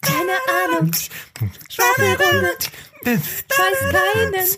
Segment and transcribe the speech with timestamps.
[0.00, 0.90] Keine Ahnung.
[1.68, 2.52] Schwafelrunde.
[3.04, 4.48] Weiß keinen.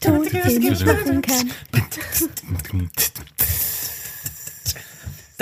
[0.00, 1.52] Tod, den ich machen kann.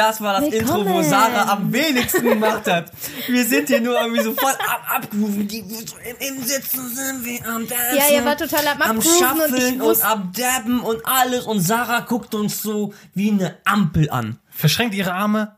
[0.00, 0.86] Das war das Willkommen.
[0.86, 2.90] Intro, wo Sarah am wenigsten gemacht hat.
[3.28, 5.46] Wir sind hier nur irgendwie so voll ab abgerufen.
[5.46, 7.96] Die, so im, Im Sitzen sind wir am Dancen.
[7.98, 9.18] Ja, ihr war total am am Abgrooven und
[9.50, 11.44] Schaffeln und, wusste- am Dabben und alles.
[11.44, 14.38] Und Sarah guckt uns so wie eine Ampel an.
[14.50, 15.54] Verschränkt ihre Arme.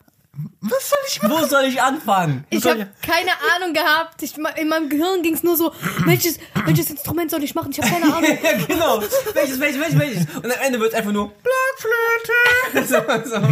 [0.63, 1.33] Was soll ich machen?
[1.43, 2.45] Wo soll ich anfangen?
[2.49, 4.23] Ich habe keine Ahnung gehabt.
[4.23, 5.73] Ich, in meinem Gehirn ging es nur so,
[6.07, 7.71] welches, welches Instrument soll ich machen?
[7.71, 8.39] Ich habe keine Ahnung.
[8.43, 9.03] ja, genau.
[9.35, 10.27] Welches, welches, welches, welches?
[10.37, 11.33] Und am Ende wird es einfach nur
[12.73, 12.89] Blockflöte.
[13.29, 13.43] so, so.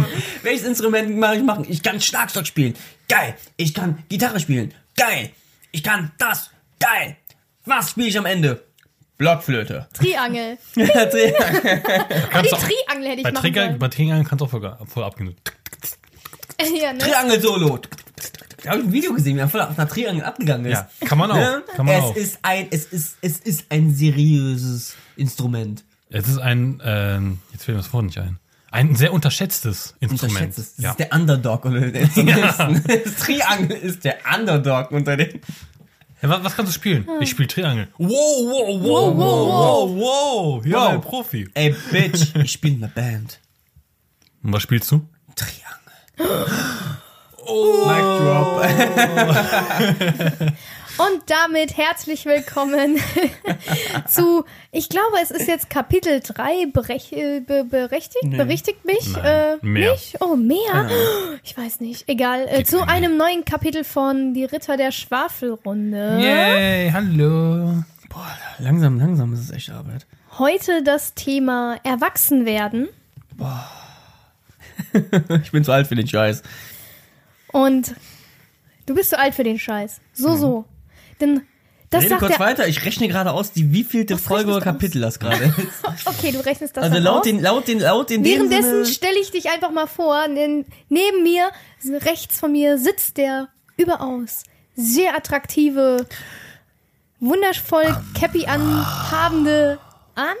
[0.41, 1.65] Welches Instrument mache ich machen?
[1.69, 2.73] Ich kann Schlagzeug spielen.
[3.07, 3.35] Geil.
[3.57, 4.73] Ich kann Gitarre spielen.
[4.97, 5.29] Geil.
[5.71, 6.49] Ich kann das.
[6.79, 7.15] Geil.
[7.65, 8.63] Was spiele ich am Ende?
[9.19, 9.87] Blockflöte.
[9.93, 10.57] Triangel.
[10.75, 13.79] Die Kannst du auch- Triangel hätte ich Bei machen Trigger, sollen.
[13.79, 15.35] bei Triggern kannst du auch voll, voll abgehen.
[16.81, 16.99] ja, ne?
[16.99, 17.79] Triangel-Solo.
[18.63, 20.73] Da habe ich ein Video gesehen, wie er voll auf einer Triangel abgegangen ist.
[21.01, 21.35] Ja, kann man auch.
[21.35, 21.63] Ne?
[21.75, 22.15] Kann man es auch.
[22.15, 25.83] ist ein, es ist, es ist ein seriöses Instrument.
[26.09, 28.37] Es ist ein, ähm, jetzt fällt mir das Wort nicht ein.
[28.69, 30.31] Ein sehr unterschätztes Instrument.
[30.33, 30.75] Unterschätzt es.
[30.75, 30.89] Das ja.
[30.91, 32.83] ist der Underdog unter den Instrumenten.
[33.03, 35.41] Das Triangel ist der Underdog unter den.
[36.21, 37.07] ja, was, was kannst du spielen?
[37.19, 37.87] Ich spiele Triangel.
[37.97, 40.65] Wow, wow, wow, wow, wow, wow.
[40.65, 40.89] Ja, Wow.
[40.93, 41.49] ein Profi.
[41.53, 43.39] Ey, Bitch, ich spiele in einer Band.
[44.43, 45.07] Und was spielst du?
[45.35, 45.61] Triangel.
[47.45, 47.85] Oh.
[47.87, 48.63] Mic drop.
[50.97, 52.97] Und damit herzlich willkommen
[54.07, 59.15] zu, ich glaube, es ist jetzt Kapitel 3, berech, äh, be, berechtigt, berichtigt mich?
[59.17, 59.91] Äh, mehr.
[59.93, 60.15] Mich?
[60.19, 60.89] Oh, mehr?
[61.43, 62.07] Ich weiß nicht.
[62.07, 62.47] Egal.
[62.47, 66.19] Äh, zu einem neuen Kapitel von Die Ritter der Schwafelrunde.
[66.21, 67.83] Yay, hallo.
[68.09, 70.05] Boah, langsam, langsam ist es echt Arbeit.
[70.37, 72.89] Heute das Thema Erwachsenwerden.
[75.43, 76.43] Ich bin zu alt für den Scheiß.
[77.51, 77.95] Und
[78.85, 79.99] du bist zu alt für den Scheiß.
[80.13, 80.65] So, so.
[81.19, 81.41] Denn
[81.89, 85.19] das Rede kurz weiter, ich rechne gerade aus, die wievielte Was Folge oder Kapitel das
[85.19, 85.55] gerade ist.
[86.05, 87.23] Okay, du rechnest das Also laut aus.
[87.23, 91.51] den, laut den, laut dem Währenddessen stelle ich dich einfach mal vor, denn neben mir,
[92.05, 94.43] rechts von mir, sitzt der überaus
[94.75, 96.07] sehr attraktive,
[97.19, 99.79] wundervoll Cappy anhabende
[100.15, 100.35] Anna.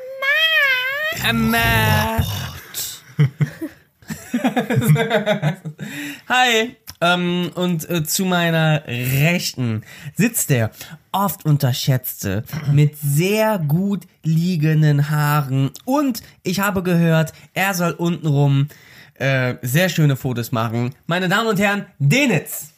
[6.29, 6.75] Hi.
[7.03, 9.83] Ähm, und äh, zu meiner Rechten
[10.15, 10.69] sitzt der
[11.11, 15.71] oft unterschätzte, mit sehr gut liegenden Haaren.
[15.85, 18.67] Und ich habe gehört, er soll untenrum
[19.15, 20.93] äh, sehr schöne Fotos machen.
[21.07, 22.71] Meine Damen und Herren, Denitz.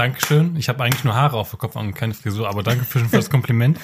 [0.00, 0.56] Dankeschön.
[0.56, 3.16] Ich habe eigentlich nur Haare auf dem Kopf und keine Frisur, aber danke für, für
[3.16, 3.78] das Kompliment.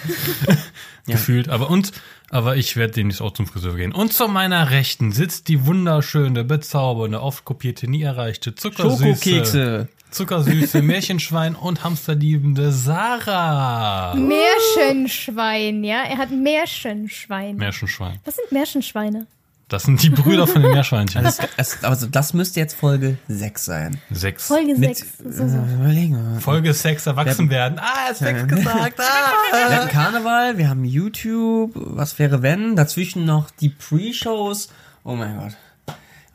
[1.06, 1.50] Gefühlt.
[1.50, 1.92] Aber und,
[2.30, 3.92] aber ich werde demnächst auch zum Friseur gehen.
[3.92, 9.88] Und zu meiner Rechten sitzt die wunderschöne, bezaubernde, oft kopierte, nie erreichte, zuckersüße, Schokokekse.
[10.10, 14.14] zuckersüße, Märchenschwein und hamsterliebende Sarah.
[14.14, 16.02] Märchenschwein, ja?
[16.04, 17.56] Er hat Märchenschwein.
[17.56, 18.20] Märchenschwein.
[18.24, 19.26] Was sind Märchenschweine?
[19.68, 21.24] Das sind die Brüder von den Meerschweinchen.
[21.24, 24.00] Das, das, also das müsste jetzt Folge 6 sein.
[24.12, 24.46] Sechs.
[24.46, 25.18] Folge Mit, 6.
[25.28, 25.56] So, so.
[25.56, 26.40] äh.
[26.40, 27.80] Folge Sex erwachsen werden.
[27.80, 29.00] Ah, er hat Sex gesagt.
[29.00, 29.32] Ah.
[29.68, 32.76] Wir hatten Karneval, wir haben YouTube, was wäre wenn?
[32.76, 34.68] Dazwischen noch die Pre-Shows.
[35.02, 35.56] Oh mein Gott.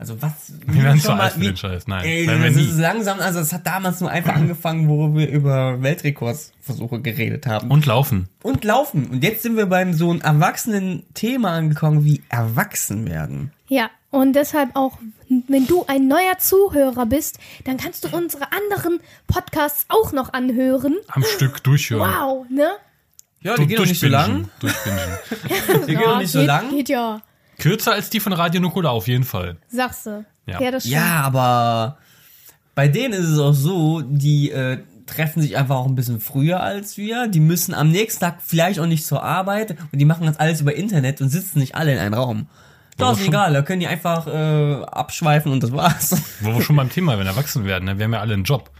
[0.02, 0.52] Also was?
[0.66, 1.86] Wir werden zu alt für wie- den Scheiß.
[1.86, 2.64] Nein, Ey, wir das nie.
[2.68, 7.70] ist langsam, also es hat damals nur einfach angefangen, wo wir über Weltrekordsversuche geredet haben.
[7.70, 8.28] Und laufen.
[8.42, 9.06] Und laufen.
[9.06, 13.52] Und jetzt sind wir beim so einem erwachsenen Thema angekommen, wie erwachsen werden.
[13.68, 14.98] Ja, und deshalb auch,
[15.46, 18.98] wenn du ein neuer Zuhörer bist, dann kannst du unsere anderen
[19.28, 20.96] Podcasts auch noch anhören.
[21.06, 22.10] Am Stück durchhören.
[22.10, 22.72] Wow, ne?
[23.40, 24.48] Ja, die gehen doch nicht so lang.
[24.58, 24.98] Durchbingen.
[25.86, 26.70] Die gehen doch nicht so geht, lang.
[26.70, 27.20] Geht ja,
[27.62, 29.56] Kürzer als die von Radio Nukular auf jeden Fall.
[29.68, 30.24] sagst du.
[30.46, 30.60] Ja.
[30.60, 30.96] Ja, das stimmt.
[30.96, 31.98] Ja, aber
[32.74, 36.60] bei denen ist es auch so, die äh, treffen sich einfach auch ein bisschen früher
[36.60, 37.28] als wir.
[37.28, 40.60] Die müssen am nächsten Tag vielleicht auch nicht zur Arbeit und die machen das alles
[40.60, 42.48] über Internet und sitzen nicht alle in einem Raum.
[42.96, 46.20] Das ist egal, da können die einfach äh, abschweifen und das war's.
[46.40, 47.98] Wo wir schon beim Thema, wenn erwachsen werden, ne?
[47.98, 48.70] wir haben ja alle einen Job.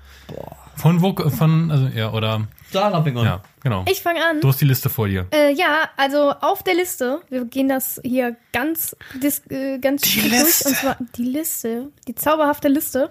[0.76, 3.24] Von wo, von, also, ja, oder, Da fing an.
[3.24, 3.84] ja, genau.
[3.88, 4.40] Ich fange an.
[4.40, 5.26] Du hast die Liste vor dir.
[5.32, 10.20] Äh, ja, also auf der Liste, wir gehen das hier ganz, dis, äh, ganz die
[10.20, 10.68] durch, Liste.
[10.68, 13.10] und zwar die Liste, die zauberhafte Liste.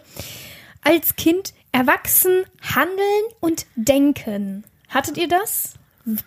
[0.84, 4.64] Als Kind erwachsen handeln und denken.
[4.90, 5.76] Hattet ihr das?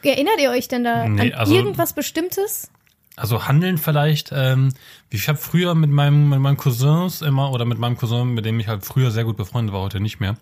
[0.02, 2.70] Erinnert ihr euch denn da Nee, an also- irgendwas Bestimmtes?
[3.16, 4.30] Also handeln vielleicht.
[4.34, 4.72] Ähm,
[5.10, 8.58] ich habe früher mit meinem mit meinen Cousins immer oder mit meinem Cousin, mit dem
[8.58, 10.36] ich halt früher sehr gut befreundet war, heute nicht mehr,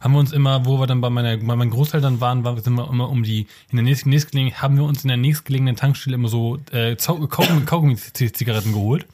[0.00, 2.62] haben wir uns immer, wo wir dann bei meiner bei meinen Großeltern waren, waren wir
[2.62, 5.76] sind wir immer um die in der nächsten nächstgelegenen haben wir uns in der nächstgelegenen
[5.76, 9.06] Tankstelle immer so äh, Kaugummi-Zigaretten geholt.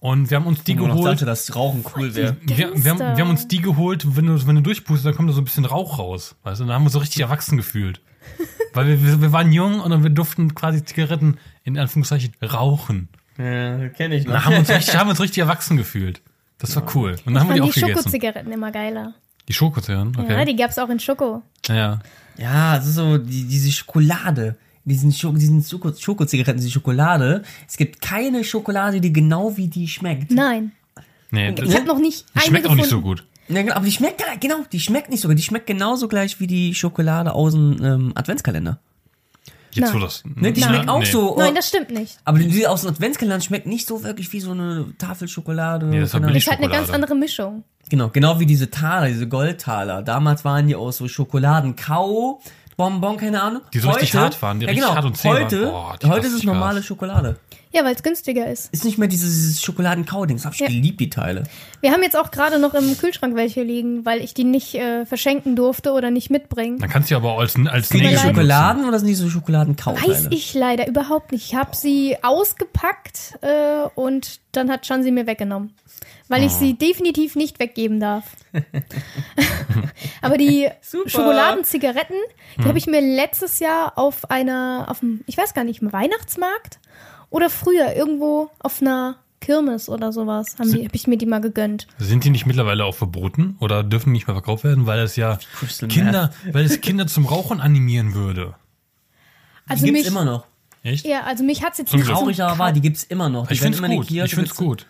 [0.00, 1.04] Und wir haben uns die geholt.
[1.04, 2.34] dachte, dass Rauchen cool wäre.
[2.40, 5.28] Wir, wir, haben, wir haben uns die geholt, wenn du, wenn du durchpustest, dann kommt
[5.28, 6.36] da so ein bisschen Rauch raus.
[6.42, 8.00] Weißt du, dann haben wir uns so richtig erwachsen gefühlt.
[8.74, 13.08] Weil wir, wir, waren jung und dann wir durften quasi Zigaretten in Anführungszeichen rauchen.
[13.38, 16.20] Ja, kenne ich Dann haben wir uns richtig, haben uns richtig erwachsen gefühlt.
[16.58, 17.16] Das war cool.
[17.24, 17.96] Und dann haben wir die auch die gegessen.
[17.96, 19.14] Schokozigaretten immer geiler.
[19.48, 20.44] Die Schokozigaretten, Ja, okay.
[20.44, 21.42] die gab's auch in Schoko.
[21.66, 22.00] Ja,
[22.36, 24.56] Ja, es ist so die, diese Schokolade.
[24.84, 27.42] Diesen, Schoko, diesen Schoko, Schokozigaretten, diese Schokolade.
[27.68, 30.30] Es gibt keine Schokolade, die genau wie die schmeckt.
[30.30, 30.72] Nein,
[31.32, 32.76] Nee, ich das, habe noch nicht schmeckt auch gefunden.
[32.76, 33.24] nicht so gut.
[33.50, 35.34] Ja, genau, aber die schmeckt, ja, genau, die schmeckt nicht sogar.
[35.34, 38.78] Die schmeckt genauso gleich wie die Schokolade aus dem ähm, Adventskalender.
[39.72, 40.06] Jetzt wo Nein.
[40.06, 40.22] das.
[40.24, 41.04] Ne, die schmeckt auch nee.
[41.04, 41.36] so.
[41.38, 42.18] Nein, oh, das stimmt nicht.
[42.24, 45.86] aber die, die aus dem Adventskalender schmeckt nicht so wirklich wie so eine Tafel Schokolade.
[45.86, 46.36] Nee, das billig.
[46.36, 47.64] Ist halt eine ganz andere Mischung.
[47.88, 50.02] Genau, genau wie diese Taler, diese Goldtaler.
[50.02, 52.40] Damals waren die aus so Schokoladen-Kau,
[52.76, 53.62] Bonbon, keine Ahnung.
[53.72, 54.96] Die so richtig hart waren, die ja, richtig genau.
[54.96, 55.42] hart und zäh waren.
[55.44, 56.86] heute, Boah, die heute ist es normale krass.
[56.86, 57.36] Schokolade.
[57.72, 58.68] Ja, weil es günstiger ist.
[58.72, 60.36] Ist nicht mehr dieses, dieses Schokoladen-Kau-Ding.
[60.38, 60.66] Das hab ich Ja.
[60.66, 61.44] geliebt, die Teile.
[61.80, 65.06] Wir haben jetzt auch gerade noch im Kühlschrank welche liegen, weil ich die nicht äh,
[65.06, 66.78] verschenken durfte oder nicht mitbringen.
[66.80, 68.18] Dann kannst du aber auch als, als Nägel.
[68.18, 70.08] Schokoladen oder sind die so Schokoladen-Kau-Teile?
[70.12, 71.46] Weiß ich leider überhaupt nicht.
[71.46, 75.72] Ich habe sie ausgepackt äh, und dann hat Chan sie mir weggenommen.
[76.26, 76.46] Weil Oh.
[76.46, 78.24] ich sie definitiv nicht weggeben darf.
[80.22, 81.08] Aber die Super.
[81.10, 82.16] Schokoladenzigaretten,
[82.56, 82.68] die Hm.
[82.68, 86.78] habe ich mir letztes Jahr auf einer, auf dem, ich weiß gar nicht, im Weihnachtsmarkt
[87.30, 91.86] oder früher irgendwo auf einer Kirmes oder sowas, habe hab ich mir die mal gegönnt.
[91.98, 95.38] Sind die nicht mittlerweile auch verboten oder dürfen nicht mehr verkauft werden, weil es ja
[95.54, 98.54] Crystal Kinder, weil es Kinder zum Rauchen animieren würde?
[99.66, 100.46] Also die gibt's mich, immer noch.
[100.82, 101.06] Echt?
[101.06, 103.46] ja, also mich hat's jetzt Zum nicht Traurig aber war, die gibt's immer noch.
[103.46, 104.10] Die Ich den gut.
[104.10, 104.86] Ich find's gibt's- gut.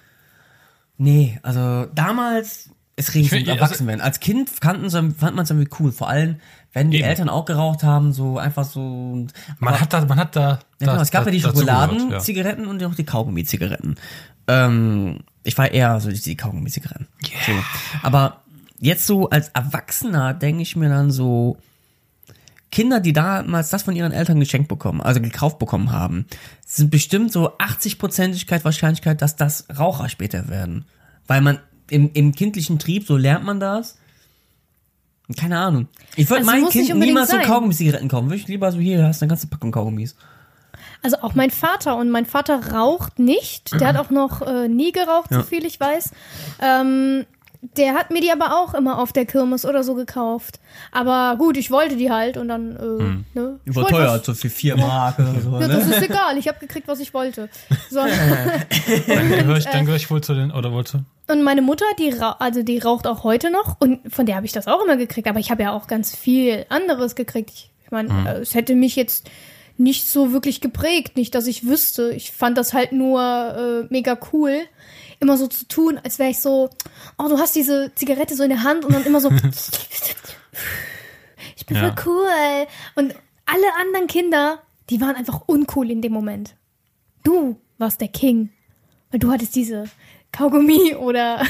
[0.99, 2.71] Nee, also damals,
[3.01, 4.01] es find- sich also- erwachsen werden.
[4.01, 5.93] Als Kind kannten fand man es irgendwie cool.
[5.93, 6.37] Vor allem,
[6.73, 7.09] wenn die Eben.
[7.09, 9.27] Eltern auch geraucht haben, so einfach so.
[9.59, 10.49] Man hat da, man hat da.
[10.51, 13.97] Ja, genau, es gab da- ja die Schokoladenzigaretten und auch die Kaugummi-Zigaretten.
[14.47, 17.07] Ähm, ich war eher so die, Kaugummi-Zigaretten.
[17.47, 17.53] So.
[18.03, 18.43] Aber
[18.79, 21.57] jetzt so als Erwachsener denke ich mir dann so,
[22.73, 26.27] Kinder, die damals das von ihren Eltern geschenkt bekommen, also gekauft bekommen haben,
[26.65, 30.85] sind bestimmt so 80%igkeit Wahrscheinlichkeit, dass das Raucher später werden.
[31.27, 31.59] Weil man
[31.91, 33.97] im, im kindlichen Trieb, so lernt man das.
[35.39, 35.87] Keine Ahnung.
[36.17, 37.47] Ich würde Also mein Kind niemals so sein.
[37.47, 38.27] Kaugummi-Zigaretten kaufen.
[38.27, 40.17] Würde ich lieber so, hier, hast du eine ganze Packung Kaugummis.
[41.03, 43.73] Also auch mein Vater und mein Vater raucht nicht.
[43.81, 45.39] Der hat auch noch äh, nie geraucht, Ja.
[45.39, 46.11] so viel ich weiß.
[46.61, 47.27] Ähm,
[47.63, 50.61] der hat mir die aber auch immer auf der Kirmes oder so gekauft.
[50.93, 53.25] Aber gut, ich wollte die halt und dann, äh, Hm.
[53.35, 53.61] ne?
[53.67, 55.51] Ich War wollte teuer, was- so für vier Mark oder so.
[55.53, 55.69] Ja, Ne?
[55.69, 57.49] das ist egal, ich habe gekriegt, was ich wollte.
[57.91, 58.01] So.
[58.01, 61.33] Dann gehöre ich, dann gehöre ich wohl zu den, oder wolltest du?
[61.33, 64.47] Und meine Mutter, die, rau also die raucht auch heute noch und von der habe
[64.47, 65.29] ich das auch immer gekriegt.
[65.29, 67.51] Aber ich habe ja auch ganz viel anderes gekriegt.
[67.55, 68.27] Ich, ich meine, Mhm.
[68.27, 69.29] äh, es hätte mich jetzt
[69.77, 72.11] nicht so wirklich geprägt, nicht, dass ich wüsste.
[72.13, 74.61] Ich fand das halt nur äh, mega cool,
[75.21, 76.71] immer so zu tun, als wäre ich so,
[77.19, 79.31] oh, du hast diese Zigarette so in der Hand und dann immer so,
[81.57, 81.95] ich bin Ja.
[81.95, 82.67] voll cool.
[82.95, 83.15] Und
[83.47, 86.55] alle anderen Kinder, die waren einfach uncool in dem Moment.
[87.23, 88.51] Du warst der King.
[89.11, 89.85] Weil du hattest diese
[90.33, 91.45] Kaugummi oder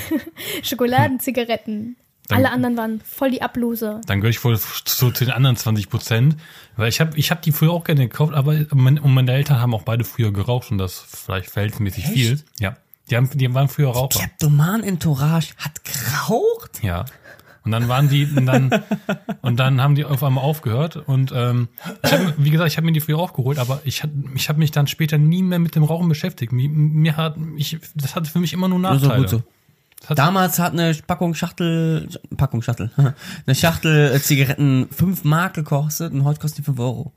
[0.62, 1.96] Schokoladenzigaretten.
[2.28, 4.00] Dann- Alle anderen waren voll die Abloser.
[4.06, 6.36] Dann gehöre ich wohl zu, zu den anderen 20 Prozent.
[6.76, 9.60] Weil ich habe ich hab die früher auch gerne gekauft, aber mein, und meine Eltern
[9.60, 12.12] haben auch beide früher geraucht und das vielleicht verhältnismäßig Echt?
[12.14, 12.40] viel.
[12.60, 12.76] Ja.
[13.10, 14.20] Die, haben, die waren früher Raucher.
[14.20, 16.82] Kleptoman Entourage hat geraucht?
[16.82, 17.04] Ja.
[17.62, 18.70] Und dann waren die, und dann,
[19.42, 20.96] und dann haben die auf einmal aufgehört.
[20.96, 21.68] Und ähm,
[22.02, 24.02] ich hab, wie gesagt, ich habe mir die früher aufgeholt, aber ich,
[24.34, 26.52] ich habe mich dann später nie mehr mit dem Rauchen beschäftigt.
[26.52, 29.28] Mir, mir hat, ich, das hatte für mich immer nur Nachteile.
[29.28, 29.42] so.
[30.06, 32.90] Hat, Damals hat eine Packung Schachtel, Packung Schachtel,
[33.46, 37.12] eine Schachtel äh, Zigaretten 5 Mark gekostet und heute kostet die 5 Euro.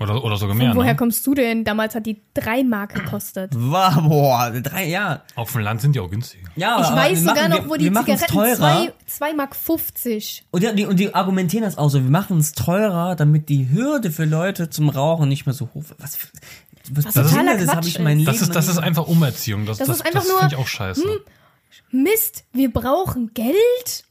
[0.00, 0.74] Oder, oder sogar Von mehr.
[0.74, 0.96] woher Ne?
[0.96, 1.64] kommst du denn?
[1.64, 3.52] Damals hat die drei Mark gekostet.
[3.54, 5.22] Wow, boah, drei, ja.
[5.34, 6.40] Auf dem Land sind die auch günstig.
[6.56, 8.56] Ja, Ich aber weiß sogar machen, noch, wo wir, die wir Zigaretten teurer.
[8.56, 10.44] zwei, zwei Mark 50.
[10.50, 14.10] Und die, und die argumentieren das auch so, wir machen es teurer, damit die Hürde
[14.10, 16.00] für Leute zum Rauchen nicht mehr so hoch wird.
[16.00, 16.28] Was, für-
[16.94, 19.06] was, Was was totaler das habe Quatsch ich mein Leben Das ist, das ist einfach
[19.06, 19.66] Umerziehung.
[19.66, 21.04] Das, Das das, ist einfach das nur, finde ich auch scheiße.
[21.90, 24.04] Mist, wir brauchen Geld?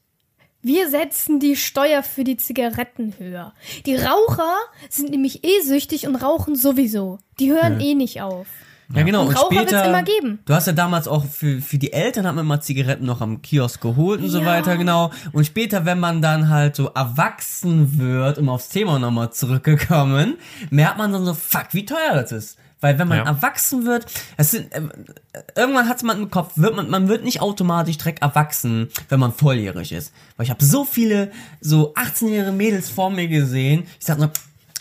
[0.63, 3.53] Wir setzen die Steuer für die Zigaretten höher.
[3.85, 4.53] Die Raucher
[4.89, 7.17] sind nämlich eh süchtig und rauchen sowieso.
[7.39, 8.45] Die hören eh nicht auf.
[8.93, 9.21] Ja, genau.
[9.21, 10.39] Und Und, Raucher wird's später, immer geben.
[10.45, 13.41] Du hast ja damals auch für, für die Eltern hat man immer Zigaretten noch am
[13.41, 14.45] Kiosk geholt und so Ja.
[14.45, 15.11] weiter, genau.
[15.31, 20.35] Und später, wenn man dann halt so erwachsen wird, um aufs Thema nochmal zurückgekommen,
[20.69, 22.57] merkt man dann so, fuck, wie teuer das ist.
[22.81, 23.25] Weil wenn man Ja.
[23.25, 24.05] erwachsen wird,
[24.37, 24.81] es sind, äh,
[25.55, 29.31] irgendwann hat man im Kopf, wird man, man wird nicht automatisch direkt erwachsen, wenn man
[29.33, 30.11] volljährig ist.
[30.35, 33.83] Weil ich habe so viele so 18-jährige Mädels vor mir gesehen.
[33.99, 34.31] Ich sag nur,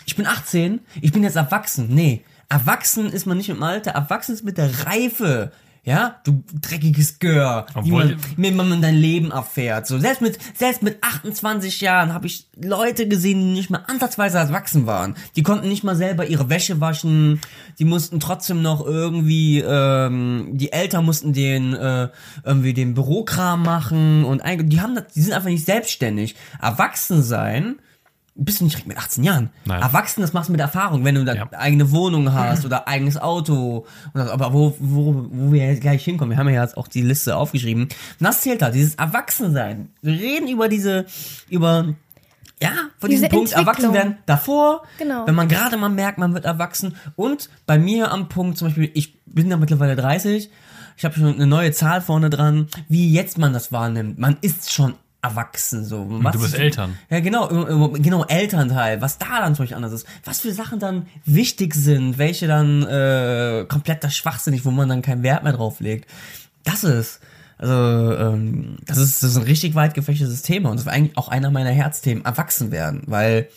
[0.05, 1.87] ich bin 18, ich bin jetzt erwachsen.
[1.89, 5.51] Nee, erwachsen ist man nicht im Alter, erwachsen ist mit der Reife.
[5.83, 9.87] Ja, du dreckiges Gör, wie Obwohl- man, wie man dein Leben erfährt.
[9.87, 14.37] So, selbst mit, selbst mit 28 Jahren habe ich Leute gesehen, die nicht mehr ansatzweise
[14.37, 15.15] erwachsen waren.
[15.35, 17.41] Die konnten nicht mal selber ihre Wäsche waschen.
[17.79, 22.09] Die mussten trotzdem noch irgendwie, ähm, die Eltern mussten den, äh,
[22.43, 26.35] irgendwie den Bürokram machen und eigentlich, die haben das, die sind einfach nicht selbstständig.
[26.61, 27.79] Erwachsen sein,
[28.43, 29.49] bist du nicht direkt mit 18 Jahren.
[29.65, 29.81] Nein.
[29.81, 31.49] Erwachsen, das machst du mit Erfahrung, wenn du eine Ja.
[31.53, 33.85] eigene Wohnung hast oder eigenes Auto.
[34.13, 37.35] Aber wo, wo, wo wir jetzt gleich hinkommen, wir haben ja jetzt auch die Liste
[37.35, 37.83] aufgeschrieben.
[37.83, 39.89] Und das zählt halt, dieses Erwachsensein.
[40.01, 41.05] Wir reden über diese,
[41.49, 41.93] über,
[42.61, 45.25] ja, von Diese diesem Punkt erwachsen werden davor, Genau.
[45.27, 46.95] wenn man gerade mal merkt, man wird erwachsen.
[47.15, 50.49] Und bei mir am Punkt zum Beispiel, ich bin ja mittlerweile 30,
[50.97, 54.19] ich habe schon eine neue Zahl vorne dran, wie jetzt man das wahrnimmt.
[54.19, 56.05] Man ist schon erwachsen so.
[56.09, 56.97] Was du bist ist- Eltern.
[57.09, 61.75] ja, genau, genau, Elternteil, was da dann Beispiel anders ist, was für Sachen dann wichtig
[61.75, 66.09] sind, welche dann äh, kompletter Schwachsinnig, wo man dann keinen Wert mehr drauf legt.
[66.63, 67.19] Das ist,
[67.59, 71.17] also, ähm, das ist, das ist ein richtig weit gefächertes Thema und das war eigentlich
[71.17, 73.47] auch einer meiner Herzthemen, erwachsen werden, weil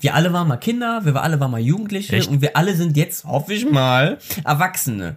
[0.00, 2.28] wir alle waren mal Kinder, wir alle waren mal Jugendliche Echt?
[2.28, 5.16] und wir alle sind jetzt, hoffe ich mal, Erwachsene.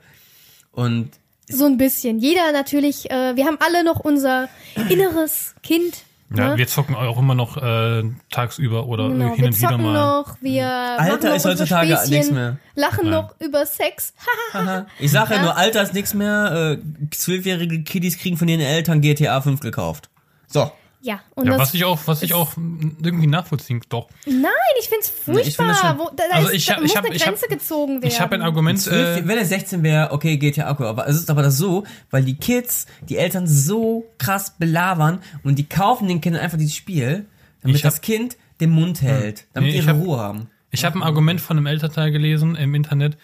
[0.72, 1.10] Und
[1.50, 2.20] So ein bisschen.
[2.20, 4.50] Jeder natürlich, äh, wir haben alle noch unser
[4.90, 6.04] inneres Kind.
[6.36, 6.58] Ja, ne?
[6.58, 9.94] wir zocken auch immer noch äh, tagsüber oder Genau, hin und wieder mal.
[9.94, 12.58] noch, wir machen Alter noch ist heutzutage nichts mehr.
[12.76, 13.12] lachen Nein.
[13.22, 14.14] noch über Sex.
[15.00, 15.42] Ich sage ja Ja.
[15.44, 16.78] nur, Alter ist nichts mehr.
[16.82, 20.10] Äh, Zwölfjährige Kiddies kriegen von ihren Eltern GTA 5 gekauft.
[20.48, 20.70] So.
[21.08, 24.10] Ja, und Ja, das, was ich auch, was ich auch irgendwie nachvollziehen, doch.
[24.26, 24.44] nein,
[24.80, 25.76] ich find's Nee, ich furchtbar.
[25.76, 25.98] schon.
[26.00, 27.48] Wo, da, da Also ist, ich da hab- muss ich hab- eine ich hab- Grenze
[27.48, 28.08] gezogen werden.
[28.08, 28.80] Ich habe ein Argument.
[28.80, 31.86] Zwölf, Äh, wenn er 16 wäre, okay, GTA okay, aber es ist aber das so,
[32.12, 36.76] weil die Kids die Eltern so krass belabern und die kaufen den Kindern einfach dieses
[36.76, 37.26] Spiel,
[37.62, 40.50] damit das Kind den Mund hält, damit Nee, ihre hab- Ruhe haben.
[40.72, 43.18] Ich habe ein Argument von einem Elternteil gelesen im Internet.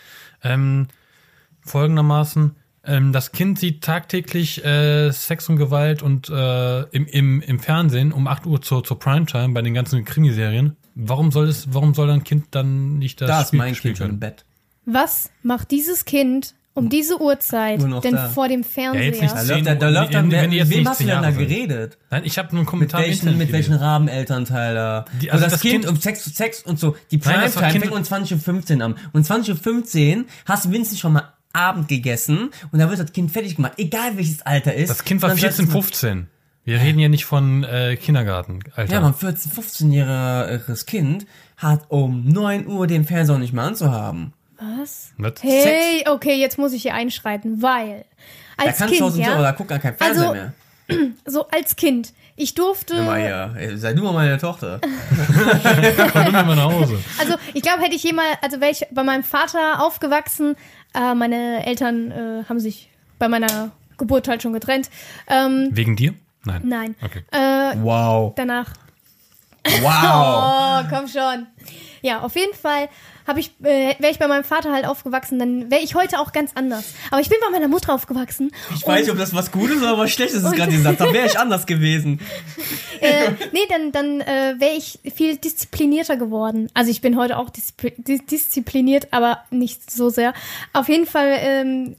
[0.43, 0.87] Ähm,
[1.61, 2.55] folgendermaßen.
[2.85, 8.11] Ähm, das Kind sieht tagtäglich äh, Sex und Gewalt und äh, im, im, im Fernsehen
[8.11, 10.75] um 8 Uhr zur, zur Primetime bei den ganzen Krimiserien.
[10.95, 13.93] Warum soll es, warum soll ein Kind dann nicht das Da ist Spiel mein spielen
[13.95, 14.19] Kind schon im?
[14.19, 14.45] Bett.
[14.85, 18.29] Was macht dieses Kind um diese Uhrzeit denn da.
[18.29, 19.05] vor dem Ja, Fernseher?
[19.05, 21.21] jetzt nicht Da läuft, da, da läuft dann, wenn- wenn mit wem hast du denn
[21.21, 21.97] da geredet?
[22.09, 23.73] Nein, ich habe nur einen Mit Kommentar im welchen, mit welchen gelesen.
[23.85, 25.05] Rabenelternteil da?
[25.21, 26.95] Die- also also das, das Kind, Kind- um Sex, Sex und so.
[27.11, 27.49] Die Primetime
[27.79, 28.95] fängt um 20.15 Uhr an.
[29.13, 33.31] Und 20.15 Uhr hast du wenigstens schon mal Abend gegessen und da wird das Kind
[33.31, 33.73] fertig gemacht.
[33.77, 34.89] Egal welches Alter ist.
[34.89, 36.27] Das Kind war Und dann 14, sagst du- 15.
[36.65, 38.93] Wir reden hier nicht von äh, Kindergarten, Alter.
[38.93, 41.25] Ja, man 14, 15-jähriges Kind
[41.57, 44.33] hat um 9 Uhr den Fernseher nicht mehr anzuhaben.
[44.79, 45.11] Was?
[45.17, 45.33] Was?
[45.43, 48.05] Hey, okay, jetzt muss ich hier einschreiten, weil
[48.57, 50.33] Da als kannst du aus Kind, dem Zimmer, ja, da guckt gar kein Fernseher Also,
[50.33, 50.53] mehr.
[51.25, 54.79] so als Kind, ich durfte, Immer ja, sei du mal meine Tochter.
[56.13, 56.97] Komm immer mal nach Hause.
[57.19, 60.55] also ich glaube, hätte ich jemals, also wäre ich bei meinem Vater aufgewachsen,
[60.93, 64.89] äh, meine Eltern äh, haben sich bei meiner Geburt halt schon getrennt.
[65.27, 66.13] Ähm, Wegen dir?
[66.45, 66.61] Nein.
[66.65, 66.95] nein.
[67.01, 67.23] Okay.
[67.31, 68.33] Äh, Wow.
[68.35, 68.73] danach
[69.81, 70.83] Wow.
[70.83, 71.47] Oh, komm schon.
[72.01, 72.89] Ja, auf jeden Fall
[73.27, 76.31] habe ich, äh, wäre ich bei meinem Vater halt aufgewachsen, dann wäre ich heute auch
[76.31, 76.93] ganz anders.
[77.11, 78.51] Aber ich bin bei meiner Mutter aufgewachsen.
[78.75, 80.99] Ich weiß nicht, ob das was Gutes oder was Schlechtes ist gerade gesagt.
[80.99, 82.19] Da wäre ich anders gewesen.
[82.99, 86.69] äh, nee, dann, dann äh, wäre ich viel disziplinierter geworden.
[86.73, 90.33] Also ich bin heute auch diszipl dis diszipliniert, aber nicht so sehr.
[90.73, 91.95] Auf jeden Fall, ähm,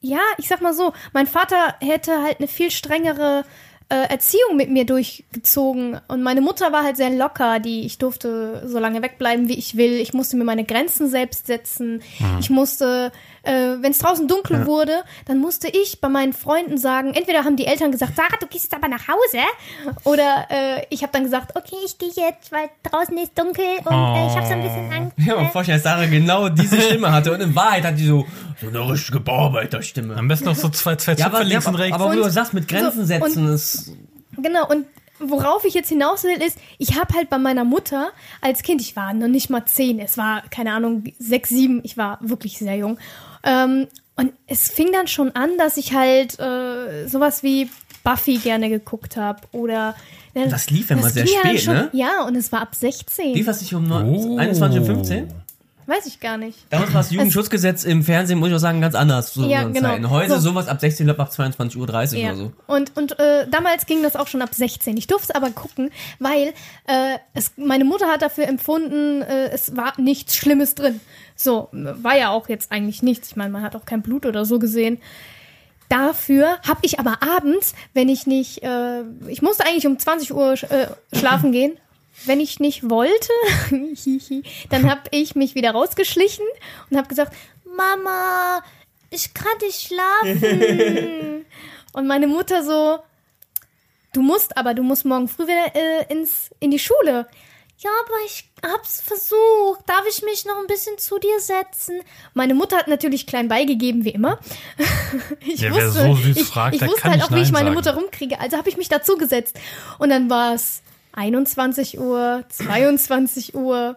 [0.00, 3.44] ja, ich sag mal so, mein Vater hätte halt eine viel strengere
[3.90, 5.98] äh, Erziehung mit mir durchgezogen.
[6.08, 9.76] Und meine Mutter war halt sehr locker, die ich durfte so lange wegbleiben, wie ich
[9.76, 9.92] will.
[9.92, 12.02] Ich musste mir meine Grenzen selbst setzen.
[12.38, 17.14] Ich musste, äh, wenn es draußen dunkel wurde, dann musste ich bei meinen Freunden sagen,
[17.14, 19.38] entweder haben die Eltern gesagt, Sarah, du gehst jetzt aber nach Hause.
[20.04, 23.92] Oder äh, ich habe dann gesagt, okay, ich gehe jetzt, weil draußen ist dunkel und
[23.92, 25.12] äh, ich habe so ein bisschen Angst.
[25.18, 27.32] Ja, man vorstellen, dass Sarah genau diese Stimme hatte.
[27.32, 28.26] Und in Wahrheit hat die so,
[28.60, 30.16] so eine richtige Bauarbeiterstimme.
[30.16, 31.94] Am besten noch so zwei, zwei Ja, aber, ja, links und aber, rechts.
[31.94, 33.92] aber wo du Und- sagst, mit Grenzen so, setzen ist.
[34.36, 34.86] Genau, und
[35.20, 38.94] worauf ich jetzt hinaus will, ist, ich habe halt bei meiner Mutter als Kind, ich
[38.94, 42.76] war noch nicht mal zehn, es war, keine Ahnung, sechs, sieben, ich war wirklich sehr
[42.76, 42.98] jung.
[43.44, 47.70] Ähm, und es fing dann schon an, dass ich halt äh, sowas wie
[48.04, 49.94] Buffy gerne geguckt habe oder.
[50.34, 51.88] ne, Das lief ja mal sehr spät, ne?
[51.92, 53.34] Ja, und es war ab 16.
[53.34, 54.36] Lief das nicht um neun- Oh.
[54.38, 55.28] 21.15 Uhr?
[55.88, 56.58] Weiß ich gar nicht.
[56.68, 59.72] Damals war das Jugendschutzgesetz im Fernsehen, muss ich auch sagen, ganz anders zu Ja, unseren
[59.72, 59.88] genau.
[59.88, 60.10] Zeiten.
[60.10, 60.50] Heute So.
[60.50, 62.28] sowas ab 16 Uhr, ab 22.30 Uhr Ja.
[62.28, 62.52] oder so.
[62.66, 64.98] Und, und äh, damals ging das auch schon ab 16.
[64.98, 66.48] Ich durfte aber gucken, weil
[66.86, 71.00] äh, es, meine Mutter hat dafür empfunden, äh, es war nichts Schlimmes drin.
[71.34, 73.30] So, war ja auch jetzt eigentlich nichts.
[73.30, 74.98] Ich meine, man hat auch kein Blut oder so gesehen.
[75.88, 80.52] Dafür habe ich aber abends, wenn ich nicht, äh, ich musste eigentlich um 20 Uhr
[80.52, 81.78] äh, schlafen gehen.
[82.26, 83.32] Wenn ich nicht wollte,
[84.70, 86.44] dann habe ich mich wieder rausgeschlichen
[86.90, 87.34] und habe gesagt,
[87.64, 88.62] Mama,
[89.10, 91.46] ich kann nicht schlafen.
[91.92, 92.98] und meine Mutter so,
[94.12, 97.28] du musst aber, du musst morgen früh wieder äh, ins, in die Schule.
[97.80, 99.88] Ja, aber ich hab's versucht.
[99.88, 102.00] Darf ich mich noch ein bisschen zu dir setzen?
[102.34, 104.40] Meine Mutter hat natürlich klein beigegeben, wie immer.
[105.40, 107.70] Ich Ja, wer so süß ich, fragt, ich der wusste halt auch, wie ich meine.
[107.70, 108.40] Mutter rumkriege.
[108.40, 109.58] Also habe ich mich dazu gesetzt.
[109.98, 113.96] Und dann war es 21 Uhr, 22 Uhr.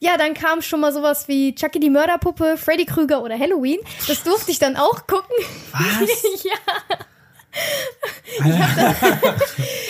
[0.00, 3.78] Ja, dann kam schon mal sowas wie Chucky die Mörderpuppe, Freddy Krüger oder Halloween.
[4.08, 5.36] Das durfte ich dann auch gucken.
[5.72, 6.42] Was?
[6.42, 6.52] ja.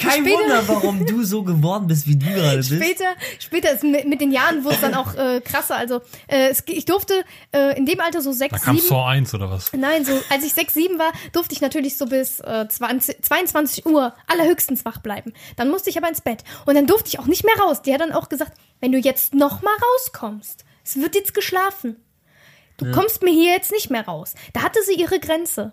[0.00, 2.73] Kein Später- Wunder, warum du so geworden bist, wie du gerade bist.
[2.73, 5.76] Später, später ist mit, mit den Jahren wurde es dann auch äh, krasser.
[5.76, 8.88] Also äh, es, ich durfte äh, in dem Alter so Da sechs, kam sieben.
[8.88, 9.73] Saw 1 oder was?
[9.73, 13.87] Nein, so als ich sechs, sieben war, durfte ich natürlich so bis äh, 20, 22
[13.87, 15.33] Uhr allerhöchstens wach bleiben.
[15.57, 17.83] Dann musste ich aber ins Bett und dann durfte ich auch nicht mehr raus.
[17.83, 21.97] Die hat dann auch gesagt, wenn du jetzt noch mal rauskommst, es wird jetzt geschlafen.
[22.78, 24.35] Du kommst mir hier jetzt nicht mehr raus.
[24.54, 25.73] Da hatte sie ihre Grenze.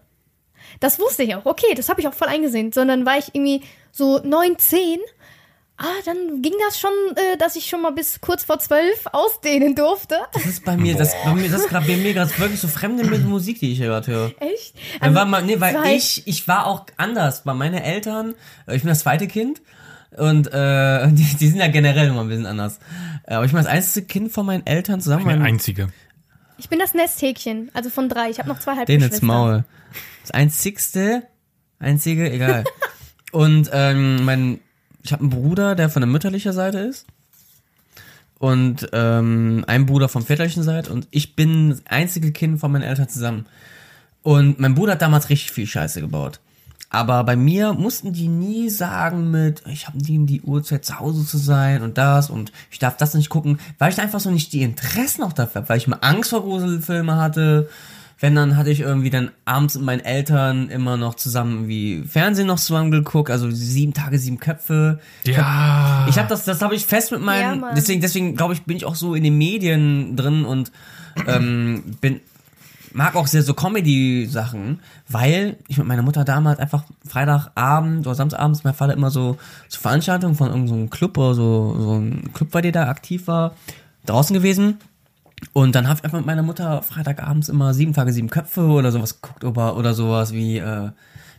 [0.79, 1.45] Das wusste ich auch.
[1.45, 2.71] Okay, das habe ich auch voll eingesehen.
[2.71, 3.61] Sondern war ich irgendwie
[3.91, 4.99] so neun, zehn.
[5.81, 9.75] Ah, dann ging das schon, äh, dass ich schon mal bis kurz vor zwölf ausdehnen
[9.75, 10.17] durfte.
[10.33, 12.67] Das ist bei mir, das, bei mir, das ist gerade bei mir gerade wirklich so
[12.67, 14.31] fremde Musik, die ich hier gerade höre.
[14.41, 14.75] Echt?
[14.99, 17.43] Dann war mal, nee, weil halt- ich, ich war auch anders.
[17.45, 18.35] Bei meine Eltern,
[18.67, 19.61] äh, ich bin das zweite Kind
[20.17, 22.79] und äh, die, die sind ja generell immer ein bisschen anders.
[23.25, 25.29] Äh, Aber ich bin das einzige Kind von meinen Eltern zusammen.
[25.29, 25.87] Eine Mein, einzige.
[26.57, 28.29] Ich bin das Nesthäkchen, also von drei.
[28.29, 29.13] Ich habe noch zwei den Halbgeschwister.
[29.15, 29.63] jetzt Maul.
[30.21, 31.23] Das einzigste,
[31.79, 32.63] einzige, egal.
[33.31, 34.59] und ähm, mein,
[35.03, 37.05] ich habe einen Bruder, der von der mütterlichen Seite ist.
[38.37, 40.93] Und ähm, ein Bruder von väterlichen Seite.
[40.93, 43.45] Und ich bin das einzige Kind von meinen Eltern zusammen.
[44.23, 46.39] Und mein Bruder hat damals richtig viel Scheiße gebaut.
[46.89, 50.99] Aber bei mir mussten die nie sagen mit, ich habe die in die Uhrzeit zu
[50.99, 54.31] Hause zu sein und das und ich darf das nicht gucken, weil ich einfach so
[54.31, 57.69] nicht die Interessen auch dafür hab, weil ich mal Angst vor Gruselfilme hatte.
[58.21, 62.47] Wenn, dann hatte ich irgendwie dann abends mit meinen Eltern immer noch zusammen wie Fernsehen
[62.47, 64.99] noch zusammen geguckt, also sieben Tage, sieben Köpfe.
[65.23, 66.05] Ja.
[66.09, 67.75] Ich habe das, das habe ich fest mit Ja, meinen, Mann.
[67.75, 70.71] deswegen, deswegen glaube ich, bin ich auch so in den Medien drin und
[71.27, 72.19] ähm, bin
[72.91, 78.63] mag auch sehr so Comedy-Sachen, weil ich mit meiner Mutter damals einfach Freitagabend oder Samstagabends
[78.63, 82.51] mein Vater immer so zu Veranstaltungen von irgendeinem so Club oder so, so ein Club,
[82.51, 83.53] bei der da aktiv war,
[84.05, 84.79] draußen gewesen.
[85.53, 88.91] Und dann habe ich einfach mit meiner Mutter Freitagabends immer sieben Tage, sieben Köpfe oder
[88.91, 90.89] sowas geguckt oder, oder sowas wie äh,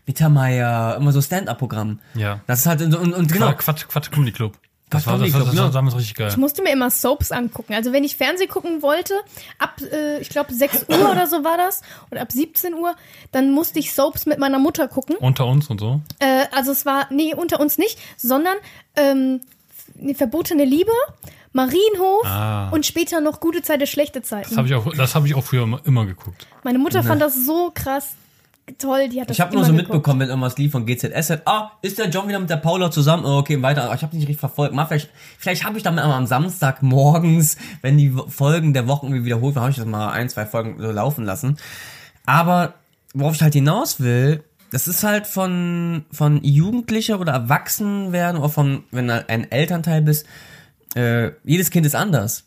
[0.07, 2.01] Mittermeier, immer so Stand-Up-Programm.
[2.15, 2.41] Ja.
[2.47, 4.55] Das ist halt, und, und, und genau, Quatsch, Quatsch Comedy Club.
[4.91, 5.71] Das Quatsch war, das, war, Club, das war ja.
[5.71, 6.29] damals richtig geil.
[6.31, 7.75] Ich musste mir immer Soaps angucken.
[7.75, 9.15] Also wenn ich Fernsehen gucken wollte,
[9.59, 12.97] ab, äh, ich glaube, 6 Uhr oder so war das, oder ab 17 Uhr,
[13.31, 15.17] dann musste ich Soaps mit meiner Mutter gucken.
[15.17, 16.01] Unter uns und so.
[16.19, 18.57] Äh, also es war, nee, unter uns nicht, sondern
[18.97, 19.41] ähm,
[20.01, 20.93] eine verbotene Liebe,
[21.53, 22.69] Marienhof Ah.
[22.71, 24.49] und später noch gute Zeiten, schlechte Zeiten.
[24.51, 26.47] Das habe ich, auch- das hab ich auch früher immer, immer geguckt.
[26.65, 28.15] Meine Mutter fand das so krass
[28.79, 29.89] toll, die hat das Ich habe nur immer so geguckt.
[29.95, 31.43] mitbekommen, wenn irgendwas lief von GZSZ.
[31.47, 33.25] Ah, ist der John wieder mit der Paula zusammen?
[33.25, 33.83] Oh, okay, weiter.
[33.85, 34.73] Aber ich habe nicht richtig verfolgt.
[34.75, 39.07] Mal vielleicht, vielleicht habe ich dann mal am Samstag morgens, wenn die Folgen der Wochen
[39.07, 41.57] irgendwie wiederholt werden, habe ich das mal ein, zwei Folgen so laufen lassen.
[42.27, 42.75] Aber
[43.13, 48.51] worauf ich halt hinaus will, das ist halt von von Jugendlicher oder Erwachsenen werden oder
[48.51, 50.27] von wenn du ein Elternteil bist.
[50.94, 52.44] Äh, jedes Kind ist anders.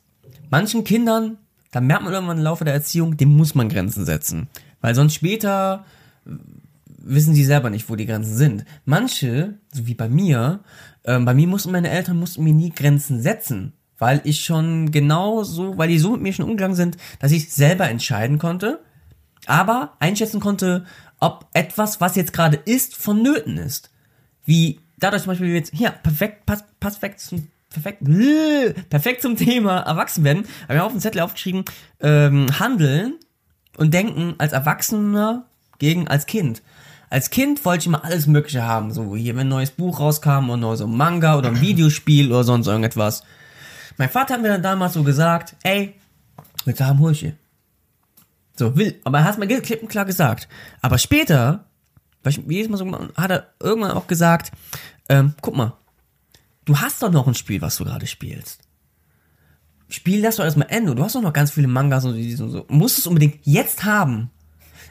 [0.49, 1.37] Manchen Kindern,
[1.71, 4.47] da merkt man irgendwann im Laufe der Erziehung, dem muss man Grenzen setzen,
[4.81, 5.85] weil sonst später
[7.03, 8.65] wissen sie selber nicht, wo die Grenzen sind.
[8.85, 10.61] Manche, so wie bei mir,
[11.03, 15.43] ähm, bei mir mussten meine Eltern mussten mir nie Grenzen setzen, weil ich schon genau
[15.43, 18.79] so, weil die so mit mir schon umgegangen sind, dass ich selber entscheiden konnte,
[19.45, 20.85] aber einschätzen konnte,
[21.19, 23.91] ob etwas, was jetzt gerade ist, vonnöten ist.
[24.45, 30.45] Wie dadurch zum Beispiel jetzt, hier, perfekt, passt perfekt zum, perfekt, perfekt zum Thema Erwachsenwerden,
[30.63, 31.65] habe ich auf dem Zettel aufgeschrieben,
[31.99, 33.15] ähm, handeln
[33.77, 35.45] und denken als Erwachsener
[35.79, 36.61] gegen als Kind.
[37.09, 38.91] Als Kind wollte ich immer alles Mögliche haben.
[38.91, 42.31] So, hier, wenn ein neues Buch rauskam oder neu so ein Manga oder ein Videospiel
[42.31, 43.23] oder sonst irgendetwas.
[43.97, 45.93] Mein Vater hat mir dann damals so gesagt, ey,
[46.65, 47.33] willst du haben, hol ich dir.
[48.55, 50.47] So, will, aber er hat mir klipp und klar gesagt.
[50.81, 51.65] Aber später,
[52.23, 54.51] weil ich jedes Mal so, hat er irgendwann auch gesagt,
[55.09, 55.73] ähm, guck mal,
[56.65, 58.61] du hast doch noch ein Spiel, was du gerade spielst.
[59.89, 60.95] spiel das doch erstmal Ende.
[60.95, 62.65] Du hast doch noch ganz viele Mangas und so, so.
[62.69, 64.31] Musst es unbedingt jetzt haben.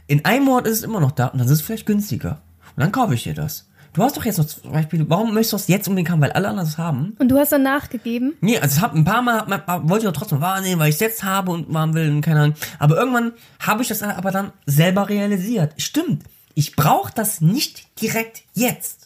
[0.06, 2.42] In einem Monat ist es immer noch da und dann ist es vielleicht günstiger.
[2.76, 3.68] Und dann kaufe ich dir das.
[3.94, 6.20] Du hast doch jetzt noch zum Beispiel, warum möchtest du das jetzt unbedingt haben?
[6.22, 7.14] Weil alle anderen das haben.
[7.18, 8.32] Und du hast dann nachgegeben.
[8.40, 10.94] Nee, also ich hab ein paar Mal, man- wollte ich doch trotzdem wahrnehmen, weil ich
[10.94, 12.56] es jetzt habe und machen will und keine Ahnung.
[12.78, 15.74] Aber irgendwann habe ich das aber dann selber realisiert.
[15.76, 16.22] Stimmt,
[16.54, 19.01] ich brauche das nicht direkt jetzt.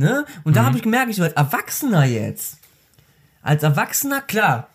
[0.00, 0.24] Ne?
[0.44, 2.56] Und da habe ich gemerkt, ich so als Erwachsener jetzt,
[3.42, 4.68] als Erwachsener, klar,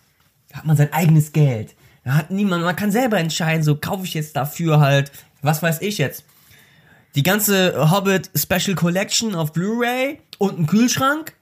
[0.53, 1.73] hat man sein eigenes Geld.
[2.03, 5.11] Da hat niemand, man kann selber entscheiden, so kaufe ich jetzt dafür halt,
[5.41, 6.25] was weiß ich jetzt,
[7.15, 11.33] die ganze Hobbit Special Collection auf Blu-ray und einen Kühlschrank.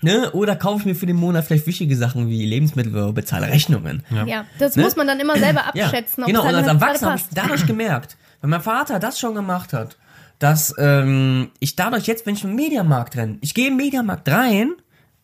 [0.00, 0.32] Ne?
[0.32, 4.02] Oder kaufe ich mir für den Monat vielleicht wichtige Sachen wie Lebensmittel oder bezahle Rechnungen.
[4.26, 4.82] Ja, das Ne?
[4.82, 6.24] muss man dann immer selber Ja, abschätzen.
[6.24, 6.42] ob genau.
[6.48, 9.96] Und als Erwachsener habe ich dadurch gemerkt, wenn mein Vater das schon gemacht hat,
[10.42, 14.72] dass ähm, ich dadurch jetzt, wenn ich im Mediamarkt renne, ich gehe im Mediamarkt rein,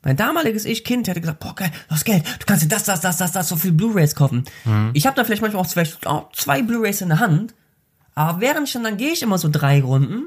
[0.03, 3.01] mein damaliges Ich-Kind hätte gesagt, boah geil, du hast Geld, du kannst dir das, das,
[3.01, 4.45] das, das, das, so viel Blu-Rays kaufen.
[4.95, 7.55] Ich habe da vielleicht manchmal auch zwei, auch zwei Blu-Rays in der Hand,
[8.15, 10.27] aber während ich dann, dann gehe ich immer so drei Runden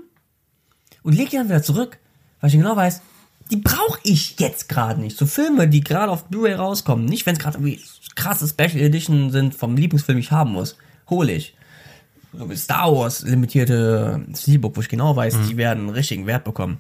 [1.04, 1.98] und lege die dann wieder zurück,
[2.42, 3.02] weil ich genau weiß,
[3.50, 5.18] die brauche ich jetzt gerade nicht.
[5.18, 7.82] So Filme, die gerade auf Blu-ray rauskommen, nicht wenn es gerade irgendwie
[8.16, 10.78] krasse Special Edition sind vom Lieblingsfilm, ich haben muss,
[11.10, 11.56] hole ich.
[12.34, 16.80] Wie Star Wars limitierte Steelbook, wo ich genau weiß, die werden einen richtigen Wert bekommen.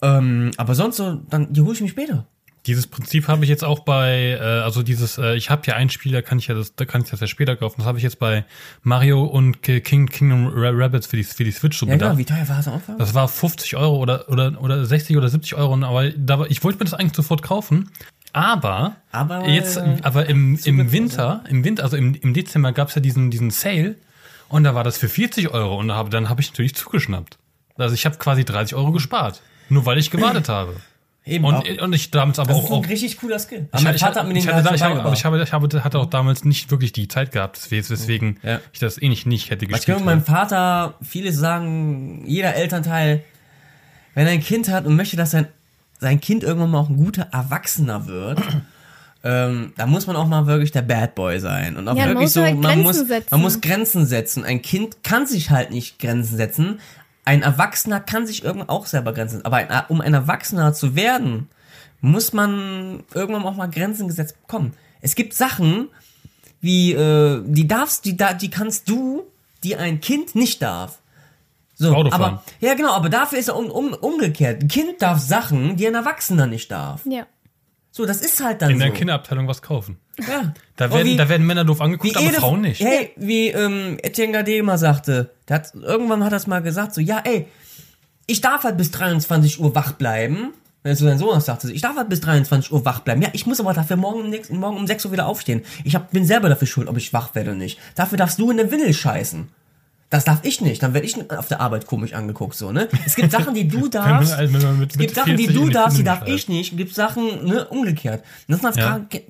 [0.00, 2.26] Ähm, aber sonst so, dann die hole ich mir später.
[2.66, 5.90] Dieses Prinzip habe ich jetzt auch bei, äh, also dieses, äh, ich habe ja ein
[5.90, 7.74] Spiel, da kann ich ja das, da kann ich das ja später kaufen.
[7.78, 8.44] Das habe ich jetzt bei
[8.84, 12.10] Mario und Ki- King, Kingdom Ra- Rabbits für die, für die Switch so Ja, bedacht.
[12.16, 12.98] genau, wie teuer war es am Anfang?
[12.98, 16.78] Das war 50 Euro oder, oder, oder 60 oder 70 Euro, aber da ich wollte
[16.78, 17.90] mir das eigentlich sofort kaufen.
[18.32, 22.88] Aber, Aber, jetzt, äh, aber im, im Winter, im Winter, also im, im Dezember gab
[22.90, 23.96] es ja diesen, diesen Sale
[24.52, 27.38] und da war das für 40 Euro und hab, dann habe ich natürlich zugeschnappt.
[27.76, 30.76] Also ich habe quasi 30 Euro gespart, nur weil ich gewartet habe.
[31.24, 31.82] Eben, Und, auch.
[31.82, 33.68] und ich damals aber das auch, ist ein auch richtig cooler Skill.
[33.72, 35.40] ich, mein ich, Vater hat mir den ich, hatte, da, ich, habe, aber ich, habe,
[35.40, 38.60] ich habe, hatte auch damals nicht wirklich die Zeit gehabt, deswegen, weswegen Ja.
[38.72, 39.98] ich das eh nicht, nicht hätte Ich gespielt.
[39.98, 43.22] glaube, mein Vater, viele sagen, jeder Elternteil,
[44.14, 45.46] wenn er ein Kind hat und möchte, dass sein,
[46.00, 48.40] sein Kind irgendwann mal auch ein guter Erwachsener wird,
[49.24, 51.76] ähm, da muss man auch mal wirklich der Bad Boy sein.
[51.76, 53.28] Und auch Ja, man wirklich muss so, halt man Grenzen muss, setzen.
[53.30, 54.44] man muss Grenzen setzen.
[54.44, 56.80] Ein Kind kann sich halt nicht Grenzen setzen.
[57.24, 59.46] Ein Erwachsener kann sich irgendwann auch selber Grenzen setzen.
[59.46, 61.48] Aber ein, um ein Erwachsener zu werden,
[62.00, 64.74] muss man irgendwann auch mal Grenzen gesetzt bekommen.
[65.00, 65.88] Es gibt Sachen,
[66.60, 69.22] wie äh, die darfst, die da, die kannst du,
[69.62, 70.98] die ein Kind nicht darf.
[71.74, 72.24] So, Autofahren.
[72.24, 74.62] aber ja genau, aber dafür ist er um, um, umgekehrt.
[74.62, 77.02] Ein Kind darf Sachen, die ein Erwachsener nicht darf.
[77.06, 77.26] Ja.
[77.94, 78.84] So, das ist halt dann in so.
[78.84, 79.98] der Kinderabteilung was kaufen.
[80.26, 80.54] ja.
[80.76, 82.80] Da werden, wie- da werden Männer doof angeguckt, aber Edith- Frauen nicht.
[82.80, 86.94] Hey, wie ähm, Etienne Gade immer sagte, der hat, irgendwann hat er es mal gesagt,
[86.94, 87.46] so, ja, ey,
[88.26, 90.52] ich darf halt bis 23 Uhr wach bleiben.
[90.84, 93.22] Wenn so sein Sohn das sagte, ich darf halt bis 23 Uhr wach bleiben.
[93.22, 95.62] Ja, ich muss aber dafür morgen, um morgen um 6 Uhr wieder aufstehen.
[95.84, 97.78] Ich hab, bin selber dafür schuld, ob ich wach werde oder nicht.
[97.94, 99.48] Dafür darfst du in den Windel scheißen.
[100.12, 100.82] Das darf ich nicht.
[100.82, 102.86] Dann werde ich auf der Arbeit komisch angeguckt, so, ne?
[103.06, 104.36] Es gibt Sachen, die du darfst.
[104.36, 106.72] Man mit- es gibt Sachen, die 40 du darfst, die darf ich nicht.
[106.72, 108.22] Es gibt Sachen, ne, umgekehrt.
[108.46, 108.98] Und das sind Ja.
[109.08, 109.22] klar-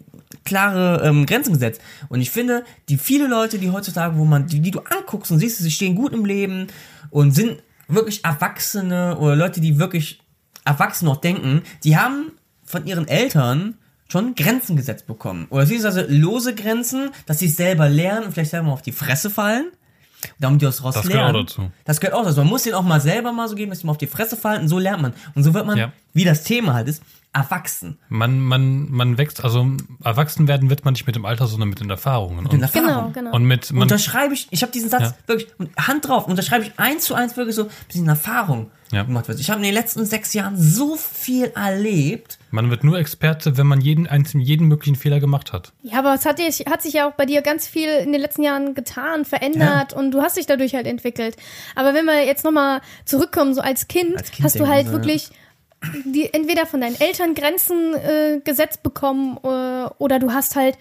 [0.45, 1.81] klare ähm, Grenzen gesetzt.
[2.09, 5.39] Und ich finde, die viele Leute, die heutzutage, wo man, die, die du anguckst und
[5.39, 6.67] siehst, sie stehen gut im Leben
[7.11, 10.21] und sind wirklich Erwachsene oder Leute, die wirklich
[10.65, 12.33] erwachsen noch denken, die haben
[12.65, 13.75] von ihren Eltern
[14.11, 15.47] schon Grenzen gesetzt bekommen.
[15.51, 18.83] Oder sie also lose Grenzen, dass sie es selber lernen und vielleicht selber mal auf
[18.83, 19.67] die Fresse fallen.
[20.39, 21.37] Damit die aus raus Das gehört lernen.
[21.37, 21.71] auch dazu.
[21.85, 22.39] Das gehört auch dazu.
[22.41, 24.37] Man muss den auch mal selber mal so geben, dass die mal auf die Fresse
[24.37, 25.13] fallen und so lernt man.
[25.35, 25.93] Und so wird man, Ja.
[26.13, 27.99] wie das Thema halt ist, erwachsen.
[28.11, 29.67] Man, man, man wächst, also
[30.05, 32.41] erwachsen werden wird man nicht mit dem Alter, sondern mit den Erfahrungen.
[32.47, 32.85] In Und, Erfahrung.
[32.87, 33.35] Genau, genau.
[33.35, 35.15] und mit, man, unterschreibe ich, ich habe diesen Satz Ja.
[35.27, 39.05] wirklich Hand drauf, unterschreibe ich eins zu eins wirklich so, bis in Erfahrung Ja.
[39.05, 39.41] gemacht wird.
[39.41, 42.39] Ich habe in den letzten sechs Jahren so viel erlebt.
[42.53, 45.73] Man wird nur Experte, wenn man jeden einzelnen, jeden möglichen Fehler gemacht hat.
[45.83, 48.21] Ja, aber es hat, dich, hat sich ja auch bei dir ganz viel in den
[48.21, 51.37] letzten Jahren getan, verändert und du hast dich dadurch halt entwickelt.
[51.75, 55.31] Aber wenn wir jetzt nochmal zurückkommen, so als Kind, Als Kind hast du halt wirklich
[56.05, 60.77] die, entweder von deinen Eltern Grenzen äh, gesetzt bekommen äh, oder du hast halt,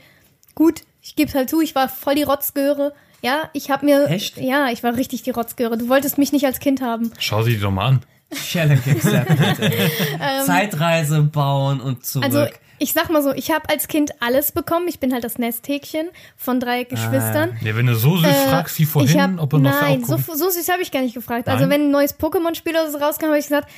[0.55, 2.93] gut, ich gebe halt zu, ich war voll die Rotzgöre.
[3.23, 4.37] Ja, ich habe mir, Echt?
[4.37, 5.77] ja, ich war richtig die Rotzgöre.
[5.77, 7.11] Du wolltest mich nicht als Kind haben.
[7.17, 8.01] Schau sie dir doch mal an.
[8.33, 9.59] Challenge accepted.
[9.59, 9.91] ey.
[10.45, 12.25] Zeitreise bauen und zurück.
[12.25, 14.87] Ähm, Also ich sag mal so, ich habe als Kind alles bekommen.
[14.87, 17.55] Ich bin halt das Nesthäkchen von drei Geschwistern.
[17.61, 20.17] Ja, wenn du so süß Äh, fragst wie vorhin, hab, ob er noch Nein, so,
[20.17, 21.47] so süß habe ich gar nicht gefragt.
[21.47, 21.69] Also Nein?
[21.69, 23.69] wenn ein neues Pokémon-Spiel oder so rauskam, habe ich gesagt,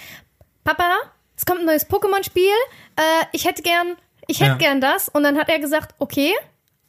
[0.64, 0.90] Papa,
[1.36, 2.44] es kommt ein neues Pokémon-Spiel.
[2.96, 3.02] Äh,
[3.34, 3.96] ich hätte gern,
[4.28, 4.58] ich hätte Ja.
[4.58, 5.10] gern das.
[5.10, 6.32] Und dann hat er gesagt, okay.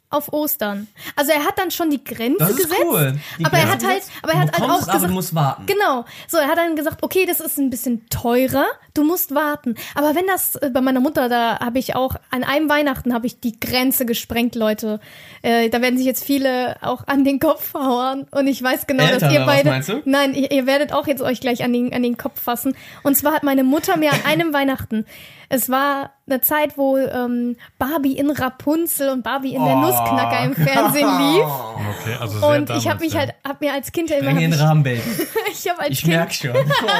[0.09, 0.87] Auf Ostern.
[1.15, 3.19] Also er hat dann schon die Grenze Das ist gesetzt, cool.
[3.39, 5.35] Die aber er Grenze hat halt, aber er hat halt auch es, gesagt, du musst
[5.35, 5.65] warten.
[5.65, 6.05] Genau.
[6.27, 9.75] So, er hat dann gesagt, okay, das ist ein bisschen teurer, du musst warten.
[9.95, 13.27] Aber wenn das äh, bei meiner Mutter, da habe ich auch an einem Weihnachten habe
[13.27, 14.99] ich die Grenze gesprengt, Leute.
[15.41, 19.03] Äh, da werden sich jetzt viele auch an den Kopf hauen und ich weiß genau,
[19.03, 20.01] Eltern, dass ihr beide?
[20.05, 22.75] Nein, ihr, ihr werdet auch jetzt euch gleich an den an den Kopf fassen.
[23.03, 25.05] Und zwar hat meine Mutter mir an einem Weihnachten
[25.49, 29.81] es war eine Zeit, wo ähm, Barbie in Rapunzel und Barbie in der Oh.
[29.81, 31.45] Nussknacker im Fernsehen lief.
[31.45, 33.19] Okay, also sehr Und ich habe mich ja.
[33.19, 35.01] halt, hab mir als Kind immer, hab den ich, Rahmen, Baby.
[35.51, 36.51] ich habe als Ich Kind merk schon.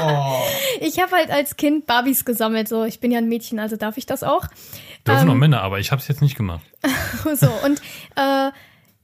[0.06, 0.42] Oh.
[0.82, 3.98] ich habe halt als Kind Barbies gesammelt, so ich bin ja ein Mädchen, also darf
[3.98, 4.46] ich das auch.
[5.08, 6.62] Dürfen ähm, auch Männer, aber ich habe es jetzt nicht gemacht.
[7.36, 7.82] So und
[8.16, 8.52] äh,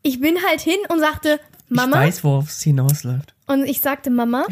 [0.04, 3.34] ich bin halt hin und sagte Mama Ich weiß, worauf es hinausläuft.
[3.48, 4.46] und ich sagte Mama,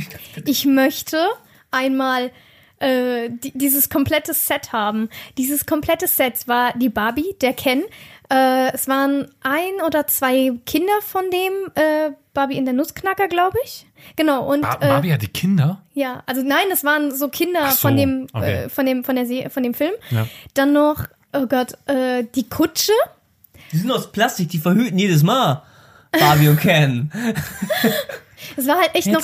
[0.45, 1.25] ich möchte
[1.71, 2.31] einmal
[2.79, 5.09] äh, die, dieses komplette Set haben.
[5.37, 7.83] Dieses komplette Set war die Barbie, der Ken.
[8.31, 13.57] Äh, es waren ein oder zwei Kinder von dem äh, Barbie in der Nussknacker, glaube
[13.65, 13.87] ich.
[14.15, 15.81] Genau und Bar äh, Barbie hat die Kinder?
[15.93, 18.65] Ja, also nein, es waren so Kinder so, von dem, okay.
[18.65, 19.93] äh, von dem, von der Se von dem Film.
[20.11, 20.27] Ja.
[20.53, 22.93] Dann noch, oh Gott, äh, die Kutsche.
[23.71, 25.63] Die sind aus Plastik, die verhüten jedes Mal.
[26.11, 27.11] Barbie und Ken.
[28.57, 29.21] Es war halt echt noch,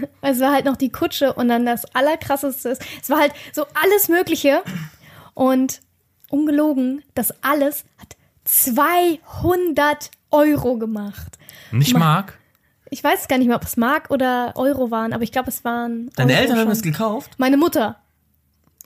[0.22, 3.64] es war halt noch die Kutsche und dann das allerkrasseste ist, es war halt so
[3.82, 4.62] alles Mögliche
[5.34, 5.80] und
[6.30, 11.38] ungelogen, das alles hat 200 Euro gemacht.
[11.70, 12.38] Nicht Ma- Mark?
[12.92, 15.64] Ich weiß gar nicht mehr, ob es Mark oder Euro waren, aber ich glaube, es
[15.64, 16.10] waren.
[16.16, 16.70] Deine Euro Eltern haben schon.
[16.70, 17.30] das gekauft?
[17.38, 18.00] Meine Mutter.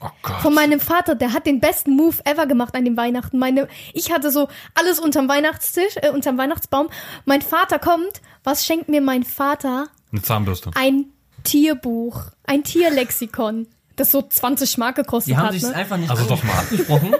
[0.05, 0.41] Oh Gott.
[0.41, 3.37] Von meinem Vater, der hat den besten Move ever gemacht an dem Weihnachten.
[3.39, 6.89] Meine, ich hatte so alles unterm Weihnachtstisch, äh, unterm Weihnachtsbaum.
[7.25, 8.21] Mein Vater kommt.
[8.43, 9.87] Was schenkt mir mein Vater?
[10.11, 10.71] Eine Zahnbürste.
[10.75, 11.05] Ein
[11.43, 15.53] Tierbuch, ein Tierlexikon, das so 20 Mark gekostet Die haben hat.
[15.53, 15.73] sich Ne?
[15.75, 16.53] einfach nicht Also doch mal.
[16.59, 17.15] abgesprochen.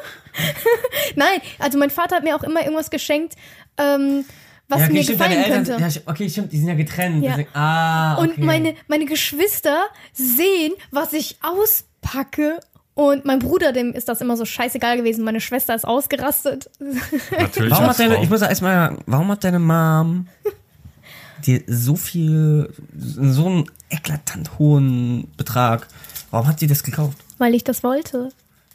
[1.16, 3.36] Nein, also mein Vater hat mir auch immer irgendwas geschenkt,
[3.78, 4.26] ähm,
[4.68, 5.84] was ja, okay, mir stimmt, gefallen Eltern, könnte.
[6.00, 7.24] ja, okay, stimmt, die sind ja getrennt.
[7.24, 7.32] Ja.
[7.32, 8.22] Deswegen, ah, okay.
[8.30, 12.60] Und meine, meine Geschwister sehen, was ich auspacke.
[12.96, 15.26] Und mein Bruder, dem ist das immer so scheißegal gewesen.
[15.26, 16.70] Meine Schwester ist ausgerastet.
[17.38, 17.72] Natürlich.
[17.72, 20.28] Warum hat deine, ich muss erstmal, warum hat deine Mom
[21.46, 25.88] dir so viel, so einen eklatant hohen Betrag,
[26.32, 27.18] warum hat sie das gekauft?
[27.38, 28.30] Weil ich das wollte.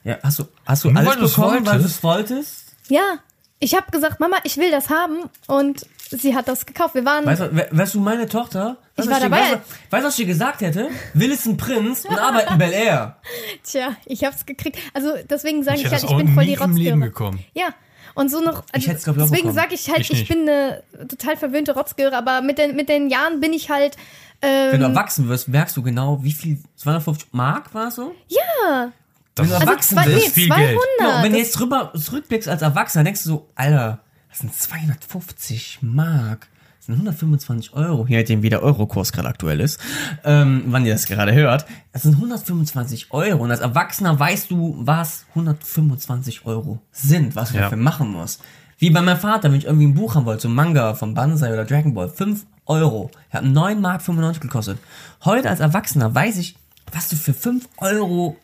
[0.04, 1.96] Ja, hast du, hast du Nur alles weil du's bekommen, weil du wolltest?
[1.96, 2.64] es wolltest?
[2.88, 3.18] Ja,
[3.59, 5.30] ich habe gesagt, Mama, ich will das haben.
[5.46, 6.94] Und sie hat das gekauft.
[6.94, 7.25] Wir waren.
[7.25, 9.37] Weißt du, we- weißt du, meine Tochter, weißt, Ich war was dabei.
[9.40, 9.59] Weißt, du,
[9.90, 10.88] weißt du, was ich dir gesagt hätte?
[11.14, 13.16] Will ist ein Prinz und arbeitet in Bel Air.
[13.64, 14.79] Tja, ich hab's gekriegt.
[14.94, 17.09] Also deswegen sage Ich ich, halt, ich bin voll die im Leben Rotzgöre.
[17.11, 17.44] gekommen.
[17.55, 17.68] Ja.
[18.14, 18.64] Und so noch.
[18.73, 22.42] Also, ich, auch deswegen sage ich halt, Ich ich, bin eine total verwöhnte Rotzgöre, aber
[22.42, 23.96] mit den, mit den Jahren bin ich halt.
[24.42, 28.14] Ähm, Wenn du erwachsen wirst, merkst du genau, wie viel, 250 Mark war so?
[28.29, 28.90] ja.
[29.37, 30.66] Das Wenn du Also erwachsen zwei, nee, bist, viel 200.
[30.68, 30.81] Geld.
[30.99, 34.55] Ja, und wenn du jetzt drüber zurückblickst als Erwachsener, denkst du so, Alter, das sind
[34.55, 36.49] 250 Mark.
[36.79, 39.79] Das sind 125 Euro, je nachdem wie der Eurokurs gerade aktuell ist,
[40.25, 41.66] ähm, wann ihr das gerade hört.
[41.93, 47.57] Das sind 125 Euro und als Erwachsener weißt du, was 125 Euro sind, was du
[47.57, 47.62] Ja.
[47.64, 48.40] dafür machen musst.
[48.79, 51.12] Wie bei meinem Vater, wenn ich irgendwie ein Buch haben wollte, so ein Manga von
[51.12, 53.11] Banzai oder Dragon Ball, 5 Euro.
[53.29, 54.79] Er hat 9 Mark 95 gekostet.
[55.23, 56.57] Heute als Erwachsener weiß ich,
[56.93, 58.38] was du für 5 Euro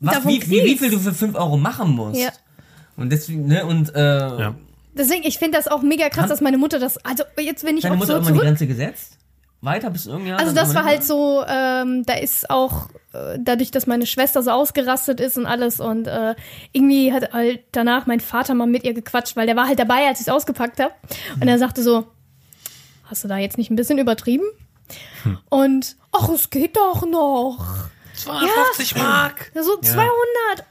[0.00, 2.18] was, wie, wie, wie viel du für 5 Euro machen musst.
[2.18, 2.30] Ja.
[2.96, 4.54] Und deswegen, ne, und äh, Ja.
[4.94, 6.98] Deswegen, ich finde das auch mega krass, Kann- dass meine Mutter das.
[7.04, 8.48] Also jetzt wenn ich deine auch Mutter so irgendwann die zurück.
[8.48, 9.18] Grenze gesetzt?
[9.62, 10.34] Weiter bis irgendwann?
[10.40, 14.50] Also das war halt so, ähm, da ist auch äh, dadurch, dass meine Schwester so
[14.50, 16.34] ausgerastet ist und alles und äh,
[16.72, 20.08] irgendwie hat halt danach mein Vater mal mit ihr gequatscht, weil der war halt dabei,
[20.08, 20.92] als ich es ausgepackt habe
[21.40, 22.06] und er sagte so,
[23.04, 24.44] hast du da jetzt nicht ein bisschen übertrieben?
[25.22, 25.38] Hm.
[25.48, 27.64] Und ach, es geht doch noch.
[28.16, 29.52] 250 Mark.
[29.54, 30.10] So 200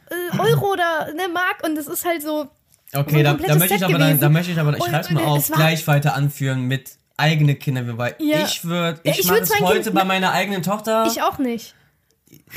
[0.10, 2.50] äh, Euro oder ne Mark und das ist halt so.
[2.94, 5.22] Okay, da, da möchte ich aber dann, da möchte ich aber, ich Und- schreib's mal
[5.24, 8.44] und auf, es gleich weiter anführen mit eigene Kinder, weil Ja.
[8.44, 11.06] ich würde, Ja, ich, ich mach würd's es heute Kind- bei meiner eigenen Tochter.
[11.08, 11.76] Ich auch nicht.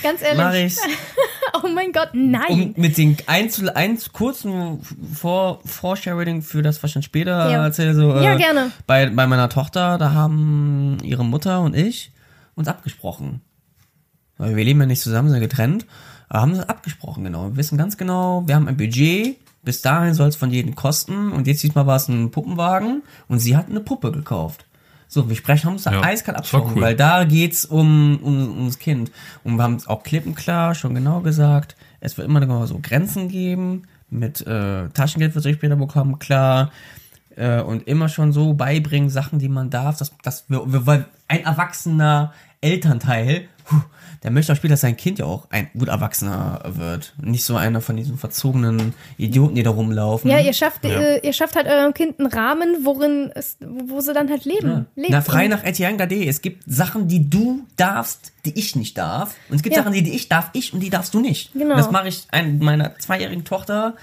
[0.03, 0.39] Ganz ehrlich.
[0.39, 0.81] mach ich's.
[1.63, 2.51] Oh mein Gott, nein.
[2.51, 4.81] Um mit den Einzel, eins kurzen
[5.15, 7.65] Vor, Foresharing für das, was ich dann später Ja.
[7.65, 8.71] erzähle, so, Ja, äh, gerne.
[8.89, 12.11] Bei, bei meiner Tochter, da haben ihre Mutter und ich
[12.57, 13.41] uns abgesprochen.
[14.37, 15.87] Weil wir leben ja nicht zusammen, sind getrennt.
[16.29, 17.51] Aber haben sie abgesprochen, genau.
[17.51, 19.37] Wir wissen ganz genau, wir haben ein Budget.
[19.65, 21.33] Bis dahin soll es von jedem kosten.
[21.33, 23.03] Und jetzt diesmal war es ein Puppenwagen.
[23.29, 24.67] Und sie hat eine Puppe gekauft.
[25.09, 26.83] So, wir sprechen, haben uns da Ja, eiskalt abgesprochen, cool.
[26.83, 29.13] weil da geht's um, um, ums Kind.
[29.45, 33.83] Und wir haben es auch klippenklar schon genau gesagt, es wird immer so Grenzen geben.
[34.11, 36.71] Mit äh, Taschengeld wird sie später bekommen, klar.
[37.37, 41.07] Äh, und immer schon so beibringen, Sachen, die man darf, dass, dass wir, wir, weil
[41.29, 43.49] ein Erwachsener Elternteil,
[44.23, 47.15] der möchte auch später, dass sein Kind ja auch ein gut Erwachsener wird.
[47.21, 50.31] Nicht so einer von diesen verzogenen Idioten, die da rumlaufen.
[50.31, 50.99] Ja, ihr schafft, Ja.
[50.99, 54.87] Äh, ihr schafft halt eurem Kind einen Rahmen, worin es, wo sie dann halt leben.
[54.97, 55.11] lebt.
[55.11, 56.25] Na, frei nach Etienne Gade.
[56.27, 59.35] Es gibt Sachen, die du darfst, die ich nicht darf.
[59.51, 59.83] Und es gibt Ja.
[59.83, 61.53] Sachen, die, die ich darf, ich und die darfst du nicht.
[61.53, 61.71] Genau.
[61.73, 63.95] Und das mache ich ein, meiner zweijährigen Tochter,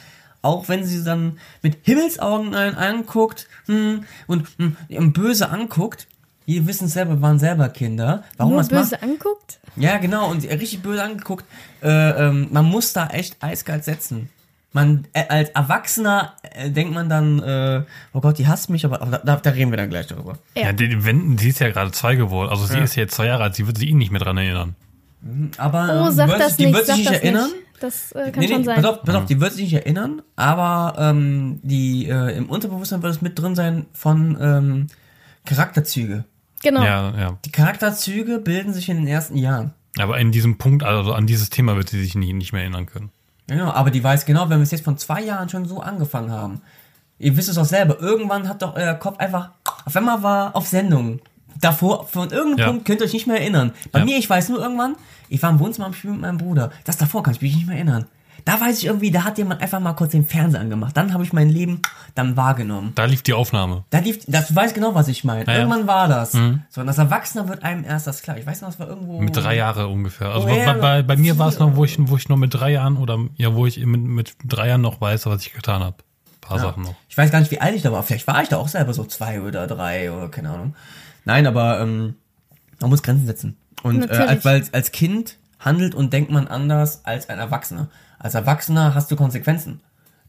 [0.43, 6.08] auch wenn sie dann mit Himmelsaugen einen anguckt hm, und, hm, und böse anguckt.
[6.46, 8.24] Wir wissen es selber, wir waren selber Kinder.
[8.38, 8.84] Warum nur man es macht?
[8.90, 9.60] böse anguckt.
[9.78, 11.46] Ja, genau, und richtig böse angeguckt.
[11.82, 11.88] Äh,
[12.28, 14.30] ähm, man muss da echt eiskalt setzen.
[14.74, 19.02] Man, äh, als Erwachsener äh, denkt man dann, äh, oh Gott, die hasst mich, aber,
[19.02, 20.38] aber da, da reden wir dann gleich darüber.
[20.56, 20.64] Ja.
[20.68, 22.50] Ja, die, wenn, sie ist ja gerade zwei geworden.
[22.50, 24.38] Also sie ist ja jetzt zwei Jahre alt, sie wird sich eh nicht mehr dran
[24.38, 24.76] erinnern.
[25.58, 27.22] Aber Oh, ähm, sag die wird, das sich- die nicht, wird sich sag nicht das
[27.22, 27.44] erinnern.
[27.52, 27.56] nicht.
[27.82, 28.76] Das äh, kann Nee, schon nee, sein.
[28.76, 33.02] pass auf, pass auf, die wird sich nicht erinnern, aber ähm, die äh, im Unterbewusstsein
[33.02, 34.88] wird es mit drin sein von ähm,
[35.46, 36.24] Charakterzüge.
[36.63, 36.84] Genau.
[36.84, 37.38] Ja, ja.
[37.45, 39.74] Die Charakterzüge bilden sich in den ersten Jahren.
[40.00, 42.86] Aber in diesem Punkt, also an dieses Thema wird sie sich nie, nicht mehr erinnern
[42.86, 43.10] können.
[43.47, 46.32] Genau, aber die weiß genau, wenn wir es jetzt von zwei Jahren schon so angefangen
[46.32, 46.62] haben.
[47.19, 49.50] Ihr wisst es auch selber, irgendwann hat doch euer Kopf einfach,
[49.86, 51.19] auf einmal war auf Sendung.
[51.60, 52.67] Davor, von irgendeinem Ja.
[52.67, 53.74] Punkt könnt ihr euch nicht mehr erinnern.
[53.91, 54.06] Bei Ja.
[54.06, 54.95] mir, ich weiß nur irgendwann,
[55.30, 56.71] ich war im Wohnzimmer am Spiel mit meinem Bruder.
[56.86, 58.06] Das davor kann ich mich nicht mehr erinnern.
[58.46, 60.96] Da weiß ich irgendwie, da hat jemand einfach mal kurz den Fernseher angemacht.
[60.98, 61.82] Dann habe ich mein Leben
[62.16, 62.92] dann wahrgenommen.
[62.96, 63.84] Da lief die Aufnahme.
[63.90, 65.46] Da lief, das, du weißt genau, was ich meine.
[65.46, 65.58] Ja, ja.
[65.60, 66.32] Irgendwann war das.
[66.32, 68.38] So, und als Erwachsener wird einem erst das klar.
[68.38, 69.22] Ich weiß noch, das war irgendwo.
[69.22, 70.30] Mit drei Jahre ungefähr.
[70.30, 72.38] Also Oh, bei, ja, bei, bei mir war es noch, wo ich, wo ich noch
[72.38, 75.54] mit drei Jahren oder ja, wo ich mit, mit drei Jahren noch weiß, was ich
[75.54, 75.98] getan habe.
[76.42, 76.64] Paar Ja.
[76.64, 76.96] Sachen noch.
[77.08, 78.02] Ich weiß gar nicht, wie alt ich da war.
[78.04, 80.76] Vielleicht war ich da auch selber so zwei oder drei oder keine Ahnung.
[81.26, 82.16] Nein, aber ähm,
[82.80, 83.58] man muss Grenzen setzen.
[83.84, 87.88] Und äh, als, weil als Kind handelt und denkt man anders als ein Erwachsener.
[88.22, 89.82] Als Erwachsener hast du Konsequenzen.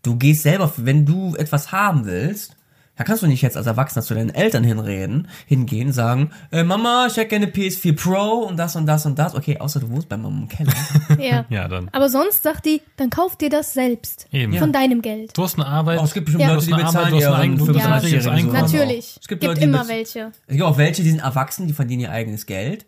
[0.02, 2.56] Du gehst selber, wenn du etwas haben willst,
[2.96, 7.06] da kannst du nicht jetzt als Erwachsener zu deinen Eltern hinreden, hingehen, sagen, äh, Mama,
[7.08, 9.34] ich hätte gerne PS4 Pro und das und das und das.
[9.34, 10.72] Okay, außer du wohnst bei Mama im Keller.
[11.18, 11.44] Ja.
[11.48, 11.88] Ja, dann.
[11.92, 14.26] Aber sonst sagt die, dann kauf dir das selbst.
[14.30, 14.52] Eben.
[14.58, 15.36] Von deinem Geld.
[15.36, 16.00] Du hast eine Arbeit.
[16.00, 16.52] Oh, es gibt bestimmt Ja.
[16.54, 17.92] Leute, die Du hast eine bezahlen Arbeit, du hast ein ihren Eigen- du hast ein
[17.92, 18.68] 35-jährigen richtiges Einkommen.
[18.68, 18.78] Sohn.
[18.78, 19.18] Natürlich.
[19.20, 20.32] Es gibt Gibt Leute, immer welche.
[20.46, 22.84] Es gibt auch welche, die sind erwachsen, die verdienen ihr eigenes Geld.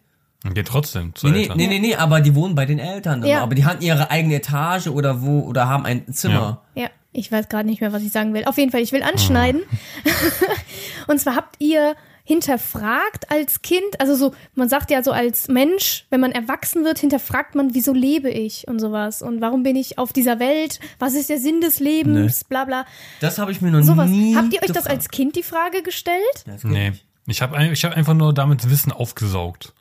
[0.53, 1.57] Geht trotzdem zu Nee, nee, Eltern.
[1.57, 3.23] nee, nee, nee, aber die wohnen bei den Eltern.
[3.23, 3.43] Dann Ja.
[3.43, 6.61] Aber die haben ihre eigene Etage oder wo oder haben ein Zimmer.
[6.75, 8.45] Ja, ich weiß gerade nicht mehr, was ich sagen will.
[8.45, 9.63] Auf jeden Fall, ich will anschneiden.
[11.07, 11.95] Und zwar habt ihr
[12.27, 16.99] hinterfragt als Kind, also so, man sagt ja so als Mensch, wenn man erwachsen wird,
[16.99, 21.15] hinterfragt man, wieso lebe ich und sowas und warum bin ich auf dieser Welt, was
[21.15, 22.87] ist der Sinn des Lebens, bla bla.
[23.21, 24.09] Das habe ich mir noch Sowas.
[24.09, 24.97] nie Habt ihr euch das gefragt.
[24.97, 26.19] als Kind die Frage gestellt?
[26.47, 26.93] Ja, das Nee.
[27.27, 29.73] Ich habe ich hab einfach nur damit Wissen aufgesaugt.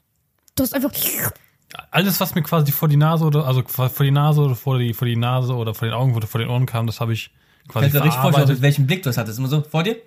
[0.56, 0.92] Du hast einfach.
[1.89, 4.94] Alles, was mir quasi vor die Nase oder also vor die Nase oder vor die,
[4.94, 7.32] vor die Nase oder vor den Augen oder vor den Ohren kam, das habe ich
[7.68, 9.39] quasi Kannst du dir richtig vorstellen, mit welchem Blick du das hattest?
[9.39, 9.98] Immer so, vor dir?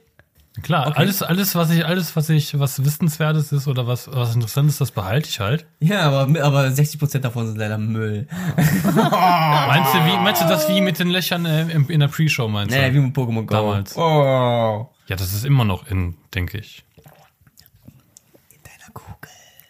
[0.63, 0.99] Klar, Okay.
[1.01, 4.91] alles, alles, was ich, alles, was ich, was Wissenswertes ist oder was, was Interessantes, das
[4.91, 5.67] behalte ich halt.
[5.81, 8.27] Ja, aber, aber 60% davon sind leider Müll.
[8.57, 12.49] Meinst du, wie, meinst du das wie mit den Löchern äh, in, in der Pre-Show,
[12.49, 12.81] meinst du?
[12.81, 13.55] Nee, wie mit Pokémon Go.
[13.55, 13.97] Damals.
[13.97, 14.89] Oh.
[15.09, 16.85] Ja, das ist immer noch in, denke ich.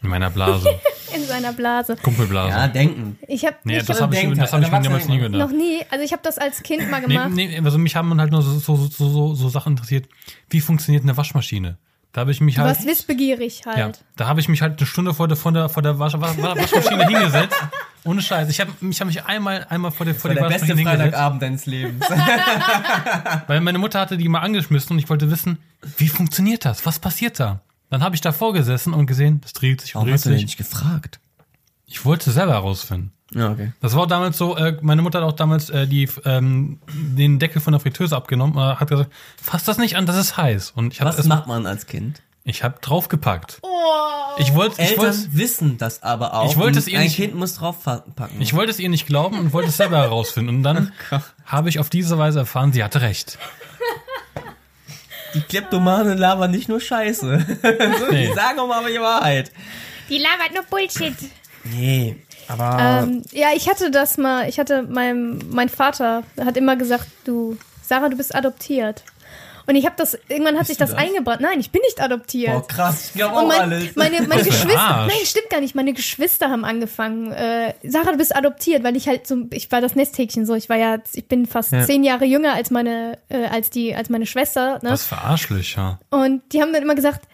[0.06, 0.68] In meiner Blase.
[1.14, 1.96] in seiner Blase.
[1.96, 2.50] Kumpelblase.
[2.50, 3.18] Ja, denken.
[3.26, 5.38] Ich habe nee, ich das hab habe ich, das hab ich mir damals nie Erwachsene
[5.38, 5.50] noch gedacht.
[5.52, 7.30] nie, also ich habe das als Kind mal Nee, gemacht.
[7.32, 10.08] nee, also mich haben halt nur so, so, so, so, so Sachen interessiert.
[10.48, 11.76] Wie funktioniert eine Waschmaschine?
[12.12, 12.76] Da habe ich mich Du halt.
[12.76, 13.76] warst wissbegierig halt.
[13.78, 16.14] Ja, da habe ich mich halt eine Stunde vor der, vor der, vor der Wasch,
[16.14, 17.56] Wasch, Waschmaschine hingesetzt.
[18.04, 18.48] Ohne Scheiß.
[18.48, 21.14] Ich habe ich hab mich einmal, einmal vor der, vor der der beste Waschmaschine hingesetzt,
[21.14, 22.06] Freitagabend deines Lebens.
[23.48, 25.58] weil meine Mutter hatte die mal angeschmissen und ich wollte wissen,
[25.98, 26.86] wie funktioniert das?
[26.86, 27.60] Was passiert da?
[27.90, 30.30] Dann habe ich davor gesessen und gesehen, das dreht sich und Warum dreht hast du
[30.30, 30.46] denn sich.
[30.46, 31.20] nicht gefragt?
[31.86, 33.12] Ich wollte selber herausfinden.
[33.34, 33.72] Ja, okay.
[33.80, 37.60] Das war damals so, äh, meine Mutter hat auch damals äh, die, ähm, den Deckel
[37.60, 40.70] von der Fritteuse abgenommen und hat gesagt, fass das nicht an, das ist heiß.
[40.72, 42.22] Und ich habe Was macht man als Kind?
[42.44, 43.60] ich hab draufgepackt.
[44.38, 46.48] Ich wollte ich Eltern wollte wissen das aber auch.
[46.50, 48.40] Ich wollte es ihr Ein nicht- Kind muss draufpacken.
[48.40, 50.56] ich wollte es ihr nicht glauben und wollte es selber herausfinden.
[50.56, 50.92] Und dann
[51.46, 53.38] habe ich auf diese Weise erfahren, sie hatte recht.
[55.36, 57.46] Die Kleptomanen labern nicht nur Scheiße.
[58.10, 58.28] Nee.
[58.28, 59.52] Die sagen auch mal die Wahrheit.
[60.08, 61.14] Die labert nur Bullshit.
[61.64, 62.16] Nee,
[62.48, 67.06] aber Ähm, ja, ich hatte das mal, ich hatte, mein, mein Vater hat immer gesagt,
[67.24, 69.02] du, Sarah, du bist adoptiert.
[69.68, 70.98] Und ich habe das, irgendwann hat sich das, das?
[70.98, 71.40] eingebrannt.
[71.40, 72.52] Nein, ich bin nicht adoptiert.
[72.56, 73.96] oh krass, ich glaube auch mein, alles.
[73.96, 75.74] meine, meine Geschwister, nein, stimmt gar nicht.
[75.74, 77.32] Meine Geschwister haben angefangen.
[77.32, 80.54] Äh, Sarah, du bist adoptiert, weil ich halt so, ich war das Nesthäkchen so.
[80.54, 81.84] Ich war ja, ich bin fast Ja.
[81.84, 84.78] zehn Jahre jünger als meine, äh, als die, als meine Schwester.
[84.82, 84.90] Ne?
[84.90, 85.98] Was für Arschlöcher.
[86.10, 87.26] Und die haben dann immer gesagt,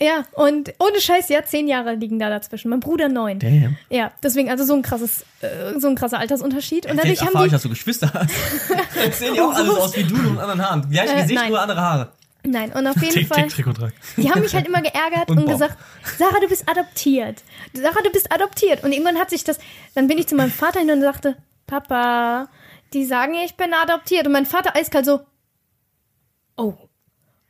[0.00, 2.70] ja, und ohne Scheiß, ja, zehn Jahre liegen da dazwischen.
[2.70, 3.38] Mein Bruder neun.
[3.38, 3.76] Damn.
[3.90, 6.86] Ja, deswegen also so ein krasses, äh, so ein krasser Altersunterschied.
[6.90, 8.30] Und dadurch haben ich, die, dass du Geschwister hast.
[9.04, 10.90] Jetzt sehen die auch alles aus wie du, nur mit anderen Haaren.
[10.90, 11.50] Gleiche Äh, Gesicht, nein.
[11.50, 12.12] nur andere Haare.
[12.42, 13.42] Nein, und auf jeden Tick, Fall.
[13.48, 13.92] tick, Trick und.
[14.16, 15.76] Die haben mich halt immer geärgert Und und, gesagt,
[16.18, 17.42] Sarah, du bist adoptiert.
[17.74, 18.82] Sarah, du bist adoptiert.
[18.82, 19.58] Und irgendwann hat sich das,
[19.94, 21.36] dann bin ich zu meinem Vater hin und sagte,
[21.66, 22.48] Papa,
[22.94, 24.26] die sagen, ich bin adoptiert.
[24.26, 25.20] Und mein Vater eiskalt so,
[26.56, 26.74] oh,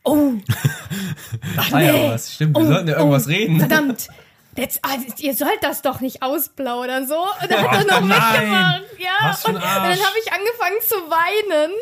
[0.04, 0.32] oh,
[1.56, 2.10] Ach, war ja nee.
[2.10, 2.34] was.
[2.34, 3.58] Stimmt, wir oh, sollten ja irgendwas oh, reden.
[3.58, 4.08] Verdammt.
[4.56, 7.14] Jetzt, ah, ihr sollt das doch nicht ausplaudern, so.
[7.42, 8.40] Und dann hat er noch nein.
[8.40, 8.82] weggemacht.
[8.98, 11.72] Ja, und, dann habe ich angefangen zu weinen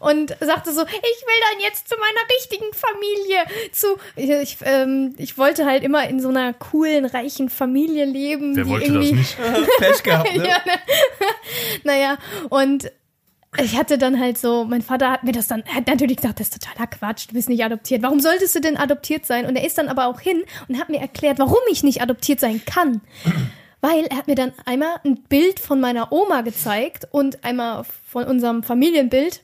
[0.00, 3.70] und sagte so, ich will dann jetzt zu meiner richtigen Familie.
[3.72, 8.56] Zu, ich, ähm, ich wollte halt immer in so einer coolen, reichen Familie leben.
[8.56, 9.36] Wer die wollte das irgendwie, nicht?
[9.78, 10.48] Pech gehabt, ne?
[10.48, 10.80] ja, ne?
[11.84, 12.18] naja,
[12.48, 12.90] und
[13.58, 16.48] ich hatte dann halt so, mein Vater hat mir das dann, hat natürlich gesagt, das
[16.48, 18.02] ist totaler Quatsch, du bist nicht adoptiert.
[18.02, 19.46] Warum solltest du denn adoptiert sein?
[19.46, 22.40] Und er ist dann aber auch hin und hat mir erklärt, warum ich nicht adoptiert
[22.40, 23.00] sein kann.
[23.80, 28.24] Weil er hat mir dann einmal ein Bild von meiner Oma gezeigt und einmal von
[28.24, 29.42] unserem Familienbild,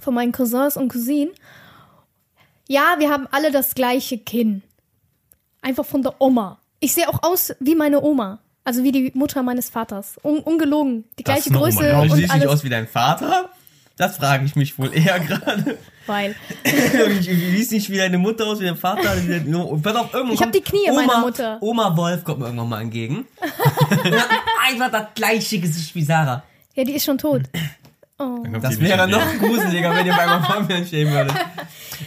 [0.00, 1.34] von meinen Cousins und Cousinen.
[2.66, 4.62] Ja, wir haben alle das gleiche Kinn.
[5.60, 6.60] Einfach von der Oma.
[6.80, 8.40] Ich sehe auch aus wie meine Oma.
[8.68, 10.18] Also wie die Mutter meines Vaters.
[10.22, 11.04] Un ungelogen.
[11.18, 11.94] Die Das gleiche Größe ja.
[11.94, 13.48] Warum und siehst du nicht aus wie dein Vater?
[13.96, 15.78] Das frage ich mich wohl eher gerade.
[16.06, 16.34] Weil.
[17.18, 19.16] Ich siehst nicht wie deine Mutter aus, wie dein Vater.
[19.22, 21.56] Wie dein, pass auf, irgendwann Ich hab kommt die Knie Oma, meiner Mutter.
[21.62, 23.26] Oma Wolf kommt mir irgendwann mal entgegen.
[24.68, 26.42] Einfach das gleiche Gesicht wie Sarah.
[26.74, 27.44] Ja, die ist schon tot.
[28.18, 31.32] Dann kommt Das wäre noch gruseliger, wenn ihr bei meiner Familie stehen würdet.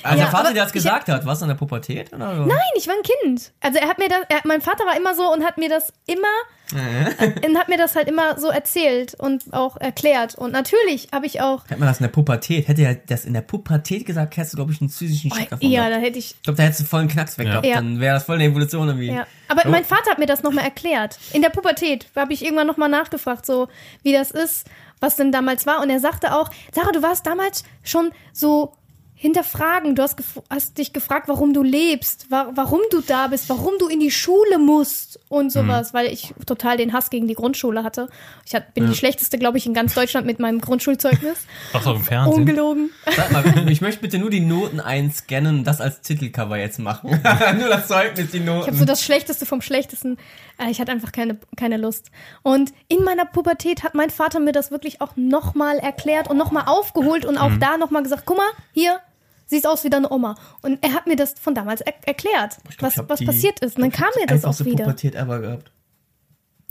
[0.04, 2.12] Also Ja, der Vater, der das ich- gesagt hat, was in der Pubertät?
[2.14, 2.36] Oder?
[2.36, 2.42] so?
[2.46, 3.52] Nein, ich war ein Kind.
[3.62, 5.94] Also er hat mir das, er, mein Vater war immer so und hat mir das
[6.08, 6.28] immer,
[6.74, 7.32] Äh.
[7.48, 10.36] und hat mir das halt immer so erzählt und auch erklärt.
[10.36, 13.34] Und natürlich habe ich auch, Hätte man das in der Pubertät, hätte er das in
[13.34, 15.96] der Pubertät gesagt, hättest du, glaube ich, einen psychischen Schock davon Oh, ja, gehabt.
[15.96, 17.52] da hätte ich, Ich glaube, da hättest du voll einen Knacks weg Ja.
[17.54, 17.68] gehabt.
[17.68, 17.76] Ja.
[17.76, 19.08] Dann wäre das voll eine Evolution irgendwie.
[19.12, 19.26] ja.
[19.50, 19.70] Aber Oh.
[19.70, 21.20] mein Vater hat mir das nochmal erklärt.
[21.34, 23.68] In der Pubertät habe ich irgendwann nochmal nachgefragt, so
[24.04, 24.66] wie das ist,
[25.02, 25.82] was denn damals war.
[25.82, 28.74] Und er sagte auch, Sarah, du warst damals schon so
[29.16, 29.94] hinterfragen.
[29.94, 33.74] Du hast, gef- hast dich gefragt, warum du lebst, wa warum du da bist, warum
[33.78, 37.84] du in die Schule musst und sowas, weil ich total den Hass gegen die Grundschule
[37.84, 38.08] hatte.
[38.48, 41.38] Ich hat, bin die schlechteste, glaube ich, in ganz Deutschland mit meinem Grundschulzeugnis.
[41.74, 42.34] Ach so, im Fernsehen.
[42.40, 42.90] Ungelogen.
[43.16, 47.12] Sag mal, ich möchte bitte nur die Noten einscannen und das als Titelcover jetzt machen.
[47.60, 48.86] nur das Zeugnis, die Ich habe so Noten.
[48.88, 50.18] das Schlechteste vom Schlechtesten.
[50.58, 52.12] Äh, Ich hatte einfach keine, keine Lust.
[52.44, 56.64] Und in meiner Pubertät hat mein Vater mir das wirklich auch nochmal erklärt und nochmal
[56.68, 59.00] aufgeholt und auch da nochmal gesagt, guck mal, hier,
[59.48, 60.36] siehst aus wie deine Oma.
[60.62, 63.76] Und er hat mir das von damals er erklärt, glaub, was, was die- passiert ist.
[63.78, 64.84] Und dann kam mir das auch wieder.
[64.86, 65.72] Pubertät ever gehabt.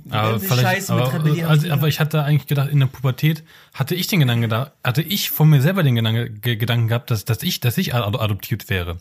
[0.09, 1.13] Aber, vielleicht, aber,
[1.47, 5.03] also, aber ich hatte eigentlich gedacht, in der Pubertät hatte ich den Gedanken gedacht, hatte
[5.03, 8.19] ich von mir selber den Gedanke, ge- Gedanken gehabt, dass, dass ich, dass ich ad-
[8.19, 8.97] adoptiert wäre.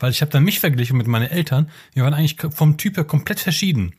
[0.00, 1.70] Weil ich habe dann mich verglichen mit meinen Eltern.
[1.92, 3.92] Wir waren eigentlich vom Typ her komplett verschieden.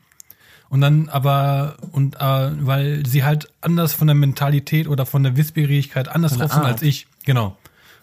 [0.70, 5.36] Und dann aber, und äh, weil sie halt anders von der Mentalität oder von der
[5.36, 7.06] Wissbegierigkeit anders drauf sind als ich.
[7.26, 7.58] Genau.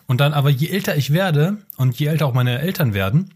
[0.06, 3.34] Und dann aber je älter ich werde und je älter auch meine Eltern werden,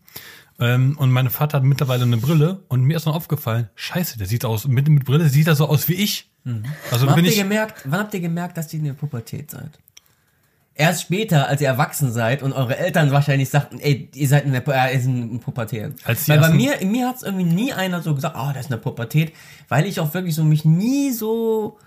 [0.60, 4.28] ähm, und mein Vater hat mittlerweile eine Brille und mir ist noch aufgefallen, scheiße, der
[4.28, 6.30] sieht aus, mit, mit Brille sieht er so aus wie ich.
[6.92, 9.50] Also Wann habt, ihr ich, gemerkt, wann habt ihr gemerkt, dass ihr in der Pubertät
[9.52, 9.80] seid?
[10.74, 14.54] Erst später, als ihr erwachsen seid und eure Eltern wahrscheinlich sagten, ey, ihr seid in
[14.54, 15.94] der Pu- äh, ihr seid in Pubertät.
[16.06, 18.66] Als Weil bei mir, in mir hat es irgendwie nie einer so gesagt, oh, das
[18.66, 19.34] ist eine Pubertät,
[19.68, 21.78] weil ich auch wirklich so mich nie so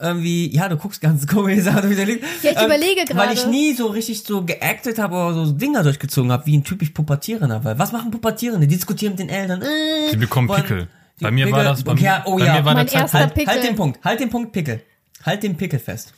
[0.00, 2.24] irgendwie, ja, du guckst ganz komisch, Sarah, wie der liegt.
[2.42, 3.32] Ja, ich überlege Weil gerade.
[3.34, 6.90] ich nie so richtig so geactet habe oder so Dinger durchgezogen habe, wie ein typisch
[6.90, 7.62] Pubertierender.
[7.62, 8.66] Weil was machen Pubertierende?
[8.66, 9.60] Die diskutieren mit den Eltern.
[9.60, 9.66] Äh,
[10.12, 10.88] Die bekommen Pickel.
[11.20, 12.54] Bei mir war das- bei mir- ja, oh bei ja.
[12.54, 13.52] mir war Mein der Zeit- erster halt, Pickel.
[13.52, 14.80] halt den Punkt, halt den Punkt Pickel.
[15.24, 16.14] Halt den Pickel fest.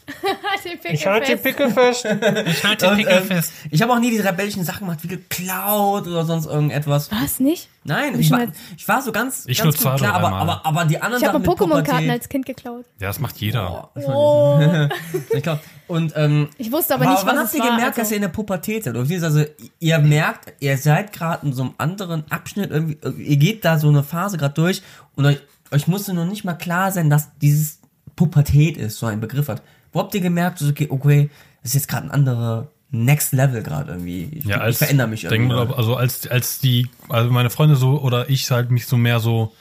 [0.85, 2.07] ich halte Pickel fest.
[2.47, 6.25] Ich halte Und, ähm, ich habe auch nie diese rebellischen Sachen gemacht, wie geklaut oder
[6.25, 7.11] sonst irgendetwas.
[7.11, 7.69] Was nicht?
[7.85, 8.47] Nein, ich war,
[8.77, 11.39] ich war so ganz, Ich ganz gut klar, aber, aber, aber die anderen Ich habe
[11.39, 12.85] Pokémon-Karten als Kind geklaut.
[13.01, 13.91] Ja, das macht jeder.
[13.97, 14.61] Oh.
[15.35, 17.71] Ich glaub, und ähm, Ich wusste aber aber nicht, wann was habt es ihr war.
[17.71, 18.13] gemerkt, dass also.
[18.13, 18.97] ihr in der Pubertät seid?
[18.97, 19.45] Also,
[19.81, 23.89] ihr merkt, ihr seid gerade in so einem anderen Abschnitt, irgendwie, ihr geht da so
[23.89, 24.83] eine Phase gerade durch
[25.17, 25.41] und euch,
[25.73, 27.82] euch musste noch nicht mal klar sein, dass dieses
[28.27, 29.63] Pubertät ist, so ein Begriff hat.
[29.93, 31.31] Wo habt ihr gemerkt, so, okay, okay,
[31.63, 34.29] das ist jetzt gerade ein anderer Next Level gerade irgendwie.
[34.33, 35.55] Ich, Ja, als, ich verändere mich denk irgendwie.
[35.55, 35.77] gerade.
[35.77, 39.53] also als, als die, also meine Freunde so oder ich halt mich so mehr so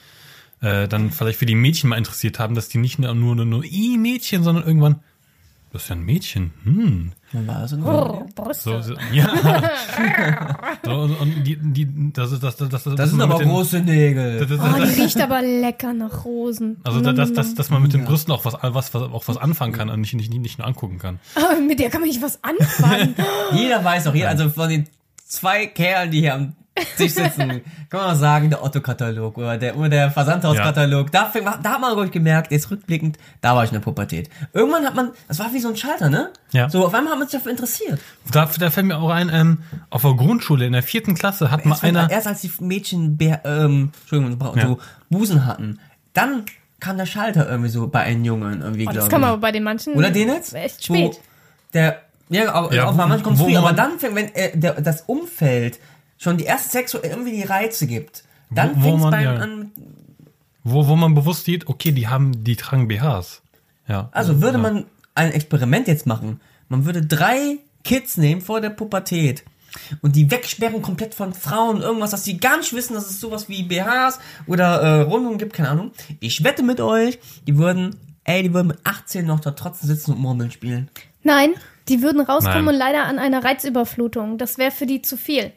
[0.62, 3.64] äh, dann vielleicht für die Mädchen mal interessiert haben, dass die nicht nur nur, nur
[3.64, 5.00] i Mädchen, sondern irgendwann
[5.74, 6.52] das ist ja ein Mädchen.
[6.64, 7.12] Hm.
[7.32, 7.74] Wann war das?
[7.74, 8.64] Oh, Brüste.
[8.70, 9.30] So, so, ja.
[10.84, 13.80] so, und, die, die, das ist das, das, das, Das sind man aber den- große
[13.80, 14.40] Nägel.
[14.40, 16.78] Das, das, Oh, das, die riecht aber lecker nach Rosen.
[16.84, 17.56] also Nom, das, das, nom, das, nom.
[17.56, 20.14] dass man mit den Brüsten auch was, was, was, auch was anfangen kann und nicht,
[20.14, 21.20] nicht, nicht nur angucken kann.
[21.36, 23.16] Aber mit der kann man nicht was anfangen.
[23.54, 24.88] Jeder weiß doch, jeder, also von den
[25.26, 26.54] zwei Kerlen, die hier am
[26.96, 27.62] sich sitzen.
[27.90, 31.12] Kann man auch sagen, der Otto-Katalog oder der, oder der Versandhauskatalog.
[31.12, 33.82] Da, fing, da hat man, glaube ich, gemerkt, jetzt rückblickend, da war ich in der
[33.82, 34.30] Pubertät.
[34.54, 36.30] Irgendwann hat man, das war wie so ein Schalter, ne?
[36.52, 36.70] Ja.
[36.70, 38.00] So, auf einmal hat man sich dafür interessiert.
[38.32, 39.60] Da, da fällt mir auch ein, ähm,
[39.90, 42.10] auf der Grundschule in der vierten Klasse hat mal einer.
[42.10, 44.78] erst als die Mädchen, Bär- ähm, Entschuldigung, so Ja.
[45.10, 45.80] Busen hatten,
[46.14, 46.46] dann
[46.80, 49.64] kam der Schalter irgendwie so bei einem Jungen irgendwie, Oh, das man aber bei den
[49.64, 49.94] manchen.
[49.94, 50.54] Oder den jetzt?
[50.54, 51.20] Echt spät.
[51.74, 54.82] Der, ja, aber Ja, auf einmal kommt wo früh, aber dann fängt, wenn äh, der,
[54.82, 55.80] das Umfeld
[56.22, 59.24] schon die erste sexuell irgendwie die Reize gibt, dann Wo- wo fängt es man, beim
[59.24, 59.36] ja.
[59.36, 59.72] an.
[60.64, 63.42] Wo, wo man bewusst sieht, okay, die haben, die tragen BHs.
[63.88, 64.10] Ja.
[64.12, 64.62] Also würde ja.
[64.62, 66.40] man ein Experiment jetzt machen.
[66.70, 69.44] Man würde drei Kids nehmen vor der Pubertät
[70.04, 73.50] und die wegsperren komplett von Frauen, irgendwas, dass sie gar nicht wissen, dass es sowas
[73.50, 75.92] wie BHs oder äh, Rundungen gibt, keine Ahnung.
[76.20, 77.18] Ich wette mit euch,
[77.48, 77.96] die würden,
[78.26, 80.90] ey, die würden mit 18 noch da trotzdem sitzen und Murmeln spielen.
[81.24, 81.54] Nein,
[81.90, 82.74] die würden rauskommen Nein.
[82.76, 84.38] und leider an einer Reizüberflutung.
[84.38, 85.52] Das wäre für die zu viel.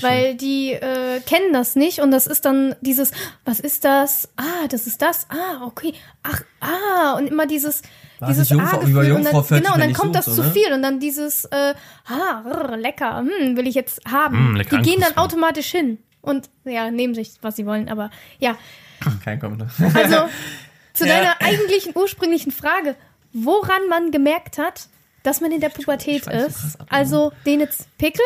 [0.00, 3.10] Weil die äh, kennen das nicht und das ist dann dieses,
[3.44, 4.28] was ist das?
[4.36, 5.26] Ah, das ist das.
[5.30, 5.94] Ah, okay.
[6.22, 7.82] Ach, ah, und immer dieses,
[8.18, 10.34] War dieses Jungfrau- Ah-Gefühl über und Jungfrau dann, fällt Genau, und dann kommt das so,
[10.34, 10.50] zu ne?
[10.52, 11.74] viel und dann dieses, äh,
[12.06, 14.52] ah, rrr, lecker, hm, will ich jetzt haben.
[14.52, 18.56] Mm, die gehen dann automatisch hin und ja, nehmen sich, was sie wollen, aber ja.
[19.24, 19.68] Kein Kommentar.
[19.94, 20.28] Also,
[20.92, 21.14] zu Ja.
[21.16, 22.94] deiner eigentlichen ursprünglichen Frage,
[23.32, 24.88] woran man gemerkt hat,
[25.22, 26.78] dass man in der Pubertät ist.
[26.88, 28.24] Also, den jetzt Pickel?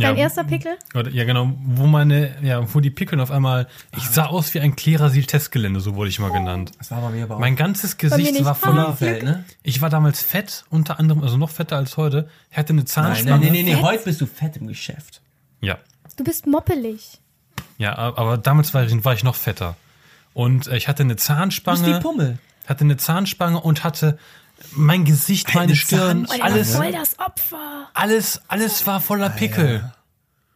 [0.00, 0.22] Dein Ja.
[0.22, 0.76] erster Pickel?
[0.94, 3.66] Oder, ja, genau, wo meine, ja, wo die Pickeln auf einmal,
[3.96, 6.70] ich sah aus wie ein Klerasil-Testgelände, so wurde ich mal genannt.
[6.78, 7.40] Das war bei mir aber auch.
[7.40, 8.90] Mein ganzes Gesicht war voller, Ah.
[8.90, 9.44] Umfeld, ne?
[9.64, 12.28] ich war damals fett, unter anderem, also noch fetter als heute.
[12.52, 13.30] Ich hatte eine Nein, Zahnspange.
[13.30, 13.82] nein, nee, nee, nee, Fett?
[13.82, 15.20] heute bist du fett im Geschäft.
[15.60, 15.78] Ja,
[16.16, 17.18] Du bist moppelig.
[17.78, 19.74] ja, aber damals war ich, war ich noch fetter.
[20.32, 22.38] Und äh, ich hatte eine Du bist wie Zahnspange, Pummel.
[22.68, 24.16] hatte eine Zahnspange und hatte
[24.72, 27.88] mein Gesicht, meine Eine Stirn, Oh, der alles, war voll das Opfer.
[27.94, 29.92] alles, alles war voller Pickel.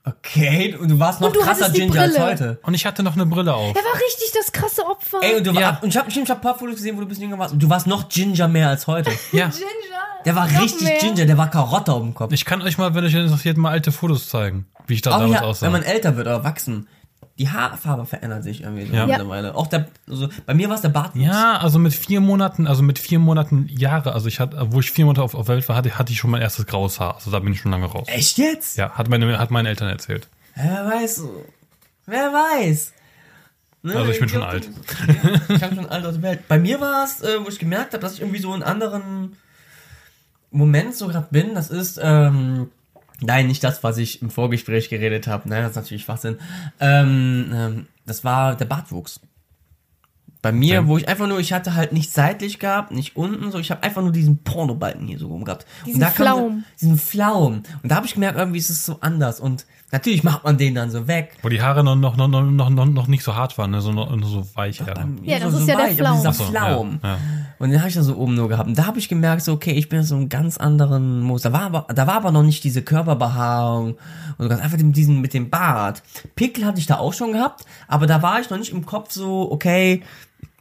[0.04, 2.58] Okay, und du warst noch Und du krasser Ginger als heute.
[2.64, 3.68] Und ich hatte noch eine Brille auf.
[3.76, 5.18] Er war richtig das krasse Opfer.
[5.22, 5.60] Ey, und du Ja.
[5.60, 7.38] war, und ich hab, ich hab ein paar Fotos gesehen, wo du ein bisschen jünger
[7.38, 7.54] warst.
[7.54, 9.10] Und du warst noch Ginger mehr als heute.
[9.32, 9.46] Ja.
[9.48, 9.62] Ginger.
[10.24, 10.98] Der war Noch richtig mehr.
[10.98, 12.32] Ginger, der war Karotte auf dem Kopf.
[12.32, 15.18] Ich kann euch mal, wenn euch interessiert, mal alte Fotos zeigen, wie ich da Auch
[15.20, 15.66] damals ja, aussah.
[15.66, 16.88] wenn man älter wird oder wachsen,
[17.42, 19.06] die Haarfarbe verändert sich irgendwie so Ja.
[19.06, 19.54] mittlerweile.
[19.56, 21.16] Auch der, also bei mir war es der Bart.
[21.16, 24.92] Ja, also mit vier Monaten, also mit vier Monaten Jahre, also ich hatte, wo ich
[24.92, 27.16] vier Monate auf, auf Welt war, hatte, hatte ich schon mein erstes graues Haar.
[27.16, 28.06] Also da bin ich schon lange raus.
[28.08, 28.76] Echt jetzt?
[28.76, 30.28] Ja, hat meine, hat meine Eltern erzählt.
[30.54, 31.24] Wer weiß.
[32.06, 32.92] Wer weiß.
[33.82, 34.68] Ne, Also ich bin schon glaub, alt.
[35.48, 36.46] Ich kam schon alt aus der Welt.
[36.46, 39.36] Bei mir war es, äh, wo ich gemerkt habe, dass ich irgendwie so in anderen
[40.52, 41.54] Moment so gerade bin.
[41.56, 42.70] Das ist, ähm,
[43.20, 45.48] nein, nicht das, was ich im Vorgespräch geredet habe.
[45.48, 46.38] Nein, das ist natürlich Schwachsinn.
[46.80, 49.20] Ähm, ähm, das war der Bartwuchs.
[50.40, 50.88] Bei mir, Okay.
[50.88, 53.84] wo ich einfach nur, ich hatte halt nicht seitlich gehabt, nicht unten, so, ich habe
[53.84, 55.66] einfach nur diesen Pornobalken hier so rum gehabt.
[55.86, 56.64] Diesen so- Flaum.
[56.80, 57.62] diesen Flaum.
[57.82, 59.38] Und da habe ich gemerkt, irgendwie ist es so anders.
[59.38, 61.36] Und natürlich macht man den dann so weg.
[61.42, 63.92] Wo die Haare noch, noch, noch, noch, noch, noch nicht so hart waren, ne, so,
[63.92, 64.80] noch, nur so weich.
[64.80, 64.86] Ja.
[65.22, 66.16] Ja, das ist ja der aber Flaum.
[66.16, 67.00] Dieser Ach so, Flaum.
[67.02, 67.18] ja, ja.
[67.58, 68.68] Und den habe ich dann so oben nur gehabt.
[68.68, 71.50] Und da habe ich gemerkt, so, okay, ich bin so einem ganz anderen Muster.
[71.50, 73.96] Da war aber, da war aber noch nicht diese Körperbehaarung
[74.38, 76.02] und ganz einfach mit diesem, mit dem Bart.
[76.34, 79.12] Pickel hatte ich da auch schon gehabt, aber da war ich noch nicht im Kopf
[79.12, 80.02] so, okay,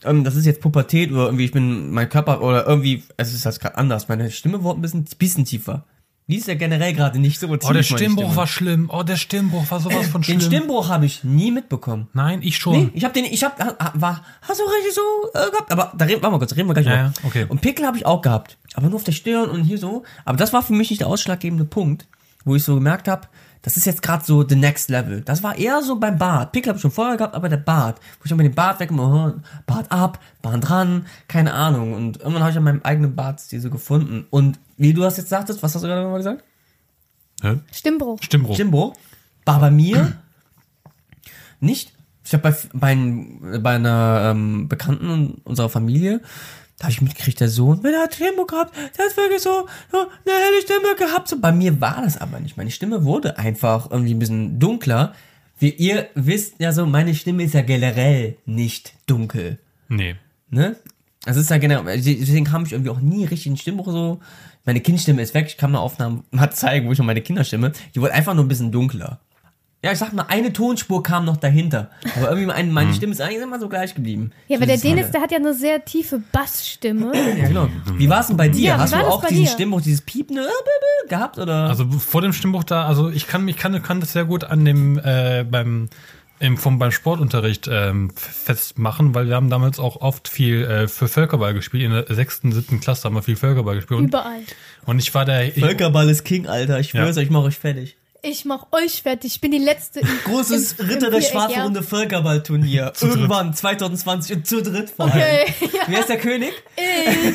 [0.04, 3.46] ähm, das ist jetzt Pubertät oder irgendwie, ich bin, mein Körper, oder irgendwie, es ist
[3.46, 4.08] das gerade anders.
[4.08, 5.86] Meine Stimme wurde ein bisschen, bisschen tiefer.
[6.32, 8.90] Die ist ja generell gerade nicht so Oh, der Stimmbruch war schlimm.
[8.92, 10.40] Oh, der Stimmbruch war sowas von schlimm.
[10.40, 12.08] Den Stimmbruch habe ich nie mitbekommen.
[12.14, 12.74] Nein, ich schon.
[12.86, 15.02] Nee, ich habe den, ich habe, war, hast du richtig so
[15.34, 15.72] äh, gehabt?
[15.72, 17.04] Aber da reden, warte mal kurz, reden wir gleich Ja, mal.
[17.04, 17.46] ja, okay.
[17.50, 20.04] Und Pickel habe ich auch gehabt, aber nur auf der Stirn und hier so.
[20.26, 22.08] Aber das war für mich nicht der ausschlaggebende Punkt,
[22.46, 23.28] wo ich so gemerkt habe,
[23.64, 25.22] das ist jetzt gerade so the next level.
[25.22, 26.52] Das war eher so beim Bart.
[26.52, 28.90] Pickel habe ich schon vorher gehabt, aber der Bart, wo ich immer den Bart weg,
[28.90, 31.94] immer, oh, Bart ab, Bart dran, keine Ahnung.
[31.94, 34.26] Und irgendwann habe ich an meinem eigenen Bartstil so gefunden.
[34.32, 36.44] Und wie du das jetzt sagtest, was hast du gerade nochmal gesagt?
[37.42, 37.60] Hä?
[37.72, 38.22] Stimmbruch.
[38.22, 38.58] Stimmbruch.
[38.58, 38.94] Jimbo
[39.46, 40.18] war bei mir
[41.60, 41.94] nicht.
[42.24, 46.22] Ich habe bei, bei, bei einer ähm, Bekannten unserer Familie,
[46.78, 49.68] da habe ich mitgekriegt, der Sohn, wenn er hat Stimmbruch gehabt, der hat wirklich so,
[49.92, 51.28] so eine helle Stimme gehabt.
[51.28, 52.58] So, bei mir war das aber nicht.
[52.58, 55.14] Meine Stimme wurde einfach irgendwie ein bisschen dunkler.
[55.60, 59.60] Wie ihr wisst ja so, meine Stimme ist ja generell nicht dunkel.
[59.90, 60.16] Nee.
[60.50, 60.76] Ne?
[61.24, 64.20] Das ist ja genau, deswegen habe ich irgendwie auch nie richtig einen Stimmbruch so.
[64.66, 67.72] Meine Kindstimme ist weg, ich kann mal Aufnahmen mal zeigen, wo ich noch meine Kinderstimme.
[67.96, 69.20] Die wurde einfach nur ein bisschen dunkler.
[69.84, 71.90] Ja, ich sag mal, eine Tonspur kam noch dahinter.
[72.16, 72.74] Aber irgendwie meine, Mhm.
[72.76, 74.30] meine Stimme ist eigentlich immer so gleich geblieben.
[74.48, 77.12] Ja, so aber der Dennis, der hat ja eine sehr tiefe Bassstimme.
[77.40, 77.68] Ja, genau.
[77.98, 78.62] Wie war es denn bei dir?
[78.62, 79.50] Ja, Hast du war das auch bei diesen dir?
[79.52, 81.68] Stimmbruch, dieses Piepende äh, gehabt, oder?
[81.68, 84.64] Also vor dem Stimmbruch da, also ich kann mich kann, kann das sehr gut an
[84.66, 85.90] dem äh, beim
[86.42, 91.08] im, vom beim Sportunterricht ähm, festmachen, weil wir haben damals auch oft viel äh, für
[91.08, 91.84] Völkerball gespielt.
[91.84, 94.00] In der sechsten, siebten Klasse haben wir viel Völkerball gespielt.
[94.00, 94.42] Und, Überall.
[94.86, 96.80] und ich war der ich, Völkerball ist King, Alter.
[96.80, 97.02] Ich Ja.
[97.04, 97.96] schwör's euch, ich mach euch fertig.
[98.24, 99.34] Ich mach euch fertig.
[99.34, 100.02] Ich bin die letzte.
[100.02, 101.64] Im, Großes im- im Ritter der Viereck, schwarzen ja.
[101.64, 102.94] Runde Völkerballturnier.
[103.02, 105.14] Irgendwann 2020 und zu dritt vor allem.
[105.24, 105.82] Okay, ja.
[105.88, 106.52] Wer ist der König?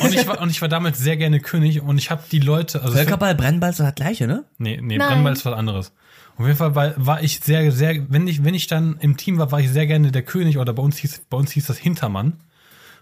[0.01, 2.81] Und ich war, und ich war damals sehr gerne König und ich habe die Leute,
[2.81, 4.45] also Völkerball, Brennball ist das gleiche, ne?
[4.59, 5.09] Nee, nee, Nein.
[5.09, 5.91] Brennball ist was anderes.
[6.37, 9.37] Auf jeden Fall war, war ich sehr, sehr, wenn ich, wenn ich dann im Team
[9.39, 11.77] war, war ich sehr gerne der König oder bei uns hieß, bei uns hieß das
[11.77, 12.33] Hintermann.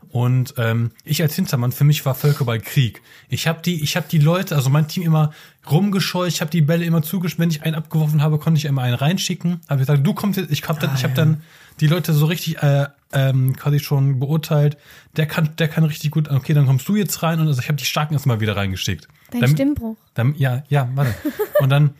[0.10, 3.02] Und ähm, ich als Hintermann, für mich war Völkerball Krieg.
[3.28, 5.32] Ich habe die, ich habe die Leute, also mein Team immer
[5.70, 7.40] rumgescheut, ich habe die Bälle immer zugeschickt.
[7.40, 9.62] Wenn ich einen abgeworfen habe, konnte ich immer einen reinschicken.
[9.68, 11.42] Habe gesagt, du kommst jetzt, ich hab dann, ich habe dann
[11.80, 14.78] die Leute so richtig äh, ähm, quasi schon beurteilt.
[15.18, 16.30] Der kann, der kann richtig gut.
[16.30, 19.08] Okay, dann kommst du jetzt rein und also ich habe die Starken erstmal wieder reingeschickt.
[19.32, 19.98] Dein Damit- Stimmbruch.
[20.14, 21.14] dann, ja, ja, warte.
[21.60, 21.96] Und dann,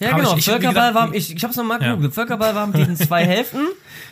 [0.00, 0.36] Ja, genau.
[0.36, 1.90] ich- Völkerball gesagt, war, ich, ich hab's nochmal Ja.
[1.90, 2.14] gegoogelt.
[2.14, 3.66] Völkerball war mit diesen zwei Hälften.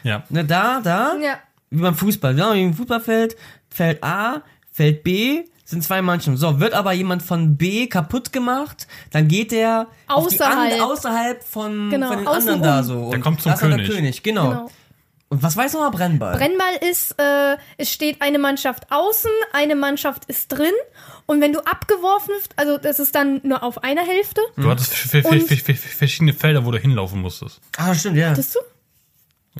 [0.04, 0.22] ja.
[0.28, 1.14] Ne, da, da.
[1.20, 1.38] Ja.
[1.70, 2.34] Wie beim Fußball.
[2.34, 3.36] Genau, wie im Fußballfeld.
[3.70, 6.38] Feld A, Feld B sind zwei Mannschaften.
[6.38, 10.74] So, wird aber jemand von B kaputt gemacht, dann geht der auf die Außerhalb.
[10.74, 12.62] an, außerhalb von, Genau, von den anderen außenrum.
[12.62, 12.94] da so.
[13.10, 13.86] Der Und kommt zum das König.
[13.86, 14.48] Der König, genau.
[14.48, 14.70] Genau.
[15.30, 16.36] Und was weiß noch mal Brennball?
[16.38, 20.72] Brennball ist, äh, es steht eine Mannschaft außen, eine Mannschaft ist drin.
[21.26, 24.40] Und wenn du abgeworfen wirst, also das ist dann nur auf einer Hälfte.
[24.56, 27.60] Du hattest verschiedene Felder, wo du hinlaufen musstest.
[27.76, 28.32] ah, stimmt, ja.
[28.32, 28.60] Bist du?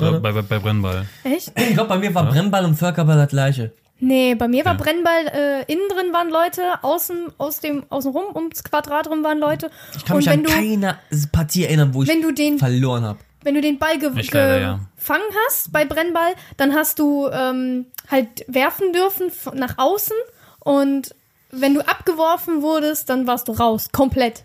[0.01, 1.07] Oder bei, bei, bei Brennball.
[1.25, 1.53] Echt?
[1.59, 3.73] Ich glaube, bei mir war Brennball und Völkerball das gleiche.
[4.01, 4.79] Nee, bei mir war Ja.
[4.79, 9.39] Brennball, äh, innen drin waren Leute, außen, aus dem, außen rum, ums Quadrat rum waren
[9.41, 9.71] Leute.
[9.97, 10.99] Ich kann Und mich wenn an du, keine
[11.33, 13.19] Partie erinnern, wo ich wenn du den, verloren habe.
[13.43, 14.81] wenn du den Ball ge leider, ja.
[15.09, 20.17] Gefangen hast bei Brennball, dann hast du ähm, halt werfen dürfen nach außen
[20.61, 21.15] und
[21.51, 24.45] wenn du abgeworfen wurdest, dann warst du raus, komplett.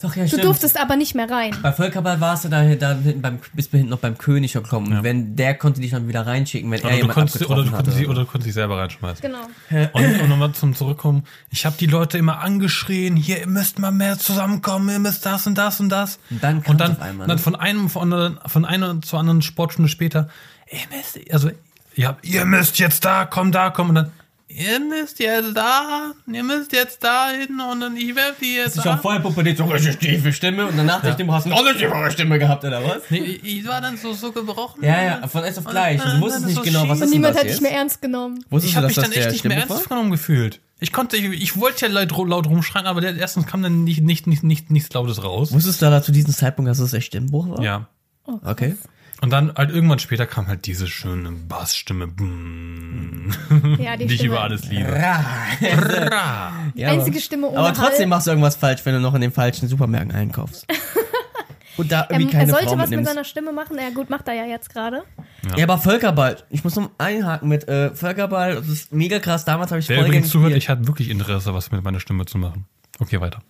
[0.00, 0.44] Doch, ja, Du stimmt.
[0.44, 1.56] durftest aber nicht mehr rein.
[1.62, 4.92] Bei Völkerball warst du da, da hinten beim, bist du hinten noch beim König gekommen.
[4.98, 7.62] Und wenn der konnte dich dann wieder reinschicken, wenn er Oder du, jemand konntest, oder,
[7.64, 8.10] du konntest, sie, hatte.
[8.10, 9.22] oder du konntest dich selber reinschmeißen.
[9.22, 9.90] Genau.
[9.92, 11.22] Und, und nochmal zum Zurückkommen.
[11.50, 15.46] Ich habe die Leute immer angeschrien, hier, ihr müsst mal mehr zusammenkommen, ihr müsst das
[15.46, 16.18] und das und das.
[16.30, 17.42] Und dann und dann, einmal, dann ne?
[17.42, 20.28] von einem von, anderen- von einer zur anderen Sportstunde später,
[20.68, 21.50] ihr müsst, also,
[21.94, 24.10] ja, ihr müsst jetzt da, komm da, komm und dann,
[24.50, 28.76] ihr müsst jetzt da, ihr müsst jetzt da hin und dann ich werde die jetzt
[28.76, 28.98] Ich schon da.
[28.98, 32.10] vorher puppet so richtig tiefe Stimme und danach der Stimme hast du noch eine tiefere
[32.10, 33.02] Stimme gehabt, oder was?
[33.10, 34.84] Nee, ich ich war dann so, so gebrochen.
[34.84, 36.00] Ja, ja, von erst auf gleich.
[36.02, 38.02] Du wusstest dann nicht so genau, was ist Und niemand das hat dich mehr ernst
[38.02, 38.44] genommen.
[38.50, 40.60] Wusstest Ich du, habe mich das dann echt nicht mehr ernst genommen gefühlt.
[40.82, 44.02] Ich konnte, ich, ich wollte ja laut, laut rumschreien, aber der, erstens kam dann nicht,
[44.02, 45.52] nicht, nicht, nicht, nichts Lautes raus.
[45.52, 47.62] Wusstest du da zu diesem Zeitpunkt, dass es der Stimmbruch war?
[47.62, 47.88] Ja.
[48.44, 48.76] Okay.
[49.22, 53.32] Und dann halt irgendwann später kam halt diese schöne Bassstimme, mm,
[53.78, 54.90] Ja, die, die ich über alles liebe.
[54.90, 55.24] Ra.
[55.60, 56.52] Ra.
[56.74, 58.06] Ja, Einzige aber, Stimme ohne Aber trotzdem Hall.
[58.08, 60.66] machst du irgendwas falsch, wenn du noch in den falschen Supermärkten einkaufst.
[61.76, 63.10] Und da irgendwie Ähm, er keine sollte Frau was mit mitnimmst.
[63.12, 63.76] seiner Stimme machen.
[63.78, 65.02] Ja, gut, macht er ja jetzt gerade.
[65.56, 66.36] Ja, aber Völkerball.
[66.50, 68.56] Ich muss noch einhaken mit äh, Völkerball.
[68.56, 69.44] Das ist mega krass.
[69.44, 72.26] Damals habe ich Wer voll übrigens zuhört, ich hatte wirklich Interesse, was mit meiner Stimme
[72.26, 72.66] zu machen.
[72.98, 73.40] Okay, weiter.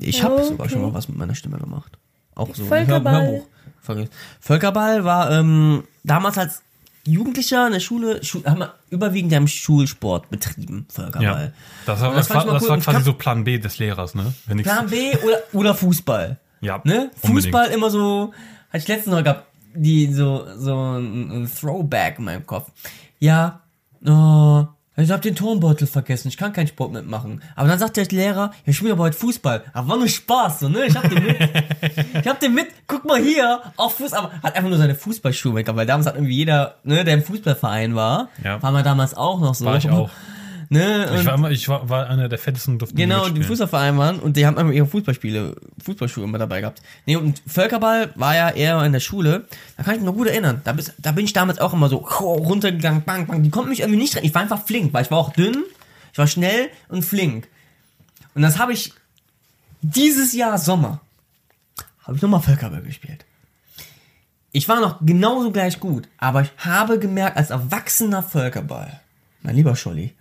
[0.00, 0.44] Ich habe Okay.
[0.44, 1.98] sogar schon mal was mit meiner Stimme gemacht.
[2.34, 3.14] Auch so ein Völkerball.
[3.14, 3.46] Hör Hörbuch.
[3.86, 4.08] Völker-
[4.40, 6.62] Völkerball war ähm, damals als
[7.04, 11.02] Jugendlicher in der Schule, Schu haben wir überwiegend ja im Schulsport betrieben, Ja.
[11.02, 11.52] Völkerball.
[11.84, 12.68] Das war, Und das das fand war, mal das cool.
[12.70, 14.32] war quasi kann- so Plan B des Lehrers, ne?
[14.62, 16.38] Plan B oder, oder Fußball.
[16.60, 17.10] ja, Ne?
[17.22, 17.44] unbedingt.
[17.44, 18.32] Fußball immer so,
[18.68, 22.70] hatte ich letztens noch gehabt, die so, so ein, ein Throwback in meinem Kopf.
[23.18, 23.60] Ja,
[24.06, 24.66] oh,
[24.96, 27.42] ich hab den Turnbeutel vergessen, ich kann keinen Sport mitmachen.
[27.56, 29.64] Aber dann sagt der Lehrer, ich spiele aber heute Fußball.
[29.72, 30.84] Aber war nur Spaß, so, ne?
[30.86, 31.38] Ich hab den mit.
[32.20, 35.54] ich hab den mit, guck mal hier, auf Fuß, aber hat einfach nur seine Fußballschuhe
[35.54, 38.62] mitgehabt, weil damals hat irgendwie jeder, ne, der im Fußballverein war, Ja.
[38.62, 39.64] war man damals auch noch so.
[39.64, 40.10] War ich auch.
[40.72, 41.04] Ne?
[41.12, 43.46] Ich Und- war, immer, ich war, war einer der fettesten durften Genau, die mitspielen.
[43.48, 45.54] Fußballverein waren und die haben immer ihre Fußballspiele,
[45.84, 46.80] Fußballschuhe immer dabei gehabt.
[47.04, 49.46] Nee, und Völkerball war ja eher in der Schule.
[49.76, 50.62] Da kann ich mich noch gut erinnern.
[50.64, 53.42] Da, bis, da bin ich damals auch immer so runtergegangen, bang, bang.
[53.42, 54.24] Die konnten mich irgendwie nicht rein.
[54.24, 55.62] Ich war einfach flink, weil ich war auch dünn,
[56.12, 57.48] ich war schnell und flink.
[58.34, 58.94] Und das habe ich
[59.82, 61.00] dieses Jahr Sommer,
[62.04, 63.26] habe ich nochmal Völkerball gespielt.
[64.52, 69.00] Ich war noch genauso gleich gut, aber ich habe gemerkt, als erwachsener Völkerball,
[69.42, 70.14] mein lieber Scholli,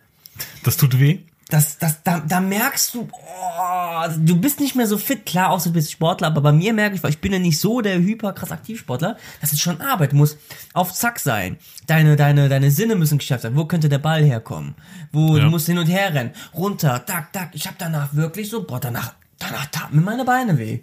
[0.64, 1.20] Das tut weh.
[1.50, 5.60] das, das, da, da merkst du, oh, du bist nicht mehr so fit, klar, auch
[5.60, 7.82] so du bist Sportler, aber bei mir merke ich, weil ich bin ja nicht so
[7.82, 10.38] der hyper krass Aktivsportler, das ist schon Arbeit, du musst
[10.74, 11.58] auf Zack sein.
[11.88, 13.56] Deine, deine, deine Sinne müssen geschärft sein.
[13.58, 14.76] Wo könnte der Ball herkommen?
[15.12, 15.44] Wo, Ja.
[15.44, 16.32] du musst hin und her rennen.
[16.54, 17.50] Runter, tak, tak.
[17.54, 20.80] Ich habe danach wirklich so, boah, danach, danach taten mir meine Beine weh.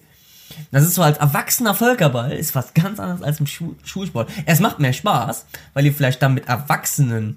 [0.71, 4.29] Das ist so als erwachsener Völkerball, ist was ganz anderes als im Schu Schulsport.
[4.45, 7.37] Es macht mehr Spaß, weil ihr vielleicht dann mit Erwachsenen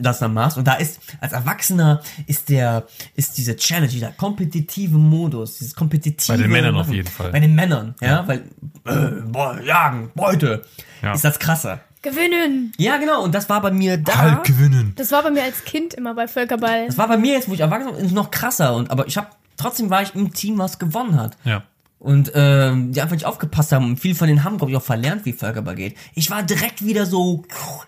[0.00, 0.56] das dann machst.
[0.58, 6.36] Und da ist, als Erwachsener ist der, ist diese Challenge, dieser kompetitive Modus, dieses kompetitive.
[6.36, 6.94] Bei den Männern auf Machen.
[6.94, 7.30] jeden Fall.
[7.32, 8.44] Bei den Männern, ja, weil,
[8.86, 10.62] äh, boah, jagen, Beute,
[11.02, 11.12] Ja.
[11.14, 11.80] ist das krasser.
[12.02, 12.72] Gewinnen!
[12.78, 14.16] Ja, genau, und das war bei mir da.
[14.16, 14.94] Halt gewinnen.
[14.96, 16.86] Das war bei mir als Kind immer bei Völkerball.
[16.86, 18.74] Das war bei mir jetzt, wo ich erwachsen bin, noch krasser.
[18.74, 19.26] Und, aber ich habe
[19.58, 21.36] trotzdem war ich im Team, was gewonnen hat.
[21.44, 21.62] Ja.
[21.98, 23.84] Und ähm, die einfach nicht aufgepasst haben.
[23.84, 25.94] Und viele von denen haben, glaube ich, auch verlernt, wie Völkerball geht.
[26.14, 27.42] Ich war direkt wieder so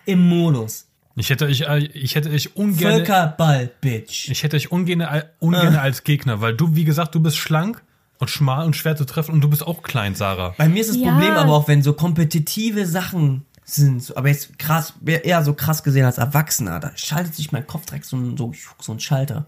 [0.05, 0.85] im Modus.
[1.15, 4.29] Ich hätte euch, äh, ich hätte euch ungern, Völkerball, Bitch.
[4.29, 5.77] ich hätte euch ungern, äh, ungern Äh.
[5.77, 7.83] als Gegner, weil du, wie gesagt, du bist schlank
[8.19, 10.55] und schmal und schwer zu treffen und du bist auch klein, Sarah.
[10.57, 11.11] Bei mir ist das Ja.
[11.11, 16.05] Problem aber auch, wenn so kompetitive Sachen sind, aber jetzt krass, eher so krass gesehen
[16.05, 19.45] als Erwachsener, da schaltet sich mein Kopf direkt so, so, so ein Schalter.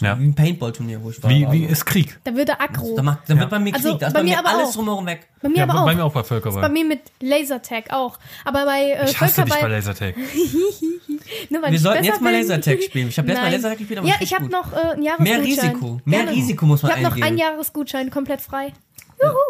[0.00, 0.18] Ja.
[0.18, 1.30] Wie ein Paintball-Turnier, wo ich war.
[1.30, 2.18] Wie, Also, wie ist Krieg?
[2.24, 2.94] Da würde aggro.
[2.96, 3.46] da, macht, da wird Ja.
[3.46, 4.74] bei mir Krieg, Also, da ist bei bei mir mir aber alles auch.
[4.74, 5.28] drumherum weg.
[5.42, 5.94] Bei mir Ja, aber bei auch.
[5.96, 6.68] mir auch bei Bei Völkerball.
[6.70, 8.18] mir mit Lasertag auch.
[8.44, 10.14] Aber bei äh, Ich hasse dich bei Völkerball, Lasertag.
[11.50, 12.32] nur weil Wir ich sollten jetzt mal.
[12.32, 13.08] Lasertag spielen.
[13.08, 13.52] Ich habe letztes Mal.
[13.52, 14.52] Lasertag gespielt, aber Ja, ich habe gut.
[14.52, 15.70] noch äh, einen Mehr Jahresgutschein.
[15.70, 16.00] Risiko.
[16.04, 16.36] Mehr Gerne.
[16.36, 18.72] Risiko muss man Ich habe noch einen Jahresgutschein komplett frei.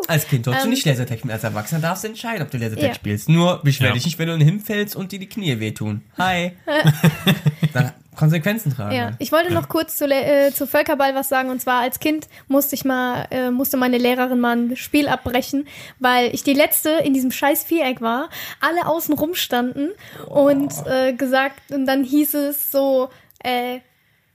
[0.08, 1.30] Als Kind sollst du Ähm, nicht Lasertag spielen.
[1.32, 2.94] Als Erwachsener darfst du entscheiden, ob du Lasertag Ja.
[2.94, 3.28] spielst.
[3.28, 3.92] Nur beschwer Ja.
[3.94, 6.02] dich nicht, wenn du hinfällst und dir die Knie wehtun.
[6.18, 6.52] Hi.
[7.72, 8.94] Dann Konsequenzen tragen.
[8.94, 11.50] Ja, ich wollte noch kurz zu, äh, zu Völkerball was sagen.
[11.50, 15.66] Und zwar als Kind musste ich mal, äh, musste meine Lehrerin mal ein Spiel abbrechen,
[15.98, 18.28] weil ich die letzte in diesem scheiß Viereck war.
[18.60, 19.90] Alle außen rum standen
[20.26, 23.08] und äh, gesagt, und dann hieß es so,
[23.42, 23.80] äh,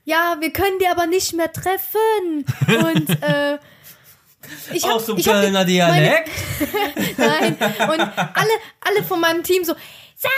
[0.03, 2.45] ja, wir können die aber nicht mehr treffen.
[2.67, 3.57] Und äh,
[4.73, 6.29] ich Auch hab, so ich hab die- Kölner meine- Dialekt.
[7.17, 7.57] Nein.
[7.89, 9.73] Und alle, alle von meinem Team so,
[10.15, 10.31] Sarah,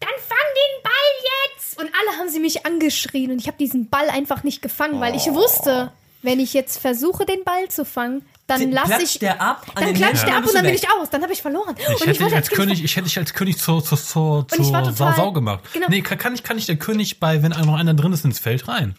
[0.00, 0.92] dann fang den Ball
[1.22, 1.53] jetzt.
[1.76, 5.14] Und alle haben sie mich angeschrien und ich habe diesen Ball einfach nicht gefangen, weil
[5.14, 5.90] ich wusste,
[6.22, 9.18] wenn ich jetzt versuche, den Ball zu fangen, dann lasse ich.
[9.18, 11.08] der ab an dann klatscht Händen, der ab und dann bin ich aus.
[11.10, 11.74] Dann habe ich verloren.
[11.78, 13.98] Ich und hätte dich wollte als Kind König, ich hätte dich als König zur, zur,
[13.98, 15.64] zur, ich zur Sau, total- Sau gemacht.
[15.72, 15.86] genau.
[15.88, 18.38] Nee, kann, kann, ich, kann ich der König bei, wenn noch einer drin ist, ins
[18.38, 18.94] Feld rein?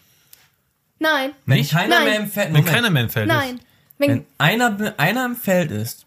[0.98, 1.72] Nein, Wenn Nicht?
[1.72, 2.04] keiner Nein.
[2.04, 3.56] mehr im Feld Wenn keiner mehr im Feld nein.
[3.56, 3.64] ist.
[3.98, 6.06] Wenn, Wenn einer, einer im Feld ist,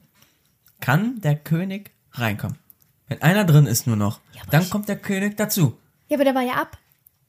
[0.80, 2.58] kann der König reinkommen.
[3.08, 5.78] Wenn einer drin ist nur noch, aber dann ich- kommt der König dazu.
[6.10, 6.78] Ja, aber der war ja ab.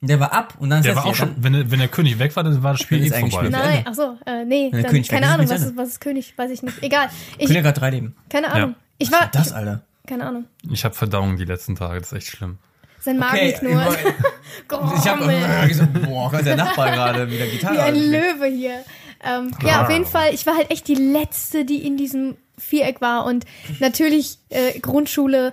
[0.03, 1.89] Der war ab und dann Der ist war jetzt auch schon, wenn, der- wenn der
[1.89, 3.31] König weg war, dann war das Spiel eh vorbei.
[3.31, 3.51] Spiel.
[3.51, 5.71] Nein, ach so, äh, nee, der dann, König weg keine ist, Ahnung, ist was Ende.
[5.73, 6.83] ist, was ist König, weiß ich nicht.
[6.83, 7.09] Egal.
[7.39, 8.17] Ich, König hat drei Leben.
[8.31, 8.75] keine Ahnung.
[8.99, 9.83] Ich war, Das, Alter.
[10.07, 10.47] keine Ahnung.
[10.71, 12.57] Ich habe Verdauung die letzten Tage, das ist echt schlimm.
[12.99, 13.99] Sein Magen Okay, knurrt.
[14.99, 15.69] Ich hab Grommel.
[15.69, 17.75] gesagt, boah, ganz der Nachbar gerade wieder Gitarre.
[17.77, 18.11] Wie ein spielt.
[18.11, 18.85] Löwe hier.
[19.23, 23.01] Ähm, ja, auf jeden Fall, ich war halt echt die Letzte, die in diesem Viereck
[23.03, 23.25] war.
[23.27, 23.45] Und
[23.81, 25.53] natürlich, äh, Grundschule,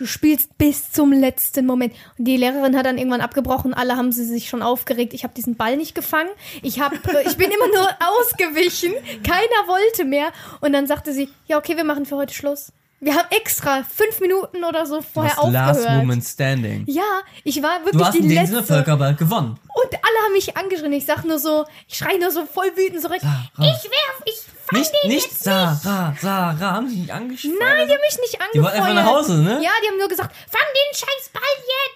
[0.00, 1.92] du spielst bis zum letzten Moment.
[2.18, 5.12] Und die Lehrerin hat dann irgendwann abgebrochen, alle haben sie sich schon aufgeregt.
[5.12, 6.30] Ich habe diesen Ball nicht gefangen.
[6.62, 7.88] Ich, hab, äh, ich bin immer nur
[8.20, 8.94] ausgewichen.
[9.22, 10.32] Keiner wollte mehr.
[10.60, 12.72] Und dann sagte sie, ja, okay, wir machen für heute Schluss.
[13.02, 16.02] Wir haben extra fünf Minuten oder so Du vorher hast Last aufgehört.
[16.02, 16.84] Woman Standing.
[16.86, 18.54] Ja, ich war Du wirklich hast die in dem letzte.
[18.56, 19.58] Sinne Völkerball gewonnen.
[19.74, 20.92] Und alle haben mich angeschrien.
[20.92, 23.20] Ich sag nur so, ich schrei nur so voll wütend zurück.
[23.22, 23.48] Sarah.
[23.58, 24.34] Ich werf, ich
[24.66, 26.58] fang Nicht, den nicht jetzt Sarah, Sarah.
[26.60, 27.56] Haben sie nicht angeschrieben?
[27.58, 28.54] Nein, die haben mich nicht angefeuert.
[28.54, 29.52] Die wollten einfach nach Hause, ne?
[29.62, 31.42] Ja, die haben nur gesagt, fang den scheiß Ball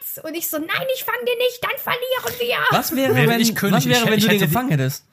[0.00, 0.24] jetzt.
[0.24, 2.40] Und ich so, nein, ich fang den nicht, dann verlieren
[2.70, 2.78] wir.
[2.78, 4.70] Was wäre, wenn, ich König, was wäre, ich- wenn ich du den hätte die- gefangen
[4.70, 5.04] hättest?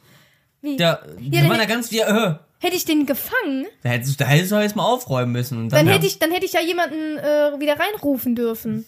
[0.61, 0.77] Wie?
[0.77, 4.23] Der, die dann waren ja ganz wie, äh, Hätte ich den gefangen, da hättest, du-
[4.23, 5.57] da hättest du jetzt mal aufräumen müssen.
[5.57, 5.93] Und dann, dann ja.
[5.93, 8.85] hätte ich, dann hätte ich ja jemanden äh, wieder reinrufen dürfen.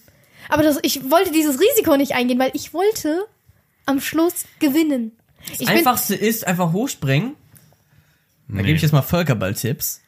[0.48, 3.26] Aber das, ich wollte dieses Risiko nicht eingehen, weil ich wollte
[3.86, 5.12] am Schluss gewinnen.
[5.44, 7.34] Ich Das bin, Einfachste ist einfach hochspringen.
[8.48, 8.62] Da Nee.
[8.62, 10.00] gebe ich jetzt mal Völkerball-Tipps.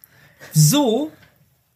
[0.52, 1.10] So,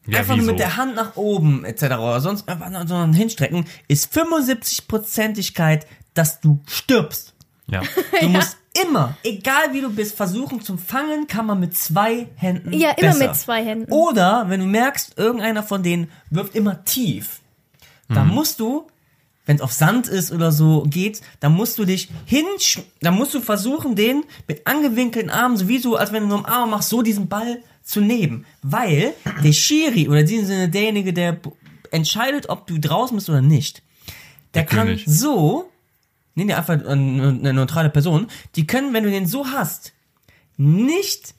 [0.06, 1.82] Ja, einfach nur mit der Hand nach oben etc.
[1.84, 7.34] Oder sonst einfach nur so ein hinstrecken, ist 75%igkeit, dass du stirbst.
[7.66, 7.82] Ja.
[8.20, 12.72] Du musst immer, egal wie du bist, versuchen zum Fangen kann man mit zwei Händen
[12.72, 13.26] ja, immer besser.
[13.28, 13.92] mit zwei Händen.
[13.92, 17.40] Oder wenn du merkst, irgendeiner von denen wirft immer tief,
[18.08, 18.86] dann musst du,
[19.46, 23.34] wenn es auf Sand ist oder so geht, dann musst du dich hinsch, dann musst
[23.34, 27.02] du versuchen, den mit angewinkelten Armen, sowieso, als wenn du nur im Arm machst, so
[27.02, 28.46] diesen Ball zu nehmen.
[28.62, 29.14] Weil
[29.44, 31.38] der Schiri oder in diesem Sinne derjenige, der
[31.92, 33.82] entscheidet, ob du draußen bist oder nicht,
[34.54, 35.04] der, Der kann König.
[35.06, 35.70] so,
[36.40, 39.92] nee, nee, einfach eine, neutrale Person, die können, wenn du den so hast,
[40.56, 41.34] nicht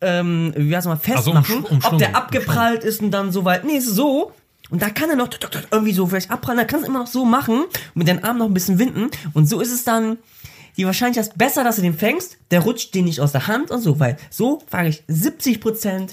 [0.00, 3.64] ähm, wie heißt mal, festmachen, umschlungen, ob der abgeprallt ist und dann so weit.
[3.64, 4.32] Nee, ist so.
[4.70, 5.28] Und da kann er noch
[5.70, 8.46] irgendwie so vielleicht abprallen, da kannst du immer noch so machen, mit den Armen noch
[8.46, 9.10] ein bisschen winden.
[9.32, 10.18] Und so ist es dann,
[10.76, 13.70] die Wahrscheinlichkeit ist besser, dass du den fängst, der rutscht dir nicht aus der Hand
[13.70, 16.10] und so, weil so fange ich 70%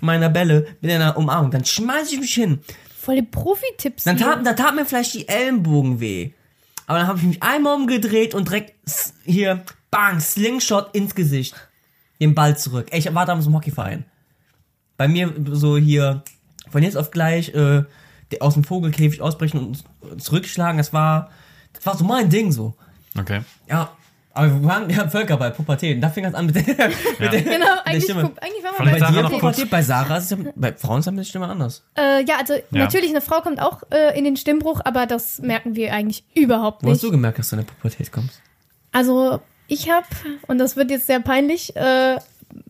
[0.00, 1.50] meiner Bälle mit einer Umarmung.
[1.50, 2.60] Dann schmeiß ich mich hin.
[2.96, 4.04] Voll die Profi-Tipps.
[4.04, 4.26] Dann hier.
[4.26, 6.30] tat, da tat mir vielleicht die Ellenbogen weh.
[6.86, 8.74] Aber dann habe ich mich einmal umgedreht und direkt
[9.24, 11.54] hier, bang, Slingshot ins Gesicht.
[12.20, 12.88] Den Ball zurück.
[12.90, 14.04] Ey, ich war damals im Hockeyverein.
[14.96, 16.22] Bei mir so hier,
[16.70, 17.84] von jetzt auf gleich, äh,
[18.40, 21.30] aus dem Vogelkäfig ausbrechen und zurückschlagen, das war,
[21.72, 22.74] das war so mein Ding so.
[23.18, 23.42] Okay.
[23.68, 23.90] Ja,
[24.36, 26.02] aber wir waren ja Völkerball, Pubertät.
[26.02, 26.88] Da fing das an mit der, mit der,
[27.42, 28.22] Genau, mit der eigentlich, Stimme.
[28.22, 30.36] guck, eigentlich war man Vielleicht bei dir noch kurz- Pubertät, bei Sarah ist es ja,
[30.54, 31.82] bei Frauen ist ja die Stimme anders.
[31.96, 35.74] Äh, ja, also natürlich, eine Frau kommt auch äh, in den Stimmbruch, aber das merken
[35.74, 37.04] wir eigentlich überhaupt Wo hast nicht.
[37.04, 38.40] du gemerkt, dass du in der Pubertät kommst?
[38.92, 40.06] Also Ich habe,
[40.46, 42.16] und das wird jetzt sehr peinlich, äh,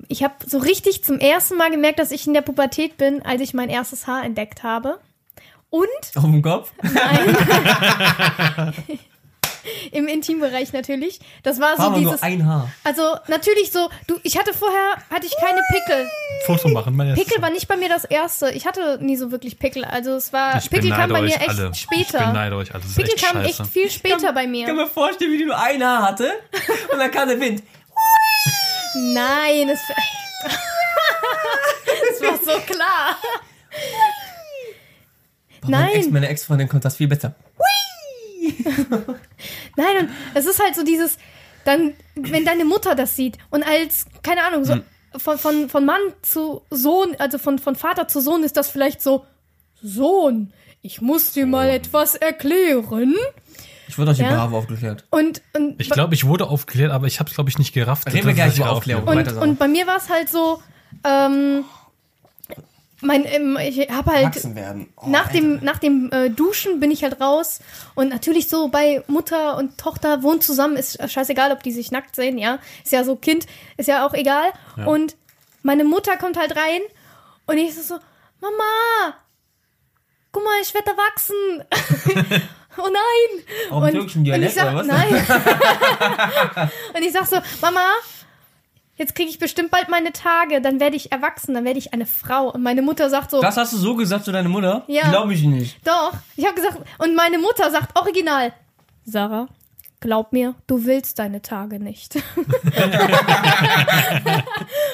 [0.08, 3.40] ich habe so richtig zum ersten Mal gemerkt, dass ich in der Pubertät bin, als
[3.42, 4.98] ich mein erstes Haar entdeckt habe.
[5.68, 6.72] Und Auf dem Kopf?
[6.82, 7.36] nein,
[9.92, 11.20] im Intimbereich natürlich.
[11.42, 12.70] Das war so dieses, nur ein Haar.
[12.84, 16.08] also natürlich so, du, ich hatte vorher, hatte ich keine Pickel.
[16.46, 18.50] Foto machen, meine Pickel war nicht bei mir das erste.
[18.50, 19.84] Ich hatte nie so wirklich Pickel.
[19.84, 21.70] Also es war, Ich Pickel kam bei mir euch echt alle.
[21.72, 22.18] Ich später.
[22.26, 22.82] beneide euch alle.
[22.82, 23.62] Das ist Pickel echt kamen scheiße.
[23.62, 24.84] echt viel später bei Ich kann mir.
[24.84, 26.30] mir vorstellen, wie die nur ein Haar hatte
[26.92, 27.62] und dann kam der Wind.
[28.94, 29.80] Nein, es,
[30.42, 33.16] das war so klar.
[35.62, 37.34] Meine Ex, Nein, meine Ex-Freundin konnte das viel besser.
[39.76, 41.18] nein, und es ist halt so dieses,
[41.64, 44.76] dann, wenn deine Mutter das sieht und als, keine Ahnung, so
[45.18, 49.00] von, von, von Mann zu Sohn, also von, von Vater zu Sohn ist das vielleicht
[49.00, 49.24] so,
[49.82, 53.14] Sohn, ich muss dir mal etwas erklären.
[53.88, 54.28] Ich wurde euch Ja.
[54.28, 55.04] die Bravo aufgeklärt.
[55.10, 58.12] Und, und Ich glaube, ich wurde aufgeklärt, aber ich habe es, glaube ich, nicht gerafft.
[58.12, 59.06] Reden wir gleich über Aufklärung.
[59.06, 60.60] Und, und bei mir war es halt so,
[61.04, 61.64] ähm,
[63.02, 64.42] mein, ähm, ich habe halt.
[64.96, 67.60] Oh, nach dem, nach dem äh, Duschen bin ich halt raus
[67.94, 72.16] und natürlich so bei Mutter und Tochter wohnen zusammen, ist scheißegal, ob die sich nackt
[72.16, 72.58] sehen, ja.
[72.84, 74.52] Ist ja so Kind, ist ja auch egal.
[74.86, 75.16] Und
[75.62, 76.80] meine Mutter kommt halt rein
[77.46, 78.00] und ich so, so
[78.40, 79.14] Mama,
[80.32, 82.44] guck mal, ich werde erwachsen.
[82.78, 83.72] oh nein.
[83.72, 84.86] Auch mit türkischem und ich Dialekt, sag, oder was?
[84.86, 85.10] nein.
[86.94, 87.88] und ich sag so, Mama,
[88.96, 92.06] jetzt kriege ich bestimmt bald meine Tage, dann werde ich erwachsen, dann werde ich eine
[92.06, 92.50] Frau.
[92.50, 94.84] Und meine Mutter sagt so, Das hast du so gesagt zu deiner Mutter?
[94.88, 95.08] Ja.
[95.10, 95.78] Glaube ich nicht.
[95.86, 96.12] doch.
[96.36, 98.52] Ich habe gesagt, und meine Mutter sagt original,
[99.04, 99.48] Sarah,
[100.06, 102.14] glaub mir, du willst deine Tage nicht.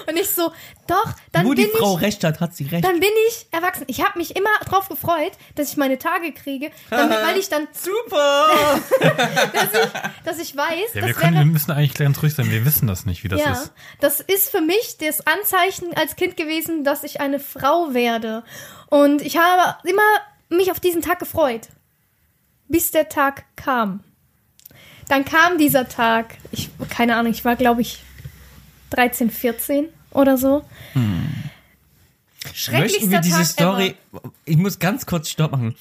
[0.06, 0.50] und ich so,
[0.86, 2.82] doch, dann Wo bin die Frau ich recht hat, hat sie recht.
[2.82, 3.84] dann bin ich erwachsen.
[3.88, 7.68] Ich habe mich immer drauf gefreut, dass ich meine Tage kriege, damit, weil ich dann,
[7.72, 8.46] Super!
[10.24, 12.50] dass ich weiß, Ja, wir, können, wir wäre müssen eigentlich ganz ruhig sein.
[12.50, 13.70] Wir wissen das nicht, wie das ja, ist.
[14.00, 18.44] das ist für mich das Anzeichen als Kind gewesen, dass ich eine Frau werde.
[18.88, 20.00] Und ich habe immer
[20.48, 21.68] mich auf diesen Tag gefreut.
[22.68, 24.02] Bis der Tag kam.
[25.08, 26.36] Dann kam dieser Tag.
[26.50, 28.02] Ich, keine Ahnung, ich war, glaube ich,
[28.90, 30.64] 13, 14 oder so.
[32.52, 33.94] Schrecklichster Möchten wir diese Tag Story.
[34.44, 35.74] Ich muss ganz kurz Stopp machen.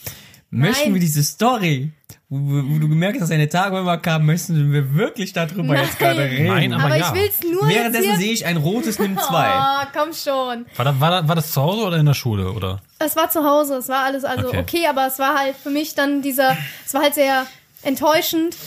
[0.53, 0.93] Möchten Nein.
[0.95, 1.91] wir diese Story,
[2.28, 5.99] wo, wo du gemerkt hast, dass deine Tage immer kamen, möchten wir wirklich darüber jetzt
[5.99, 6.15] Nein.
[6.15, 6.47] gerade reden?
[6.47, 7.13] Nein, Aber, aber ich ja.
[7.13, 9.49] will's nur jetzt Währenddessen sehe ich ein rotes Nimm 2.
[9.49, 10.65] Oh, komm schon.
[10.76, 12.51] War, da, war, da, war das zu Hause oder in der Schule?
[12.51, 12.82] Oder?
[12.99, 14.59] Es war zu Hause, es war alles also okay.
[14.59, 14.88] Okay.
[14.88, 17.47] aber es war halt für mich dann dieser, es war halt sehr
[17.84, 18.57] enttäuschend.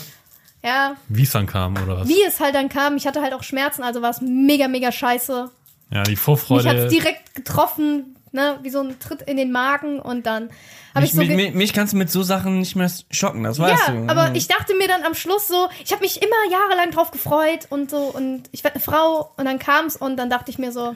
[0.65, 2.07] Ja, Wie es dann kam, oder was?
[2.07, 2.97] wie es halt dann kam.
[2.97, 5.51] Ich hatte halt auch Schmerzen, also war es mega, mega scheiße.
[5.91, 6.67] Ja, die Mich Vorfreude.
[6.67, 10.49] hat es direkt getroffen, ne, wie so ein Tritt in den Magen und dann
[10.95, 11.21] habe Mich, ich so.
[11.21, 14.09] mich, mich, mich kannst du mit so Sachen nicht mehr schocken, das weißt ja, du.
[14.09, 17.67] aber ich dachte mir dann am Schluss so, ich habe mich immer jahrelang drauf gefreut
[17.69, 20.71] und so und ich werde eine Frau und dann kam's und dann dachte ich mir
[20.71, 20.95] so,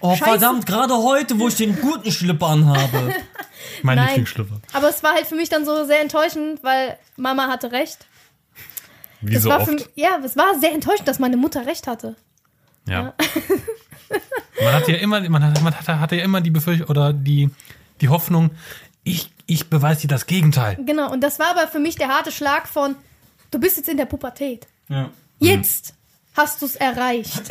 [0.00, 0.24] oh, Scheiße.
[0.24, 3.14] verdammt, gerade heute, wo ich den guten Schlipper anhabe.
[3.82, 4.06] mein nein.
[4.06, 4.60] Lieblingsschlüpper.
[4.72, 8.06] Aber es war halt für mich dann so sehr enttäuschend, weil Mama hatte recht.
[9.22, 9.66] Wie Es so war oft.
[9.68, 12.16] für mich, ja, es war sehr enttäuschend, dass meine Mutter recht hatte.
[12.88, 13.14] Ja.
[14.62, 17.50] man hat ja immer, man hat, man hatte, hatte ja immer die Befürchtung oder die,
[18.00, 18.50] die Hoffnung,
[19.04, 20.78] ich, ich beweise dir das Gegenteil.
[20.84, 22.96] Genau, und das war aber für mich der harte Schlag von,
[23.50, 24.66] du bist jetzt in der Pubertät.
[24.88, 25.10] ja.
[25.38, 25.94] Jetzt
[26.36, 27.42] hast du es erreicht.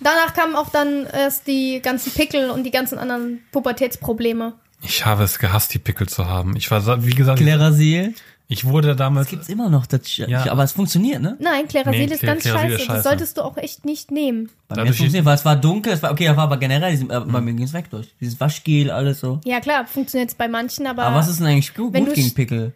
[0.00, 4.54] Danach kamen auch dann erst die ganzen Pickel und die ganzen anderen Pubertätsprobleme.
[4.82, 6.56] Ich habe es gehasst, die Pickel zu haben.
[6.56, 8.14] Ich war, wie gesagt, Klerasil.
[8.48, 9.28] Ich wurde damals.
[9.28, 10.50] Gibt's immer noch, das, Ja.
[10.52, 11.36] aber es funktioniert, ne?
[11.40, 12.74] Nein, Klerasil Nee, ist ganz Klerasil scheiße.
[12.82, 13.08] ist Das scheiße.
[13.08, 14.50] solltest du auch echt nicht nehmen.
[14.68, 17.10] Bei mir funktioniert, weil es war dunkel, es war, okay, das war aber generell, diesem-
[17.10, 18.14] äh, bei mir ging es weg durch.
[18.20, 19.40] Dieses Waschgel, alles so.
[19.44, 22.14] Ja, klar, funktioniert es bei manchen, aber, Aber was ist denn eigentlich gut, Wenn gut
[22.14, 22.72] gegen Pickel?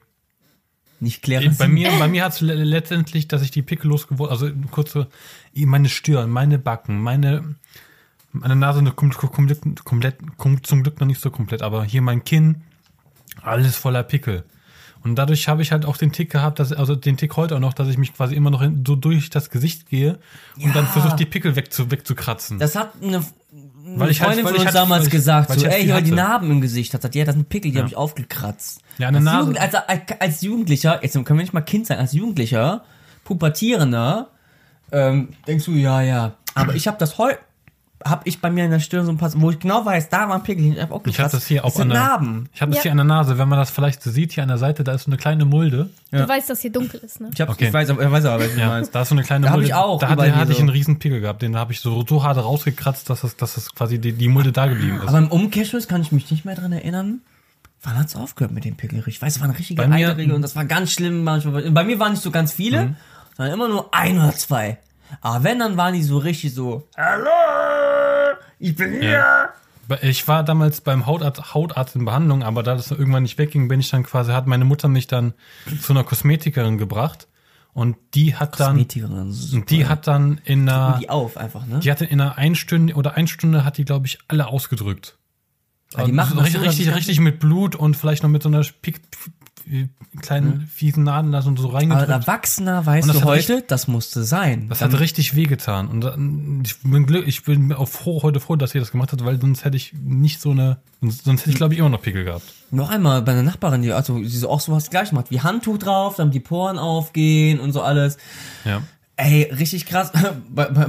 [1.02, 1.52] Nicht Klerasil.
[1.56, 5.06] Bei mir, bei mir hat es letztendlich, dass ich die Pickel losgeworden, also kurze,
[5.54, 7.54] meine Stirn, meine Backen, meine,
[8.32, 12.02] meine Nase eine kom komplett, komplett, kom zum Glück noch nicht so komplett, aber hier
[12.02, 12.62] mein Kinn,
[13.40, 14.44] alles voller Pickel.
[15.03, 17.61] Und dadurch habe ich halt auch den Tick gehabt, dass, also den Tick heute auch
[17.61, 20.18] noch, dass ich mich quasi immer noch so durch das Gesicht gehe
[20.62, 22.59] und dann versuche die Pickel wegzu, wegzukratzen.
[22.59, 23.24] Das hat eine, eine
[23.98, 25.68] Weil ich halt- Freundin weil von ich uns halt- damals ich- gesagt, weil ich so,
[25.68, 26.11] halt ey, viel weil die.
[26.11, 27.14] Narben im Gesicht hat.
[27.14, 28.82] Ja, das sind Pickel, die habe ich aufgekratzt.
[28.98, 29.74] Ja, eine als Nase- Jugend, als,
[30.20, 32.84] als Jugendlicher, jetzt können wir nicht mal Kind sein, als Jugendlicher,
[33.24, 34.28] Pubertierender,
[34.92, 36.32] ähm, denkst du, ja, ja.
[36.55, 37.38] Aber ich habe das heute,
[38.05, 40.28] habe ich bei mir in der Stirn so ein paar, wo ich genau weiß, da
[40.28, 42.48] war ein Pickel, ich habe auch ich habe das hier auch das an der, Narben.
[42.55, 42.82] ich habe das Ja.
[42.84, 44.92] hier an der Nase, wenn man das vielleicht so sieht, hier an der Seite, da
[44.94, 45.90] ist so eine kleine Mulde.
[46.11, 46.22] Ja.
[46.22, 47.30] du weißt, dass hier dunkel ist, ne?
[47.34, 47.66] Ich, hab, Okay.
[47.68, 48.94] ich weiß, aber- ich weiß aber, was du Ja, meinst.
[48.94, 49.68] da ist so eine kleine Da hab Mulde.
[49.68, 51.42] ich auch Da hatte, hatte ich einen riesen Pickel gehabt.
[51.42, 54.51] Den habe ich so, so hart rausgekratzt, dass das, dass das quasi die, die Mulde
[54.53, 55.09] da geblieben ist.
[55.09, 57.20] Aber im Umkehrschluss kann ich mich nicht mehr dran erinnern.
[57.82, 59.03] Wann hat's aufgehört mit dem Pickel?
[59.07, 61.70] Ich weiß, es waren richtige Bei mir- Eiterregel und das war ganz schlimm manchmal.
[61.70, 62.96] Bei mir waren nicht so ganz viele,
[63.36, 64.78] sondern immer nur ein oder zwei.
[65.22, 67.24] Aber wenn, dann waren die so richtig so, Hallo,
[68.61, 69.50] ich bin hier.
[70.02, 73.80] Ich war damals beim Hautarzt, Hautarzt in Behandlung, aber da das irgendwann nicht wegging, bin
[73.80, 75.34] ich dann quasi, hat meine Mutter mich dann
[75.80, 77.26] zu einer Kosmetikerin gebracht
[77.72, 79.56] und die hat dann, Kosmetikerin, super.
[79.56, 81.80] und die hat dann in einer, die auf einfach, ne?
[81.80, 85.18] die hatte in einer Einstunde oder eine Stunde hat die, glaube ich, alle ausgedrückt.
[85.96, 89.00] Ja, die machen so richtig, richtig mit Blut und vielleicht noch mit so einer Pik,
[90.20, 92.10] kleinen fiesen Nadel da so so Aber reingedrückt.
[92.10, 94.68] als Erwachsener weißt Und das du heute, das musste sein.
[94.68, 95.88] Das hat richtig wehgetan.
[95.88, 99.24] Und ich bin, glück, ich bin auch froh, heute froh, dass ihr das gemacht habt,
[99.24, 102.24] weil sonst hätte ich nicht so eine, sonst hätte ich glaube ich immer noch Pickel
[102.24, 102.44] gehabt.
[102.70, 105.78] Noch einmal bei einer Nachbarin, die also die so auch sowas gleich macht, wie Handtuch
[105.78, 108.18] drauf, dann die Poren aufgehen und so alles.
[108.64, 108.82] Ja.
[109.16, 110.12] Ey, richtig krass.
[110.48, 110.86] bei, bei,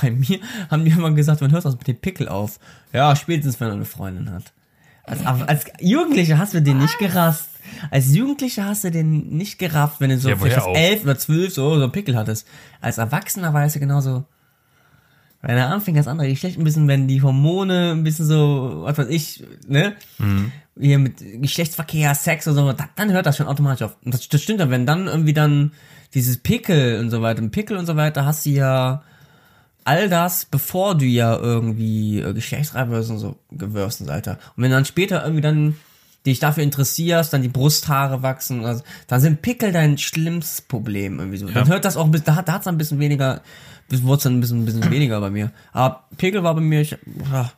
[0.00, 0.40] bei mir
[0.70, 2.58] haben die immer gesagt, man hört das mit dem Pickel auf.
[2.92, 4.52] Ja, spätestens wenn er eine Freundin hat.
[5.04, 7.48] Als, aber als Jugendlicher hast du den nicht gerafft.
[7.90, 11.54] Als Jugendlicher hast du den nicht gerafft, wenn du so Ja, vielleicht elf oder zwölf
[11.54, 12.46] so, so einen Pickel hattest.
[12.80, 14.24] Als Erwachsener weißt du genauso,
[15.42, 18.96] wenn er anfängt, das andere Geschlecht ein bisschen, wenn die Hormone ein bisschen so, was
[18.96, 19.94] weiß ich, ne?
[20.80, 23.96] Hier mit Geschlechtsverkehr, Sex und so, dann, hört das schon automatisch auf.
[24.04, 25.72] Und das, das stimmt dann, wenn dann irgendwie dann
[26.14, 29.02] dieses Pickel und so weiter, ein Pickel und so weiter, hast du ja
[29.84, 34.38] all das, bevor du ja irgendwie äh, geschlechtsreif wirst und so gewirst und so, Alter.
[34.56, 35.76] Und wenn dann später irgendwie dann
[36.26, 41.38] dich dafür interessierst, dann die Brusthaare wachsen, also, dann sind Pickel dein schlimmstes Problem irgendwie
[41.38, 41.46] so.
[41.46, 41.66] Dann Ja.
[41.66, 43.42] hört das auch ein bisschen, da, hat- da hat's dann ein bisschen weniger,
[43.90, 45.50] wurde es dann ein bisschen, ein bisschen weniger bei mir.
[45.72, 46.96] Aber Pickel war bei mir, ich,
[47.30, 47.50] ja,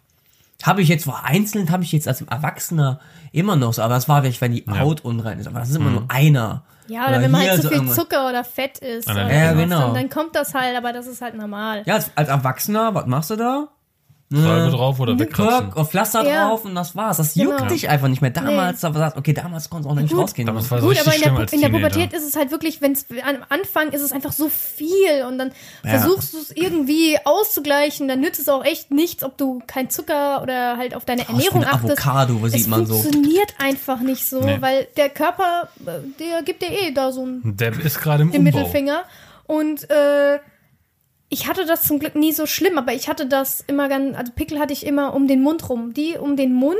[0.65, 2.99] habe ich jetzt vereinzelt, habe ich jetzt als Erwachsener
[3.33, 5.77] immer noch so, aber das war vielleicht, wenn die Haut unrein ist, aber das ist
[5.77, 6.65] immer nur einer.
[6.89, 7.97] Ja, oder, wenn man halt zu so viel irgendwas.
[7.97, 9.09] Zucker oder Fett isst.
[9.09, 9.81] Ah, oder ja, genau.
[9.81, 11.83] Dann, dann kommt das halt, aber das ist halt normal.
[11.85, 13.69] Ja, als, als Erwachsener, was machst du da?
[14.29, 15.67] Salbe drauf oder wegklopfen.
[15.67, 16.49] Kirk, auf Pflaster Ja.
[16.49, 17.19] drauf und das war's.
[17.19, 17.51] Das Genau.
[17.53, 18.33] juckt dich einfach nicht mehr.
[18.33, 20.23] Damals, da war okay, damals konnte es auch noch nicht Gut.
[20.23, 20.47] rausgehen.
[20.47, 21.69] Damals war es Gut, richtig aber in der, schlimm Pu- als in der.
[21.69, 25.39] Pubertät ist es halt wirklich, wenn es am Anfang ist es einfach so viel und
[25.39, 25.53] dann
[25.85, 25.91] Ja.
[25.99, 30.43] versuchst du es irgendwie auszugleichen, dann nützt es auch echt nichts, ob du kein Zucker
[30.43, 32.05] oder halt auf deine Was Ernährung ein achtest.
[32.05, 32.95] Avocado, was es sieht man so.
[33.01, 34.57] funktioniert einfach nicht so, Nee.
[34.61, 38.33] weil der Körper, äh, der gibt dir eh da so einen Der ist gerade im
[38.33, 38.59] den Umbau.
[38.59, 39.03] Mittelfinger.
[39.47, 40.41] Und äh,
[41.29, 44.33] ich hatte das zum Glück nie so schlimm, aber ich hatte das immer ganz, also
[44.33, 45.93] Pickel hatte ich immer um den Mund rum.
[45.95, 46.77] Die um den Mund,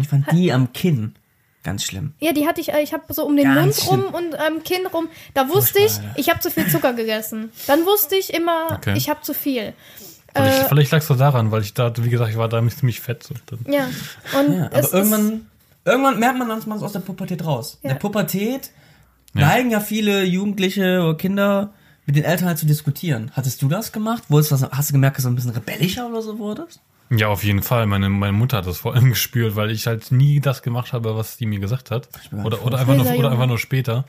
[0.00, 1.14] Ich fand die am Kinn
[1.62, 2.12] ganz schlimm.
[2.20, 4.62] ja, die hatte ich, äh, ich habe so um den Ganz Mund rum und am
[4.64, 5.08] Kinn rum.
[5.32, 7.50] Da wusste ich, ich habe zu viel Zucker gegessen.
[7.66, 8.94] Dann wusste ich immer, Okay.
[8.96, 9.72] ich habe zu viel.
[10.34, 13.00] Vielleicht, Äh, vielleicht lag es daran, weil ich da, wie gesagt, ich war da ziemlich
[13.00, 13.22] fett.
[13.22, 13.34] So.
[13.70, 13.88] Ja.
[14.38, 15.46] Und Ja, aber irgendwann,
[15.84, 17.78] irgendwann merkt man manchmal aus der Pubertät raus.
[17.82, 17.94] In Ja.
[17.94, 18.70] der Pubertät
[19.32, 21.72] neigen ja viele Jugendliche oder Kinder
[22.06, 23.30] mit den Eltern halt zu diskutieren.
[23.34, 24.24] Hattest du das gemacht?
[24.28, 26.80] Wurdest du, was- hast du gemerkt, dass du ein bisschen rebellischer oder so wurdest?
[27.10, 27.86] Ja, auf jeden Fall.
[27.86, 31.16] Meine, meine Mutter hat das vor allem gespürt, weil ich halt nie das gemacht habe,
[31.16, 32.08] was die mir gesagt hat.
[32.44, 34.04] Oder, oder, einfach nur, oder einfach nur später.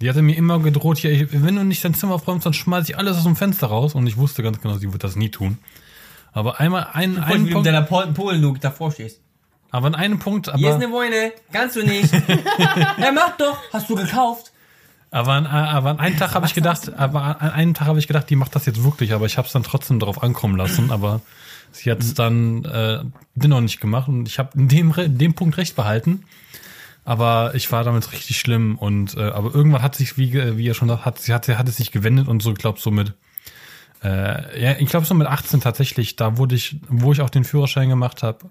[0.00, 2.88] Die hatte mir immer gedroht, hier, ich, wenn du nicht dein Zimmer aufräumst, dann schmeiß
[2.88, 3.94] ich alles aus dem Fenster raus.
[3.94, 5.58] Und ich wusste ganz genau, sie wird das nie tun.
[6.32, 9.20] Aber einmal, ein, Ein einen wie du mit Punkt, deiner Pol Polen du davor stehst.
[9.70, 12.12] aber an einem Punkt, Hier ist aber, eine Wohne, kannst du nicht.
[12.58, 14.52] ja, mach doch, hast du gekauft.
[15.16, 18.06] Aber, an, aber an einem Tag habe ich gedacht, aber an einem Tag habe ich
[18.06, 20.90] gedacht, die macht das jetzt wirklich, aber ich habe es dann trotzdem darauf ankommen lassen,
[20.90, 21.20] aber
[21.72, 23.00] sie hat es dann äh,
[23.34, 26.24] dennoch nicht gemacht und ich habe in dem, in dem Punkt recht behalten.
[27.04, 30.64] Aber ich war damit richtig schlimm und äh, aber irgendwann hat sich, wie, ge- wie
[30.64, 32.90] ihr schon sagt, hat, sie hat, hat es sich gewendet und so, ich glaube so
[32.90, 33.12] mit,
[34.02, 37.44] äh, ja, ich glaube so mit 18 tatsächlich, da wurde ich, wo ich auch den
[37.44, 38.46] Führerschein gemacht habe,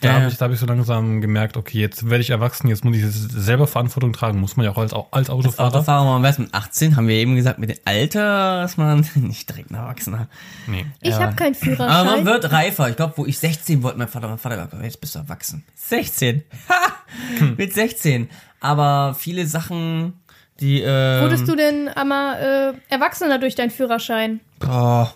[0.00, 2.68] da Ja, habe ich, da hab ich so langsam gemerkt, okay, jetzt werde ich erwachsen,
[2.68, 5.68] jetzt muss ich selber Verantwortung tragen, muss man ja auch als, als Autofahrer.
[5.74, 9.48] Autofahrer, man weiß, mit 18 haben wir eben gesagt, mit dem Alter ist man nicht
[9.48, 10.28] direkt ein Erwachsener.
[10.66, 10.84] Nee.
[11.00, 11.20] ich Ja.
[11.20, 12.26] habe keinen Aber man Führerschein.
[12.26, 12.88] wird reifer.
[12.90, 15.64] Ich glaube, wo ich 16 wollte, mein Vater, mein Vater gesagt, jetzt bist du erwachsen.
[15.76, 16.42] 16.
[16.68, 17.44] Ha!
[17.56, 18.28] Mit 16.
[18.60, 20.14] Aber viele Sachen,
[20.60, 24.40] die, äh, Wurdest du denn einmal äh, Erwachsener durch deinen Führerschein?
[24.58, 25.12] boah,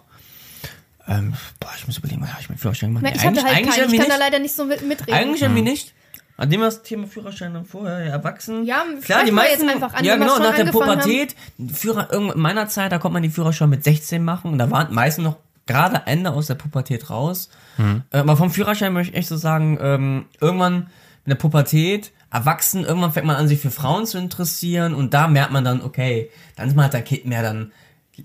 [1.11, 3.02] ähm, boah, ich muss überlegen, was habe ich mit Führerschein gemacht?
[3.04, 3.92] Na, Nee, ich hatte halt eigentlich keinen.
[3.92, 4.20] Ich kann da nicht.
[4.20, 5.14] leider nicht so mit, mitreden.
[5.14, 5.92] Eigentlich irgendwie nicht.
[6.36, 8.64] An dem das Thema Führerschein dann vorher ja, erwachsen.
[8.64, 11.36] Ja, klar, die wir jetzt meisten, einfach an, ja genau, nach der Pubertät,
[11.70, 14.70] Führer, irgend- in meiner Zeit, da konnte man die Führerschein mit 16 machen und da
[14.70, 15.36] waren meisten noch
[15.66, 17.50] gerade Ende aus der Pubertät raus.
[17.78, 20.84] Äh, aber vom Führerschein möchte ich echt so sagen, ähm, irgendwann
[21.26, 25.28] in der Pubertät, erwachsen, irgendwann fängt man an, sich für Frauen zu interessieren und da
[25.28, 27.72] merkt man dann, okay, dann ist man halt der Kind mehr, dann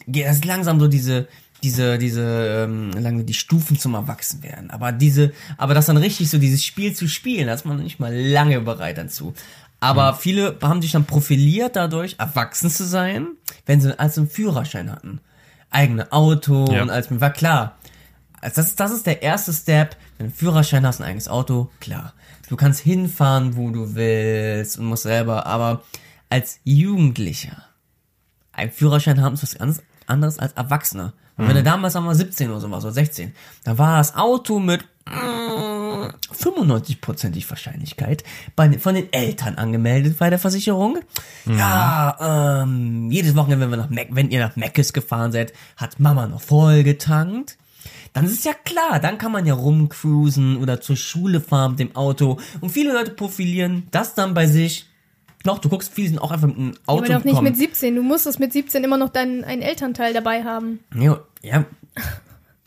[0.07, 1.27] geht das langsam so diese,
[1.65, 2.21] diese, diese,
[2.65, 4.69] ähm, lange die Stufen zum Erwachsenwerden.
[4.71, 7.99] Aber diese, aber das dann richtig so dieses Spiel zu spielen, da ist man nicht
[7.99, 9.33] mal lange bereit dazu.
[9.79, 13.27] Aber viele haben sich dann profiliert dadurch, erwachsen zu sein,
[13.65, 15.19] wenn sie als einen Führerschein hatten.
[15.69, 16.81] Eigene Auto Ja.
[16.83, 17.75] und als war klar.
[18.41, 19.97] Also das, ist- das ist der erste Step.
[20.17, 22.13] Wenn du einen Führerschein hast, ein eigenes Auto, klar.
[22.47, 25.83] Du kannst hinfahren, wo du willst und musst selber, aber
[26.29, 27.65] als Jugendlicher
[28.53, 31.13] einen Führerschein haben ist was ganz anderes als Erwachsener.
[31.37, 33.33] Und wenn du damals, sagen wir, 17 oder so warst, oder 16,
[33.63, 38.23] dann war das Auto mit mm, 95%ig Wahrscheinlichkeit
[38.55, 40.99] bei, von den Eltern angemeldet bei der Versicherung.
[41.45, 45.99] Ja, ähm, jedes Wochenende, wenn wir nach Mac, wenn ihr nach Meckes gefahren seid, hat
[45.99, 47.57] Mama noch voll getankt.
[48.13, 51.79] Dann ist es ja klar, dann kann man ja rumcruisen oder zur Schule fahren mit
[51.81, 52.39] dem Auto.
[52.61, 54.87] Und viele Leute profilieren das dann bei sich.
[55.45, 57.43] Doch, du guckst, viele sind auch einfach mit einem Auto Aber doch nicht gekommen.
[57.49, 57.95] mit 17.
[57.95, 60.79] Du musstest mit 17 immer noch deinen einen Elternteil dabei haben.
[60.93, 61.63] Ja, ja.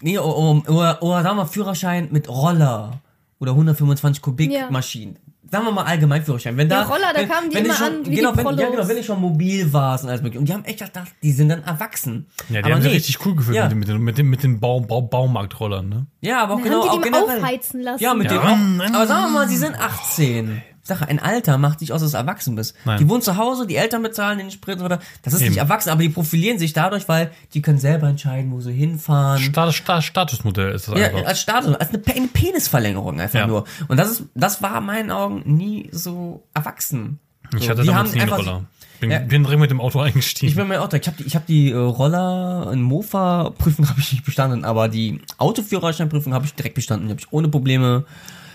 [0.01, 3.01] Nee, oder, oder, oder sagen wir Führerschein mit Roller
[3.41, 4.71] oder 125 Kubik Ja.
[4.71, 5.19] Maschinen.
[5.51, 6.57] Sagen wir mal allgemein Führerschein.
[6.59, 8.33] Wenn da, Ja, Roller, da wenn, kamen die wenn du immer schon, an wie genau,
[8.33, 10.39] die wenn, ja, genau, wenn du schon mobil warst und alles mögliche.
[10.41, 12.27] Und die haben echt gedacht, die sind dann erwachsen.
[12.51, 12.89] Ja, die aber haben nee.
[12.91, 13.63] sich richtig cool gefühlt Ja.
[13.69, 16.07] mit, den- mit, den- mit, den- mit den Bau, Bau, Baumarktrollern, ne?
[16.21, 17.39] Ja, aber auch genau, haben auch die die generell.
[17.39, 18.03] aufheizen lassen?
[18.05, 18.39] Ja, mit Ja.
[18.55, 18.81] dem.
[18.95, 20.63] Aber sagen wir mal, sie sind 18.
[20.89, 22.75] Sache, ein Alter macht nicht aus, dass du erwachsen bist.
[22.85, 22.99] Nein.
[22.99, 25.51] Die wohnen zu Hause, die Eltern bezahlen den Sprit oder das ist Eben.
[25.51, 29.41] nicht erwachsen, aber die profilieren sich dadurch, weil die können selber entscheiden, wo sie hinfahren.
[29.43, 31.25] Status, Status, Statusmodell ist das Ja, einfach.
[31.27, 33.47] als Status, als eine, eine Penisverlängerung einfach Ja.
[33.47, 33.65] nur.
[33.89, 37.19] Und das ist, das war in meinen Augen nie so erwachsen.
[37.57, 38.65] ich so, hatte die damals nie einen Roller.
[39.01, 39.21] Bin, Ja.
[39.21, 40.51] bin direkt mit dem Auto eingestiegen.
[40.51, 44.01] Ich bin mir auch, ich habe die, ich hab die äh, Roller, in Mofa-Prüfung habe
[44.01, 48.05] ich nicht bestanden, aber die Autoführerscheinprüfung habe ich direkt bestanden, die habe ich ohne Probleme,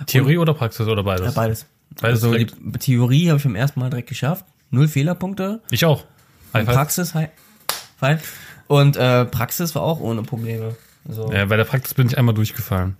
[0.05, 1.25] Theorie oder Praxis oder beides?
[1.27, 1.65] ja, beides.
[2.01, 2.45] Also die.
[2.79, 6.03] Theorie habe ich beim ersten Mal direkt geschafft, null Fehlerpunkte, Ich auch.
[6.53, 6.65] High.
[6.65, 7.27] Praxis, hi,
[8.01, 8.17] hi.
[8.67, 10.75] und äh, Praxis war auch ohne Probleme.
[11.07, 11.31] So.
[11.33, 12.95] Ja, bei der Praxis bin ich einmal durchgefallen.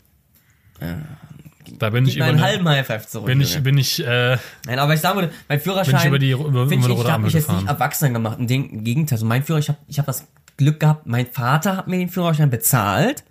[1.80, 3.26] Da bin ich Gib über einen eine, halben High Five zurück.
[3.28, 5.94] bin ich, bin ich, äh, Nein, aber ich sage mal, mein Führerschein.
[5.94, 8.38] Bin ich über die- über- über ich, ich habe mich jetzt nicht erwachsen gemacht.
[8.40, 8.48] Im
[8.84, 10.28] Gegenteil, also mein Führer, ich habe ich hab das
[10.58, 13.24] Glück gehabt, mein Vater hat mir den Führerschein bezahlt.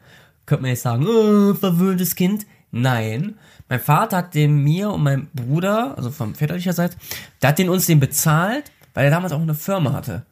[0.46, 2.46] Könnte man jetzt sagen, äh, verwöhntes Kind.
[2.70, 3.34] Nein.
[3.68, 6.96] Mein Vater hat den mir und meinem Bruder, also vom väterlicherseits,
[7.40, 10.22] der hat den uns den bezahlt, weil er damals auch eine Firma hatte.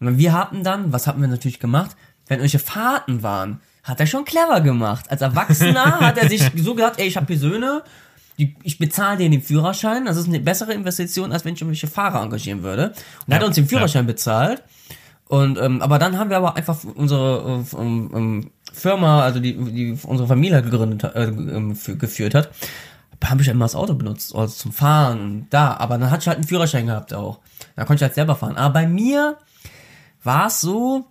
[0.00, 4.06] Und wir hatten dann, was hatten wir natürlich gemacht, wenn irgendwelche Fahrten waren, hat er
[4.06, 5.10] schon clever gemacht.
[5.10, 7.82] Als Erwachsener hat er sich so gedacht, ey, ich habe hier Söhne,
[8.36, 12.22] ich bezahle denen den Führerschein, das ist eine bessere Investition, als wenn ich irgendwelche Fahrer
[12.22, 12.88] engagieren würde.
[13.26, 14.62] Und er hat Ja, uns den Führerschein bezahlt.
[15.28, 19.54] Und ähm, aber dann haben wir aber einfach unsere äh, ähm, ähm, Firma, also die,
[19.56, 22.50] die unsere Familie gegründet, hat- äh, ähm, geführt hat,
[23.24, 25.76] habe ich immer das Auto benutzt, also zum Fahren da.
[25.76, 27.40] Aber dann hatte ich halt einen Führerschein gehabt auch.
[27.76, 28.56] Da konnte ich halt selber fahren.
[28.56, 29.36] Aber bei mir
[30.22, 31.04] war es so,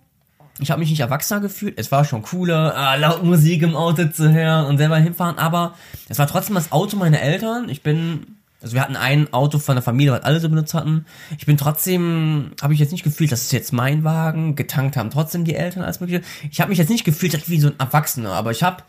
[0.58, 1.78] ich habe mich nicht erwachsener gefühlt.
[1.78, 5.74] Es war schon cooler, ah, laut Musik im Auto zu hören und selber hinfahren, aber
[6.08, 7.68] es war trotzdem das Auto meiner Eltern.
[7.68, 11.06] Ich bin, also wir hatten ein Auto von der Familie, was alle so benutzt hatten.
[11.38, 14.56] Ich bin trotzdem, habe ich jetzt nicht gefühlt, das ist jetzt mein Wagen.
[14.56, 16.22] Getankt haben trotzdem die Eltern als mögliche.
[16.50, 18.82] Ich habe mich jetzt nicht gefühlt wie so ein Erwachsener, aber ich habe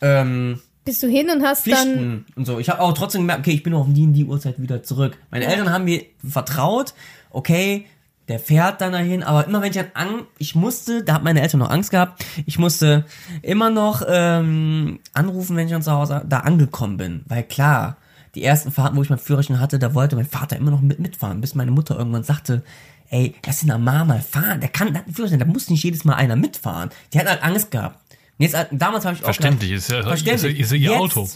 [0.00, 1.74] ähm, Bist du hin und hast dann.
[1.74, 2.60] Pflichten und so.
[2.60, 5.18] Ich habe auch trotzdem gemerkt, okay, ich bin auf die in die Uhrzeit wieder zurück.
[5.32, 6.94] Meine Eltern haben mir vertraut,
[7.30, 7.86] okay,
[8.28, 11.40] der fährt dann dahin, aber immer wenn ich dann an, ich musste, da hat meine
[11.40, 13.04] Eltern noch Angst gehabt, ich musste
[13.42, 17.96] immer noch ähm, anrufen, wenn ich dann zu Hause da angekommen bin, weil klar,
[18.36, 21.00] die ersten Fahrten, wo ich meinen Führerschein hatte, da wollte mein Vater immer noch mit
[21.00, 22.62] mitfahren, bis meine Mutter irgendwann sagte,
[23.10, 25.82] ey, lass den Mama mal fahren, der kann, der hat einen Führerschein, da muss nicht
[25.82, 26.90] jedes Mal einer mitfahren.
[27.12, 27.98] Die hat halt Angst gehabt.
[28.38, 30.60] Und Jetzt, damals habe ich auch Verständlich, gedacht, ist ja- verständlich.
[30.60, 31.28] ist ja- ist ja ihr Jetzt- Auto.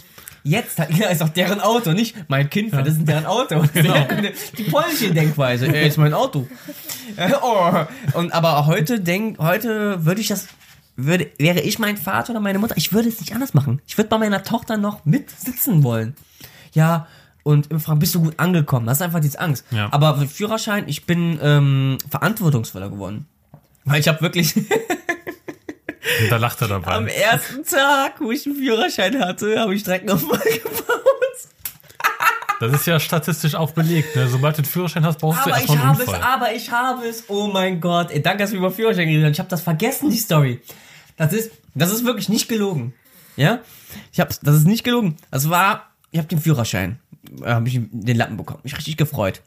[0.43, 3.63] Jetzt hat, ja, ist auch deren Auto, nicht mein Kind, das ist deren Auto.
[3.73, 4.07] Genau.
[4.57, 6.47] Die polnische Denkweise, ey, ist mein Auto.
[7.41, 7.85] Oh.
[8.13, 10.47] Und aber heute denk, heute würde ich das,
[10.95, 13.81] würde, wäre ich mein Vater oder meine Mutter, ich würde es nicht anders machen.
[13.87, 16.15] Ich würde bei meiner Tochter noch mit sitzen wollen.
[16.71, 17.07] Ja,
[17.43, 18.85] und immer fragen, bist du gut angekommen?
[18.85, 19.65] Das ist einfach diese Angst.
[19.71, 19.89] Ja.
[19.91, 23.25] Aber für Führerschein, ich bin ähm, verantwortungsvoller geworden.
[23.83, 26.91] Weil ich habe wirklich Und da lacht er dabei.
[26.93, 30.97] am ersten Tag, wo ich einen Führerschein hatte, habe ich Streckenunfall gebaut.
[32.59, 34.15] Das ist ja statistisch auch belegt.
[34.15, 34.27] Ne?
[34.27, 36.21] Sobald du einen Führerschein hast, brauchst du Aber erstmal ich einen habe es, Unfall.
[36.23, 37.23] aber ich habe es.
[37.27, 38.11] Oh mein Gott.
[38.11, 39.31] Ey, danke, dass wir über Führerschein geredet haben.
[39.31, 40.61] Ich habe das vergessen, die Story.
[41.17, 42.93] Das ist, das ist wirklich nicht gelogen.
[43.35, 43.59] Ja?
[44.11, 45.17] Ich hab's, das ist nicht gelogen.
[45.31, 46.99] Das war, ich habe den Führerschein,
[47.41, 48.59] äh, habe ich den Lappen bekommen.
[48.63, 49.41] Mich richtig gefreut.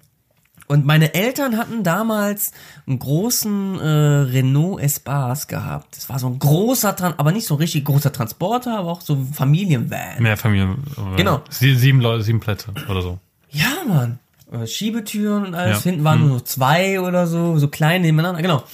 [0.67, 2.53] Und meine Eltern hatten damals
[2.87, 5.95] einen großen äh, Renault Espace gehabt.
[5.97, 9.15] Das war so ein großer, Tran aber nicht so richtig großer Transporter, aber auch so
[9.15, 10.23] ein Familienvan.
[10.23, 10.79] Mehr Familien.
[10.97, 11.43] äh, Genau.
[11.51, 13.19] Sie, sieben Leute, sieben Plätze oder so.
[13.51, 14.19] Ja, Mann.
[14.51, 15.85] Äh, Schiebetüren und alles.
[15.85, 15.91] Ja.
[15.91, 18.41] Hinten waren nur noch zwei oder so, so klein nebeneinander.
[18.41, 18.59] Genau.
[18.61, 18.65] Und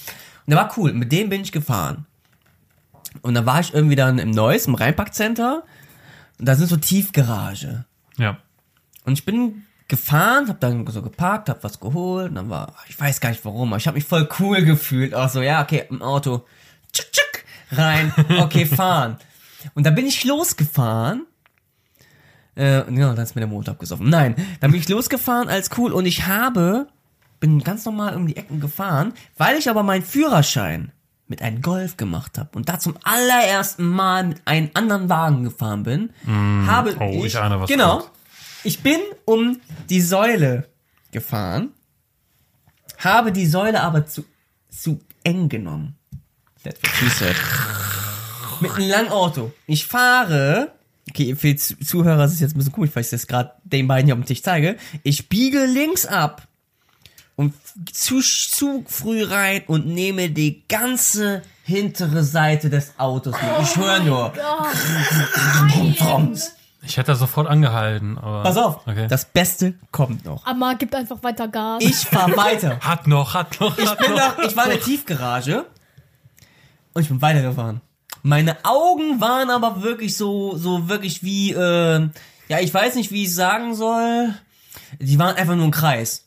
[0.47, 0.93] der war cool.
[0.93, 2.07] Mit dem bin ich gefahren.
[3.23, 5.65] Und dann war ich irgendwie dann im Neuss, im Rheinparkcenter.
[6.41, 7.85] Und da sind so Tiefgarage.
[8.17, 8.39] Ja.
[9.05, 12.31] Und ich bin gefahren, hab dann so geparkt, hab was geholt.
[12.31, 15.15] Und dann war, ich weiß gar nicht warum, aber ich habe mich voll cool gefühlt.
[15.15, 16.47] Auch so, ja, okay, im Auto.
[16.93, 18.15] Tschick, tschick, rein.
[18.39, 19.19] Okay, fahren.
[19.75, 21.27] Und da bin ich losgefahren.
[22.55, 24.09] Äh, genau, dann ist mir der Motor abgesoffen.
[24.09, 26.87] Nein, dann bin ich losgefahren als cool und ich habe,
[27.39, 30.91] bin ganz normal um die Ecken gefahren, weil ich aber meinen Führerschein
[31.31, 35.85] mit einem Golf gemacht habe und da zum allerersten Mal mit einem anderen Wagen gefahren
[35.85, 36.11] bin,
[36.67, 38.11] habe oh, ich, ich ahne, was genau, kommt.
[38.65, 40.69] ich bin um die Säule
[41.13, 41.71] gefahren,
[42.99, 44.25] habe die Säule aber zu,
[44.69, 45.97] zu eng genommen.
[46.63, 47.37] That's what she said.
[48.61, 49.53] Mit einem langen Auto.
[49.67, 50.73] Ich fahre,
[51.09, 53.53] okay, für die Zu- Zuhörer ist es jetzt ein bisschen komisch, weil ich das gerade
[53.65, 54.77] den beiden hier auf dem Tisch zeige.
[55.03, 56.47] Ich biege links ab
[57.41, 57.55] und
[57.93, 63.51] zu, zu früh rein und nehme die ganze hintere Seite des Autos mit.
[63.63, 64.33] Ich höre nur.
[65.97, 66.53] Frums.
[66.83, 68.43] Ich hätte da sofort angehalten, aber.
[68.43, 69.07] Pass auf, Okay.
[69.09, 70.45] das Beste kommt noch.
[70.47, 71.83] Amma gibt einfach weiter Gas.
[71.83, 72.79] Ich fahr weiter.
[72.81, 74.37] hat noch, hat noch, Ich hat bin noch.
[74.39, 75.67] noch, ich war in der Tiefgarage
[76.95, 77.81] und ich bin weitergefahren.
[78.23, 82.09] Meine Augen waren aber wirklich so, so wirklich wie, äh,
[82.49, 84.35] ja, ich weiß nicht, wie ich sagen soll.
[84.99, 86.27] Die waren einfach nur ein Kreis.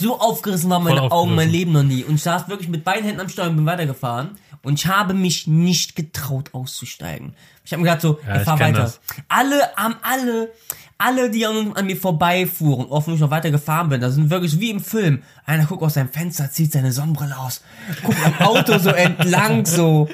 [0.00, 1.50] So aufgerissen waren meine Augen mein.
[1.50, 2.02] Leben noch nie.
[2.04, 4.30] Und ich saß wirklich mit beiden Händen am Steuer und bin weitergefahren.
[4.62, 7.34] Und ich habe mich nicht getraut auszusteigen.
[7.64, 8.82] Ich habe mir gedacht so, Ja, ich ich fahr kenn weiter.
[8.82, 9.00] das.
[9.28, 10.50] Alle, haben alle,
[10.98, 14.28] alle, die an, an mir vorbeifuhren, oft wenn ich noch weiter gefahren bin, das sind
[14.28, 15.22] wirklich wie im Film.
[15.46, 17.62] Einer guckt aus seinem Fenster, zieht seine Sonnenbrille aus,
[18.04, 20.08] guckt am Auto so entlang so.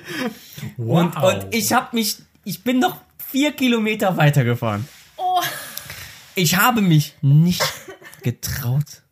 [0.76, 1.34] Und, Wow.
[1.34, 4.86] und ich habe mich, ich bin noch vier Kilometer weitergefahren.
[5.16, 5.40] oh,
[6.36, 7.62] Ich habe mich nicht
[8.22, 9.02] getraut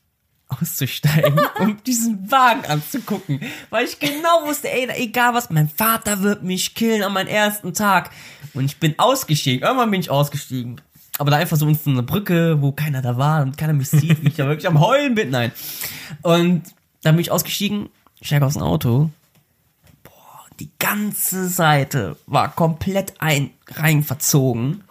[0.61, 3.41] auszusteigen, um diesen Wagen anzugucken,
[3.71, 7.75] weil ich genau wusste, ey, egal was, mein Vater wird mich killen an meinem ersten
[7.75, 8.11] Tag.
[8.55, 10.81] Und ich bin ausgestiegen, irgendwann bin ich ausgestiegen.
[11.19, 14.23] Aber da einfach so unten eine Brücke, wo keiner da war und keiner mich sieht,
[14.25, 15.53] wie ich da wirklich am Heulen bin, nein.
[16.23, 16.63] Und
[17.03, 17.89] dann bin ich ausgestiegen,
[18.21, 19.11] steige aus dem Auto.
[20.03, 24.83] Boah, die ganze Seite war komplett ein, rein verzogen.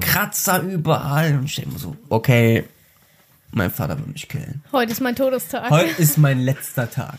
[0.00, 1.38] Kratzer überall.
[1.38, 2.64] Und ich denke mir so, okay,
[3.54, 4.62] mein Vater wird mich killen.
[4.72, 5.70] heute ist mein Todestag.
[5.70, 7.18] Heute ist mein letzter Tag.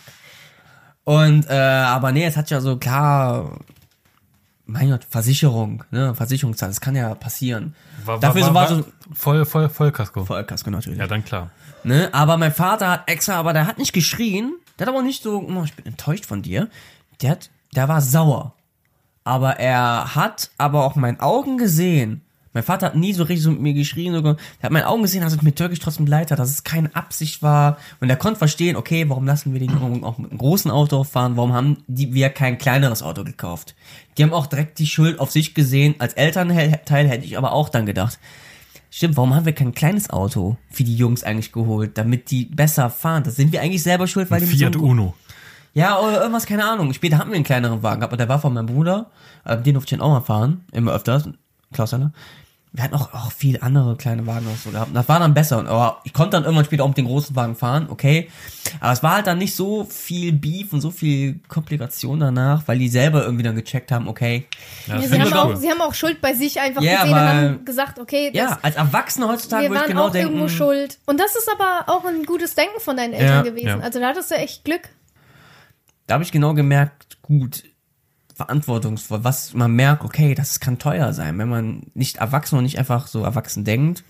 [1.04, 3.60] Und, äh, aber nee, es hat ja so klar,
[4.66, 7.76] mein Gott, Versicherung, ne, Versicherungszahl, das kann ja passieren.
[8.04, 10.26] War, Dafür war, so war, war so, voll, voll, voll Kasko.
[10.26, 11.00] Vollkasko natürlich.
[11.00, 11.52] Ja, dann klar.
[11.84, 15.22] Ne, aber mein Vater hat extra, aber der hat nicht geschrien, der hat aber nicht
[15.22, 16.70] so, oh, ich bin enttäuscht von dir.
[17.22, 18.56] Der hat, der war sauer.
[19.24, 22.25] Aber er hat aber auch meinen Augen gesehen.
[22.56, 24.36] Mein Vater hat nie so richtig so mit mir geschrien, sogar.
[24.36, 26.96] Der hat meinen Augen gesehen, dass es mir türkisch trotzdem leid hat, dass es keine
[26.96, 27.78] Absicht war.
[28.00, 31.04] Und er konnte verstehen, okay, warum lassen wir den Jungen auch mit einem großen Auto
[31.04, 31.36] fahren?
[31.36, 33.76] Warum haben die, wir kein kleineres Auto gekauft?
[34.18, 35.96] Die haben auch direkt die Schuld auf sich gesehen.
[36.00, 38.18] Als Elternteil hätte ich aber auch dann gedacht,
[38.90, 42.90] Stimmt, warum haben wir kein kleines Auto für die Jungs eigentlich geholt, damit die besser
[42.90, 43.24] fahren?
[43.24, 45.14] Das sind wir eigentlich selber schuld, weil die mit Fiat so Uno.
[45.74, 46.94] Ja, oder irgendwas, keine Ahnung.
[46.94, 49.12] Später hatten wir einen kleineren Wagen gehabt, aber der war von meinem Bruder.
[49.44, 51.28] äh, Den durfte ich dann auch mal fahren, immer öfters.
[51.74, 52.14] Klaus Heller.
[52.76, 54.94] Wir hatten auch, auch viele andere kleine Wagen auch so gehabt.
[54.94, 55.60] Das war dann besser.
[55.60, 58.30] Und, aber ich konnte dann irgendwann später auch mit dem großen Wagen fahren, okay.
[58.82, 62.78] Aber es war halt dann nicht so viel Beef und so viel Komplikation danach, weil
[62.78, 64.46] die selber irgendwie dann gecheckt haben, okay.
[64.88, 65.56] Ja, sie, haben auch, cool.
[65.56, 68.42] sie haben auch Schuld bei sich einfach Ja, gesehen und weil- haben gesagt, okay, das,
[68.52, 70.34] Ja, als Erwachsener heutzutage würde ich waren genau auch denken.
[70.34, 70.98] irgendwo schuld.
[71.06, 73.68] Und das ist aber auch ein gutes Denken von deinen Eltern Ja, gewesen.
[73.68, 73.80] ja.
[73.80, 74.90] Also da hattest du echt Glück.
[76.08, 77.64] da habe ich genau gemerkt, gut,
[78.36, 82.78] verantwortungsvoll, was man merkt, okay, das kann teuer sein, wenn man nicht erwachsen und nicht
[82.78, 84.04] einfach so erwachsen denkt.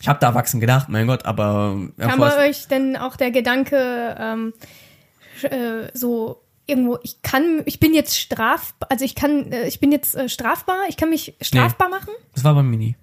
[0.00, 3.32] Ich habe da erwachsen gedacht, mein Gott, aber Kam vorher- bei euch denn auch der
[3.32, 4.52] Gedanke, ähm,
[5.42, 9.90] äh, so irgendwo, ich kann, ich bin jetzt straf, also ich kann, äh, ich bin
[9.90, 12.10] jetzt äh, strafbar, ich kann mich strafbar machen?
[12.34, 12.96] das war beim Mini.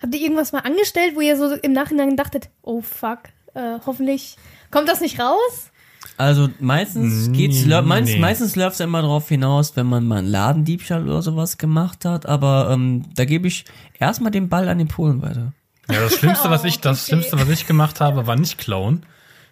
[0.00, 3.20] Habt ihr irgendwas mal angestellt, wo ihr so im Nachhinein dachtet, oh fuck,
[3.54, 4.36] äh, hoffentlich
[4.70, 5.70] kommt das nicht raus?
[6.16, 8.18] Also meistens Nee, geht's, lä- meist, nee.
[8.20, 12.26] meistens läuft's ja immer darauf hinaus, wenn man mal einen Ladendiebstahl oder sowas gemacht hat,
[12.26, 13.64] aber ähm, da gebe ich
[13.98, 15.52] erstmal den Ball an den Polen weiter.
[15.90, 17.06] Ja, das Schlimmste, was ich, das okay.
[17.22, 19.04] Schlimmste, was ich gemacht habe, war nicht klauen.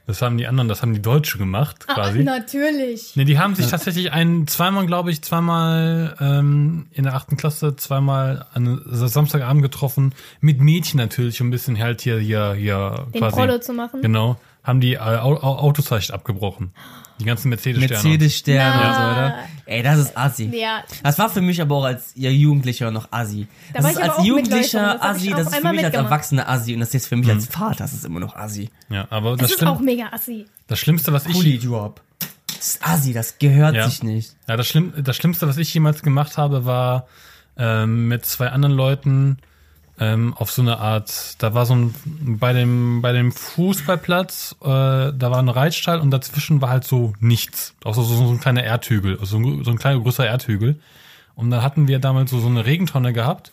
[0.07, 2.19] Das haben die anderen, das haben die Deutsche gemacht, quasi.
[2.25, 3.15] natürlich.
[3.15, 7.77] Ne, die haben sich tatsächlich ein, zweimal, glaube ich, zweimal ähm, in der achten Klasse,
[7.77, 13.21] zweimal an Samstagabend getroffen, mit Mädchen natürlich, um ein bisschen halt hier, hier, hier Den
[13.21, 13.37] quasi.
[13.37, 14.03] Prollo zu machen.
[14.03, 14.37] Genau.
[14.63, 16.73] Haben die äh, Au Au Autozeichen abgebrochen.
[17.19, 18.03] Die ganzen Mercedes-Sterne.
[18.03, 19.35] Mercedes-Sterne und so, oder?
[19.67, 20.51] Ey, das ist assi.
[20.55, 23.47] Ja, Das war für mich aber auch als ja, Jugendlicher noch assi.
[23.75, 25.73] Da Das war ist ich aber als auch Jugendlicher das ich assi, das ist für
[25.73, 25.95] mich als.
[25.95, 28.71] Erwachsener assi und das ist jetzt für mich als Vater, das ist immer noch assi.
[28.89, 30.47] Ja, aber das das, ist Schlimm, auch mega assi.
[30.67, 32.01] das Schlimmste, was ich, Pulli Drop.
[32.49, 33.89] Das ist assi, das gehört Ja.
[33.89, 34.35] sich nicht.
[34.49, 37.07] ja, das, Schlimm, das Schlimmste, was ich jemals gemacht habe, war
[37.59, 39.39] ähm, mit zwei anderen Leuten
[40.01, 41.95] ähm, auf so eine Art, da war so ein,
[42.41, 47.13] bei dem, bei dem Fußballplatz, äh, da war ein Reitstall und dazwischen war halt so
[47.21, 47.75] nichts.
[47.85, 50.81] Auch so, so, so ein kleiner Erdhügel, also so ein, so ein kleiner, größer Erdhügel.
[51.35, 53.53] Und da hatten wir damals so, so eine Regentonne gehabt.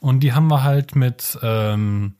[0.00, 2.14] Und die haben wir halt mit, ähm,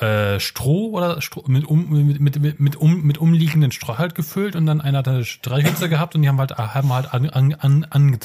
[0.00, 4.56] äh, Stroh oder Stroh, mit, um, mit, mit, mit, um, mit umliegenden Stroh halt gefüllt
[4.56, 7.84] und dann einer hat eine Streichhölzer gehabt und die haben halt, haben halt an, an,
[7.84, 8.18] an,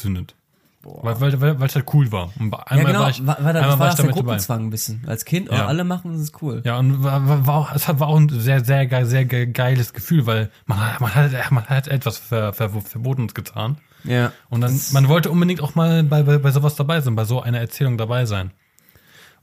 [0.95, 1.03] angezündet.
[1.03, 2.31] Weil, weil, weil, weil es halt cool war.
[2.39, 4.05] Und Ja, einmal genau, war ich, war, war, da, einmal war war das ich der
[4.05, 4.21] damit dabei.
[4.25, 5.03] Gruppenzwang ein bisschen.
[5.07, 5.65] Als Kind, oh, Ja.
[5.67, 6.61] alle machen, das ist cool.
[6.65, 9.93] Ja, und war, war, auch, es war auch ein sehr, sehr geil, sehr ge- geiles
[9.93, 13.77] Gefühl, weil man, hat- man, hat, man hat etwas ver, ver, Verbotenes getan.
[14.03, 14.31] Ja.
[14.49, 17.41] Und dann, man wollte unbedingt auch mal bei, bei, bei sowas dabei sein, bei so
[17.41, 18.51] einer Erzählung dabei sein.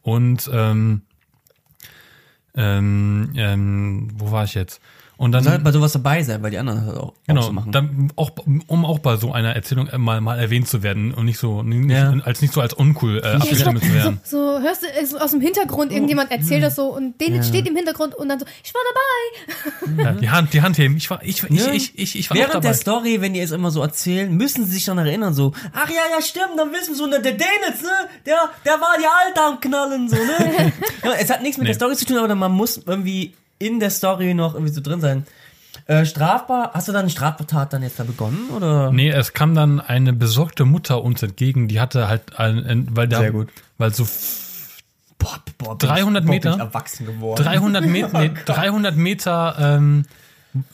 [0.02, 1.02] Und ähm,
[2.56, 4.80] ähm, ähm, wo war ich jetzt?
[5.16, 7.70] Und dann, halt bei sowas dabei sein, weil die anderen halt auch, genau, so machen.
[7.70, 8.32] dann auch,
[8.66, 11.62] um auch bei so einer Erzählung äh, mal, mal erwähnt zu werden und nicht so,
[11.62, 12.12] nicht, Ja.
[12.24, 14.20] als nicht so als uncool äh, abgestempelt zu so, werden.
[14.24, 17.76] so hörst du es aus dem Hintergrund, irgendjemand erzählt das so und den steht im
[17.76, 18.80] Hintergrund und dann so, ich war
[19.94, 20.02] dabei.
[20.02, 20.96] Ja, die Hand, die Hand heben.
[20.96, 22.68] Ich war, ich, ich, ich, ich, ich war Während dabei.
[22.68, 25.88] der Story, wenn die es immer so erzählen, müssen sie sich dann erinnern, so, ach
[25.88, 27.88] ja, ja, stimmt, dann wissen so, ne, der Denitz, ne,
[28.26, 30.72] der, der war die Alte am Knallen, so, ne.
[31.04, 31.68] ja, es hat nichts mit Nee.
[31.68, 33.32] der Story zu tun, aber man muss irgendwie
[33.66, 35.26] in der Story noch irgendwie so drin sein.
[35.86, 38.90] Äh, strafbar, hast du da eine Straftat dann jetzt da begonnen, oder?
[38.92, 43.18] Nee, es kam dann eine besorgte Mutter uns entgegen, die hatte halt, ein, weil da,
[43.18, 43.48] Sehr gut.
[43.76, 44.06] weil so
[45.18, 46.58] Boah, boah, bin 300 ich, boah, Meter?
[46.58, 47.42] Erwachsen geworden.
[47.42, 50.04] 300 Meter, nee, 300 Meter ähm,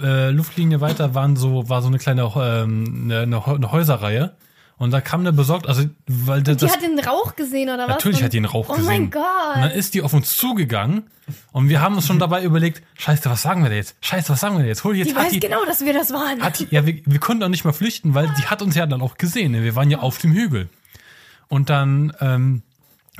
[0.00, 4.32] äh, Luftlinie weiter waren so, war so eine kleine ähm, eine, eine Häuserreihe.
[4.80, 7.88] Und da kam eine besorgt, also weil das, Die hat den Rauch gesehen oder was?
[7.88, 8.86] natürlich Und- hat die einen Rauch oh gesehen.
[8.86, 9.56] mein Gott.
[9.56, 11.02] Und dann ist die auf uns zugegangen
[11.52, 13.94] und wir haben uns schon dabei überlegt, Scheiße, was sagen wir da jetzt?
[14.00, 14.82] Scheiße, was sagen wir da jetzt?
[14.82, 16.40] Hol die jetzt die weiß genau, dass wir das waren.
[16.42, 18.86] hat die, ja, wir, wir konnten auch nicht mehr flüchten, weil die hat uns ja
[18.86, 19.52] dann auch gesehen.
[19.52, 19.62] Ne?
[19.62, 20.70] Wir waren ja auf dem Hügel.
[21.48, 22.62] Und dann, ähm,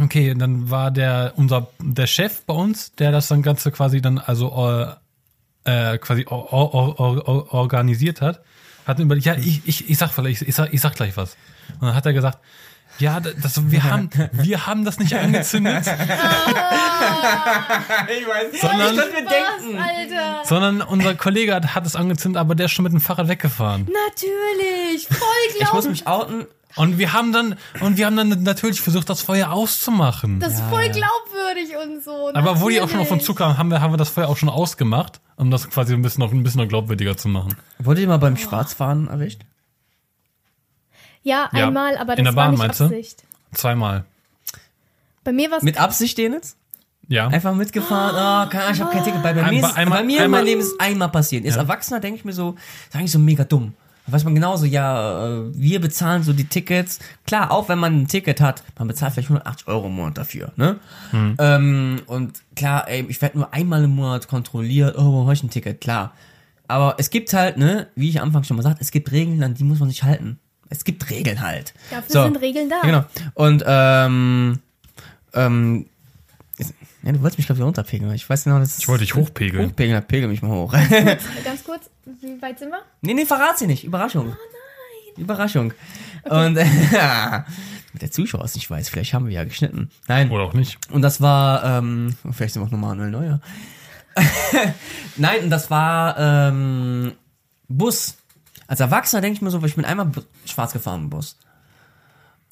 [0.01, 4.19] okay, dann war der unser der Chef bei uns, der das dann Ganze quasi dann
[4.19, 4.97] also
[5.66, 8.41] äh, äh, quasi or, or, or, or, organisiert hat,
[8.87, 11.37] hat überlegt, ja, ich, ich, ich sag vielleicht, ich sag, ich sag gleich was.
[11.81, 12.39] Und dann hat er gesagt,
[12.98, 15.93] ja, das, wir haben, wir haben das nicht angezündet, ich
[18.28, 19.78] weiß, Sondern- ich könnte mir was, denken.
[19.78, 20.40] Alter?
[20.44, 23.89] sondern unser Kollege hat, hat es angezündet, aber der ist schon mit dem Fahrrad weggefahren.
[24.09, 25.19] Natürlich, voll
[25.59, 25.90] Ich muss glauben.
[25.90, 26.47] mich outen.
[26.77, 30.39] Und wir haben dann, und wir haben dann natürlich versucht, das Feuer auszumachen.
[30.39, 32.31] Das ist voll glaubwürdig und so.
[32.32, 33.27] Aber wo die auch schon auf uns natürlich.
[33.27, 36.20] zukamen, haben wir, haben wir das Feuer auch schon ausgemacht, um das quasi ein bisschen
[36.23, 37.57] noch, ein bisschen noch glaubwürdiger zu machen.
[37.81, 39.40] Wurde ihr mal beim Schwarzfahren erwischt?
[41.22, 41.66] Ja, Ja.
[41.68, 42.84] einmal, aber In das der war Bahn, nicht meinst du?
[42.84, 43.24] Absicht.
[43.52, 44.05] Zweimal.
[45.24, 46.56] Bei mir war es Mit Absicht den jetzt?
[47.09, 47.26] Ja.
[47.28, 49.22] Einfach mitgefahren, oh, keine Ahnung, ich habe kein Ticket.
[49.22, 51.44] Bei, bei, mir, Einmal- ist, einmal- bei mir in meinem Leben ist es einmal passiert.
[51.44, 52.55] Als Erwachsener denke ich mir so,
[52.88, 53.74] ist eigentlich so mega dumm.
[54.06, 57.01] Da weiß man genauso, ja, äh, wir bezahlen so die Tickets.
[57.26, 60.52] Klar, auch wenn man ein Ticket hat, man bezahlt vielleicht 180 Euro im Monat dafür,
[60.56, 60.78] ne?
[61.12, 65.42] Ähm, und klar, ey, ich werde nur einmal im Monat kontrolliert, oh, warum hab ich
[65.42, 65.80] ein Ticket?
[65.80, 66.12] Klar.
[66.68, 69.42] Aber es gibt halt, ne, wie ich am Anfang schon mal sagte, es gibt Regeln,
[69.42, 70.38] an die muss man sich halten.
[70.70, 71.74] Es gibt Regeln halt.
[71.90, 72.76] Dafür sind Regeln da.
[72.76, 73.05] Ja, Genau.
[73.34, 74.60] Und ähm,
[75.34, 75.86] ähm,
[76.59, 78.12] ist- ja, du wolltest mich, glaube ich, runterpegeln.
[78.14, 79.66] Ich weiß genau, das Ich wollte dich hochpegeln.
[79.68, 80.72] Hochpegeln, dann pegel mich mal hoch.
[81.44, 82.80] Ganz kurz, wie weit sind wir?
[83.01, 83.84] nee, nee, verrat sie nicht.
[83.84, 84.26] Überraschung.
[84.28, 84.30] Oh
[85.16, 85.22] nein.
[85.24, 85.72] Überraschung.
[86.24, 86.64] Und äh,
[87.92, 89.90] mit der Zuschauer es nicht weiß, vielleicht haben wir ja geschnitten.
[90.09, 90.30] Nein.
[90.30, 90.78] Oder auch nicht.
[90.92, 93.40] Und das war, ähm, vielleicht sind wir auch noch Manuel Neuer.
[95.16, 97.12] Nein, und das war ähm,
[97.68, 98.16] Bus.
[98.70, 100.12] Als Erwachsener denke ich mir so, weil ich bin einmal
[100.47, 101.36] schwarz gefahren im Bus.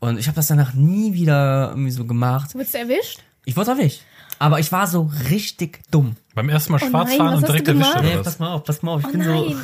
[0.00, 2.54] Und ich habe das danach nie wieder irgendwie so gemacht.
[2.54, 3.20] Wurdest du erwischt?
[3.44, 4.02] Ich wurde erwischt.
[4.40, 6.16] Aber ich war so richtig dumm.
[6.34, 8.24] Beim ersten Mal schwarz Oh nein, fahren und direkt erwischt oder Nee, was?
[8.24, 9.00] pass mal auf, pass mal auf.
[9.02, 9.56] Ich Oh bin nein.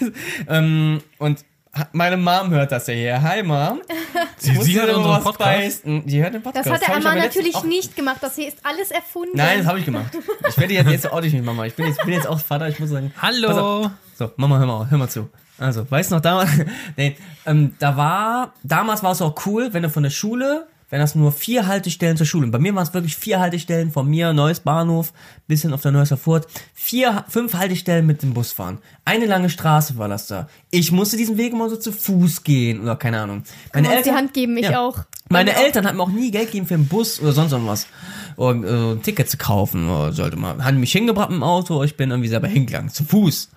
[0.00, 0.06] so.
[0.48, 1.44] Ähm, und
[1.92, 3.22] meine Mom hört das ja hier.
[3.22, 3.80] Hi, Mom.
[4.36, 5.38] Sie, sie hört unseren Podcast.
[5.84, 6.06] beichten.
[6.06, 6.66] Die hört den Podcast.
[6.66, 8.18] Das hat der Amar natürlich auch- nicht gemacht.
[8.20, 9.36] Das hier ist alles erfunden.
[9.36, 10.10] Nein, das habe ich gemacht.
[10.48, 11.66] Ich werde jetzt, jetzt auch nicht mit Mama.
[11.66, 12.68] Ich bin jetzt, bin jetzt auch Vater.
[12.68, 13.12] Ich muss sagen.
[13.22, 13.90] Hallo.
[14.16, 15.30] So, Mama, hör mal, hör mal zu.
[15.60, 16.50] Also, weißt du noch damals?
[16.96, 17.16] nee,
[17.46, 21.14] ähm, da war, damals war es auch cool, wenn du von der Schule, wenn das
[21.14, 22.46] nur vier Haltestellen zur Schule.
[22.46, 25.12] Und bei mir waren es wirklich vier Haltestellen von mir, Neues Bahnhof,
[25.46, 26.48] bisschen auf der Neusser Furt.
[26.74, 28.78] Vier, fünf Haltestellen mit dem Bus fahren.
[29.04, 30.48] Eine lange Straße war das da.
[30.70, 33.44] Ich musste diesen Weg immer so zu Fuß gehen oder keine Ahnung.
[33.72, 34.80] Meine Kannst die Hand geben, ich Ja.
[34.80, 34.98] auch.
[35.28, 35.62] Meine Ich auch.
[35.62, 37.86] Eltern hatten mir auch nie Geld gegeben für einen Bus oder sonst irgendwas.
[38.36, 40.64] Oder äh, ein Ticket zu kaufen oder sollte man.
[40.64, 43.50] Haben mich hingebracht mit dem Auto, ich bin irgendwie selber hingegangen, zu Fuß.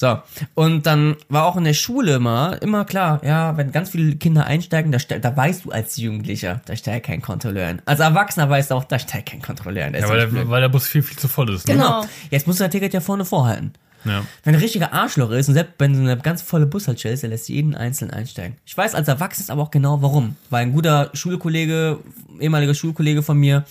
[0.00, 0.16] So,
[0.54, 4.46] und dann war auch in der Schule immer, immer klar, ja, wenn ganz viele Kinder
[4.46, 7.82] einsteigen, da, da weißt du als Jugendlicher, da steigt kein Kontrolleur ein.
[7.84, 9.94] Als Erwachsener weißt du auch, da steigt kein Kontrolleur ein.
[9.94, 11.66] Ja, weil, der, weil der Bus viel, viel zu voll ist.
[11.66, 11.74] Ne?
[11.74, 12.04] Genau.
[12.30, 13.72] Jetzt musst du dein Ticket ja vorne vorhalten.
[14.04, 14.24] Ja.
[14.44, 17.30] Wenn ein richtiger Arschloch ist und selbst wenn so eine ganz volle Bushaltestelle ist, der
[17.30, 18.56] lässt jeden einzeln einsteigen.
[18.64, 20.36] Ich weiß als Erwachsenes aber auch genau warum.
[20.48, 21.98] Weil ein guter Schulkollege,
[22.38, 23.64] ehemaliger Schulkollege von mir,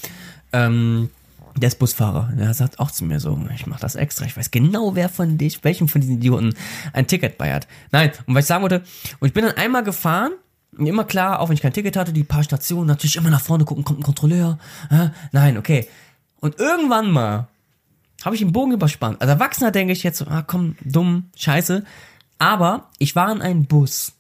[0.52, 1.10] ähm,
[1.60, 2.32] der ist Busfahrer.
[2.38, 4.26] Der sagt auch zu mir so, ich mach das extra.
[4.26, 6.54] Ich weiß genau, wer von dich, welchem von diesen Idioten
[6.94, 7.68] ein Ticket bei hat.
[7.92, 8.84] Nein, und was ich sagen wollte,
[9.20, 10.34] und ich bin dann einmal gefahren,
[10.78, 13.66] immer klar, auch wenn ich kein Ticket hatte, die paar Stationen, natürlich immer nach vorne
[13.66, 14.60] gucken, kommt ein Kontrolleur.
[14.90, 15.88] Äh, nein, okay.
[16.40, 17.48] Und irgendwann mal
[18.24, 19.22] habe ich den Bogen überspannt.
[19.22, 21.84] Als Erwachsener denke ich jetzt so, ah komm, dumm, scheiße.
[22.40, 24.14] Aber ich war in einem Bus.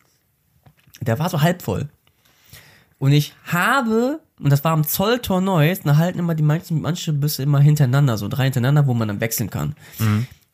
[1.01, 1.89] Der war so halb voll.
[2.99, 7.13] Und ich habe, und das war am Zolltor Neues, da halten immer die manchen, manche
[7.13, 9.75] Busse immer hintereinander, so drei hintereinander, wo man dann wechseln kann.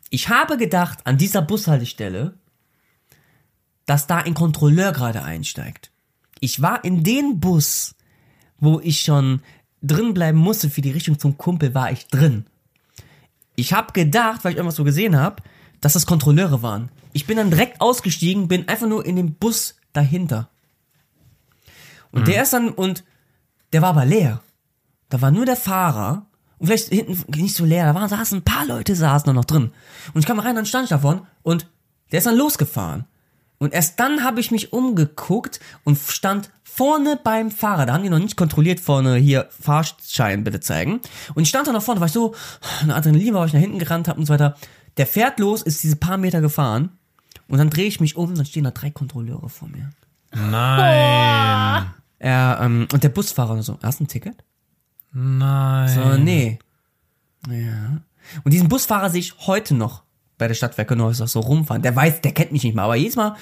[0.09, 2.33] Ich habe gedacht, an dieser Bushaltestelle,
[3.85, 5.91] dass da ein Kontrolleur gerade einsteigt.
[6.39, 7.95] Ich war in den Bus,
[8.59, 9.41] wo ich schon
[9.81, 12.45] drin bleiben musste für die Richtung zum Kumpel, war ich drin.
[13.55, 15.43] Ich habe gedacht, weil ich irgendwas so gesehen habe,
[15.81, 16.89] dass das Kontrolleure waren.
[17.11, 20.49] Ich bin dann direkt ausgestiegen, bin einfach nur in dem Bus dahinter.
[22.13, 23.03] Und der ist dann, und
[23.73, 24.41] der war aber leer.
[25.09, 26.27] Da war nur der Fahrer.
[26.59, 29.45] Und vielleicht hinten nicht so leer, da waren, saßen ein paar Leute, saßen da noch
[29.45, 29.71] drin.
[30.13, 31.67] Und ich kam rein, dann stand ich davon und
[32.11, 33.05] der ist dann losgefahren.
[33.57, 37.85] Und erst dann habe ich mich umgeguckt und stand vorne beim Fahrer.
[37.85, 41.01] Da haben die noch nicht kontrolliert vorne hier Fahrschein bitte zeigen.
[41.33, 42.33] Und ich stand da noch vorne, war ich so,
[42.81, 44.55] eine Adrenalin war, weil ich nach hinten gerannt habe und so weiter.
[44.97, 46.89] Der fährt los, ist diese paar Meter gefahren.
[47.47, 49.89] Und dann drehe ich mich um, dann stehen da drei Kontrolleure vor mir.
[50.33, 51.93] Nein.
[52.23, 54.45] Er, ähm, und der Busfahrer so, hast du ein Ticket?
[55.11, 55.89] Nein.
[55.89, 56.57] So, nee.
[57.49, 58.01] Ja.
[58.45, 60.03] Und diesen Busfahrer sehe ich heute noch
[60.37, 61.81] bei der Stadtwerke Neues so rumfahren.
[61.81, 63.35] Der weiß, der kennt mich nicht mal, aber jedes Mal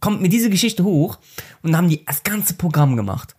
[0.00, 1.18] kommt mir diese Geschichte hoch
[1.62, 3.36] und haben die das ganze Programm gemacht.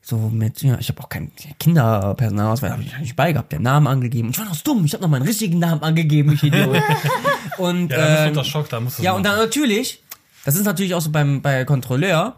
[0.00, 3.88] So mit, ja, ich habe auch kein Kinderpersonalausweis, habe ich nicht bei gehabt, den Namen
[3.88, 4.30] angegeben.
[4.30, 6.76] Ich war noch dumm, ich habe noch meinen richtigen Namen angegeben, ich Idiot.
[7.58, 10.00] und, Ja, da bist du ähm, unter Schock, da musst du ja, und dann natürlich,
[10.44, 12.36] das ist natürlich auch so beim bei Kontrolleur,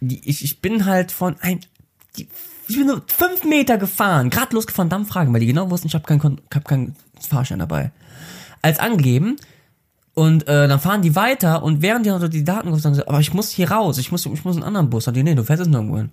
[0.00, 1.60] ich, ich bin halt von ein,
[2.16, 2.28] die,
[2.68, 5.94] ich bin nur fünf Meter gefahren, gerade losgefahren, dann fragen, weil die genau wussten, ich
[5.94, 7.90] habe keinen Kon- ich hab keinen Fahrschein dabei.
[8.62, 9.36] Als angegeben
[10.14, 13.20] und äh, dann fahren die weiter und während die noch die Daten sagen, sie, aber
[13.20, 15.06] ich muss hier raus, ich muss, ich muss einen anderen Bus.
[15.06, 16.12] Und die, nee, du fährst jetzt nirgendwo hin.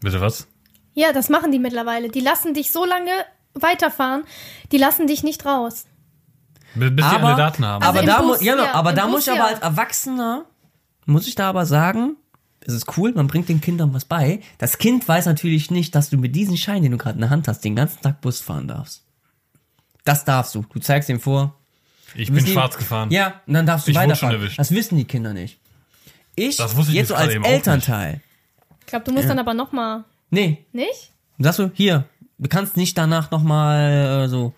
[0.00, 0.46] Bitte was?
[0.94, 2.08] Ja, das machen die mittlerweile.
[2.08, 3.10] Die lassen dich so lange
[3.54, 4.22] weiterfahren,
[4.72, 5.86] die lassen dich nicht raus.
[6.76, 7.82] Bis bis die Aber- alle Daten haben.
[7.84, 10.44] Also aber da, Bus, mu ja, ja, aber da Bus, muss ich aber als Erwachsener,
[11.06, 12.16] muss ich da aber sagen,
[12.66, 14.40] es ist cool, man bringt den Kindern was bei.
[14.58, 17.30] Das Kind weiß natürlich nicht, dass du mit diesem Schein, den du gerade in der
[17.30, 19.02] Hand hast, den ganzen Tag Bus fahren darfst.
[20.04, 20.64] Das darfst du.
[20.72, 21.54] Du zeigst ihm vor.
[22.14, 23.10] ich bin schwarz gefahren.
[23.10, 24.32] Ja, und dann darfst du Ich wurde weiterfahren.
[24.34, 24.58] schon erwischt.
[24.58, 25.58] Das wissen die Kinder nicht.
[26.36, 27.32] Ich, Das wusste ich jetzt so als.
[27.34, 28.20] Elternteil.
[28.80, 31.10] Ich glaube, du musst dann aber noch mal, Nee, nicht?
[31.38, 32.06] Sagst du, hier,
[32.38, 34.52] du kannst nicht danach nochmal äh, so.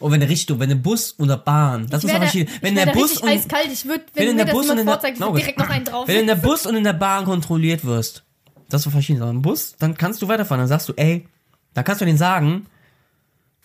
[0.00, 2.50] Oh, wenn der Richtung, wenn der Bus oder Bahn, das muss aber verschieden.
[2.62, 3.68] Wenn der Bus und, eiskalt.
[3.70, 5.84] Ich würde, wenn, wenn in der Bus und in der- ich No, direkt noch einen
[5.84, 6.08] drauf.
[6.08, 8.24] wenn in der Bus und in der Bahn kontrolliert wirst,
[8.70, 9.20] das ist so verschieden.
[9.20, 10.60] Aber im Bus, dann kannst du weiterfahren.
[10.60, 11.28] Dann sagst du, ey,
[11.74, 12.66] dann kannst du denen sagen,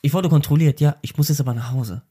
[0.01, 2.01] ich wurde kontrolliert, ja, ich muss jetzt aber nach Hause.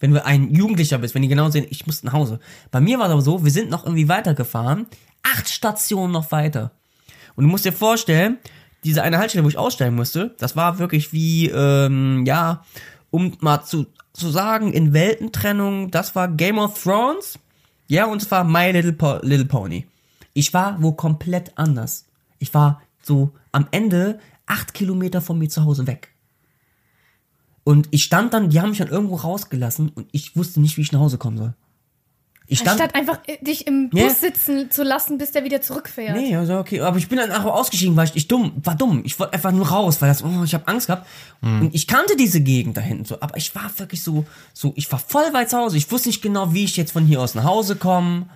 [0.00, 2.40] Wenn du ein Jugendlicher bist, wenn die genau sehen, ich muss nach Hause.
[2.70, 4.86] Bei mir war es aber so, wir sind noch irgendwie weitergefahren,
[5.22, 6.72] acht Stationen noch weiter.
[7.36, 8.38] Und du musst dir vorstellen,
[8.84, 12.64] diese eine Haltestelle, wo ich aussteigen musste, das war wirklich wie, ähm, ja,
[13.12, 17.38] um mal zu, zu sagen, in Weltentrennung, das war Game of Thrones,
[17.86, 19.86] ja, und es war My Little, po Little Pony.
[20.32, 22.06] Ich war wo komplett anders.
[22.38, 26.08] Ich war so am Ende acht Kilometer von mir zu Hause weg.
[27.64, 30.80] Und ich stand dann, die haben mich dann irgendwo rausgelassen und ich wusste nicht, wie
[30.80, 31.54] ich nach Hause kommen soll.
[32.52, 36.14] Ich stand, Anstatt einfach äh, dich im Bus sitzen zu lassen, bis der wieder zurückfährt.
[36.14, 39.00] Nee, also okay, aber ich bin dann auch ausgestiegen, weil ich, ich dumm, war dumm.
[39.06, 41.06] Ich wollte einfach nur raus, weil das, oh, ich habe Angst gehabt.
[41.40, 44.92] Und ich kannte diese Gegend da hinten so, aber ich war wirklich so, so, ich
[44.92, 45.78] war voll weit zu Hause.
[45.78, 48.26] Ich wusste nicht genau, wie ich jetzt von hier aus nach Hause komme.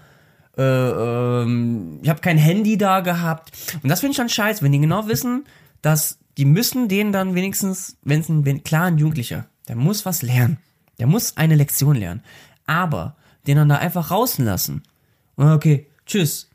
[0.57, 3.53] Äh, ähm, ich habe kein Handy da gehabt.
[3.83, 5.45] Und das finde ich dann scheiße, wenn die genau wissen,
[5.83, 10.07] dass die müssen denen dann wenigstens, wenn es ein wenn, klar ein Jugendlicher, der muss
[10.07, 10.57] was lernen.
[10.99, 12.23] Der muss eine Lektion lernen.
[12.67, 13.15] Aber
[13.47, 14.83] den dann da einfach rauslassen.
[15.37, 16.49] Okay, tschüss.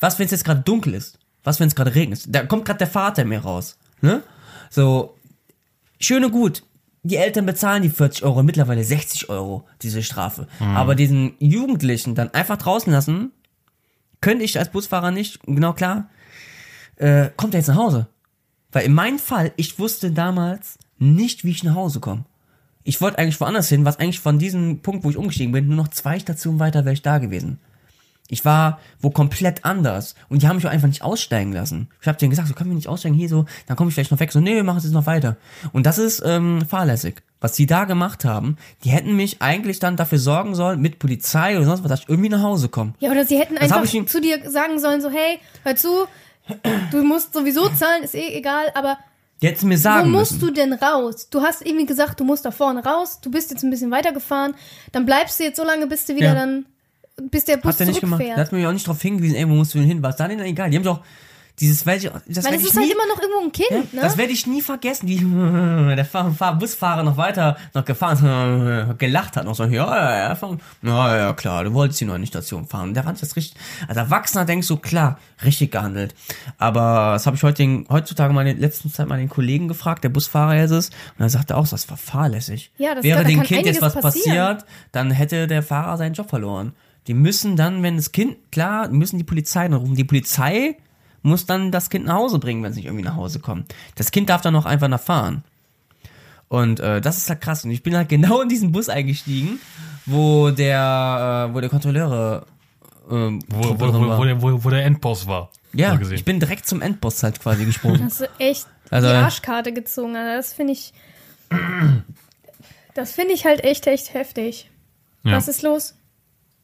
[0.00, 1.18] Was, wenn es jetzt gerade dunkel ist?
[1.42, 2.24] Was, wenn es gerade regnet?
[2.28, 3.78] Da kommt gerade der Vater in mir raus.
[4.00, 4.22] Ne?
[4.70, 5.16] So,
[6.00, 6.62] schön und gut.
[7.02, 10.46] Die Eltern bezahlen die 40 Euro, mittlerweile 60 Euro, diese Strafe.
[10.74, 13.30] Aber diesen Jugendlichen dann einfach draußen lassen,
[14.22, 16.08] könnte ich als Busfahrer nicht, genau klar,
[16.96, 18.06] äh, kommt er jetzt nach Hause?
[18.72, 22.24] Weil in meinem Fall, ich wusste damals nicht, wie ich nach Hause komme.
[22.84, 25.76] Ich wollte eigentlich woanders hin, was eigentlich von diesem Punkt, wo ich umgestiegen bin, nur
[25.76, 27.58] noch zwei Stationen weiter wäre ich da gewesen.
[28.28, 30.14] Ich war wo komplett anders.
[30.28, 31.88] Und die haben mich auch einfach nicht aussteigen lassen.
[32.00, 34.10] Ich habe denen gesagt, so können wir nicht aussteigen, hier so, dann komme ich vielleicht
[34.10, 34.32] noch weg.
[34.32, 35.36] So, nee, wir machen es jetzt noch weiter.
[35.72, 37.22] Und das ist ähm, fahrlässig.
[37.40, 41.56] Was die da gemacht haben, die hätten mich eigentlich dann dafür sorgen sollen, mit Polizei
[41.56, 42.94] oder sonst was, dass ich irgendwie nach Hause komme.
[43.00, 46.06] Ja, oder sie hätten hab einfach zu dir sagen sollen, so, hey, hör zu,
[46.90, 48.96] du musst sowieso zahlen, ist eh egal, aber
[49.44, 50.46] Hätten mir wo sagen musst müssen.
[50.46, 51.28] du denn raus?
[51.30, 54.54] Du hast irgendwie gesagt, du musst da vorne raus, du bist jetzt ein bisschen weitergefahren,
[54.92, 56.34] dann bleibst du jetzt so lange, bis du wieder Ja.
[56.34, 56.66] dann,
[57.30, 58.20] bis der Bus Hat er nicht gemacht.
[58.22, 60.02] Der hat mir auch nicht darauf hingewiesen, ey, wo musst du denn hin?
[60.02, 60.70] Was da denn egal?
[60.70, 61.00] Die haben doch,
[61.60, 64.00] Dieses, weil ich, das Weil es ist halt nie, immer noch irgendwo ein Kind, ne?
[64.00, 65.18] das werde ich nie vergessen, wie
[65.96, 70.34] der Fahr Fahr Busfahrer noch weiter noch gefahren ist, gelacht hat, noch so, ja, ja,
[70.34, 72.92] ja, ja, ja, klar, du wolltest hier noch in die Station fahren.
[72.92, 73.56] Der fand das richtig,
[73.86, 76.16] als Erwachsener denkst du, klar, richtig gehandelt.
[76.58, 79.68] Aber das habe ich heute den, heutzutage mal in der letzten Zeit mal den Kollegen
[79.68, 82.72] gefragt, der Busfahrer ist es, und er sagte auch, das war fahrlässig.
[82.78, 84.56] Ja, das- Wäre da dem Kind jetzt was passieren.
[84.56, 86.72] passiert, dann hätte der Fahrer seinen Job verloren.
[87.06, 89.94] Die müssen dann, wenn das Kind, klar, müssen die Polizei noch rufen.
[89.94, 90.78] Die Polizei
[91.24, 93.74] muss dann das Kind nach Hause bringen, wenn es nicht irgendwie nach Hause kommt.
[93.96, 95.42] Das Kind darf dann noch einfach nach fahren.
[96.48, 97.64] Und äh, das ist halt krass.
[97.64, 99.58] Und ich bin halt genau in diesen Bus eingestiegen,
[100.06, 102.46] wo der, äh, wo der Kontrolleure
[103.10, 104.18] ähm, Wo, wo, wo, war.
[104.18, 105.50] wo, der, wo, wo der Endboss war.
[105.72, 108.04] ja, ich bin direkt zum Endboss halt quasi gesprungen.
[108.04, 110.16] Hast du echt Also- die Arschkarte gezogen.
[110.16, 110.92] Also das finde ich.
[112.94, 114.70] Das finde ich halt echt, echt heftig.
[115.24, 115.32] Ja.
[115.32, 115.94] Was ist los?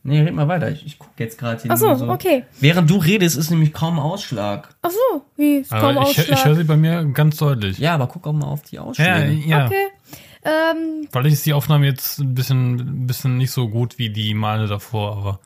[0.02, 0.70] Nee, red mal weiter.
[0.70, 1.70] Ich, ich gucke jetzt gerade hier.
[1.70, 2.44] Ach so, nur okay.
[2.60, 4.74] Während du redest, ist nämlich kaum Ausschlag.
[4.82, 5.56] Ach so, wie?
[5.58, 6.56] Ist kaum Aber ich, ich höre Ausschlag.
[6.56, 7.78] sie bei mir ganz deutlich.
[7.78, 9.32] Ja, aber guck auch mal auf die ja, Ausschläge.
[9.46, 9.66] ja.
[9.66, 9.86] Okay.
[10.42, 14.32] Ähm, Vielleicht ist die Aufnahme jetzt ein bisschen, ein bisschen nicht so gut wie die
[14.32, 15.40] Male davor, aber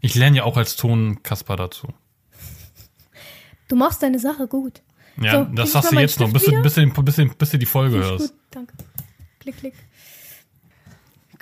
[0.00, 1.86] ich lerne ja auch als Ton Kasper dazu.
[3.68, 4.82] du machst deine Sache gut.
[5.20, 7.50] Ja, So, das ich sagst du jetzt noch, bis du, bis, du, bis, du, bis
[7.50, 8.28] du die Folge ich hörst.
[8.30, 8.74] gut, danke.
[9.40, 9.74] Klick, klick.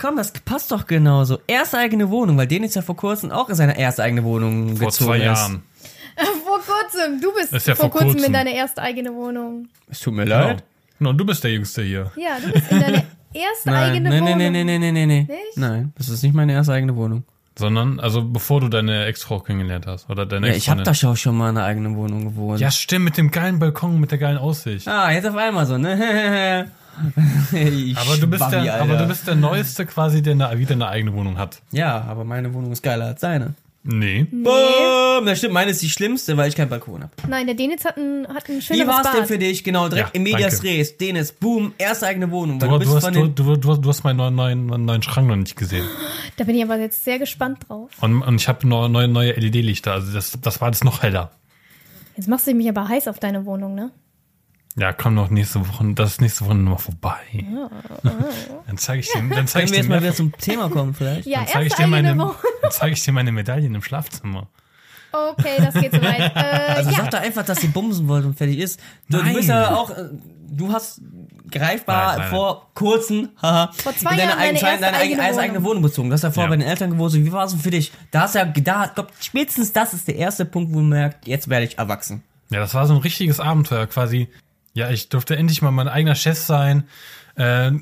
[0.01, 1.39] Komm, das passt doch genauso.
[1.47, 4.77] Erste eigene Wohnung, weil den ist ja vor kurzem auch in seine erste eigene Wohnung
[4.77, 5.25] Vor gezogen zwei ist.
[5.25, 5.63] Jahren.
[6.45, 8.33] Vor kurzem, du bist Ist ja vor vor kurzem in kurzem.
[8.35, 9.69] deine erste eigene Wohnung.
[9.91, 10.39] Es tut mir Genau.
[10.39, 10.63] leid.
[11.01, 12.13] No, du bist der Jüngste hier.
[12.17, 12.97] Ja, du bist in deine
[13.33, 14.39] erste Nein, eigene nein, Wohnung.
[14.39, 15.27] nein, nein, nein, nein, nein, nein.
[15.27, 15.57] Nicht?
[15.57, 17.25] Nein, das ist nicht meine erste eigene Wohnung.
[17.59, 20.09] Sondern, also bevor du deine Ex-Frau kennengelernt hast.
[20.09, 22.61] Oder deine Ja, ich habe da schon schon mal in einer eigenen Wohnung gewohnt.
[22.61, 24.87] Ja, stimmt, mit dem geilen Balkon, mit der geilen Aussicht.
[24.87, 26.71] Ah, jetzt auf einmal so, ne?
[27.53, 30.89] Ich Aber du, bist der, aber du bist der Neueste quasi, der eine, wieder eine
[30.89, 31.61] eigene Wohnung hat.
[31.73, 33.55] Ja, aber meine Wohnung ist geiler als seine.
[33.87, 34.27] Nee.
[34.31, 35.27] Boom!
[35.27, 37.13] Das stimmt, meine ist die schlimmste, weil ich keinen Balkon habe.
[37.29, 39.15] Nein, der Denitz hat ein, hat ein Wie schöneres war's Bad.
[39.15, 39.63] denn für dich?
[39.63, 40.79] Genau, direkt Ja, im Medias danke.
[40.79, 40.97] Res.
[40.97, 42.59] Denis, boom, erste eigene Wohnung.
[42.59, 45.57] Du, du, du, hast, du, du, du, hast meinen neuen, neuen, neuen Schrank noch nicht
[45.57, 45.85] gesehen.
[46.39, 47.91] Da bin ich aber jetzt sehr gespannt drauf.
[48.01, 49.93] Und, und ich habe neue, neue, neue LED-Lichter.
[49.93, 51.31] Also das, das war jetzt noch heller.
[52.17, 53.91] Jetzt machst du mich aber heiß auf deine Wohnung, ne?
[54.77, 55.85] Ja, komm noch nächste Woche.
[55.95, 57.21] Das ist nächste Woche nochmal vorbei.
[58.67, 60.69] dann zeige ich dir, dann zeige Können ich wir jetzt dir, mal wieder zum Thema
[60.69, 61.27] kommen vielleicht?
[61.27, 64.49] Ja, dann zeige ich dir eigene meine, dann zeige ich dir meine Medaillen im Schlafzimmer.
[65.13, 66.35] Okay, das geht soweit.
[66.35, 68.81] Äh, Also ja, sag doch einfach, dass sie bumsen wollt und fertig ist.
[69.09, 70.09] Du, du bist ja auch, äh,
[70.49, 71.01] du hast
[71.49, 75.23] greifbar Nein, nein, vor kurzem, haha, Vor zwei in deine, Jahren meine eigene, deine eigene,
[75.23, 75.39] eigene Wohnung.
[75.45, 76.09] eigene Wohnung bezogen.
[76.09, 76.57] Du hast ja vorher Ja.
[76.57, 77.13] bei den Eltern gewohnt.
[77.13, 77.93] So, Wie war es denn für dich?
[78.11, 81.49] Da hast ja, da, glaub, spätestens das ist der erste Punkt, wo man merkt, jetzt
[81.49, 82.25] werde ich erwachsen.
[82.51, 84.29] Ja, das war so ein richtiges Abenteuer quasi.
[84.75, 86.85] Ja, ich durfte endlich mal mein eigener Chef sein.
[87.37, 87.73] Äh,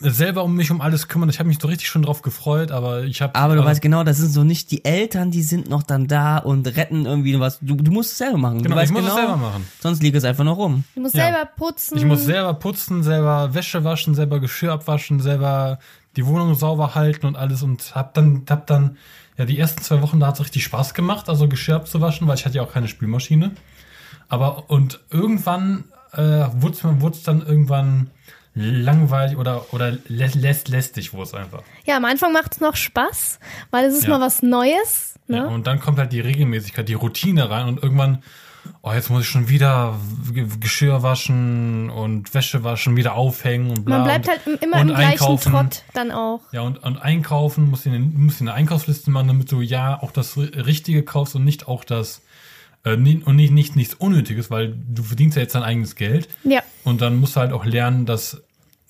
[0.00, 1.28] selber um mich um alles kümmern.
[1.30, 3.34] Ich habe mich so richtig schon drauf gefreut, aber ich habe.
[3.34, 6.06] Aber du also, weißt genau, das sind so nicht die Eltern, die sind noch dann
[6.06, 7.58] da und retten irgendwie was.
[7.60, 8.62] Du, du musst es selber machen.
[8.62, 9.66] Genau, du ich muss genau, es selber machen.
[9.80, 10.84] Sonst liegt es einfach noch rum.
[10.94, 11.24] du musst Ja.
[11.24, 11.98] selber putzen.
[11.98, 15.78] Ich muss selber putzen, selber Wäsche waschen, selber Geschirr abwaschen, selber
[16.16, 18.96] die Wohnung sauber halten und alles und hab dann, hab dann,
[19.36, 22.46] ja, die ersten zwei Wochen, da hat's richtig Spaß gemacht, also Geschirr abzuwaschen, weil ich
[22.46, 23.52] hatte ja auch keine Spülmaschine.
[24.28, 25.84] Aber, und irgendwann,
[26.16, 26.48] äh,
[26.84, 28.10] mir, wurd's dann irgendwann
[28.54, 31.62] langweilig oder, oder lä lässt, lästig wurde es einfach.
[31.84, 33.38] Ja, am Anfang macht es noch Spaß,
[33.70, 34.10] weil es ist Ja.
[34.10, 35.14] mal was Neues.
[35.28, 35.36] Ne?
[35.38, 38.24] Ja, und dann kommt halt die Regelmäßigkeit, die Routine rein und irgendwann,
[38.82, 39.94] oh, jetzt muss ich schon wieder
[40.58, 43.98] Geschirr waschen und Wäsche waschen, wieder aufhängen und bla.
[43.98, 45.38] Man bleibt halt im- immer im gleichen.
[45.38, 46.40] Trott dann auch.
[46.50, 50.02] Ja, und, und einkaufen, musst du eine, musst du eine Einkaufsliste machen, damit du ja
[50.02, 52.22] auch das Ri- Richtige kaufst und nicht auch das,
[52.84, 53.02] und
[53.36, 56.28] nicht, nicht nichts Unnötiges, weil du verdienst ja jetzt dein eigenes Geld.
[56.44, 56.62] Ja.
[56.84, 58.42] Und dann musst du halt auch lernen, dass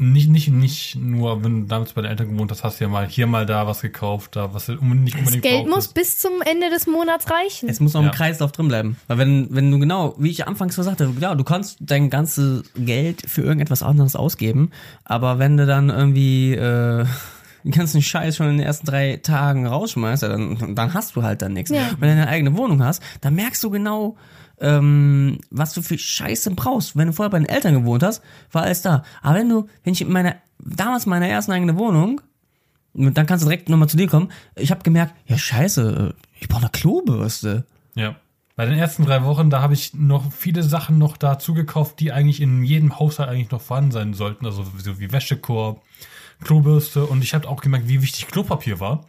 [0.02, 2.88] nicht, nicht, nicht nur, wenn du damals bei den Eltern gewohnt hast, hast du ja
[2.90, 5.94] mal hier mal da was gekauft, da was du unbedingt, nicht Das Geld muss brauchtest.
[5.94, 7.68] bis zum Ende des Monats reichen.
[7.68, 8.08] Es muss noch Ja.
[8.08, 8.96] im Kreislauf drin bleiben.
[9.08, 12.62] Weil wenn, wenn du genau, wie ich anfangs so sagte, ja, du kannst dein ganzes
[12.76, 14.70] Geld für irgendetwas anderes ausgeben,
[15.04, 17.04] aber wenn du dann irgendwie äh,
[17.64, 21.22] den ganzen Scheiß schon in den ersten drei Tagen rausschmeißt, ja, dann, dann hast du
[21.22, 21.70] halt dann nichts.
[21.70, 21.90] Ja.
[21.98, 24.16] Wenn du deine eigene Wohnung hast, dann merkst du genau,
[24.60, 26.96] ähm, was du für Scheiße brauchst.
[26.96, 28.22] Wenn du vorher bei den Eltern gewohnt hast,
[28.52, 29.04] war alles da.
[29.22, 32.20] Aber wenn du, wenn ich in meiner, damals in meiner ersten eigenen Wohnung,
[32.92, 34.32] und dann kannst du direkt nochmal zu dir kommen.
[34.56, 37.64] Ich habe gemerkt, ja scheiße, ich brauche eine Klobürste.
[37.94, 38.16] Ja.
[38.56, 42.12] Bei den ersten drei Wochen, da habe ich noch viele Sachen noch dazu gekauft, die
[42.12, 44.44] eigentlich in jedem Haushalt eigentlich noch vorhanden sein sollten.
[44.44, 45.82] Also so wie Wäschekorb,
[46.44, 49.06] Klobürste und ich habe auch gemerkt, wie wichtig Klopapier war.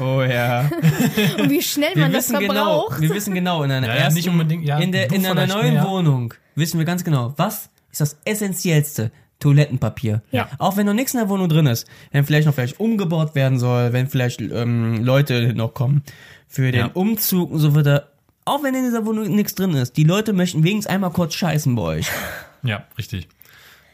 [0.00, 0.68] Oh ja.
[1.38, 2.54] Und wie schnell Wir man das wissen genau,
[2.88, 3.00] verbraucht.
[3.00, 5.46] wir wissen genau in einer Ja, ja, ersten, nicht unbedingt, ja, in der in einer
[5.46, 5.84] neuen mehr.
[5.88, 9.10] Wohnung wissen wir ganz genau, was ist das essentiellste
[9.40, 10.20] Toilettenpapier.
[10.30, 10.50] Ja.
[10.58, 13.58] Auch wenn noch nichts in der Wohnung drin ist, wenn vielleicht noch vielleicht umgebaut werden
[13.58, 16.02] soll, wenn vielleicht ähm, Leute noch kommen
[16.48, 16.90] für den Ja.
[16.92, 18.12] Umzug und so weiter.
[18.44, 21.74] auch wenn in dieser Wohnung nichts drin ist, die Leute möchten wenigstens einmal kurz scheißen
[21.74, 22.08] bei euch.
[22.64, 23.26] Ja, richtig.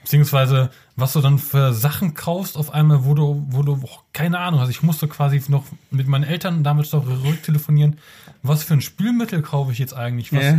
[0.03, 4.39] Beziehungsweise, was du dann für Sachen kaufst auf einmal, wo du, wo du, oh, keine
[4.41, 4.69] Ahnung hast.
[4.69, 7.99] Ich musste quasi noch mit meinen Eltern damals noch rücktelefonieren.
[8.43, 10.33] Was für ein Spülmittel kaufe ich jetzt eigentlich?
[10.33, 10.51] Was, Ja.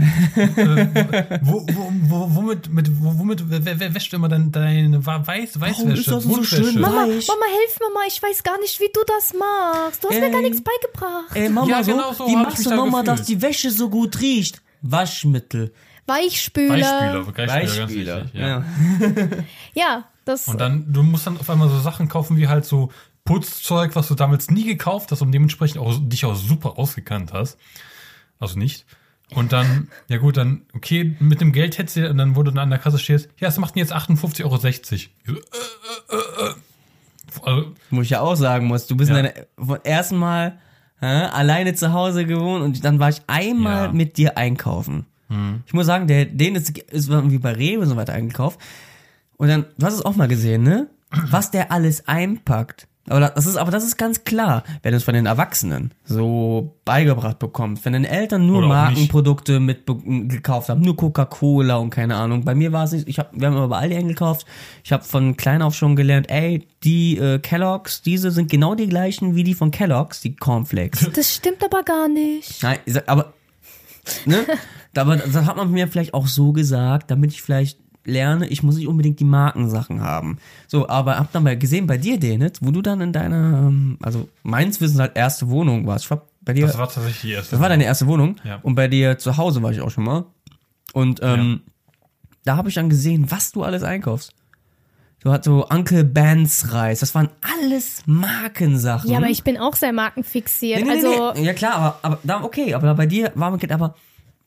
[0.45, 5.26] äh, wo, wo, wo, womit, mit, wo, womit, wer, wer wäscht immer dein, deine Wa-
[5.26, 6.95] Weiß, Weißwäsche, ist das so schön Mama.
[6.95, 10.03] Mama, hilf mir mal, ich weiß gar nicht, wie du das machst.
[10.03, 10.32] Du hast mir Ey.
[10.32, 11.36] gar nichts beigebracht.
[11.36, 13.20] Ey, Mama, Ja, so, genau so wie machst du da nochmal, gefühlt.
[13.20, 14.61] dass die Wäsche so gut riecht?
[14.82, 15.74] Waschmittel.
[16.07, 16.74] Weichspüler.
[16.74, 18.24] Weichspüler, Weichspüler, ganz Weichspüler.
[18.26, 18.64] wichtig, ja.
[19.74, 20.47] Ja, das.
[20.47, 22.91] Und dann, du musst dann auf einmal so Sachen kaufen wie halt so
[23.26, 27.57] Putzzeug, was du damals nie gekauft hast und dementsprechend auch, dich auch super ausgekannt hast.
[28.39, 28.85] Also nicht.
[29.35, 32.49] Und dann, ja gut, dann, okay, mit dem Geld hättest du, und dann, wo du
[32.51, 34.57] dann an der Kasse stehst, ja, es macht denn jetzt 58,60 Euro.
[34.57, 36.53] So, äh, äh, äh, äh.
[37.43, 39.18] Also, Muss ich ja auch sagen muss, du bist Ja.
[39.19, 40.57] in deiner, vom ersten Mal
[40.99, 43.91] hä, alleine zu Hause gewohnt und dann war ich einmal Ja.
[43.91, 45.06] mit dir einkaufen.
[45.68, 48.60] Ich muss sagen, der, den ist, ist irgendwie bei Rewe und so weiter eingekauft.
[49.40, 50.88] Und dann, du hast es auch mal gesehen, ne?
[51.32, 52.88] Was der alles einpackt.
[53.07, 56.76] Aber das ist, aber das ist ganz klar, wenn du es von den Erwachsenen so
[56.86, 57.84] beigebracht bekommst.
[57.86, 62.44] Wenn deine Eltern nur Oder Markenprodukte mit gekauft haben, nur Coca-Cola und keine Ahnung.
[62.44, 64.45] Bei mir war es nicht, ich hab, wir haben immer bei Aldi eingekauft.
[64.84, 68.88] Ich habe von klein auf schon gelernt, ey, die äh, Kelloggs, diese sind genau die
[68.88, 71.10] gleichen wie die von Kelloggs, die Cornflakes.
[71.14, 72.61] das stimmt aber gar nicht.
[72.61, 73.34] Nein, aber,
[74.26, 74.45] ne?
[74.95, 77.78] Aber das hat man mir vielleicht auch so gesagt, damit ich vielleicht
[78.10, 80.38] lerne, ich muss nicht unbedingt die Markensachen haben.
[80.68, 83.98] So, aber hab dann mal gesehen bei dir, Denit, wo du dann in deiner, ähm,
[84.02, 86.06] also meins Wissen halt erste Wohnung warst.
[86.06, 87.52] Ich war bei dir, das war tatsächlich die erste.
[87.52, 88.36] das war deine erste Wohnung.
[88.44, 88.60] Ja.
[88.64, 90.26] Und bei dir zu Hause war ich auch schon mal.
[90.94, 91.61] Und ähm,
[92.45, 94.34] da habe ich dann gesehen, was du alles einkaufst.
[95.22, 97.02] Du hattest so Uncle Ben's Reis.
[97.02, 99.11] Das waren alles Markensachen.
[99.11, 100.80] Ja, aber ich bin auch sehr markenfixiert.
[100.80, 101.45] Nee, nee, nee, also, nee.
[101.45, 103.95] Ja klar, aber, aber da, okay, aber bei dir war man aber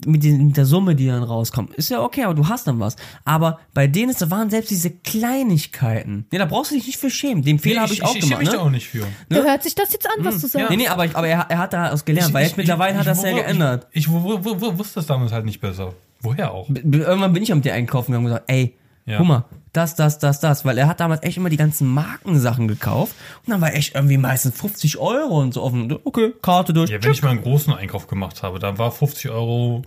[0.06, 2.80] mit, den, mit der Summe, die dann rauskommt, ist ja okay, aber du hast dann
[2.80, 2.96] was.
[3.24, 6.26] Aber bei denen ist, da waren selbst diese Kleinigkeiten.
[6.30, 7.42] Nee, da brauchst du dich nicht für schämen.
[7.42, 8.40] Den Fehler Nee, habe ich, auch ich, ich schäme gemacht.
[8.40, 8.62] mich da Ne?
[8.62, 9.06] auch nicht für.
[9.30, 10.70] hört sich das jetzt an, was du sagst?
[10.70, 13.12] Nee, nee, aber, ich, aber er, er hat daraus gelernt, weil jetzt mittlerweile hat er
[13.12, 13.86] es ja geändert.
[13.92, 15.94] Ich, ich wo, wo, wo, wo wusste das damals halt nicht besser.
[16.20, 16.68] Woher auch?
[16.68, 18.76] B- Irgendwann bin ich mit dir einkaufen gegangen und gesagt, ey,
[19.06, 19.18] Ja.
[19.18, 22.68] guck mal, das, das, das, das, weil er hat damals echt immer die ganzen Markensachen
[22.68, 23.14] gekauft
[23.46, 25.98] und dann war echt irgendwie meistens 50 Euro und so offen.
[26.04, 26.90] Okay, Karte durch.
[26.90, 29.82] Ja, wenn ich mal einen großen Einkauf gemacht habe, dann war 50 Euro,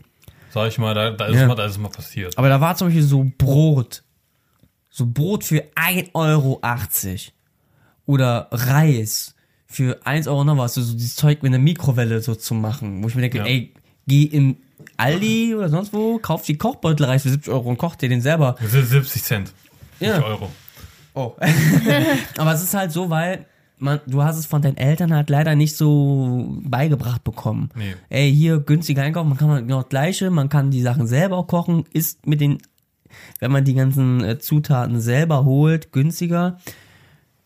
[0.52, 1.48] sag ich mal, da, da ist Ja.
[1.48, 2.38] mal, da ist mal passiert.
[2.38, 4.04] Aber da war zum Beispiel so Brot.
[4.90, 6.62] So Brot für 1,80 Euro.
[8.08, 9.36] Oder Reis
[9.68, 10.74] für 1 Euro noch was.
[10.76, 13.04] So, so dieses Zeug mit einer Mikrowelle so zu machen.
[13.04, 13.46] Wo ich mir denke, Ja.
[13.46, 13.74] ey,
[14.08, 14.58] geh in
[14.98, 18.56] Aldi oder sonst wo, kauf die Kochbeutelreis für 70 Euro und koch dir den selber.
[18.62, 19.54] Das sind 70 Cent.
[20.00, 20.16] Ja.
[20.16, 20.52] 70 Euro.
[21.14, 21.36] Oh.
[22.38, 23.46] Aber es ist halt so, weil
[23.78, 27.70] man, du hast es von deinen Eltern halt leider nicht so beigebracht bekommen.
[27.76, 27.96] Nee.
[28.10, 31.48] Ey, hier günstiger einkaufen, man kann genau das gleiche, man kann die Sachen selber auch
[31.48, 32.58] kochen, ist mit den,
[33.40, 36.58] wenn man die ganzen äh, Zutaten selber holt, günstiger.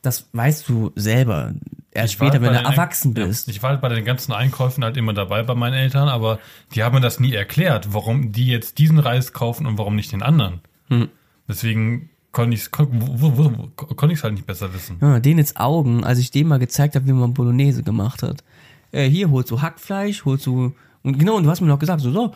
[0.01, 1.53] Das weißt du selber.
[1.91, 3.49] Erst Ich später, halt wenn du den- erwachsen ja, bist.
[3.49, 6.39] Ich war halt bei den ganzen Einkäufen halt immer dabei bei meinen Eltern, aber
[6.73, 10.11] die haben mir das nie erklärt, warum die jetzt diesen Reis kaufen und warum nicht
[10.11, 10.61] den anderen.
[10.88, 11.09] Hm.
[11.47, 14.97] Deswegen konnte ich es kon, ich's halt nicht besser wissen.
[15.01, 18.43] Ja, den jetzt Augen, als ich dem mal gezeigt habe, wie man Bolognese gemacht hat.
[18.91, 20.73] Äh, hier holst du Hackfleisch, holst du
[21.03, 22.34] und genau, und du hast mir noch gesagt, so, so,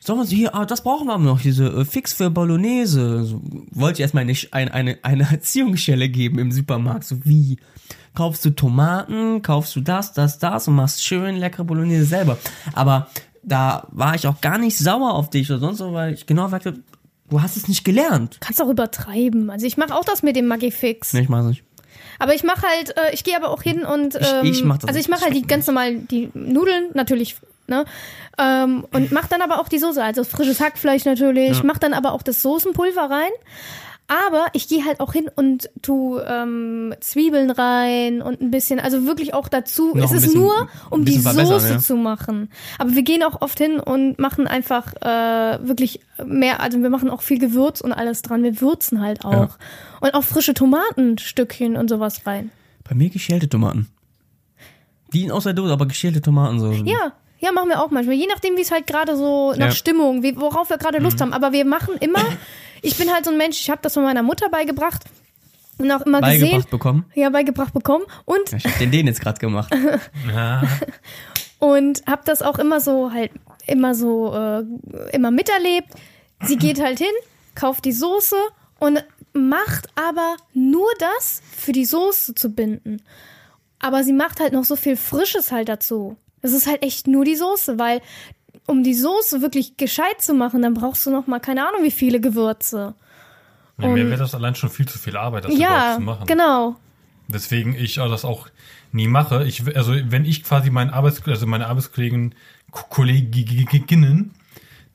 [0.00, 3.24] sollen wir sie hier, ah, das brauchen wir noch, diese äh, Fix für Bolognese.
[3.24, 3.40] So,
[3.70, 7.58] wollte ich erstmal eine, eine, eine, Erziehungsstelle geben im Supermarkt, so wie
[8.14, 12.38] kaufst du Tomaten, kaufst du das, das, das und machst schön leckere Bolognese selber.
[12.74, 13.08] Aber
[13.42, 16.48] da war ich auch gar nicht sauer auf dich oder sonst so, weil ich genau
[16.48, 16.80] sagte,
[17.30, 18.38] du hast es nicht gelernt.
[18.40, 19.50] Kannst auch übertreiben.
[19.50, 21.12] Also ich mache auch das mit dem Magifix.
[21.12, 21.62] Nee, ich mach's nicht.
[22.18, 24.78] Aber ich mache halt, äh, ich gehe aber auch hin und Ich- ähm, ich mach
[24.78, 27.36] das also ich mache halt die ganz normal die Nudeln natürlich,
[27.66, 27.84] ne?
[28.38, 32.12] Ähm, und mach dann aber auch die Soße, also frisches Hackfleisch natürlich, mach dann aber
[32.12, 33.30] auch das Soßenpulver rein.
[34.06, 39.06] Aber ich gehe halt auch hin und tu ähm, Zwiebeln rein und ein bisschen, also
[39.06, 39.94] wirklich auch dazu.
[39.94, 41.78] Noch es ist bisschen- nur, um die Soße ja.
[41.78, 42.50] zu machen.
[42.78, 47.08] Aber wir gehen auch oft hin und machen einfach äh, wirklich mehr, also wir machen
[47.08, 48.42] auch viel Gewürz und alles dran.
[48.42, 49.56] Wir würzen halt auch.
[50.02, 52.50] Und auch frische Tomatenstückchen und sowas rein.
[52.86, 53.88] Bei mir geschälte Tomaten.
[55.14, 56.70] Die aus der Dose, aber geschälte Tomaten so.
[56.72, 58.16] Ja, ja, machen wir auch manchmal.
[58.16, 59.70] Je nachdem, wie es halt gerade so nach Ja.
[59.70, 61.32] Stimmung, wie, worauf wir gerade Lust haben.
[61.32, 62.18] Aber wir machen immer,
[62.84, 65.04] ich bin halt so ein Mensch, ich habe das von meiner Mutter beigebracht
[65.78, 66.40] und auch immer gesehen.
[66.42, 67.04] Beigebracht bekommen.
[67.14, 68.04] Ja, beigebracht bekommen.
[68.24, 69.74] Und Ja, Ich hab den den jetzt gerade gemacht.
[70.32, 70.62] Ja,
[71.58, 73.30] und habe das auch immer so halt
[73.66, 74.64] immer so äh,
[75.12, 75.88] immer miterlebt.
[76.42, 77.14] Sie geht halt hin,
[77.54, 78.36] kauft die Soße
[78.78, 79.02] und
[79.32, 83.02] macht aber nur das für die Soße zu binden.
[83.78, 86.16] Aber sie macht halt noch so viel Frisches halt dazu.
[86.42, 88.02] Es ist halt echt nur die Soße, weil
[88.66, 91.90] um die Soße wirklich gescheit zu machen, dann brauchst du noch mal keine Ahnung wie
[91.90, 92.94] viele Gewürze.
[93.78, 96.26] Ja, mir wäre das allein schon viel zu viel Arbeit, das überhaupt Ja, zu machen.
[96.26, 96.76] genau.
[97.26, 98.48] Deswegen ich das auch
[98.92, 99.44] nie mache.
[99.44, 102.34] Ich, also wenn ich quasi meinen Arbeits, also meine Arbeitskollegen,
[102.70, 104.32] Ko- Kolleginnen,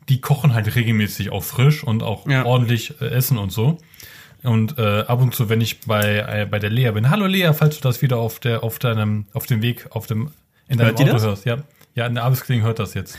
[0.07, 2.45] die kochen halt regelmäßig auch frisch und auch Ja.
[2.45, 3.77] ordentlich äh, essen und so.
[4.43, 7.51] Und äh, ab und zu, wenn ich bei äh, bei der Lea bin, hallo Lea,
[7.53, 10.31] falls du das wieder auf der auf deinem auf dem Weg auf dem
[10.69, 11.57] in deinem Hört Auto hörst, ja,
[11.95, 13.17] ja, eine Arbeitskollegen hört das jetzt.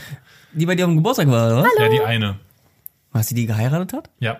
[0.53, 1.69] Die bei dir auf dem Geburtstag war, oder was?
[1.79, 2.39] Ja, die eine,
[3.11, 4.09] Was, die die geheiratet hat?
[4.19, 4.37] ja.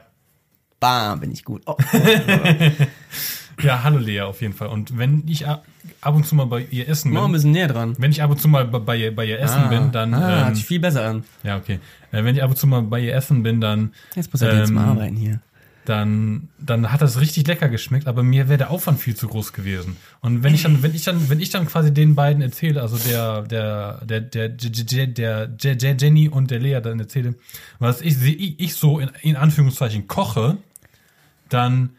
[0.79, 1.61] Bam, bin ich gut.
[1.67, 1.77] Oh.
[3.63, 4.69] Ja, hallo Lea auf jeden Fall.
[4.69, 5.63] Und wenn ich ab
[6.03, 7.95] und zu mal bei ihr essen Mach mal ein bin, bisschen näher dran.
[7.99, 10.39] wenn ich ab und zu mal bei, bei, ihr, bei ihr essen bin, dann ah,
[10.39, 11.23] ähm, hört sich viel besser an.
[11.43, 11.79] Ja, okay.
[12.11, 14.57] Äh, wenn ich ab und zu mal bei ihr essen bin, dann, Jetzt muss er
[14.57, 15.41] jetzt ähm, mal arbeiten hier.
[15.85, 19.51] Dann, dann hat das richtig lecker geschmeckt, aber mir wäre der Aufwand viel zu groß
[19.51, 19.97] gewesen.
[20.19, 22.97] Und wenn ich dann, wenn ich dann, wenn ich dann quasi den beiden erzähle, also
[22.97, 27.35] der, der, der, der, der, der, der, der Jenny und der Lea dann erzähle,
[27.79, 30.57] was ich, ich, ich so in, in Anführungszeichen koche,
[31.49, 31.91] dann,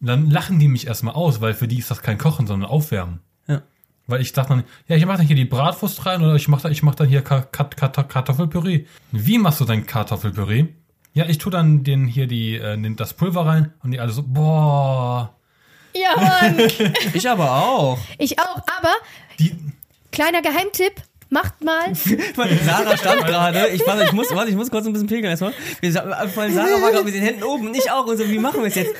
[0.00, 3.20] dann lachen die mich erstmal aus, weil für die ist das kein Kochen, sondern Aufwärmen.
[3.46, 3.62] Ja.
[4.06, 6.70] Weil ich dachte dann, ja, ich mache dann hier die Bratwurst rein oder ich mache
[6.70, 8.84] ich mach dann hier Ka Ka Ka Kartoffelpüree.
[9.12, 10.66] Wie machst du dein Kartoffelpüree?
[11.12, 14.22] Ja, ich tue dann den hier die, äh, das Pulver rein und die alle so,
[14.24, 15.34] boah.
[15.94, 16.58] Ja, Mann.
[17.14, 17.98] Ich aber auch.
[18.18, 18.56] ich auch.
[18.78, 18.92] Aber
[19.40, 19.56] Die,
[20.12, 20.92] kleiner Geheimtipp:
[21.30, 21.92] Macht mal.
[22.64, 25.52] Sarah stand gerade, ich, warte, ich, muss, warte, ich muss kurz ein bisschen pegeln erstmal.
[25.80, 26.04] Wir, sa-
[26.36, 28.06] weil Sarah war gerade mit den Händen oben und ich auch.
[28.06, 28.94] Und so, wie machen wir es jetzt?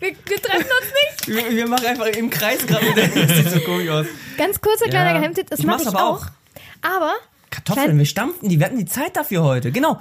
[0.00, 1.28] Wir, wir treffen uns nicht.
[1.28, 4.06] Wir, wir machen einfach im Kreis gerade Das sieht so komisch aus.
[4.36, 5.18] Ganz kurzer kleiner Ja.
[5.18, 6.26] Geheimtipp: Das Ich mache mach's ich aber auch.
[6.26, 6.96] auch.
[6.98, 7.12] Aber
[7.48, 8.58] Kartoffeln, wir stampfen die.
[8.58, 9.72] Wir hatten die Zeit dafür heute.
[9.72, 9.98] Genau.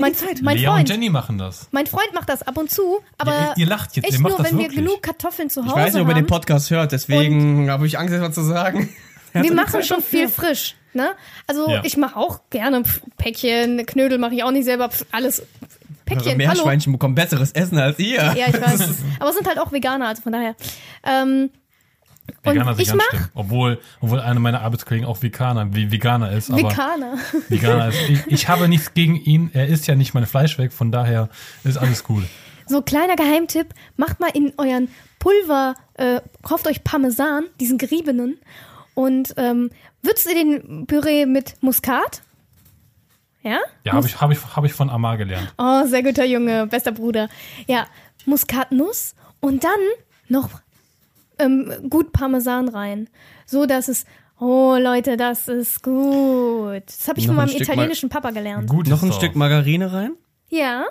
[0.00, 0.12] Mein,
[0.42, 0.88] mein Lea und Freund.
[0.88, 1.68] Jenny machen das.
[1.70, 4.20] Mein Freund macht das ab und zu, aber Ja, ihr- ihr lacht jetzt, echt ihr
[4.20, 4.84] macht nur, das wenn wir wirklich.
[4.84, 6.14] genug Kartoffeln zu Hause Ich weiß nicht, ob haben.
[6.16, 8.88] den Podcast hört, deswegen habe ich Angst, etwas zu sagen.
[9.32, 10.76] wir machen schon viel frisch.
[10.92, 11.10] Ne?
[11.46, 11.82] Also Ja.
[11.84, 12.82] ich mache auch gerne
[13.16, 15.42] Päckchen, Knödel mache ich auch nicht selber, alles
[16.04, 16.18] Päckchen.
[16.18, 16.36] Also Hallo.
[16.38, 18.16] Meerschweinchen bekommen besseres Essen als ihr.
[18.16, 18.80] Ja, ich weiß.
[19.20, 20.56] Aber es sind halt auch Veganer, also von daher.
[21.04, 21.50] Ähm,
[22.42, 23.28] Veganer und sich ich mach.
[23.34, 26.50] Obwohl, obwohl einer meiner Arbeitskollegen auch Veganer, wie Veganer ist.
[26.50, 27.18] Aber Veganer.
[27.48, 28.08] Veganer ist.
[28.08, 29.50] Ich, ich habe nichts gegen ihn.
[29.52, 31.28] Er isst ja nicht mein Fleisch weg, von daher
[31.64, 32.24] ist alles gut.
[32.66, 34.88] So, kleiner Geheimtipp, macht mal in euren
[35.18, 38.38] Pulver, äh, kauft euch Parmesan, diesen geriebenen,
[38.94, 39.70] und ähm,
[40.02, 42.22] würzt ihr den Püree mit Muskat?
[43.42, 43.58] Ja?
[43.84, 45.52] Ja, habe ich, hab ich, hab ich von Amar gelernt.
[45.58, 47.28] Oh, sehr guter Junge, bester Bruder.
[47.66, 47.86] Ja,
[48.26, 49.80] Muskatnuss und dann
[50.28, 50.50] noch
[51.40, 53.08] ähm, gut Parmesan rein.
[53.46, 54.04] So, dass es,
[54.38, 56.82] oh Leute, das ist gut.
[56.86, 58.68] Das habe ich Noch von ein meinem italienischen Papa gelernt.
[58.68, 59.16] Gut Noch ein doch.
[59.16, 60.12] Stück Margarine rein.
[60.48, 60.84] Ja,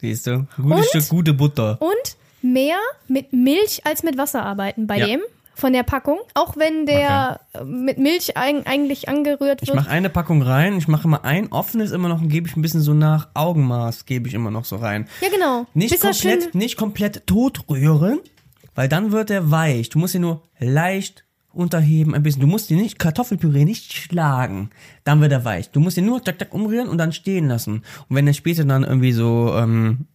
[0.00, 0.32] Siehst du?
[0.32, 0.84] Ein gutes Und?
[0.86, 1.78] Stück gute Butter.
[1.80, 2.76] und mehr
[3.08, 5.06] mit Milch als mit Wasser arbeiten bei Ja.
[5.06, 5.20] dem.
[5.56, 6.18] Von der Packung.
[6.34, 9.76] Auch wenn der äh, mit Milch eig eigentlich angerührt Ich wird.
[9.76, 12.60] mache eine Packung rein, ich mache immer ein offenes immer noch und gebe ich ein
[12.62, 15.08] bisschen so nach Augenmaß, gebe ich immer noch so rein.
[15.20, 15.64] ja, genau.
[15.72, 18.18] Nicht Bis komplett, nicht komplett tot rühren,
[18.74, 19.88] weil dann wird er weich.
[19.88, 22.40] Du musst ihn nur leicht unterheben ein bisschen.
[22.40, 24.70] Du musst ihn nicht, Kartoffelpüree nicht schlagen,
[25.04, 25.70] dann wird er weich.
[25.70, 27.84] Du musst ihn nur tak, tak umrühren und dann stehen lassen.
[28.08, 30.06] Und wenn er später dann irgendwie so ähm,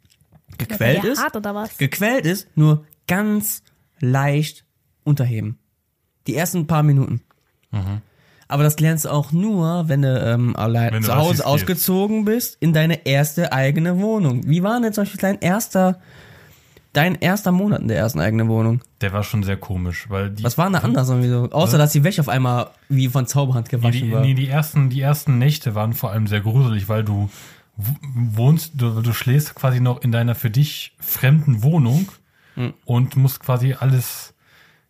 [0.57, 1.77] gequält ist, hart oder was?
[1.77, 3.63] gequält ist, nur ganz
[3.99, 4.65] leicht
[5.03, 5.57] unterheben.
[6.27, 7.21] Die ersten paar Minuten.
[8.47, 12.25] Aber das lernst du auch nur, wenn du ähm, allein Wenn du zu Hause ausgezogen
[12.25, 14.41] bist, in deine erste eigene Wohnung.
[14.47, 15.99] Wie war denn zum Beispiel dein erster,
[16.93, 18.81] dein erster Monat in der ersten eigenen Wohnung?
[19.01, 20.43] Der war schon sehr komisch, weil die.
[20.43, 21.49] Was war denn da anders irgendwie so?
[21.51, 24.21] Außer, dass die Wäsche auf einmal wie von Zauberhand Nee, gewaschen die, war.
[24.21, 27.29] nee, die ersten, die ersten Nächte waren vor allem sehr gruselig, weil du
[28.13, 32.09] wohnst, du, du schläfst quasi noch in deiner für dich fremden Wohnung
[32.55, 32.73] Hm.
[32.83, 34.33] und musst quasi alles,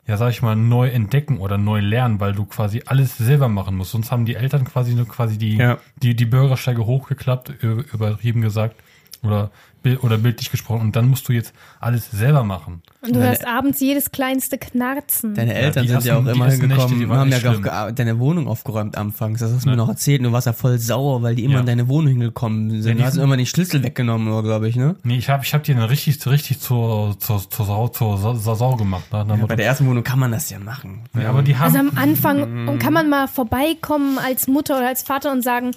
[0.08, 3.76] ja sag ich mal, neu entdecken oder neu lernen, weil du quasi alles selber machen
[3.76, 3.92] musst.
[3.92, 5.78] Sonst haben die Eltern quasi nur quasi die, Ja.
[6.02, 8.76] die, die Bürgersteige hochgeklappt, übertrieben gesagt,
[9.24, 9.52] oder,
[10.02, 12.82] oder bildlich gesprochen, und dann musst du jetzt alles selber machen.
[13.02, 15.34] Und du hörst abends jedes kleinste Knarzen.
[15.36, 18.48] Deine Eltern die sind ja auch immer Nächte, hingekommen waren haben ja auch deine Wohnung
[18.50, 19.40] aufgeräumt anfangs.
[19.40, 20.20] Das hast du mir noch erzählt.
[20.20, 21.60] und Du warst ja voll sauer, weil die immer Ja.
[21.62, 22.96] in deine Wohnung hingekommen sind.
[22.96, 24.96] die du hast sind- immer den Schlüssel weggenommen, oder glaube ich, ne?
[25.04, 28.34] Nee, ich habe ich hab die dann richtig, richtig zur, zur, zur, Sau, zur Sau,
[28.36, 29.12] Sau, Sau gemacht.
[29.14, 29.26] Ne?
[29.30, 31.04] Ja, bei der ersten Wohnung kann man das ja machen.
[31.18, 34.88] ja, aber die haben, Also am Anfang und kann man mal vorbeikommen als Mutter oder
[34.90, 35.72] als Vater und sagen,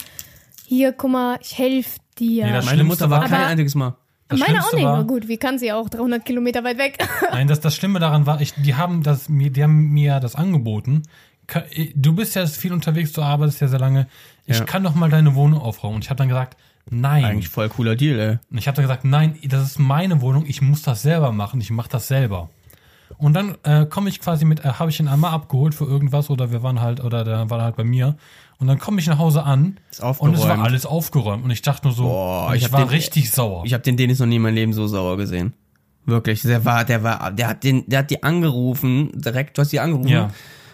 [0.76, 2.46] hier, guck mal, ich helfe dir.
[2.46, 3.94] Nee, das Meine Mutter war kein einziges Mal.
[4.28, 4.84] das Meine auch Schlimmste nicht.
[4.86, 6.98] war- Na gut, wie kann sie auch 300 Kilometer weit weg?
[7.30, 10.34] Nein, das, das Schlimme daran war, ich, die haben das mir, die haben mir das
[10.34, 11.02] angeboten.
[11.46, 14.06] Ka- Du bist ja viel unterwegs, du arbeitest ja sehr lange.
[14.46, 14.64] Ich Ja.
[14.64, 15.96] kann doch mal deine Wohnung aufräumen.
[15.96, 16.56] Und ich habe dann gesagt,
[16.90, 17.24] nein.
[17.24, 18.38] Eigentlich voll cooler Deal, ey.
[18.50, 21.60] Und ich habe dann gesagt, nein, das ist meine Wohnung, ich muss das selber machen,
[21.60, 22.48] ich mache das selber.
[23.18, 26.30] Und dann äh, komme ich quasi mit, äh, habe ich ihn einmal abgeholt für irgendwas
[26.30, 28.16] oder wir waren halt, oder der war halt bei mir.
[28.62, 29.78] Und dann komme ich nach Hause an
[30.18, 31.44] und es war alles aufgeräumt.
[31.44, 33.64] Und ich dachte nur so, Boah, ich ich, war den- richtig sauer.
[33.66, 35.52] Ich habe den Dennis noch nie in meinem Leben so sauer gesehen.
[36.06, 36.42] Wirklich.
[36.42, 39.80] Der war, der war, der hat den, der hat die angerufen, direkt, du hast die
[39.80, 40.08] angerufen.
[40.08, 40.28] Ja.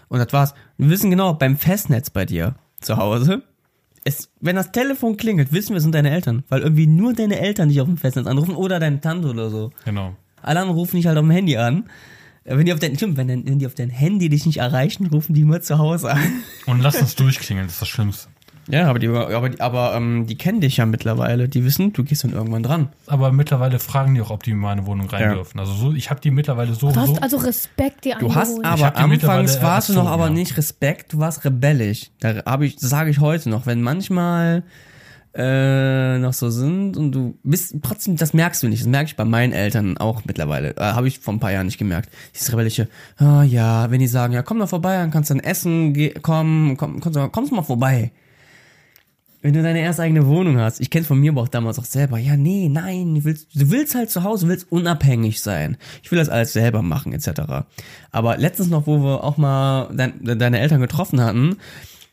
[0.09, 0.55] Und das war's.
[0.77, 3.43] Wir wissen genau, beim Festnetz bei dir zu Hause,
[4.05, 6.44] es, wenn das Telefon klingelt, wissen wir, es sind deine Eltern.
[6.51, 9.70] Weil irgendwie nur deine Eltern dich auf dem Festnetz anrufen oder deine Tante oder so.
[9.85, 10.15] genau.
[10.43, 11.89] Alle anderen rufen dich halt auf dem Handy an.
[12.48, 15.34] Wenn die auf dein, stimmt, wenn, wenn die auf dein Handy dich nicht erreichen, rufen
[15.34, 16.20] die immer zu Hause an.
[16.66, 18.28] Und lass uns durchklingeln, das ist das Schlimmste.
[18.70, 21.48] Ja, aber die, aber, die- aber ähm, die kennen dich ja mittlerweile.
[21.48, 22.88] Die wissen, du gehst dann irgendwann dran.
[23.06, 25.34] Aber mittlerweile fragen die auch, ob die in meine Wohnung rein Ja.
[25.34, 25.58] dürfen.
[25.58, 28.62] Also so, ich habe die mittlerweile so, Du hast so also Respekt dir Du hast
[28.62, 30.30] aber die anfangs warst du noch aber ja.
[30.34, 32.10] nicht Respekt, du warst rebellisch.
[32.20, 34.62] Da habe ich, das sage ich heute noch, wenn manchmal
[35.34, 38.82] äh, noch so sind und du bist trotzdem, das merkst du nicht.
[38.82, 40.76] Das merke ich bei meinen Eltern auch mittlerweile.
[40.76, 42.10] Äh, habe ich vor ein paar Jahren nicht gemerkt.
[42.34, 45.44] Dieses rebellische, ah ja, wenn die sagen, ja komm doch vorbei, dann kannst du dann
[45.44, 48.10] essen, geh, komm, komm, komm, kommst mal vorbei.
[49.40, 51.84] Wenn du deine erste eigene Wohnung hast, ich kenn's von mir aber auch damals auch
[51.84, 55.76] selber, ja, nee, nein, du willst, du willst halt zu Hause, du willst unabhängig sein.
[56.02, 57.42] Ich will das alles selber machen, etc.
[58.10, 61.56] Aber letztens noch, wo wir auch mal dein, deine Eltern getroffen hatten,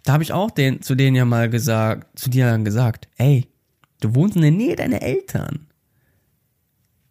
[0.05, 3.47] da habe ich auch den, zu denen ja mal gesagt, zu dir dann gesagt, ey,
[4.01, 5.67] du wohnst in der Nähe deiner Eltern.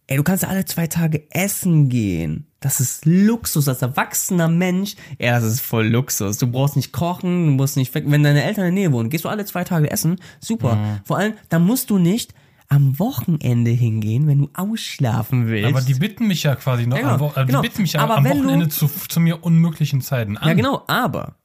[0.07, 2.47] Ey, du kannst ja alle zwei Tage essen gehen.
[2.61, 4.97] Das ist Luxus als erwachsener Mensch.
[5.19, 6.37] Ja, das ist voll Luxus.
[6.39, 8.05] Du brauchst nicht kochen, du musst nicht weg.
[8.07, 10.17] Wenn deine Eltern in der Nähe wohnen, gehst du alle zwei Tage essen.
[10.41, 11.01] Super.
[11.05, 12.35] Vor allem, da musst du nicht
[12.69, 15.69] am Wochenende hingehen, wenn du ausschlafen willst.
[15.69, 17.63] Aber die bitten mich ja quasi noch, Ja, genau, am, Wo äh, die genau.
[17.63, 20.49] bitten mich ja Aber am wenn du- Wochenende zu, zu mir unmöglichen Zeiten an.
[20.49, 21.37] Ja, genau, aber.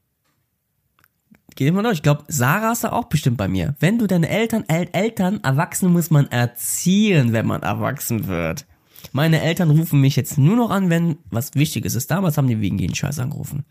[1.60, 1.96] Geht mal durch.
[1.96, 3.76] Ich glaube, Sarah ist da auch bestimmt bei mir.
[3.82, 8.66] Wenn du deine Eltern, El Eltern, Erwachsene muss man erziehen, wenn man erwachsen wird.
[9.12, 12.10] Meine Eltern rufen mich jetzt nur noch an, wenn was Wichtiges ist.
[12.12, 13.66] Damals haben die wegen jeden Scheiß angerufen.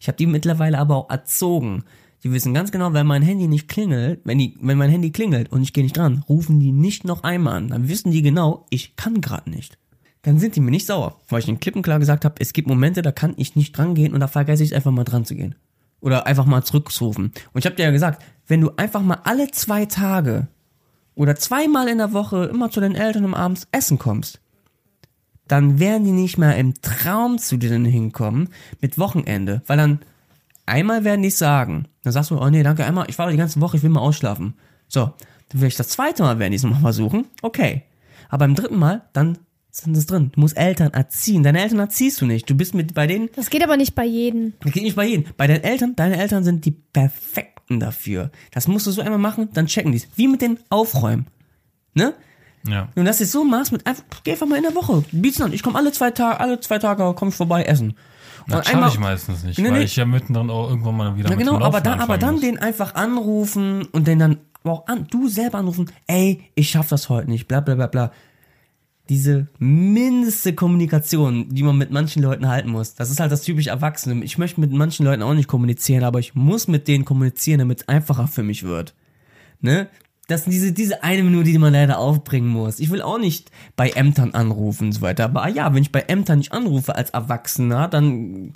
[0.00, 1.84] Ich habe die mittlerweile aber auch erzogen.
[2.22, 5.50] Die wissen ganz genau, wenn mein Handy nicht klingelt, wenn, die, wenn mein Handy klingelt
[5.50, 7.68] und ich gehe nicht dran, rufen die nicht noch einmal an.
[7.68, 9.78] Dann wissen die genau, ich kann gerade nicht.
[10.20, 12.52] Dann sind die mir nicht sauer, weil ich ihnen klipp und klar gesagt habe, es
[12.52, 15.04] gibt Momente, da kann ich nicht dran gehen und da vergesse ich es einfach mal
[15.04, 15.54] dran zu gehen.
[16.00, 17.32] Oder einfach mal zurückzurufen.
[17.52, 20.48] Und ich habe dir ja gesagt, wenn du einfach mal alle zwei Tage
[21.14, 24.40] oder zweimal in der Woche immer zu den Eltern um abends essen kommst,
[25.46, 28.48] dann werden die nicht mehr im Traum zu dir hinkommen
[28.80, 29.62] mit Wochenende.
[29.66, 30.00] Weil dann
[30.64, 33.60] einmal werden die sagen, dann sagst du, oh nee, danke, einmal, ich war die ganze
[33.60, 34.54] Woche, ich will mal ausschlafen.
[34.88, 35.12] So,
[35.48, 37.82] dann will ich das zweite Mal werden die es nochmal versuchen, okay.
[38.28, 39.38] Aber beim dritten Mal, dann
[39.72, 40.30] sind es drin.
[40.34, 41.42] Du musst Eltern erziehen.
[41.42, 42.48] Deine Eltern erziehst du nicht.
[42.50, 44.54] Du bist mit bei denen Das geht aber nicht bei jedem.
[44.62, 45.24] das geht nicht bei jedem.
[45.36, 48.30] Bei deinen Eltern, deine Eltern sind die perfekten dafür.
[48.52, 50.08] Das musst du so einmal machen, dann checken die's.
[50.16, 51.26] Wie mit den Aufräumen.
[51.94, 52.14] Ne?
[52.68, 52.88] Ja.
[52.94, 55.04] Und dass du es so machst, mit einfach, geh einfach mal in der Woche.
[55.12, 55.52] Biet's an.
[55.52, 57.94] Ich komme alle zwei Tage, alle zwei Tage komm ich vorbei essen.
[58.46, 59.84] Und Das schaffe ich meistens nicht, Nee, weil nee.
[59.84, 62.40] ich ja mittendrin auch irgendwann mal wieder Ja, genau, aber dann, aber dann muss.
[62.42, 67.08] den einfach anrufen und den dann auch an, du selber anrufen, ey, ich schaff das
[67.08, 68.12] heute nicht, bla bla bla bla.
[69.10, 73.66] Diese mindeste Kommunikation, die man mit manchen Leuten halten muss, das ist halt das typisch
[73.66, 74.24] Erwachsene.
[74.24, 77.80] Ich möchte mit manchen Leuten auch nicht kommunizieren, aber ich muss mit denen kommunizieren, damit
[77.80, 78.94] es einfacher für mich wird.
[79.60, 79.88] Ne?
[80.28, 82.78] Das sind diese, diese eine Minute, die man leider aufbringen muss.
[82.78, 85.24] Ich will auch nicht bei Ämtern anrufen und so weiter.
[85.24, 88.52] Aber ja, wenn ich bei Ämtern nicht anrufe als Erwachsener, dann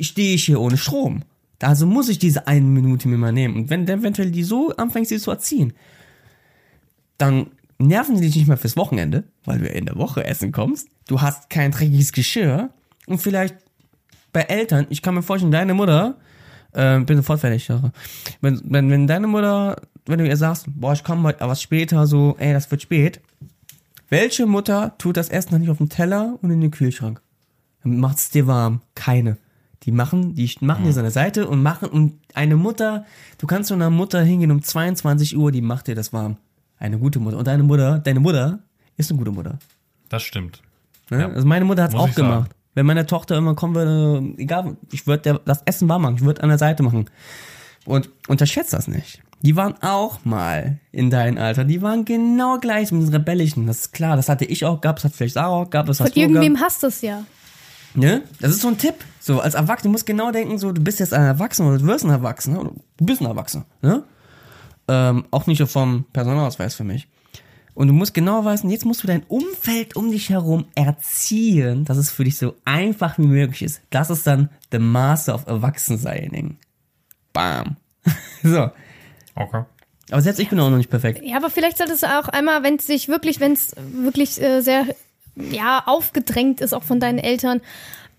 [0.00, 1.24] stehe ich hier ohne Strom.
[1.60, 3.54] Also muss ich diese eine Minute mir mal nehmen.
[3.54, 5.74] Und wenn eventuell die so anfängst, sie zu erziehen,
[7.18, 7.48] dann
[7.86, 10.88] nerven die dich nicht mehr fürs Wochenende, weil du ja in der Woche essen kommst.
[11.06, 12.70] Du hast kein dreckiges Geschirr.
[13.06, 13.56] Und vielleicht
[14.32, 16.16] bei Eltern, ich kann mir vorstellen, deine Mutter,
[16.72, 17.92] äh, bin sofort fertig, Sarah.
[18.40, 19.76] Wenn, wenn, wenn deine Mutter,
[20.06, 23.20] wenn du ihr sagst, boah, ich komme heute was später, so, ey, das wird spät.
[24.08, 27.20] Welche Mutter tut das Essen dann nicht auf den Teller und in den Kühlschrank?
[27.82, 28.82] Dann macht's dir warm.
[28.94, 29.38] Keine.
[29.84, 33.06] Die machen, die machen dir seine Seite und machen, und eine Mutter,
[33.38, 36.36] du kannst zu einer Mutter hingehen um 22 Uhr, die macht dir das warm.
[36.80, 37.38] Eine gute Mutter.
[37.38, 38.58] Und deine Mutter, deine Mutter
[38.96, 39.58] ist eine gute Mutter.
[40.08, 40.62] Das stimmt.
[41.10, 41.20] Ne?
[41.20, 41.28] Ja.
[41.28, 42.28] Also meine Mutter hat's Muss auch ich sagen.
[42.28, 42.50] gemacht.
[42.74, 46.42] Wenn meine Tochter immer kommen würde, egal, ich würde das Essen warm machen, ich würde
[46.42, 47.10] an der Seite machen.
[47.84, 49.22] Und unterschätzt das nicht.
[49.42, 53.66] Die waren auch mal in deinem Alter, die waren genau gleich mit den Rebellischen.
[53.66, 55.96] Das ist klar, das hatte ich auch gehabt, das hat vielleicht Sarah auch gehabt, das
[55.98, 56.34] Von hast du auch gehabt.
[56.34, 57.24] irgendwem hast du es ja.
[57.94, 58.22] Ne?
[58.40, 58.94] Das ist so ein Tipp.
[59.18, 61.86] So, als Erwachsener, du musst genau denken, so, du bist jetzt ein Erwachsener oder du
[61.86, 62.60] wirst ein Erwachsener.
[62.60, 64.04] Oder du bist ein Erwachsener, ne?
[64.92, 67.06] Ähm, auch nicht so vom Personalausweis für mich.
[67.74, 71.96] Und du musst genau wissen, jetzt musst du dein Umfeld um dich herum erziehen, dass
[71.96, 73.82] es für dich so einfach wie möglich ist.
[73.90, 76.58] Das ist dann the Master of Erwachsensein.
[77.32, 77.76] Bam.
[78.42, 78.70] so.
[79.36, 79.64] Okay.
[80.10, 81.22] Aber selbst ich bin auch noch nicht perfekt.
[81.24, 84.60] Ja, aber vielleicht solltest du auch einmal, wenn es sich wirklich, wenn es wirklich äh,
[84.60, 84.86] sehr
[85.36, 87.60] ja aufgedrängt ist, auch von deinen Eltern,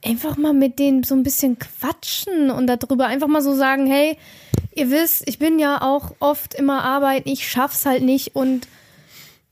[0.03, 4.18] einfach mal mit denen so ein bisschen quatschen und darüber einfach mal so sagen, hey,
[4.73, 8.68] ihr wisst, ich bin ja auch oft immer arbeiten, ich schaff's halt nicht und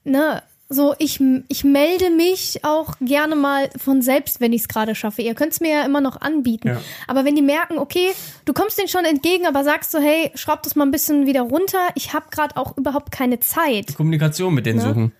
[0.04, 0.42] ne,
[0.72, 5.24] so ich, ich melde mich auch gerne mal von selbst, wenn ich es gerade schaffe.
[5.24, 6.68] Ihr könnt es mir ja immer noch anbieten.
[6.68, 6.82] Ja.
[7.08, 8.12] Aber wenn die merken, okay,
[8.46, 11.42] du kommst denen schon entgegen, aber sagst so, hey, schraub das mal ein bisschen wieder
[11.42, 13.96] runter, ich habe gerade auch überhaupt keine Zeit.
[13.96, 14.86] Kommunikation mit denen Ne?
[14.86, 15.12] suchen.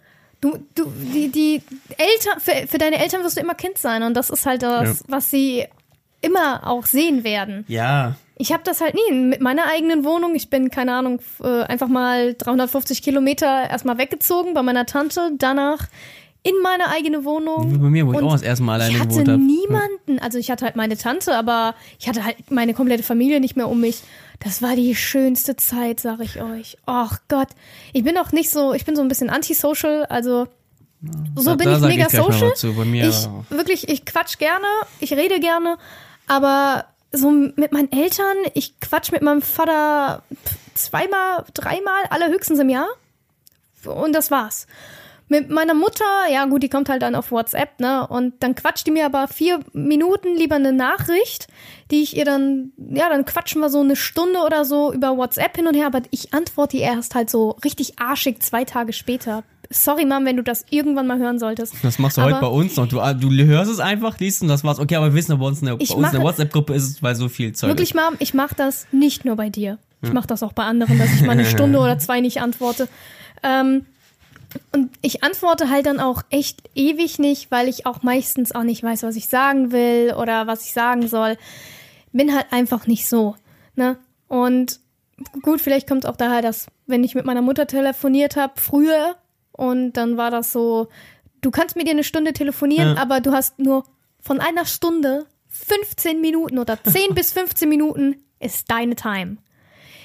[0.42, 1.62] Du, du, die, die
[1.98, 5.00] Eltern, für, für deine Eltern wirst du immer Kind sein und das ist halt das,
[5.00, 5.06] Ja.
[5.08, 5.66] was sie
[6.22, 7.66] immer auch sehen werden.
[7.68, 8.16] Ja.
[8.42, 10.34] Ich habe das halt nie mit meiner eigenen Wohnung.
[10.34, 15.88] Ich bin, keine Ahnung, äh, einfach mal 350 Kilometer erstmal weggezogen bei meiner Tante, danach
[16.42, 17.74] in meine eigene Wohnung.
[17.74, 19.42] Wie bei mir, wo ich auch das erste Mal alleine Ich hatte gewohnt habe.
[19.42, 23.58] niemanden, also ich hatte halt meine Tante, aber ich hatte halt meine komplette Familie nicht
[23.58, 24.02] mehr um mich.
[24.40, 26.78] Das war die schönste Zeit, sag ich euch.
[26.86, 27.50] Ach Gott,
[27.92, 30.48] ich bin auch nicht so, ich bin so ein bisschen antisocial, also
[31.36, 32.54] so Da- bin da ich mega ich social.
[32.56, 34.66] zu, bei mir ich wirklich, ich quatsch gerne,
[35.02, 35.78] ich rede gerne,
[36.26, 40.24] aber so mit meinen Eltern, ich quatsch mit meinem Vater
[40.74, 42.90] zweimal, dreimal, allerhöchstens im Jahr.
[43.86, 44.68] Und das war's.
[45.32, 48.08] Mit meiner Mutter, ja gut, die kommt halt dann auf WhatsApp, ne?
[48.08, 51.48] Und dann quatscht die mir aber vier Minuten lieber eine Nachricht,
[51.92, 55.56] die ich ihr dann, ja, dann quatschen wir so eine Stunde oder so über WhatsApp
[55.56, 59.44] hin und her, aber ich antworte ihr erst halt so richtig arschig zwei Tage später.
[59.70, 61.76] Sorry, Mom, wenn du das irgendwann mal hören solltest.
[61.84, 62.88] Das machst du Aber heute bei uns noch.
[62.88, 64.80] Du, du hörst es einfach, liest und das war's.
[64.80, 66.84] Okay, aber wir wissen, bei uns in der, bei Ich uns in der WhatsApp-Gruppe ist
[66.90, 67.96] es, weil so viel Zeug Wirklich, ist.
[67.96, 69.78] Mom, ich mache das nicht nur bei dir.
[70.02, 72.88] Ich mache das auch bei anderen, dass ich mal eine Stunde oder zwei nicht antworte.
[73.44, 73.86] Ähm,
[74.72, 78.82] und ich antworte halt dann auch echt ewig nicht, weil ich auch meistens auch nicht
[78.84, 81.38] weiß, was ich sagen will oder was ich sagen soll.
[82.12, 83.36] Bin halt einfach nicht so.
[83.76, 83.98] Ne?
[84.28, 84.80] Und
[85.42, 89.16] gut, vielleicht kommt auch daher, dass wenn ich mit meiner Mutter telefoniert habe, früher,
[89.52, 90.88] und dann war das so,
[91.42, 93.02] du kannst mit ihr eine Stunde telefonieren, Ja.
[93.02, 93.84] aber du hast nur
[94.22, 99.38] von einer Stunde 15 Minuten oder 10 bis 15 Minuten ist deine Time.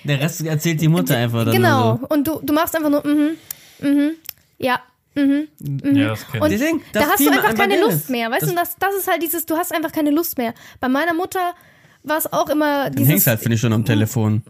[0.04, 1.98] Der Rest erzählt die Mutter einfach dann genau.
[2.00, 2.06] so.
[2.08, 3.36] Und du, du machst einfach nur, mhm,
[3.80, 4.10] mhm,
[4.58, 4.80] ja,
[5.14, 5.48] mhm.
[5.96, 6.50] Ja, das Und.
[6.50, 7.94] Deswegen, da das hast du Thema einfach keine Dennis.
[7.94, 8.30] Lust mehr.
[8.30, 10.54] Weißt Das- du, das, das ist halt dieses, du hast einfach keine Lust mehr.
[10.80, 11.54] Bei meiner Mutter
[12.02, 13.10] war es auch immer Dann dieses.
[13.12, 14.42] hängst halt, finde ich, schon am Telefon.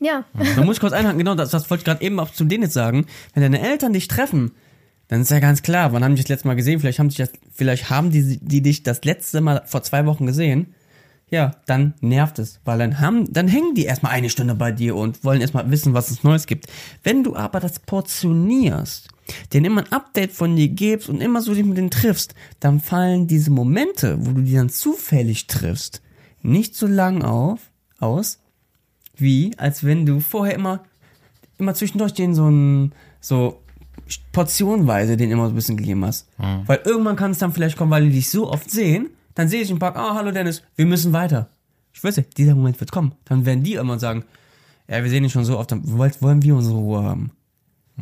[0.00, 0.24] ja.
[0.56, 2.64] Da muss ich kurz einhaken, genau, das, das wollte ich gerade eben auch zu denen
[2.64, 3.06] jetzt sagen.
[3.34, 4.52] Wenn deine Eltern dich treffen,
[5.08, 6.80] dann ist ja ganz klar, wann haben die dich das letzte Mal gesehen?
[6.80, 10.26] Vielleicht haben, dich das, vielleicht haben die, die dich das letzte Mal vor zwei Wochen
[10.26, 10.74] gesehen.
[11.32, 14.94] Ja, dann nervt es, weil dann haben, dann hängen die erstmal eine Stunde bei dir
[14.94, 16.66] und wollen erstmal wissen, was es Neues gibt.
[17.02, 19.08] Wenn du aber das portionierst,
[19.50, 22.80] denen immer ein Update von dir gibst und immer so dich mit denen triffst, dann
[22.80, 26.02] fallen diese Momente, wo du die dann zufällig triffst,
[26.42, 27.60] nicht so lang auf,
[27.98, 28.38] aus,
[29.16, 30.84] wie als wenn du vorher immer
[31.56, 33.62] immer zwischendurch den so ein so
[34.32, 36.28] portionweise den immer so ein bisschen gegeben hast.
[36.66, 39.62] Weil irgendwann kann es dann vielleicht kommen, weil die dich so oft sehen, dann sehe
[39.62, 41.48] ich im Park, ah, hallo Dennis, wir müssen weiter.
[41.92, 43.12] Ich nicht, dieser Moment wird kommen.
[43.24, 44.24] Dann werden die immer sagen,
[44.88, 47.30] ja, wir sehen dich schon so oft, dann wollen wir unsere Ruhe haben.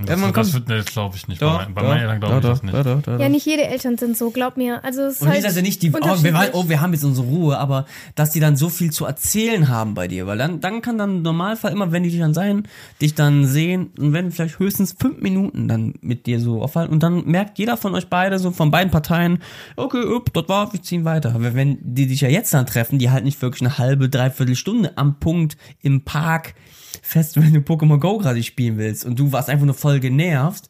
[0.06, 1.40] Das, man das, kommt- wird, das glaube ich nicht.
[1.40, 2.74] bei mein- bei meinen Eltern glaube ich das nicht.
[2.74, 3.18] doch, doch, doch.
[3.20, 4.82] ja, nicht jede Eltern sind so, glaub mir.
[4.84, 6.80] Also es ist Und halt nicht, dass sie nicht die, oh wir, waren- oh, wir
[6.80, 10.26] haben jetzt unsere Ruhe, aber dass die dann so viel zu erzählen haben bei dir,
[10.26, 12.66] weil dann, dann kann dann im Normalfall immer, wenn die dich dann sein,
[13.00, 17.02] dich dann sehen und wenn vielleicht höchstens fünf Minuten dann mit dir so aufhalten und
[17.02, 19.38] dann merkt jeder von euch beide so von beiden Parteien,
[19.76, 21.34] okay, upp, das war, wir ziehen weiter.
[21.34, 24.54] Aber wenn die dich ja jetzt dann treffen, die halt nicht wirklich eine halbe, dreiviertel
[24.56, 26.54] Stunde am Punkt im Park
[27.02, 30.68] fest, wenn du Pokémon Go gerade spielen willst und du warst einfach nur voll genervt.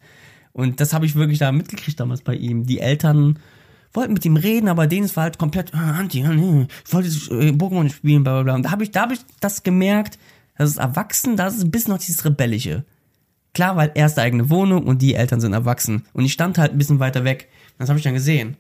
[0.52, 2.66] Und das habe ich wirklich da mitgekriegt damals bei ihm.
[2.66, 3.38] Die Eltern
[3.92, 7.52] wollten mit ihm reden, aber denen war halt komplett, ah, Anti, nee, ich wollte äh,
[7.52, 8.54] Pokémon spielen, bla bla bla.
[8.56, 10.18] Und da habe ich, da hab ich das gemerkt,
[10.56, 12.84] das ist erwachsen, das ist ein bisschen noch dieses Rebellische.
[13.54, 16.04] Klar, weil erste eigene Wohnung und die Eltern sind erwachsen.
[16.12, 17.48] Und ich stand halt ein bisschen weiter weg.
[17.78, 18.56] Das habe ich dann gesehen.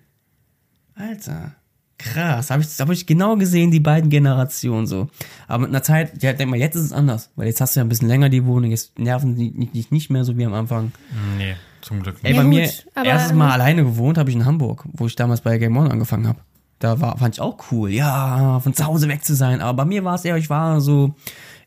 [0.94, 1.54] Alter,
[2.00, 2.50] krass.
[2.50, 5.08] Habe ich, hab ich genau gesehen, die beiden Generationen so.
[5.46, 7.30] Aber mit einer Zeit, ja, denk mal, jetzt ist es anders.
[7.36, 9.92] Weil jetzt hast du ja ein bisschen länger die Wohnung, jetzt nerven die dich nicht,
[9.92, 10.92] nicht mehr so wie am Anfang.
[11.36, 12.36] Nee, zum Glück Ey, nicht.
[12.36, 15.16] Ja, bei gut, mir, aber, erstes Mal alleine gewohnt habe ich in Hamburg, wo ich
[15.16, 16.40] damals bei Game On angefangen habe.
[16.78, 19.60] Da war, fand ich auch cool, ja, von zu Hause weg zu sein.
[19.60, 21.14] Aber bei mir war es eher, ich war so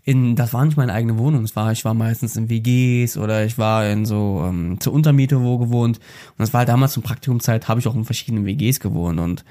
[0.04, 1.44] in, das war nicht meine eigene Wohnung.
[1.44, 5.42] Es war, ich war meistens in WGs oder ich war in so ähm, zur Untermiete
[5.42, 5.98] wo gewohnt.
[5.98, 9.20] Und das war halt damals zur Praktikumzeit, habe ich auch in verschiedenen WGs gewohnt.
[9.20, 9.46] Und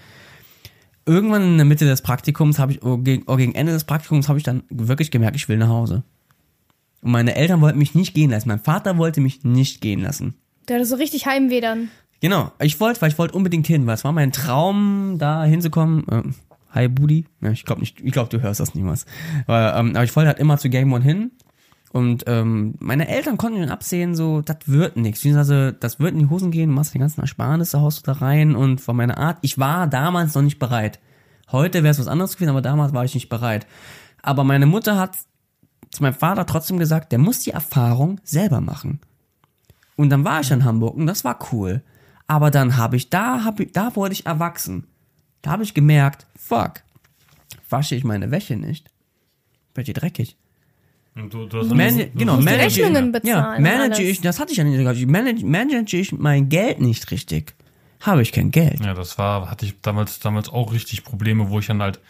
[1.07, 4.29] irgendwann in der Mitte des Praktikums habe ich, oh, gegen, oh, gegen Ende des Praktikums
[4.29, 6.03] habe ich dann wirklich gemerkt, ich will nach Hause.
[7.01, 8.49] Und meine Eltern wollten mich nicht gehen lassen.
[8.49, 10.35] Mein Vater wollte mich nicht gehen lassen.
[10.69, 11.89] Der hat so richtig Heimweh dann.
[12.21, 16.05] Genau, ich wollte, weil ich wollte unbedingt hin, weil es war mein Traum, da hinzukommen.
[16.11, 16.35] Ähm,
[16.71, 17.25] hi Budi.
[17.41, 19.07] Ja, ich glaube nicht, ich glaube, du hörst das niemals.
[19.47, 21.33] Aber, ähm, aber ich wollte halt immer zu Game One hin.
[21.93, 25.27] Und ähm, meine Eltern konnten schon absehen, so, das wird nichts.
[25.27, 28.19] Also, das wird in die Hosen gehen, du machst die ganzen Ersparnisse, haust du da
[28.19, 30.99] rein und von meiner Art, ich war damals noch nicht bereit.
[31.51, 33.67] Heute wäre es was anderes gewesen, aber damals war ich nicht bereit.
[34.23, 35.19] Aber meine Mutter hat
[35.91, 39.01] zu meinem Vater trotzdem gesagt, der muss die Erfahrung selber machen.
[39.97, 41.83] Und dann war ich in Hamburg und das war cool.
[42.27, 44.87] Aber dann habe ich, da hab ich, da wurde ich erwachsen.
[45.43, 46.83] Da habe ich gemerkt, fuck,
[47.69, 48.91] wasche ich meine Wäsche nicht,
[49.75, 50.39] wird die dreckig.
[51.15, 53.99] Und du, du hast Man du genau, hast- die manage, Rechnungen ja, bezahlen, manage alles.
[54.09, 57.55] ich, das hatte ich ja nicht gehabt, ich manage, manage ich mein Geld nicht richtig,
[58.01, 58.81] habe ich kein Geld.
[58.81, 62.01] Ja, das war, hatte ich damals, damals auch richtig Probleme, wo ich dann halt,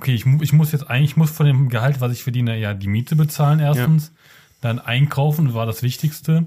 [0.00, 2.72] okay, ich, ich muss jetzt eigentlich, ich muss von dem Gehalt, was ich verdiene, ja
[2.74, 4.12] die Miete bezahlen erstens.
[4.60, 6.46] Dann einkaufen war das Wichtigste.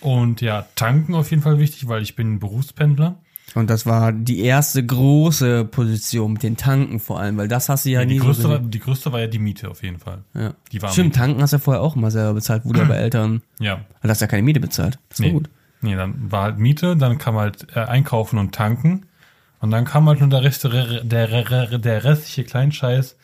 [0.00, 3.16] Und ja, tanken auf jeden Fall wichtig, weil ich bin Berufspendler.
[3.54, 7.84] Und das war die erste große Position mit den Tanken vor allem, weil das hast
[7.84, 9.98] du ja Die nie größte, so war, die größte war ja die Miete auf jeden
[9.98, 10.24] Fall.
[10.34, 10.54] ja.
[10.72, 13.42] Die war Stimmt, tanken hast du ja vorher auch immer selber bezahlt, wurde aber Eltern,
[13.58, 13.80] Ja.
[14.02, 14.98] du hast ja keine Miete bezahlt.
[15.10, 15.32] Das war Nee.
[15.32, 15.50] gut.
[15.82, 19.06] Nee, dann war halt Miete, dann kam halt äh, einkaufen und tanken.
[19.60, 23.16] Und dann kam halt nur der, Rest, der, der, der restliche Kleinscheiß,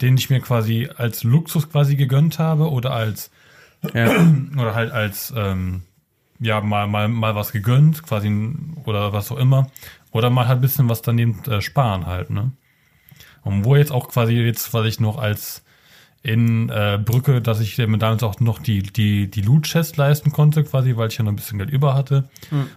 [0.00, 3.30] den ich mir quasi als Luxus quasi gegönnt habe oder als
[3.92, 4.08] Ja.
[4.56, 5.82] oder halt als ähm,
[6.40, 8.54] ja mal mal mal was gegönnt quasi
[8.84, 9.70] oder was auch immer.
[10.12, 12.52] Oder mal halt ein bisschen was daneben äh, sparen halt ne?
[13.42, 15.64] Und wo jetzt auch quasi jetzt was ich noch als
[16.22, 20.32] in äh, Brücke, dass ich mir damals auch noch die die die Loot Chest leisten
[20.32, 22.24] konnte quasi, weil ich ja noch ein bisschen Geld über hatte.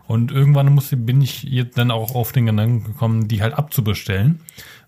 [0.05, 4.41] Und irgendwann musste bin ich jetzt dann auch auf den Gedanken gekommen, die halt abzubestellen,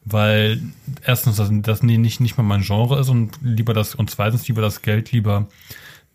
[0.04, 0.62] weil
[1.06, 4.62] erstens das, das nicht nicht mal mein Genre ist und lieber das und zweitens lieber
[4.62, 5.48] das Geld lieber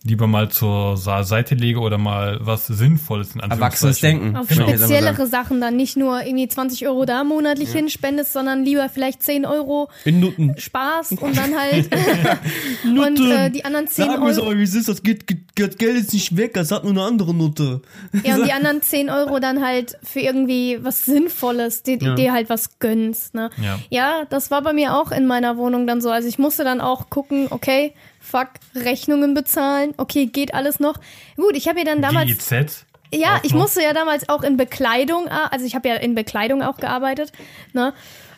[0.06, 4.00] lieber mal zur Seite lege oder mal was Sinnvolles in Erwachsenes.
[4.00, 4.36] Denken.
[4.36, 4.68] Auf Genau.
[4.68, 5.26] Speziellere.
[5.26, 9.88] Sachen dann nicht nur irgendwie 20 Euro da monatlich hinspendest, sondern lieber vielleicht 10 Euro
[10.04, 10.54] In Nutten.
[10.58, 11.88] Spaß und dann halt
[12.84, 14.26] und äh, die anderen 10 Euro
[14.58, 15.24] wie es ist, das, geht,
[15.56, 17.80] das Geld ist nicht weg, das hat nur eine andere Nutte.
[18.24, 22.14] ja, und die anderen 10 Euro dann halt für irgendwie was Sinnvolles, die, die Ja.
[22.14, 23.34] dir halt was gönnst.
[23.34, 23.48] Ne?
[23.62, 23.78] Ja.
[23.88, 26.10] ja, das war bei mir auch in meiner Wohnung dann so.
[26.10, 27.92] Also ich musste dann auch gucken, okay,
[28.24, 30.94] fuck, Rechnungen bezahlen, okay, geht alles noch.
[31.36, 32.86] Gut, ich habe ja dann damals GIZ.
[33.12, 33.60] Ja, auch ich noch.
[33.60, 37.32] musste ja damals auch in Bekleidung, also ich habe ja in Bekleidung auch gearbeitet,
[37.72, 37.92] ne?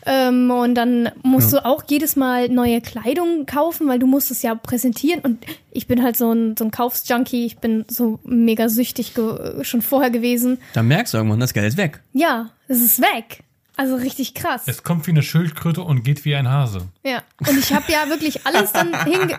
[0.08, 4.40] Ähm, und dann musst du auch jedes Mal neue Kleidung kaufen, weil du musst es
[4.40, 5.20] ja präsentieren.
[5.20, 9.14] Und ich bin halt so ein, so ein Kaufsjunkie, ich bin so mega süchtig
[9.62, 10.58] schon vorher gewesen.
[10.74, 12.00] Dann merkst du irgendwann, das Geld ist weg.
[12.12, 13.42] Ja, es ist weg.
[13.76, 14.62] Also richtig krass.
[14.66, 16.82] Es kommt wie eine Schildkröte und geht wie ein Hase.
[17.04, 17.22] Ja.
[17.46, 19.36] Und ich habe ja wirklich alles dann hinge...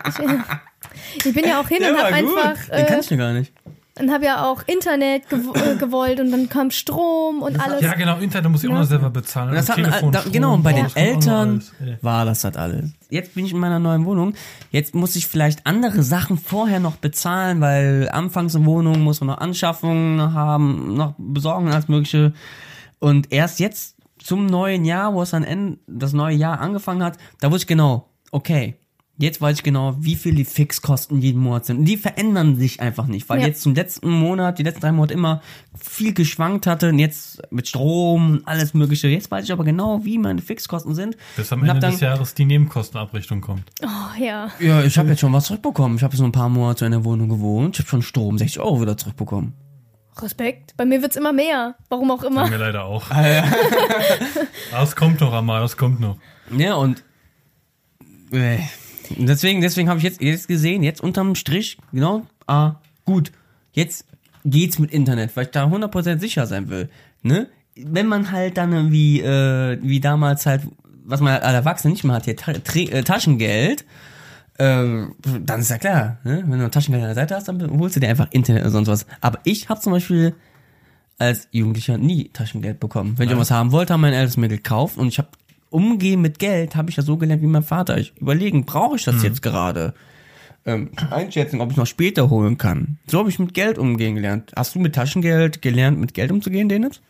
[1.16, 2.54] Ich, ich bin ja auch hin und habe einfach...
[2.68, 3.52] Den kann Äh, ich ja gar nicht.
[3.98, 7.80] und habe ja auch Internet gew äh, gewollt und dann kam Strom und alles.
[7.80, 9.50] Ja, genau, Internet muss ich auch noch selber bezahlen.
[9.50, 11.64] Und das Und hat, Telefon, da, Strom, genau, und bei den Eltern.
[11.84, 11.94] Ja.
[12.02, 12.90] war das halt alles.
[13.10, 14.34] Jetzt bin ich in meiner neuen Wohnung.
[14.70, 19.28] Jetzt muss ich vielleicht andere Sachen vorher noch bezahlen, weil anfangs in Wohnung muss man
[19.28, 22.32] noch Anschaffungen haben, noch besorgen alles mögliche.
[23.00, 27.18] Und erst jetzt zum neuen Jahr, wo es dann end, das neue Jahr angefangen hat,
[27.40, 28.74] da wusste ich genau, okay,
[29.20, 31.78] jetzt weiß ich genau, wie viel die Fixkosten jeden Monat sind.
[31.78, 33.48] Und die verändern sich einfach nicht, weil Ja.
[33.48, 35.42] jetzt zum letzten Monat, die letzten drei Monate immer
[35.76, 39.08] viel geschwankt hatte und jetzt mit Strom und alles mögliche.
[39.08, 41.16] Jetzt weiß ich aber genau, wie meine Fixkosten sind.
[41.36, 43.64] Bis am Ende dann, des Jahres die Nebenkostenabrechnung kommt.
[43.82, 44.50] Oh, ja.
[44.60, 45.96] Ja, ich habe jetzt schon was zurückbekommen.
[45.96, 47.74] Ich habe jetzt nur ein paar Monate in der Wohnung gewohnt.
[47.74, 49.54] Ich habe schon Strom 60 Euro wieder zurückbekommen.
[50.22, 50.74] Respekt.
[50.76, 51.74] Bei mir wird's immer mehr.
[51.88, 52.48] Warum auch Bei immer.
[52.48, 53.10] mir leider auch.
[53.10, 53.42] Aber
[54.82, 56.16] es kommt noch einmal, das kommt noch.
[56.56, 57.04] Ja, und
[58.32, 58.58] äh,
[59.10, 63.32] deswegen, deswegen habe ich jetzt, jetzt gesehen, jetzt unterm Strich, genau, ah, gut,
[63.72, 64.06] jetzt
[64.44, 66.88] geht's mit Internet, weil ich da 100% sicher sein will.
[67.22, 67.48] Ne?
[67.76, 70.62] Wenn man halt dann irgendwie, äh, wie damals halt,
[71.04, 73.84] was man als Erwachsene nicht mehr hat, hier Ta Tre- äh, Taschengeld,
[74.58, 75.06] äh,
[75.40, 76.44] dann ist ja klar, ne?
[76.46, 78.88] wenn du Taschengeld an der Seite hast, dann holst du dir einfach Internet oder sonst
[78.88, 79.06] was.
[79.20, 80.34] Aber ich habe zum Beispiel
[81.18, 83.14] als Jugendlicher nie Taschengeld bekommen.
[83.16, 85.28] Wenn ich irgendwas haben wollte, haben meine Eltern mir gekauft und ich habe
[85.70, 87.98] umgehen mit Geld, habe ich ja so gelernt wie mein Vater.
[87.98, 89.94] Ich überlegen, brauche ich das jetzt gerade?
[90.64, 92.98] Ähm, einschätzen, ob ich noch später holen kann.
[93.06, 94.52] So habe ich mit Geld umgehen gelernt.
[94.56, 97.00] Hast du mit Taschengeld gelernt, mit Geld umzugehen, Dennis?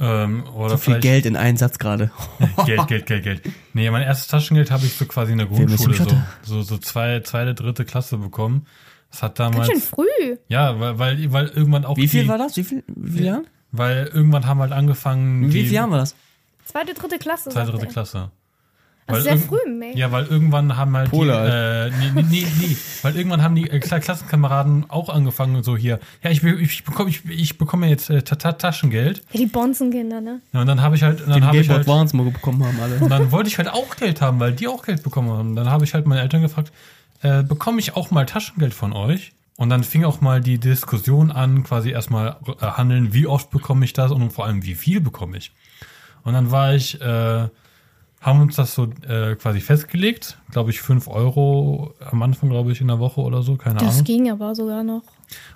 [0.00, 2.10] Ähm, oder So viel Geld in einen Satz gerade.
[2.66, 3.42] Geld, Geld, Geld, Geld.
[3.72, 6.06] Nee, mein erstes Taschengeld habe ich so quasi in der Grundschule so,
[6.42, 8.66] so, so zwei, zweite, dritte Klasse bekommen.
[9.10, 10.36] Das hat Ganz damals, schön früh.
[10.48, 12.56] ja, weil, weil, weil irgendwann auch Wie viel die, war das?
[12.56, 13.42] Wie viel, wie viele Jahre?
[13.72, 16.14] weil irgendwann haben halt angefangen, Wie viele Jahre war das?
[16.64, 17.50] Zweite, dritte Klasse.
[17.50, 17.92] zweite, dritte er.
[17.92, 18.30] Klasse.
[19.08, 19.96] Also Weil sehr früh, ey.
[19.98, 21.46] Ja, weil irgendwann haben halt Polar.
[21.90, 25.62] die, äh, nee, nee, nee, nee, weil irgendwann haben die äh, Kla- Klassenkameraden auch angefangen
[25.62, 29.22] so hier, ja, ich, ich bekomme ich, ich bekomme jetzt äh, Ta- Ta- Taschengeld.
[29.32, 30.40] Ja, die Bonzenkinder, ne?
[30.52, 32.98] Ja, und dann habe ich halt dann habe ich halt Advance mal bekommen haben alle.
[32.98, 35.56] und dann wollte ich halt auch Geld haben, weil die auch Geld bekommen haben.
[35.56, 36.70] Dann habe ich halt meine Eltern gefragt,
[37.22, 39.32] äh, bekomme ich auch mal Taschengeld von euch?
[39.56, 43.84] Und dann fing auch mal die Diskussion an, quasi erstmal äh, handeln, wie oft bekomme
[43.86, 45.50] ich das und vor allem, wie viel bekomme ich.
[46.22, 47.48] Und dann war ich, äh,
[48.20, 52.80] haben uns das so äh, quasi festgelegt, glaube ich, 5 Euro am Anfang, glaube ich,
[52.80, 54.04] in der Woche oder so, keine Das Ahnung.
[54.04, 55.02] ging aber sogar noch.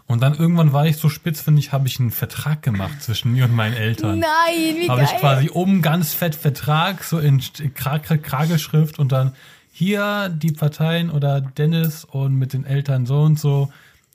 [0.07, 3.33] Und dann irgendwann war ich so spitz, finde ich, habe ich einen Vertrag gemacht zwischen
[3.33, 4.19] mir und meinen Eltern.
[4.21, 5.11] Nein, wie habe geil.
[5.13, 9.33] ich quasi oben ganz fett Vertrag, so in St- Kra Kra Kragelschrift und dann
[9.73, 13.71] hier die Parteien oder Dennis und mit den Eltern so und so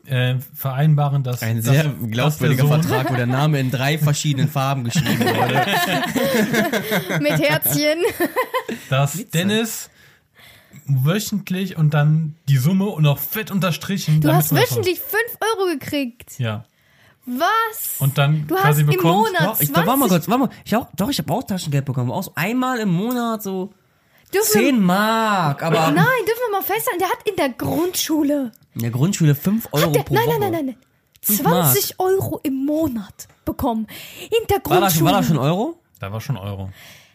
[0.08, 3.70] äh, vereinbaren, dass Ein dass- sehr dass der glaubwürdiger Sohn- Vertrag, wo der Name in
[3.72, 5.66] drei verschiedenen Farben geschrieben wurde.
[7.22, 8.00] Mit Herzchen.
[8.90, 9.90] dass Dennis
[10.86, 14.22] wöchentlich und dann die Summe und auch fett unterstrichen.
[14.22, 15.14] Du hast wöchentlich 5
[15.58, 16.40] Euro gekriegt.
[16.40, 16.64] Ja.
[17.26, 17.96] Was?
[18.00, 18.88] Und dann Du hast quasi im.
[19.02, 20.50] Monat- Doch, ich, doch, warte mal 20 kurz, warte mal.
[20.64, 22.10] Ich auch, doch, ich habe auch Taschengeld bekommen.
[22.10, 23.74] Auch so einmal im Monat so
[24.34, 25.64] dürfen wir, 10 Mark.
[25.64, 28.52] Aber Nein, dürfen wir mal festhalten, der hat in der Grundschule.
[28.76, 30.40] in der Grundschule 5 Euro der, pro nein, Woche.
[30.40, 30.78] nein, nein, nein, nein.
[31.22, 33.88] Fünf 20 Euro im Monat bekommen.
[34.22, 35.06] In der War das, Grundschule.
[35.12, 35.80] war das schon Euro?
[36.00, 36.70] Da war schon Euro.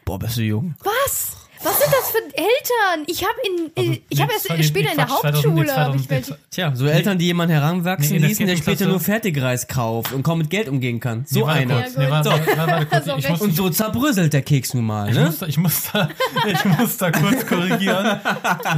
[0.05, 0.75] Boah, bist du jung.
[0.83, 1.37] Was?
[1.65, 3.05] Was sind das für Eltern?
[3.07, 5.55] Ich habe in, Also, ich habe nee, erst nee, später nee, in der Quatsch, 2000,
[5.55, 6.39] nee, Hauptschule habe ich 2000, welche.
[6.51, 10.39] Tja, so Eltern, die jemanden heranwachsen Nee, ließen, der später nur Fertigreis kauft und kaum
[10.39, 11.25] mit Geld umgehen kann.
[11.27, 11.83] So Nee, einer.
[11.83, 13.03] kurz, nee, warte, warte, warte, warte.
[13.11, 15.27] So Ich muss, Und so zerbröselt der Keks nun mal, Ich ne?
[15.27, 16.09] muss, da, ich, muss da,
[16.47, 18.21] ich muss da kurz korrigieren.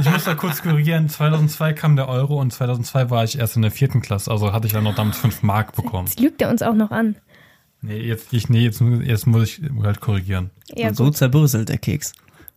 [0.01, 1.09] Ich muss da kurz korrigieren.
[1.09, 4.29] 2002 kam der Euro und 2002 war ich erst in der vierten Klasse.
[4.31, 6.07] Also hatte ich dann noch damit 5 Mark bekommen.
[6.07, 7.15] Jetzt lügt er uns auch noch an.
[7.81, 10.49] Nee, jetzt, ich, nee, jetzt, jetzt muss ich halt korrigieren.
[10.75, 11.17] Ja, Und so gut.
[11.17, 12.13] zerbröselt der Keks.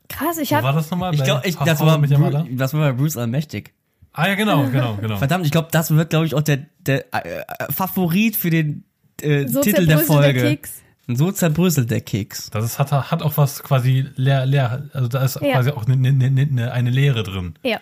[0.08, 1.14] Krass, ich Wo war habe das nochmal?
[1.14, 2.40] Ich glaube, das, war mit Yamada?
[2.42, 3.72] Bru- das war bei Bruce Allmächtig.
[4.12, 5.16] Ah ja, genau, genau, genau.
[5.16, 8.84] Verdammt, ich glaube, das wird, glaube ich, auch der, der äh, äh, Favorit für den
[9.20, 10.40] äh, so Titel der Folge.
[10.40, 10.82] Keks.
[11.10, 12.50] So zerbröselt der Keks.
[12.50, 15.52] Das ist, hat, hat auch was quasi leer, leer, also da ist Ja.
[15.52, 17.54] quasi auch eine, eine, eine, eine Lehre drin.
[17.62, 17.80] Ja.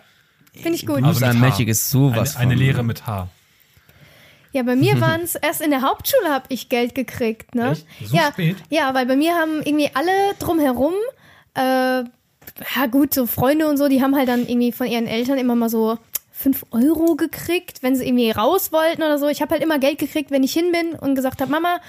[0.53, 0.97] Finde ich gut.
[1.01, 3.29] Bruce Also Allmächtig ist sowas Eine, eine von- Lehre mit H.
[4.53, 7.73] Ja, bei mir waren es erst in der Hauptschule habe ich Geld gekriegt, ne?
[7.73, 7.87] Echt?
[8.05, 8.57] So ja, spät?
[8.71, 10.95] ja, weil bei mir haben irgendwie alle drumherum,
[11.55, 12.05] äh,
[12.75, 15.55] ja gut, so Freunde und so, die haben halt dann irgendwie von ihren Eltern immer
[15.55, 15.99] mal so
[16.33, 19.29] 5 Euro gekriegt, wenn sie irgendwie raus wollten oder so.
[19.29, 21.81] Ich habe halt immer Geld gekriegt, wenn ich hin bin und gesagt habe, Mama,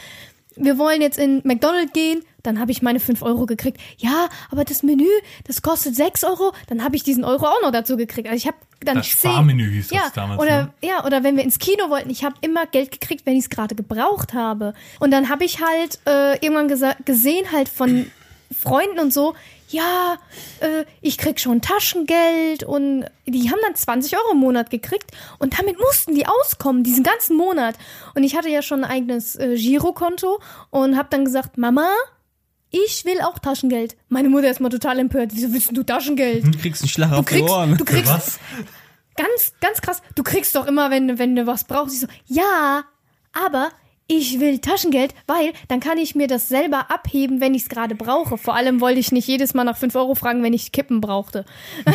[0.56, 3.80] wir wollen jetzt in McDonald's gehen, dann habe ich meine 5 Euro gekriegt.
[3.98, 5.10] Ja, aber das Menü,
[5.46, 8.28] das kostet 6 Euro, dann habe ich diesen Euro auch noch dazu gekriegt.
[8.28, 10.74] Also ich habe dann Das 10 Sparmenü hieß das ja, damals, Oder, ne?
[10.82, 13.50] ja, oder wenn wir ins Kino wollten, ich habe immer Geld gekriegt, wenn ich es
[13.50, 14.74] gerade gebraucht habe.
[15.00, 18.10] Und dann habe ich halt äh, irgendwann gesehen, halt von
[18.58, 19.36] Freunden und so,
[19.68, 20.18] ja,
[20.60, 25.60] äh, ich krieg schon Taschengeld und die haben dann 20 Euro im Monat gekriegt und
[25.60, 27.76] damit mussten die auskommen, diesen ganzen Monat.
[28.16, 30.40] Und ich hatte ja schon ein eigenes äh, Girokonto
[30.70, 31.90] und habe dann gesagt, Mama,
[32.70, 33.96] ich will auch Taschengeld.
[34.10, 35.32] Meine Mutter ist mal total empört.
[35.34, 36.46] Wieso willst du Taschengeld?
[36.46, 37.78] Du kriegst einen Schlag Du auf die Ohren.
[37.78, 38.40] du kriegst Was?
[39.16, 40.02] ganz, ganz krass.
[40.16, 41.94] Du kriegst doch immer, wenn, wenn du was brauchst.
[41.96, 42.84] Ich so, ja,
[43.34, 43.70] aber
[44.08, 47.96] ich will Taschengeld, weil dann kann ich mir das selber abheben, wenn ich es gerade
[47.96, 48.38] brauche.
[48.38, 51.46] Vor allem wollte ich nicht jedes Mal nach 5 Euro fragen, wenn ich Kippen brauchte.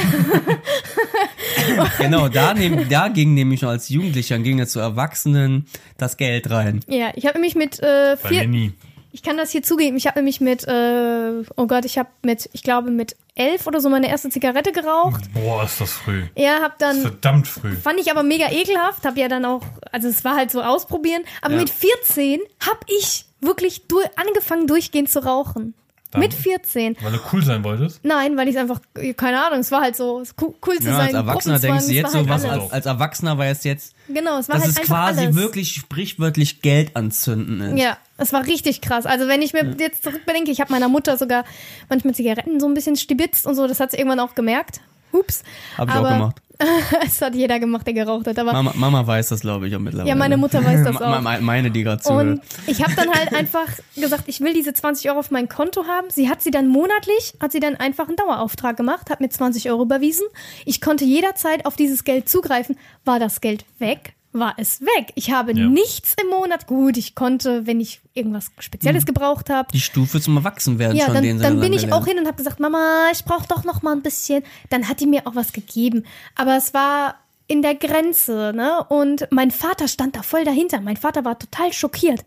[1.99, 5.67] Genau, da nehm, da ging nämlich noch als Jugendlicher, ging ja zu Erwachsenen
[5.97, 6.81] das Geld rein.
[6.89, 8.73] Ja, ich habe nämlich mit äh, Bei mir vier, nie.
[9.13, 12.49] Ich kann das hier zugeben, ich habe nämlich mit, äh, oh Gott, ich habe mit,
[12.53, 15.23] ich glaube mit elf oder so meine erste Zigarette geraucht.
[15.35, 16.25] Boah, ist das früh.
[16.37, 17.75] Ja, hab dann Verdammt früh.
[17.77, 21.23] Fand ich aber mega ekelhaft, hab ja dann auch, also es war halt so ausprobieren.
[21.41, 21.61] Aber Ja.
[21.61, 25.75] mit 14 hab ich wirklich du angefangen durchgehend zu rauchen.
[26.13, 26.97] Dann- mit 14.
[27.01, 28.05] Weil du cool sein wolltest?
[28.05, 28.81] Nein, weil ich einfach,
[29.17, 31.07] keine Ahnung, es war halt so es cool, zu Ja, sein.
[31.07, 33.65] als Erwachsener denkst du es jetzt war so halt was, als, als Erwachsener war es
[33.65, 35.37] jetzt, Genau, es war dass halt es einfach quasi alles.
[35.37, 37.83] wirklich sprichwörtlich Geld anzünden ist.
[37.83, 39.07] Ja, es war richtig krass.
[39.07, 41.45] Also wenn ich mir jetzt zurückbedenke, ich habe meiner Mutter sogar
[41.89, 44.81] manchmal Zigaretten so ein bisschen stibitzt und so, das hat sie irgendwann auch gemerkt.
[45.13, 45.43] Hups.
[45.77, 46.43] Hab ich auch Aber gemacht.
[47.05, 48.39] es hat jeder gemacht, der geraucht hat.
[48.39, 50.09] Aber Mama, Mama weiß das, glaube ich, auch mittlerweile.
[50.09, 51.21] Ja, meine Mutter weiß das auch.
[51.21, 52.27] Meine, die gerade zuhört.
[52.27, 53.67] Und ich habe dann halt einfach
[53.97, 56.09] gesagt, ich will diese 20 Euro auf mein Konto haben.
[56.11, 59.71] Sie hat sie dann monatlich, hat sie dann einfach einen Dauerauftrag gemacht, hat mir 20
[59.71, 60.27] Euro überwiesen.
[60.65, 62.77] Ich konnte jederzeit auf dieses Geld zugreifen.
[63.05, 64.15] War das Geld weg?
[64.35, 65.13] War es weg.
[65.15, 65.67] Ich habe Ja.
[65.67, 66.67] nichts im Monat.
[66.67, 69.69] Gut, ich konnte, wenn ich irgendwas Spezielles gebraucht habe.
[69.73, 72.37] Die Stufe zum Erwachsenwerden Ja, schon, dann, den dann bin ich auch hin und habe
[72.39, 74.43] gesagt, Mama, ich brauche doch noch mal ein bisschen.
[74.71, 76.05] Dann hat die mir auch was gegeben.
[76.35, 78.83] Aber es war in der Grenze, ne?
[78.89, 80.81] Und mein Vater stand da voll dahinter.
[80.81, 82.25] Mein Vater war total schockiert.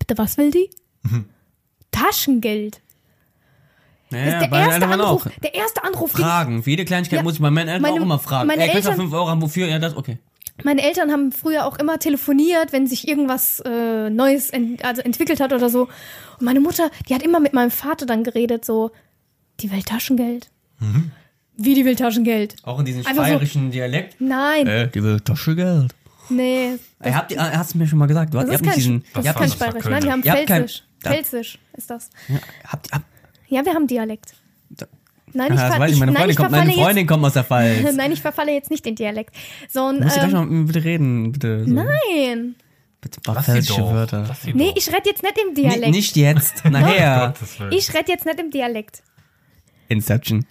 [0.00, 0.68] Bitte, was will die?
[1.92, 2.80] Taschengeld.
[4.10, 5.28] Ja, Das ist der erste Anruf.
[5.42, 6.10] Der erste Anruf.
[6.12, 6.62] Fragen.
[6.62, 8.46] Für jede Kleinigkeit Ja, muss ich bei meinen Eltern meine- auch immer fragen.
[8.48, 9.66] meine Ey, Eltern- 5 Euro haben, wofür?
[9.66, 10.18] Ja, das, okay.
[10.62, 15.40] Meine Eltern haben früher auch immer telefoniert, wenn sich irgendwas äh, Neues ent also entwickelt
[15.40, 15.88] hat oder so.
[16.38, 18.92] Und meine Mutter, die hat immer mit meinem Vater dann geredet, so,
[19.60, 20.50] die will Taschengeld.
[21.56, 22.56] Wie die will Taschengeld?
[22.62, 24.16] Auch in diesem Einfach so- bayerischen Dialekt.
[24.20, 25.92] Nein, Äh, die will Taschengeld.
[26.28, 26.76] nee.
[27.00, 28.66] Ey, habt ihr, äh, hast du mir schon mal gesagt, du hast, Das ihr ist
[28.66, 29.90] habt nicht kein, diesen, das ihr ist habt kein Bayerisch.
[29.90, 30.22] Nein, wir haben
[31.02, 32.10] da- Pfälzisch ist das.
[32.28, 33.04] ja, habt, habt,
[33.48, 34.34] Ja, wir haben Dialekt.
[35.34, 37.24] Nein, ich, Ah, das weiß ich, meine nein, Freundin, ich kommt, verfalle meine Freundin kommt
[37.24, 37.82] aus der Pfalz.
[37.82, 37.96] jetzt.
[37.96, 39.34] Nein, ich verfalle jetzt nicht den Dialekt.
[39.68, 41.64] So ein, gleich ähm, mal mit mir bitte reden, bitte.
[41.64, 41.72] So.
[41.72, 42.54] nein.
[43.00, 43.92] Bitte doch.
[43.92, 44.34] Wörter.
[44.54, 45.90] Nee, ich rede jetzt nicht im Dialekt.
[45.90, 47.34] nicht jetzt, nachher.
[47.70, 49.02] Ich rede jetzt nicht im Dialekt.
[49.88, 50.46] Inception.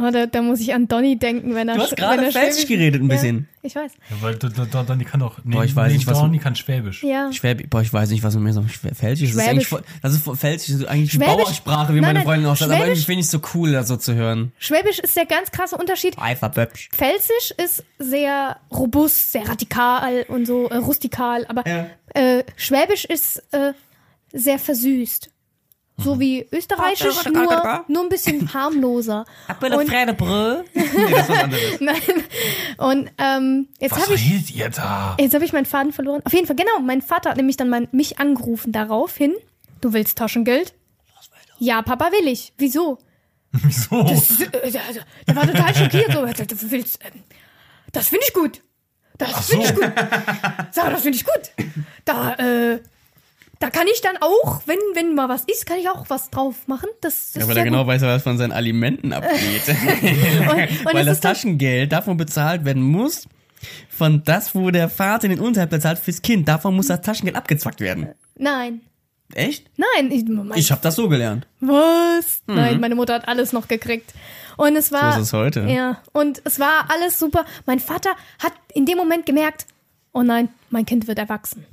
[0.00, 2.32] Oh, da, da muss ich an Donny denken, wenn er Du hast wenn gerade er
[2.32, 3.48] Schwäbisch- geredet ein Ja, bisschen.
[3.62, 3.92] ich weiß.
[4.10, 5.38] Ja, weil Don- Don- Donny kann doch.
[5.44, 7.02] Nee, Boah, ich weiß nee, nicht, was- Donny kann Schwäbisch.
[7.02, 7.32] Ja.
[7.32, 9.36] Schwäbisch, boah, ich weiß nicht, was mit mir so Pfälzisch ist.
[9.36, 9.68] Das ist eigentlich,
[10.02, 12.70] das ist Pfälzisch ist eigentlich die Schwäbisch- Bauersprache, wie Nein, meine Freundin auch sagt.
[12.70, 14.52] Aber Schwäbisch- irgendwie finde ich es so cool, das so zu hören.
[14.58, 16.18] Schwäbisch ist der ganz krasse Unterschied.
[16.18, 16.88] Einfach Böpsch.
[16.92, 21.86] Pfälzisch ist sehr robust, sehr radikal und so äh, rustikal, aber Ja.
[22.14, 23.72] äh, Schwäbisch ist äh,
[24.32, 25.30] sehr versüßt.
[26.00, 29.24] So wie Österreichisch, nur, nur ein bisschen harmloser.
[29.48, 29.88] Und,
[30.72, 31.62] nee, das ist was anderes.
[31.80, 32.02] nein.
[32.76, 35.16] Und ähm, jetzt Was habe ich redet ihr da?
[35.18, 36.22] Jetzt habe ich meinen Faden verloren.
[36.24, 36.78] Auf jeden Fall, genau.
[36.82, 39.34] Mein Vater hat nämlich dann mein, mich angerufen daraufhin.
[39.80, 40.72] Du willst Taschengeld?
[41.58, 42.52] Ja, Papa will ich.
[42.58, 42.98] Wieso?
[43.50, 44.02] Wieso?
[44.04, 44.82] Das, äh, der,
[45.26, 46.12] der war total schockiert.
[46.12, 47.24] So, du willst, ähm,
[47.90, 48.62] das finde ich gut.
[49.18, 49.92] Das finde ich gut.
[50.70, 51.66] Sag, das finde ich gut.
[52.04, 52.78] Da, äh,
[53.60, 56.66] da kann ich dann auch, wenn, wenn mal was ist, kann ich auch was drauf
[56.68, 56.88] machen.
[57.00, 57.88] Das, das Ja, ist weil er genau gut.
[57.88, 59.62] weiß, was von seinen Alimenten abgeht.
[59.68, 63.26] Und, und weil das ist Taschengeld davon bezahlt werden muss,
[63.88, 66.46] von das, wo der Vater den Unterhalt bezahlt fürs Kind.
[66.48, 68.08] Davon muss das Taschengeld abgezwackt werden.
[68.36, 68.80] nein,
[69.34, 69.66] Echt?
[69.76, 70.10] nein.
[70.10, 71.46] Ich, mein, Ich habe das so gelernt.
[71.60, 72.42] Was?
[72.46, 74.14] Nein, meine Mutter hat alles noch gekriegt.
[74.56, 75.10] Und es war.
[75.10, 75.12] Mhm.
[75.14, 75.60] So ist es heute.
[75.68, 76.00] Ja.
[76.12, 77.44] Und es war alles super.
[77.66, 78.10] Mein Vater
[78.42, 79.66] hat in dem Moment gemerkt,
[80.12, 81.66] oh nein, mein Kind wird erwachsen.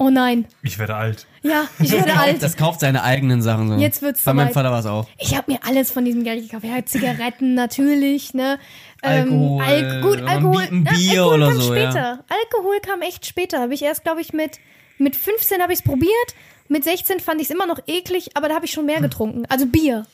[0.00, 0.46] Oh nein.
[0.62, 1.26] Ich werde alt.
[1.42, 2.40] Ja, ich werde alt.
[2.40, 3.74] Das kauft seine eigenen Sachen so.
[3.76, 4.52] Jetzt wird's Bei meinem.
[4.52, 5.08] Vater war es auch.
[5.18, 6.64] Ich habe mir alles von diesem Geld gekauft.
[6.64, 8.58] Ja, Zigaretten natürlich, ne?
[9.02, 10.62] Alkohol, Al gut, man Alkohol.
[10.62, 11.90] ja, Bier Alkohol oder kam so, ja.
[11.90, 12.24] später.
[12.28, 13.60] Alkohol kam echt später.
[13.60, 14.60] Habe ich erst, glaube ich, mit,
[14.98, 16.34] mit 15 habe ich es probiert.
[16.68, 19.46] Mit 16 fand ich es immer noch eklig, aber da habe ich schon mehr getrunken.
[19.48, 20.06] Also Bier.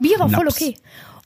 [0.00, 0.62] Bier war voll Schnaps.
[0.62, 0.74] okay.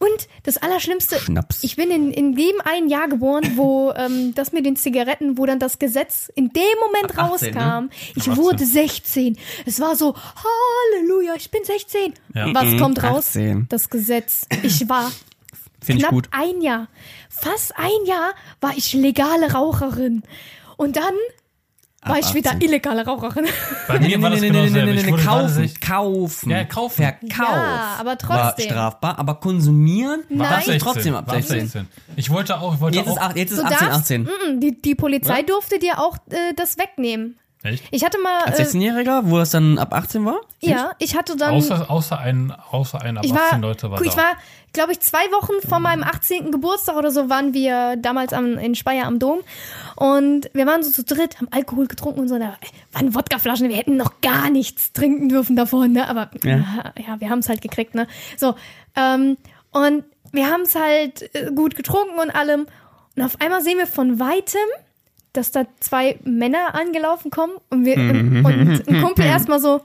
[0.03, 1.63] Und das Allerschlimmste, Schnaps.
[1.63, 5.47] ich bin in, in dem einen Jahr geboren, wo ähm, das mit den Zigaretten, wo
[5.47, 7.91] dann das Gesetz in dem Moment Ab 18, rauskam.
[8.17, 8.37] Ich Ab 18.
[8.37, 9.39] wurde 16.
[9.65, 12.15] Es war so, Halleluja, ich bin 16.
[12.35, 12.53] Ja.
[12.53, 13.29] Was Mhm, kommt raus?
[13.29, 13.67] 18.
[13.69, 14.47] Das Gesetz.
[14.65, 15.13] Ich war
[15.81, 16.89] Finde ich knapp ein Jahr,
[17.29, 20.23] fast ein Jahr war ich legale Raucherin.
[20.77, 21.15] Und dann
[22.05, 22.63] war ich wieder 18.
[22.63, 23.47] illegale Raucherin.
[23.89, 24.93] Bei mir war das genau dasselbe.
[24.93, 27.03] Ich wurde gerade kaufen, kaufen, Ja, kaufen.
[27.03, 27.29] Verkauf.
[27.39, 28.65] Ja, aber War trotzdem.
[28.71, 30.39] strafbar, aber konsumieren Nein.
[30.41, 30.79] war War 16.
[30.81, 31.61] trotzdem ab War 16.
[31.61, 31.89] 16.
[32.17, 33.23] Ich wollte auch, ich wollte Jetzt ist, auch.
[33.31, 34.23] ach- jetzt ist Du 18, darfst, 18.
[34.23, 37.39] Mm, die, die Polizei durfte dir auch äh, das wegnehmen.
[37.65, 37.85] Echt?
[37.91, 40.41] Ich hatte mal, Als äh, 16-Jähriger, wo es dann ab 18 war?
[40.61, 43.99] ja, ich hatte dann, Außer, außer ein, außer ein ab ich 18 war, Leute war
[43.99, 44.05] da.
[44.05, 44.33] ich war,
[44.73, 46.51] glaube ich, zwei Wochen vor meinem 18.
[46.51, 49.41] Geburtstag oder so waren wir damals am, in Speyer am Dom
[49.97, 52.57] und wir waren so zu dritt, haben Alkohol getrunken und so, da
[52.93, 56.93] waren Wodkaflaschen, wir hätten noch gar nichts trinken dürfen davon, ne, aber ja, Ja.
[57.07, 58.07] ja wir haben es halt gekriegt, ne,
[58.37, 58.55] so,
[58.97, 59.37] ähm,
[59.71, 62.67] und wir haben es halt äh, gut getrunken und allem
[63.15, 64.61] und auf einmal sehen wir von weitem,
[65.33, 69.81] dass da zwei Männer angelaufen kommen und wir und ein Kumpel erstmal so,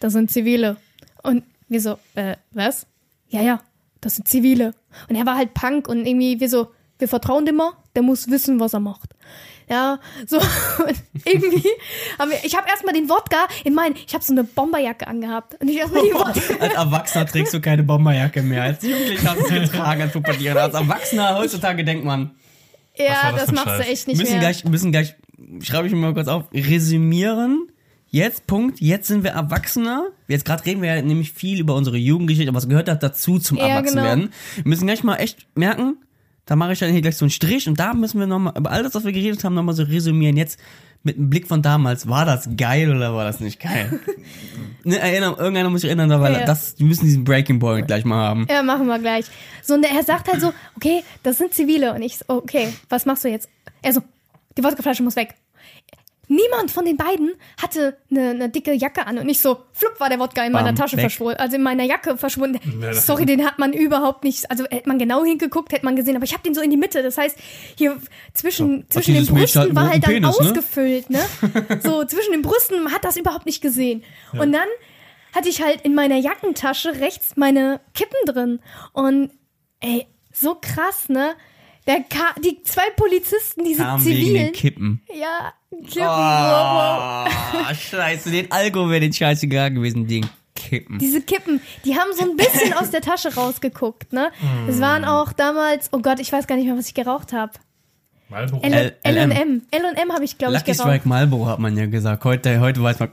[0.00, 0.76] das sind Zivile.
[1.22, 2.86] Und wir so, äh, was?
[3.28, 3.60] Ja, ja,
[4.00, 4.74] das sind Zivile.
[5.08, 6.68] Und er war halt Punk und irgendwie wir so,
[6.98, 9.14] wir vertrauen dem mal, der muss wissen, was er macht.
[9.68, 10.38] Ja, so
[10.86, 11.68] und irgendwie
[12.18, 15.60] haben wir, ich habe erstmal den Wodka in meinen, ich habe so eine Bomberjacke angehabt
[15.60, 16.54] und ich erstmal die Wodka.
[16.58, 18.62] Als Erwachsener trägst du keine Bomberjacke mehr.
[18.62, 20.62] Als Jugendlicher hast du es getragen, als Pubertierer.
[20.62, 22.30] Als Erwachsener heutzutage denkt man,
[22.98, 23.88] Ja, war das das machst du Scheiß?
[23.88, 24.40] echt nicht müssen mehr.
[24.40, 25.14] gleich, müssen gleich,
[25.62, 27.68] schreibe ich mir mal kurz auf, resümieren.
[28.10, 30.08] Jetzt, Punkt, jetzt sind wir Erwachsener.
[30.28, 33.58] Jetzt gerade reden wir ja nämlich viel über unsere Jugendgeschichte, was gehört da dazu zum
[33.58, 34.30] Ja, Erwachsenwerden.
[34.56, 35.98] Wir müssen gleich mal echt merken,
[36.46, 38.70] da mache ich dann hier gleich so einen Strich und da müssen wir nochmal, über
[38.70, 40.38] all das, was wir geredet haben, nochmal so resümieren.
[40.38, 40.58] Jetzt
[41.02, 44.00] mit einem Blick von damals, war das geil oder war das nicht geil?
[44.84, 46.44] ne, erinnern, irgendeiner muss sich erinnern, weil Ja.
[46.44, 48.46] das, wir müssen diesen Breaking Point gleich mal haben.
[48.50, 49.26] Ja, machen wir gleich.
[49.62, 51.94] So, und er sagt halt so, okay, das sind Zivile.
[51.94, 53.48] Und ich so, okay, was machst du jetzt?
[53.82, 54.02] Er so,
[54.56, 55.34] die Wodkaflasche muss weg.
[56.28, 60.10] Niemand von den beiden hatte eine, eine dicke Jacke an und nicht so, flupp war
[60.10, 61.04] der Wodka in meiner Bam, Tasche weg.
[61.04, 62.60] verschwunden, also in meiner Jacke verschwunden.
[62.82, 66.16] Ja, Sorry, den hat man überhaupt nicht, also hätte man genau hingeguckt, hätte man gesehen,
[66.16, 67.38] aber ich habe den so in die Mitte, das heißt,
[67.76, 67.96] hier
[68.34, 70.46] zwischen, zwischen den Brüsten einen war halt dann Penis, ne?
[70.46, 71.20] ausgefüllt, ne?
[71.82, 74.04] So, zwischen den Brüsten man hat das überhaupt nicht gesehen.
[74.32, 74.68] Und dann
[75.34, 78.60] hatte ich halt in meiner Jackentasche rechts meine Kippen drin
[78.92, 79.30] und
[79.80, 81.34] ey, so krass, ne?
[81.88, 84.52] Der Ka die zwei Polizisten, diese Kam wegen den Zivilen.
[84.52, 85.02] Kippen.
[85.18, 86.02] Ja, Kippen.
[86.02, 87.26] Ah,
[87.74, 90.28] scheiße, den Alkohol wäre den scheißegal gewesen, Ding.
[90.54, 90.98] Kippen.
[90.98, 94.30] Diese Kippen, die haben so ein bisschen aus der Tasche rausgeguckt, ne?
[94.68, 97.52] Es waren auch damals, oh Gott, ich weiß gar nicht mehr, was ich geraucht habe.
[98.30, 98.62] Marlboro.
[98.62, 99.62] L- L&M.
[99.70, 100.88] L&M habe ich, glaube ich, Lucky geraucht.
[100.88, 102.24] Strike Marlboro hat man ja gesagt.
[102.24, 103.10] Heute, heute weiß man,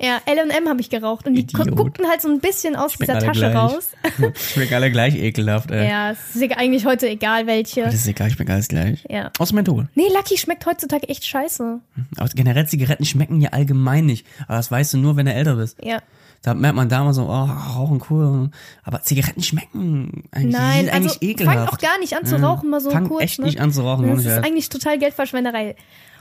[0.00, 1.26] Ja, L&M habe ich geraucht.
[1.26, 1.74] Und die Idiot.
[1.76, 3.54] guckten halt so ein bisschen aus schmecken dieser Tasche gleich.
[3.56, 3.88] raus.
[4.52, 5.88] Schmecken alle gleich ekelhaft, ey.
[5.88, 7.82] Ja, es ist egal- eigentlich heute egal welche.
[7.84, 9.04] Das ist egal, schmeckt alles gleich.
[9.08, 9.30] Ja.
[9.38, 9.88] Außer Menthol.
[9.94, 11.80] Nee, Lucky schmeckt heutzutage echt scheiße.
[12.18, 14.26] Aber generell Zigaretten schmecken ja allgemein nicht.
[14.46, 15.78] Aber das weißt du nur, wenn du älter bist.
[15.82, 16.00] Ja.
[16.42, 18.50] Da merkt man damals so, oh, rauchen cool.
[18.82, 21.72] Aber Zigaretten schmecken eigentlich, Nein, sind also eigentlich fang ekelhaft.
[21.72, 23.22] auch gar nicht an zu rauchen, mal so Fang kurz.
[23.22, 23.46] echt ne?
[23.46, 24.08] nicht an zu rauchen.
[24.08, 25.76] Das ist eigentlich total Geldverschwenderei.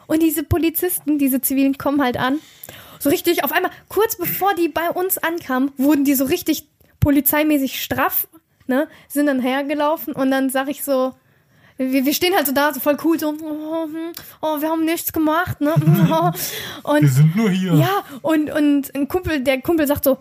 [0.07, 2.39] Und diese Polizisten, diese Zivilen kommen halt an.
[2.99, 6.67] So richtig, auf einmal, kurz bevor die bei uns ankamen, wurden die so richtig
[6.99, 8.27] polizeimäßig straff,
[8.67, 8.89] ne?
[9.07, 11.13] Sind dann hergelaufen und dann sag ich so,
[11.79, 14.11] wir, wir stehen halt so da, so voll cool, so, oh, hm,
[14.41, 15.73] oh wir haben nichts gemacht, ne?
[16.83, 17.73] Und Wir sind nur hier.
[17.75, 20.17] ja, und, und ein Kumpel, der Kumpel sagt so,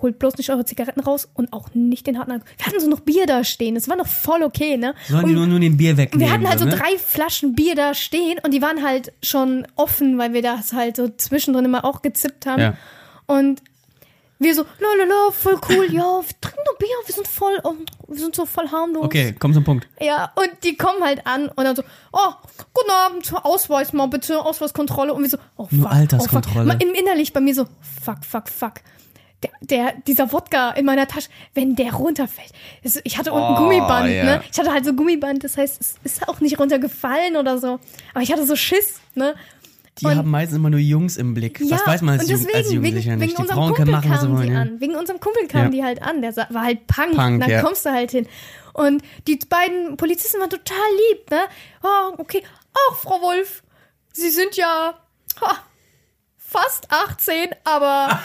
[0.00, 2.50] holt bloß nicht eure Zigaretten raus und auch nicht den harten Alkohol.
[2.56, 4.94] Wir hatten so noch Bier da stehen, das war noch voll okay, ne?
[5.08, 6.26] Sollen die nur, nur den Bier wegnehmen?
[6.26, 6.76] wir hatten halt so ne?
[6.76, 10.96] drei Flaschen Bier da stehen und die waren halt schon offen, weil wir das halt
[10.96, 12.62] so zwischendrin immer auch gezippt haben.
[12.62, 12.74] Ja.
[13.26, 13.62] Und
[14.40, 17.74] wir so, lalala, voll cool, ja, wir trinken noch Bier, wir sind voll, oh,
[18.08, 19.04] wir sind so voll harmlos.
[19.04, 19.86] Okay, komm zum Punkt.
[20.00, 22.32] Ja, und die kommen halt an und dann so, oh,
[22.72, 25.12] guten Abend, Ausweis mal bitte, Ausweiskontrolle.
[25.14, 25.72] Und wir so, oh fuck.
[25.72, 26.66] Nur Alterskontrolle.
[26.66, 26.86] Oh, fuck.
[26.86, 27.66] Mal Innerlich bei mir so,
[28.02, 28.74] fuck, fuck, fuck.
[29.42, 32.52] Der, der, dieser Wodka in meiner Tasche, wenn der runterfällt.
[33.04, 34.24] Ich hatte unten Oh, Gummiband, ja.
[34.24, 34.42] ne?
[34.52, 37.78] Ich hatte halt so Gummiband, das heißt, es ist auch nicht runtergefallen oder so.
[38.12, 39.34] Aber ich hatte so Schiss, ne?
[39.98, 41.60] Die Und- haben meistens immer nur Jungs im Blick.
[41.68, 43.30] das weiß man als, und deswegen, als Jugendlicher wegen, nicht.
[43.30, 44.52] wegen Die unserem Frauen Kumpel können machen, was sie kamen die wollen.
[44.54, 44.60] Ja.
[44.62, 44.80] an.
[44.80, 45.70] Wegen unserem Kumpel kamen Ja.
[45.70, 46.22] die halt an.
[46.22, 47.16] Der war halt Punk.
[47.16, 47.62] Punk, dann ja.
[47.62, 48.26] kommst du halt hin.
[48.72, 50.76] Und die beiden Polizisten waren total
[51.10, 51.40] lieb, ne?
[51.82, 52.42] Oh, okay.
[52.72, 53.62] Ach, Frau Wolf,
[54.12, 54.94] Sie sind ja
[55.40, 55.56] ha,
[56.38, 58.20] fast 18, aber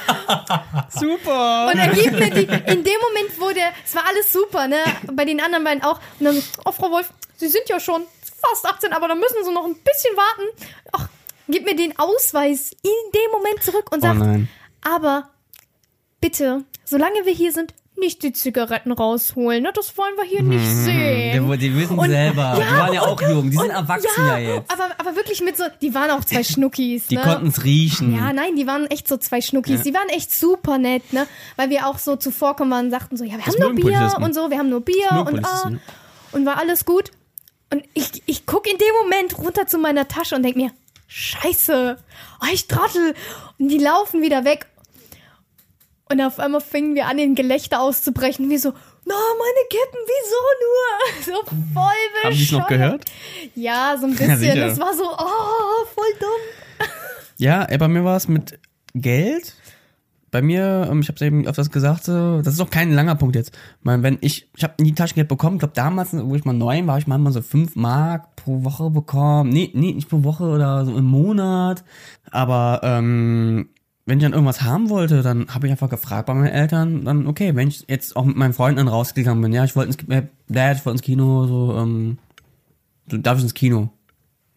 [0.89, 1.69] Super!
[1.71, 4.77] und er gibt mir die, in dem Moment wurde, es war alles super, ne?
[5.13, 5.99] Bei den anderen beiden auch.
[6.19, 8.03] Und dann so, oh, Frau Wolf, Sie sind ja schon
[8.41, 10.63] fast 18, aber da müssen Sie noch ein bisschen warten.
[10.93, 11.07] Ach,
[11.47, 14.47] gib mir den Ausweis in dem Moment zurück und Oh sagt, nein.
[14.81, 15.29] aber
[16.21, 19.71] bitte, solange wir hier sind, nicht die Zigaretten rausholen, ne?
[19.73, 21.49] Das wollen wir hier nicht sehen.
[21.49, 22.41] Die, die wissen Und- selber.
[22.41, 23.49] ja, die waren ja und- auch jung.
[23.49, 24.69] Die sind und- erwachsen ja, jetzt.
[24.69, 27.21] Aber, aber wirklich mit so, die waren auch zwei Schnuckis, Die ne?
[27.21, 28.13] konnten es riechen.
[28.13, 29.83] Ja, nein, die waren echt so zwei Schnuckis.
[29.83, 31.25] Die waren echt super nett, ne?
[31.55, 34.35] Weil wir auch so zuvorkommen waren und sagten so, ja, wir haben nur Bier und
[34.35, 35.71] so, wir haben nur Bier und ah,
[36.33, 37.11] und war alles gut.
[37.71, 40.71] Und ich, ich guck in dem Moment runter zu meiner Tasche und denk mir,
[41.07, 41.97] scheiße,
[42.41, 43.13] oh, ich trottel.
[43.59, 44.67] Und die laufen wieder weg.
[46.09, 48.49] Und auf einmal fingen wir an, in Gelächter auszubrechen.
[48.49, 48.69] Wir so,
[49.05, 51.41] na, meine Kippen, wieso nur?
[51.45, 53.05] So voll Haben die es noch bescheuert.
[53.05, 53.05] gehört?
[53.55, 54.37] Ja, so ein Ja, bisschen.
[54.39, 54.67] sicher.
[54.67, 56.87] das war so, oh, voll dumm.
[57.37, 58.59] Ja, ey, bei mir war es mit
[58.93, 59.53] Geld.
[60.35, 63.37] Bei mir, ähm, ich habe es eben öfters gesagt, das ist auch kein langer Punkt
[63.37, 63.57] jetzt.
[63.83, 65.55] Meine, wenn ich, ich habe nie Taschengeld bekommen.
[65.55, 68.89] Ich glaube damals, wo ich mal neun war, ich manchmal so fünf Mark pro Woche
[68.89, 69.49] bekommen.
[69.49, 71.85] Nee, nee, nicht pro Woche oder so im Monat.
[72.31, 73.69] Aber ähm,
[74.05, 77.27] wenn ich dann irgendwas haben wollte, dann habe ich einfach gefragt bei meinen Eltern, dann
[77.27, 80.23] okay, wenn ich jetzt auch mit meinen Freunden rausgegangen bin, ja, ich wollte ins, äh,
[80.49, 82.17] Dad, ins Kino, so, ähm,
[83.09, 83.87] so, darf ich ins Kino?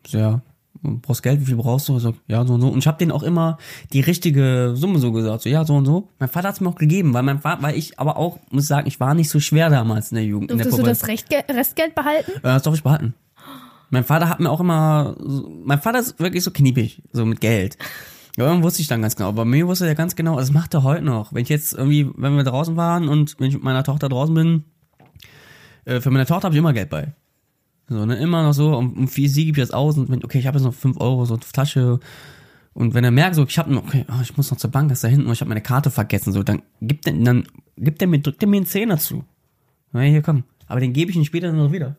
[0.05, 0.41] So, ja,
[0.83, 1.99] brauchst Geld, wie viel brauchst du?
[1.99, 2.69] So, ja, so und so.
[2.69, 3.59] Und ich habe denen auch immer
[3.93, 6.09] die richtige Summe so gesagt, so, ja, so und so.
[6.19, 8.87] Mein Vater hat's mir auch gegeben, weil mein Vater, weil ich aber auch, muss sagen,
[8.87, 10.51] ich war nicht so schwer damals in der Jugend.
[10.51, 12.31] in der Durftest du das Rechtge Restgeld behalten?
[12.39, 13.15] Äh, das darf ich behalten.
[13.91, 15.17] Mein Vater hat mir auch immer,
[15.65, 17.79] mein Vater ist wirklich so kniepig, so mit Geld.
[18.37, 19.31] Ja, irgendwann wusste ich dann ganz genau.
[19.31, 21.33] Aber mir wusste er ganz genau, das macht er heute noch.
[21.33, 24.35] Wenn ich jetzt irgendwie, wenn wir draußen waren und wenn ich mit meiner Tochter draußen
[24.35, 24.65] bin,
[25.87, 27.15] äh, für meine Tochter habe ich immer Geld bei.
[27.89, 30.25] So, ne, immer noch so, um, um viel sie gebe ich das aus und wenn,
[30.25, 32.01] okay, ich habe jetzt noch 5 Euro so auf Tasche.
[32.75, 34.89] Und wenn er merkt, so, ich habe noch, okay, oh, ich muss noch zur Bank,
[34.89, 37.47] das ist da hinten, und ich habe meine Karte vergessen, so, dann gibt er, dann
[37.77, 39.25] gibt er mir, drückt er mir einen Zehner zu.
[39.93, 40.45] Na, hier, komm.
[40.67, 41.97] Aber den gebe ich ihm später noch wieder.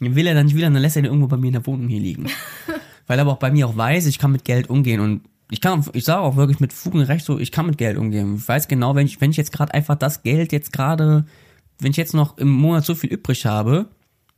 [0.00, 1.66] Den will er dann nicht wieder, dann lässt er den irgendwo bei mir in der
[1.66, 2.26] Wohnung hier liegen.
[3.06, 5.60] Weil er aber auch bei mir auch weiß, ich kann mit Geld umgehen und ich
[5.60, 8.36] kann, ich sage auch wirklich mit Fug und Recht so, ich kann mit Geld umgehen.
[8.36, 11.26] Ich weiß genau, wenn ich, wenn ich jetzt gerade einfach das Geld jetzt gerade,
[11.78, 13.88] wenn ich jetzt noch im Monat so viel übrig habe,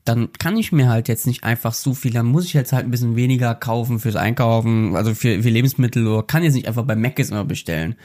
[0.09, 2.85] dann kann ich mir halt jetzt nicht einfach so viel, dann muss ich jetzt halt
[2.85, 6.85] ein bisschen weniger kaufen fürs Einkaufen, also für, für Lebensmittel oder kann jetzt nicht einfach
[6.85, 7.97] bei Mc's immer bestellen.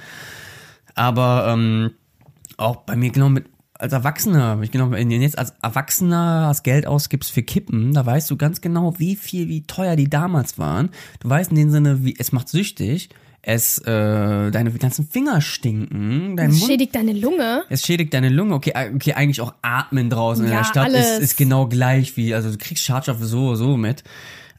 [0.95, 1.91] Aber ähm,
[2.57, 3.45] auch bei mir genau mit
[3.81, 8.37] als Erwachsener, ich genau, jetzt als Erwachsener das Geld ausgibst für Kippen, da weißt du
[8.37, 10.89] ganz genau, wie viel, wie teuer die damals waren.
[11.19, 13.09] Du weißt in dem Sinne, wie es macht süchtig,
[13.43, 17.63] es äh, deine ganzen Finger stinken, dein Das Mund schädigt deine Lunge.
[17.69, 18.53] es schädigt deine Lunge.
[18.55, 21.19] Okay, äh, okay, eigentlich auch atmen draußen in Ja, der Stadt ist, alles.
[21.19, 24.03] ist genau gleich wie, also du kriegst Schadstoffe so so mit.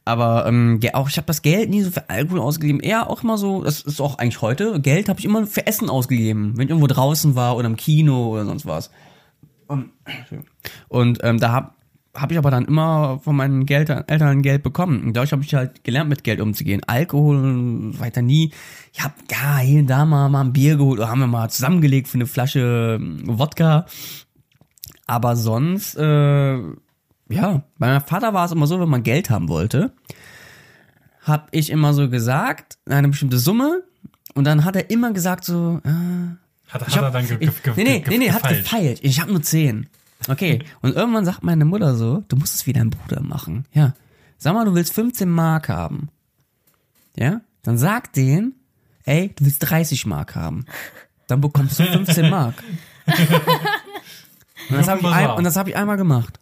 [0.04, 2.80] Aber ähm, ja, auch ich habe das Geld nie so für Alkohol ausgegeben.
[2.80, 5.88] Eher auch immer so, das ist auch eigentlich heute, Geld habe ich immer für Essen
[5.88, 8.90] ausgegeben, wenn ich irgendwo draußen war oder im Kino oder sonst was.
[9.68, 9.90] Und,
[10.88, 11.70] und ähm, da habe
[12.14, 15.02] habe ich aber dann immer von meinen Geld, Eltern Geld bekommen.
[15.02, 16.82] Und dadurch habe ich halt gelernt, mit Geld umzugehen.
[16.86, 18.52] Alkohol weiter nie.
[18.92, 21.48] Ich habe ja hier und da mal, mal ein Bier geholt oder haben wir mal
[21.48, 23.86] zusammengelegt für eine Flasche ähm, Wodka.
[25.06, 26.58] Aber sonst, äh,
[27.28, 29.92] ja, bei meinem Vater war es immer so, wenn man Geld haben wollte,
[31.22, 33.82] habe ich immer so gesagt, eine bestimmte Summe.
[34.34, 35.88] Und dann hat er immer gesagt so, äh,
[36.68, 38.64] Hat, hat er hab, dann ge, ich, ge, nee, nee, ge, nee, nee, hat gefeilt.
[38.64, 39.00] gefeilt.
[39.02, 39.88] Ich habe nur zehn.
[40.28, 40.64] Okay.
[40.82, 43.66] Und irgendwann sagt meine Mutter so, du musst es wie dein Bruder machen.
[43.72, 43.94] Ja.
[44.38, 46.08] Sag mal, du willst 15 Mark haben.
[47.16, 47.40] Ja?
[47.62, 48.54] Dann sag denen,
[49.04, 50.64] ey, du willst 30 Mark haben.
[51.28, 52.54] Dann bekommst du 15 Mark.
[54.68, 56.38] Und das habe ich, ein, und das hab ich einmal gemacht.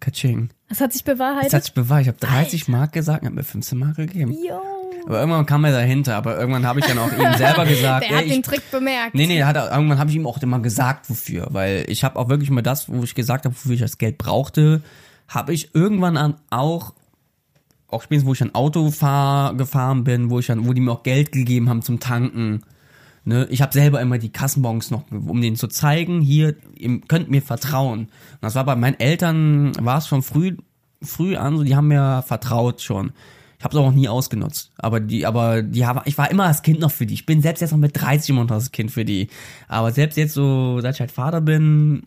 [0.00, 0.50] Katsching.
[0.68, 1.52] Das hat sich Das bewahrheitet.
[1.52, 2.02] hat sich bewahrt.
[2.02, 4.32] Ich habe 30 Mark gesagt und hab mir 15 Mark gegeben.
[4.32, 4.60] Yo.
[5.06, 6.16] Aber irgendwann kam er dahinter.
[6.16, 8.70] Aber irgendwann habe ich dann auch ihm selber gesagt, Der hat ey, ich den Trick
[8.70, 9.14] bemerkt.
[9.14, 11.48] Nee, nee, hat irgendwann habe ich ihm auch immer gesagt, wofür.
[11.50, 14.18] Weil ich habe auch wirklich mal das, wo ich gesagt habe, wofür ich das Geld
[14.18, 14.82] brauchte,
[15.28, 16.94] habe ich irgendwann an auch,
[17.88, 20.92] auch spätestens, wo ich ein Auto fahr, gefahren bin, wo ich dann, wo die mir
[20.92, 22.62] auch Geld gegeben haben zum Tanken.
[23.24, 27.30] Ne, ich habe selber immer die Kassenbons noch, um denen zu zeigen, hier, ihr könnt
[27.30, 28.00] mir vertrauen.
[28.00, 30.56] Und das war bei meinen Eltern, war es schon früh,
[31.00, 33.12] früh an, so die haben mir vertraut schon.
[33.62, 34.72] Ich habe es auch nie ausgenutzt.
[34.76, 37.14] Aber die, aber die haben, ich war immer das Kind noch für die.
[37.14, 39.28] Ich bin selbst jetzt noch mit 30 immer noch das Kind für die.
[39.68, 42.02] Aber selbst jetzt so, seit ich halt Vater bin,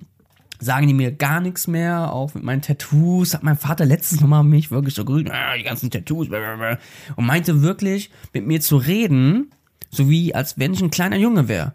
[0.59, 2.11] sagen die mir gar nichts mehr.
[2.11, 5.63] Auch mit meinen Tattoos hat mein Vater letztens nochmal mich wirklich so grün, ah, die
[5.63, 6.77] ganzen Tattoos, blablabla.
[7.15, 9.49] und meinte wirklich, mit mir zu reden,
[9.89, 11.73] so wie als wenn ich ein kleiner Junge wäre.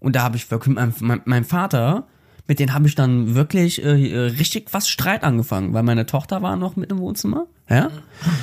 [0.00, 2.08] Und da habe ich wirklich, mein, mein, mein Vater,
[2.50, 6.42] mit denen habe ich dann wirklich äh, äh, richtig was Streit angefangen, weil meine Tochter
[6.42, 7.90] war noch mit im Wohnzimmer, ja.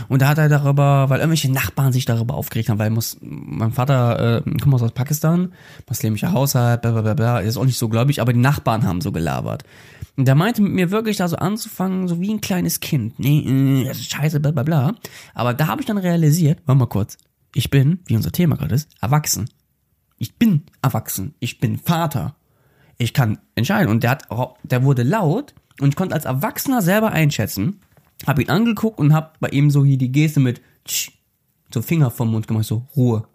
[0.07, 3.73] Und da hat er darüber, weil irgendwelche Nachbarn sich darüber aufgeregt haben, weil muss, mein
[3.73, 5.51] Vater äh, kommt aus Pakistan,
[5.89, 9.01] muslimischer Haushalt, bla bla bla bla, ist auch nicht so gläubig, aber die Nachbarn haben
[9.01, 9.65] so gelabert.
[10.15, 13.19] Und der meinte mit mir wirklich da so anzufangen, so wie ein kleines Kind.
[13.19, 14.95] Nee, äh, das ist scheiße, bla bla bla.
[15.33, 17.17] Aber da habe ich dann realisiert, warte mal kurz,
[17.53, 19.49] ich bin, wie unser Thema gerade ist, erwachsen.
[20.17, 21.35] Ich bin erwachsen.
[21.41, 22.37] Ich bin Vater.
[22.97, 23.89] Ich kann entscheiden.
[23.89, 24.27] Und der hat,
[24.63, 27.79] der wurde laut und ich konnte als Erwachsener selber einschätzen.
[28.25, 31.11] Hab ihn angeguckt und hab bei ihm so hier die Geste mit tsch,
[31.73, 33.27] so Finger vom Mund gemacht, so Ruhe.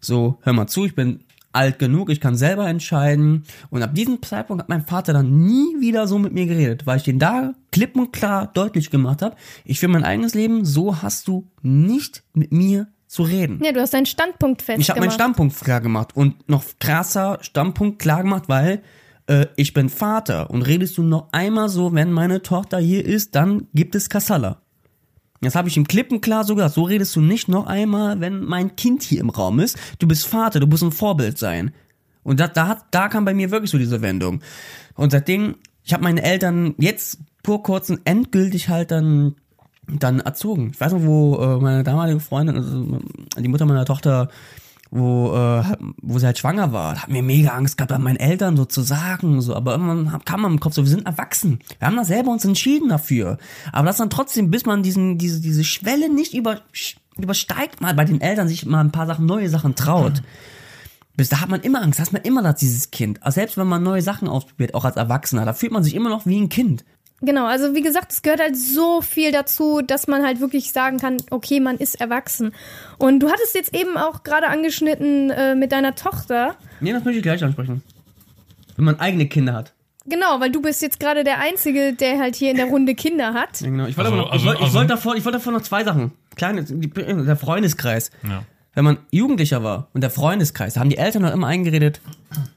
[0.00, 1.20] So, hör mal zu, ich bin
[1.52, 3.44] alt genug, ich kann selber entscheiden.
[3.70, 6.98] Und ab diesem Zeitpunkt hat mein Vater dann nie wieder so mit mir geredet, weil
[6.98, 9.36] ich den da klipp und klar deutlich gemacht habe.
[9.64, 13.60] Ich will mein eigenes Leben, so hast du nicht mit mir zu reden.
[13.64, 14.80] Ja, du hast deinen Standpunkt festgemacht.
[14.80, 18.82] Ich habe meinen Standpunkt klar gemacht und noch krasser Standpunkt klar gemacht, weil
[19.26, 23.34] äh, ich bin Vater und redest du noch einmal so, wenn meine Tochter hier ist,
[23.34, 24.60] dann gibt es Kassala.
[25.40, 26.74] Das habe ich ihm klippenklar so gesagt.
[26.74, 29.76] So redest du nicht noch einmal, wenn mein Kind hier im Raum ist.
[29.98, 31.72] Du bist Vater, du musst ein Vorbild sein.
[32.22, 34.40] Und da, da, da kam bei mir wirklich so diese Wendung.
[34.94, 39.36] Und seitdem, ich habe meine Eltern jetzt vor kurzem endgültig halt dann
[39.88, 40.70] dann erzogen.
[40.72, 43.00] Ich weiß noch, wo äh, meine damalige Freundin, also
[43.38, 44.28] die Mutter meiner Tochter,
[44.90, 45.64] wo, äh,
[46.00, 48.82] wo sie halt schwanger war, hat mir mega Angst gehabt, an meinen Eltern so zu
[48.82, 51.58] sagen, so, aber irgendwann kam man im Kopf so, wir sind erwachsen.
[51.78, 53.38] Wir haben da selber uns entschieden dafür.
[53.72, 56.60] Aber das dann trotzdem, bis man diesen, diese, diese Schwelle nicht über,
[57.18, 60.22] übersteigt, mal bei den Eltern sich mal ein paar Sachen, neue Sachen traut.
[61.16, 63.20] Bis da hat man immer Angst, da hat man immer das, dieses Kind.
[63.26, 66.26] Selbst wenn man neue Sachen ausprobiert, auch als Erwachsener, da fühlt man sich immer noch
[66.26, 66.84] wie ein Kind.
[67.22, 70.98] Genau, also wie gesagt, es gehört halt so viel dazu, dass man halt wirklich sagen
[70.98, 72.52] kann, okay, man ist erwachsen.
[72.98, 76.56] Und du hattest jetzt eben auch gerade angeschnitten äh, mit deiner Tochter.
[76.80, 77.82] Nee, das möchte ich gleich ansprechen.
[78.76, 79.72] Wenn man eigene Kinder hat.
[80.04, 83.32] Genau, weil du bist jetzt gerade der Einzige, der halt hier in der Runde Kinder
[83.32, 83.60] hat.
[83.62, 83.86] Ja, genau.
[83.86, 85.62] Ich wollte Also- aber noch, also- wollte, ich also- wollte davor, ich wollte davor noch
[85.62, 86.12] zwei Sachen.
[86.36, 88.10] Kleine, die, der Freundeskreis.
[88.22, 88.42] Ja.
[88.74, 92.02] Wenn man Jugendlicher war und der Freundeskreis, da haben die Eltern noch immer eingeredet,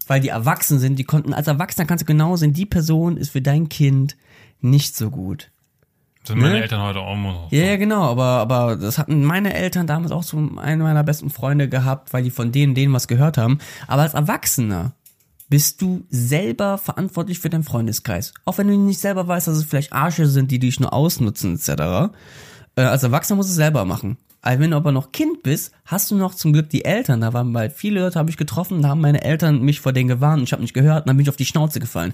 [0.06, 3.30] weil die erwachsen sind, die konnten, als Erwachsener kannst du genau sehen, die Person ist
[3.31, 4.18] für dein Kind
[4.61, 5.52] nicht so gut.
[6.23, 6.61] Sind meine Ne?
[6.61, 7.56] Eltern heute auch immer so.
[7.56, 11.30] Ja, ja, genau, aber, aber das hatten meine Eltern damals auch so eine meiner besten
[11.30, 13.60] Freunde gehabt, weil die von denen, denen was gehört haben.
[13.88, 14.94] Aber als Erwachsener
[15.49, 18.34] bist du selber verantwortlich für deinen Freundeskreis.
[18.45, 21.56] Auch wenn du nicht selber weißt, dass es vielleicht Arsche sind, die dich nur ausnutzen,
[21.56, 22.14] etc.
[22.76, 24.18] Äh, als Erwachsener musst du es selber machen.
[24.41, 27.22] Also wenn du aber noch Kind bist, hast du noch zum Glück die Eltern.
[27.22, 30.07] Da waren bald viele Leute, habe ich getroffen, da haben meine Eltern mich vor denen
[30.07, 30.44] gewarnt.
[30.44, 32.14] Ich habe nicht gehört und dann bin ich auf die Schnauze gefallen.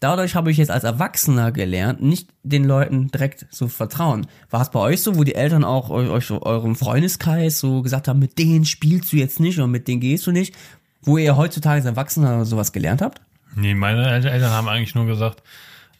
[0.00, 4.26] Dadurch habe ich jetzt als Erwachsener gelernt, nicht den Leuten direkt zu vertrauen.
[4.50, 8.18] War es bei euch so, wo die Eltern auch euch, eurem Freundeskreis so gesagt haben,
[8.18, 10.54] mit denen spielst du jetzt nicht oder mit denen gehst du nicht,
[11.02, 13.20] wo ihr heutzutage als Erwachsener sowas gelernt habt?
[13.56, 15.42] Nee, meine El- Eltern haben eigentlich nur gesagt,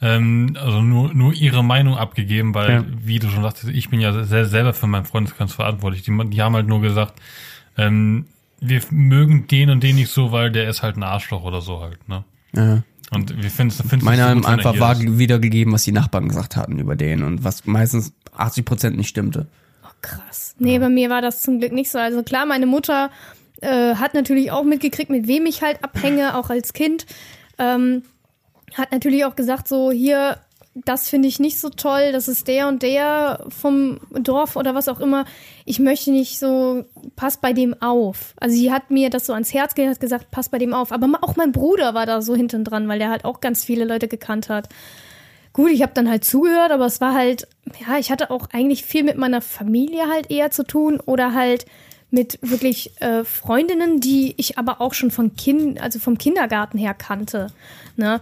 [0.03, 2.85] ähm, also nur, nur ihre Meinung abgegeben, weil, Ja.
[3.03, 6.03] wie du schon sagtest, ich bin ja sehr, selber für meinen Freundeskreis verantwortlich.
[6.03, 7.15] Die, die haben halt nur gesagt,
[7.79, 8.27] ähm,
[8.61, 11.81] wir mögen den und den nicht so, weil der ist halt ein Arschloch oder so
[11.81, 12.25] halt, ne?
[12.57, 12.83] Ja.
[13.15, 15.19] Und wir finden es finden Meine es haben gut, wenn er einfach ist.
[15.19, 19.47] wiedergegeben, was die Nachbarn gesagt hatten über den und was meistens 80 Prozent nicht stimmte.
[19.85, 20.55] Oh, krass.
[20.59, 21.99] Nee, bei mir war das zum Glück nicht so.
[21.99, 23.11] Also klar, meine Mutter
[23.61, 27.07] äh, hat natürlich auch mitgekriegt, mit wem ich halt abhänge, auch als Kind.
[27.59, 28.03] Ähm,
[28.75, 30.39] hat natürlich auch gesagt, so hier,
[30.75, 34.89] das finde ich nicht so toll, das ist der und der vom Dorf oder was
[34.89, 35.25] auch immer.
[35.65, 36.85] Ich möchte nicht so,
[37.15, 38.35] pass bei dem auf.
[38.39, 40.91] Also sie hat mir das so ans Herz gelegt, hat gesagt, pass bei dem auf.
[40.91, 43.85] Aber auch mein Bruder war da so hinten dran, weil der halt auch ganz viele
[43.85, 44.69] Leute gekannt hat.
[45.53, 47.47] Gut, ich habe dann halt zugehört, aber es war halt,
[47.87, 51.67] ja, ich hatte auch eigentlich viel mit meiner Familie halt eher zu tun oder halt
[52.11, 56.95] mit wirklich äh, Freundinnen, die ich aber auch schon von Kind, also vom Kindergarten her
[56.95, 57.49] kannte.
[57.97, 58.21] Ne?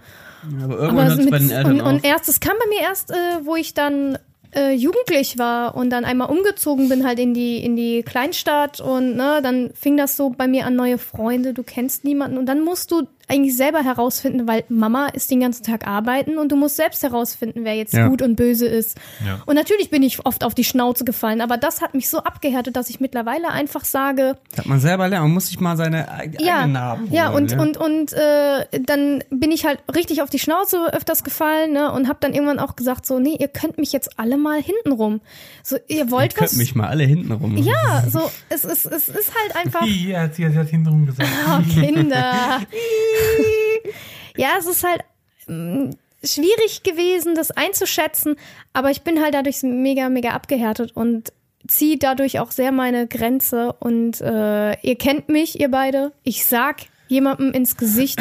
[0.62, 1.88] Aber irgendwann hört es mit, bei den Eltern und, auf.
[1.88, 3.14] und erst, es kam bei mir erst, äh,
[3.44, 4.18] wo ich dann
[4.54, 9.16] äh, jugendlich war und dann einmal umgezogen bin halt in die in die Kleinstadt und
[9.16, 12.62] ne, dann fing das so bei mir an neue Freunde, du kennst niemanden und dann
[12.62, 16.76] musst du eigentlich selber herausfinden, weil Mama ist den ganzen Tag arbeiten und du musst
[16.76, 18.08] selbst herausfinden, wer jetzt Ja.
[18.08, 18.98] gut und böse ist.
[19.26, 19.40] Ja.
[19.46, 22.76] Und natürlich bin ich oft auf die Schnauze gefallen, aber das hat mich so abgehärtet,
[22.76, 26.06] dass ich mittlerweile einfach sage, Hat man selber lernen, man muss sich mal seine
[26.38, 30.38] ja, eigenen Narben ja und und und äh, dann bin ich halt richtig auf die
[30.38, 33.92] Schnauze öfters gefallen, ne, und habe dann irgendwann auch gesagt so, nee, ihr könnt mich
[33.92, 35.20] jetzt alle mal hintenrum.
[35.62, 36.56] So, ihr wollt Ihr könnt was?
[36.56, 37.56] mich mal alle hinten rum.
[37.56, 39.80] ja, so es ist es ist halt einfach
[40.22, 41.28] hat sie, sie hat hintenrum gesagt.
[41.48, 42.60] oh, Kinder.
[44.36, 45.02] ja, es ist halt
[45.46, 45.90] mm,
[46.24, 48.36] schwierig gewesen, das einzuschätzen,
[48.72, 51.32] aber ich bin halt dadurch mega, mega abgehärtet und
[51.66, 53.72] ziehe dadurch auch sehr meine Grenze.
[53.74, 56.12] Und äh, ihr kennt mich, ihr beide.
[56.22, 58.20] Ich sag jemandem ins Gesicht,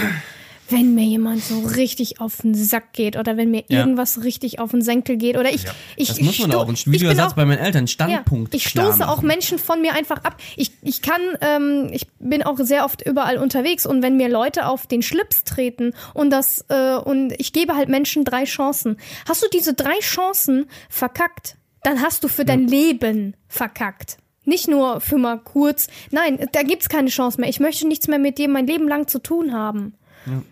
[0.72, 3.80] wenn mir jemand so richtig auf den Sack geht oder wenn mir Ja.
[3.80, 5.66] irgendwas richtig auf den Senkel geht oder ich,
[5.96, 6.68] ich Das muss man auch.
[6.68, 8.54] Ein Videosatz bei meinen Eltern, Standpunkt.
[8.54, 9.22] ja, ich stoße auch.
[9.22, 10.38] Menschen von mir einfach ab.
[10.56, 14.66] Ich, ich kann, ähm, ich bin auch sehr oft überall unterwegs und wenn mir Leute
[14.68, 18.98] auf den Schlips treten und das, äh, und ich gebe halt Menschen drei Chancen.
[19.28, 24.18] Hast du diese drei Chancen verkackt, dann hast du für dein Leben verkackt.
[24.44, 25.88] Nicht nur für mal kurz.
[26.10, 27.50] Nein, da gibt's keine Chance mehr.
[27.50, 29.94] Ich möchte nichts mehr mit dir mein Leben lang zu tun haben.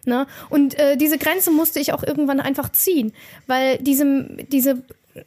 [0.05, 0.27] Ne?
[0.49, 3.13] Und äh, diese Grenze musste ich auch irgendwann einfach ziehen,
[3.47, 4.81] weil diese, diese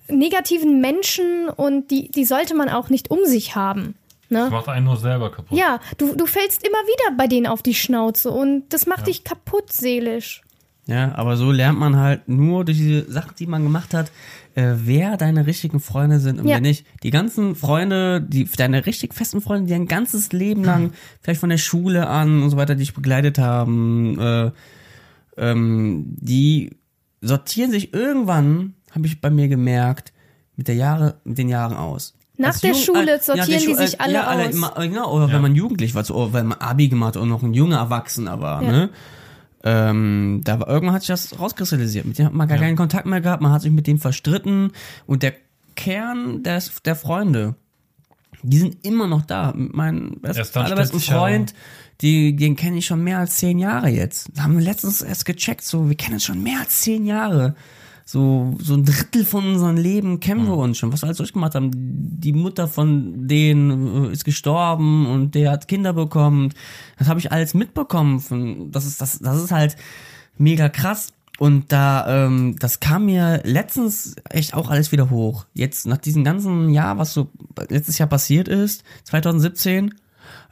[0.08, 3.94] negativen Menschen und die, die sollte man auch nicht um sich haben.
[4.30, 4.50] Das Ne?
[4.50, 5.58] macht einen nur selber kaputt.
[5.58, 9.24] Ja, du, du fällst immer wieder bei denen auf die Schnauze und das macht dich
[9.24, 10.40] kaputt seelisch.
[10.86, 14.10] Ja, aber so lernt man halt nur durch diese Sachen, die man gemacht hat,
[14.54, 16.54] äh, wer deine richtigen Freunde sind und Ja.
[16.56, 16.86] wer nicht.
[17.02, 21.50] Die ganzen Freunde, die deine richtig festen Freunde, die ein ganzes Leben lang, vielleicht von
[21.50, 24.50] der Schule an und so weiter, dich begleitet haben, äh,
[25.36, 26.70] ähm, die
[27.20, 30.12] sortieren sich irgendwann, habe ich bei mir gemerkt,
[30.56, 32.14] mit der Jahre, mit den Jahren aus.
[32.36, 34.54] Nach der Jugend- Schule äh, sortieren der die Schu- sich äh, alle ja, aus.
[34.54, 35.34] Immer, genau, oder Ja.
[35.34, 38.40] wenn man jugendlich war, so, oder wenn man Abi gemacht und noch ein junger Erwachsener
[38.40, 38.70] war, Ja.
[38.72, 38.90] ne?
[39.64, 42.04] Ähm, da war, irgendwann hat sich das rauskristallisiert.
[42.04, 44.72] Mit denen hat man gar keinen Kontakt mehr gehabt, man hat sich mit denen verstritten
[45.06, 45.34] und der
[45.76, 47.54] Kern des, der Freunde,
[48.42, 49.52] die sind immer noch da.
[49.56, 51.54] Mein best, allerbesten Freund,
[52.00, 54.30] die, den kenne ich schon mehr als zehn Jahre jetzt.
[54.34, 57.54] Da haben wir letztens erst gecheckt, so, wir kennen uns schon mehr als zehn Jahre.
[58.04, 60.92] So, so ein Drittel von unserem Leben kennen wir uns schon.
[60.92, 61.70] Was wir alles durchgemacht haben.
[61.74, 66.52] Die Mutter von denen äh, ist gestorben und der hat Kinder bekommen.
[66.98, 68.20] Das habe ich alles mitbekommen.
[68.20, 69.76] Von, das ist, das, das ist halt
[70.36, 71.12] mega krass.
[71.38, 75.46] Und da, ähm, das kam mir letztens echt auch alles wieder hoch.
[75.54, 77.30] Jetzt nach diesem ganzen Jahr, was so
[77.68, 79.94] letztes Jahr passiert ist, 2017,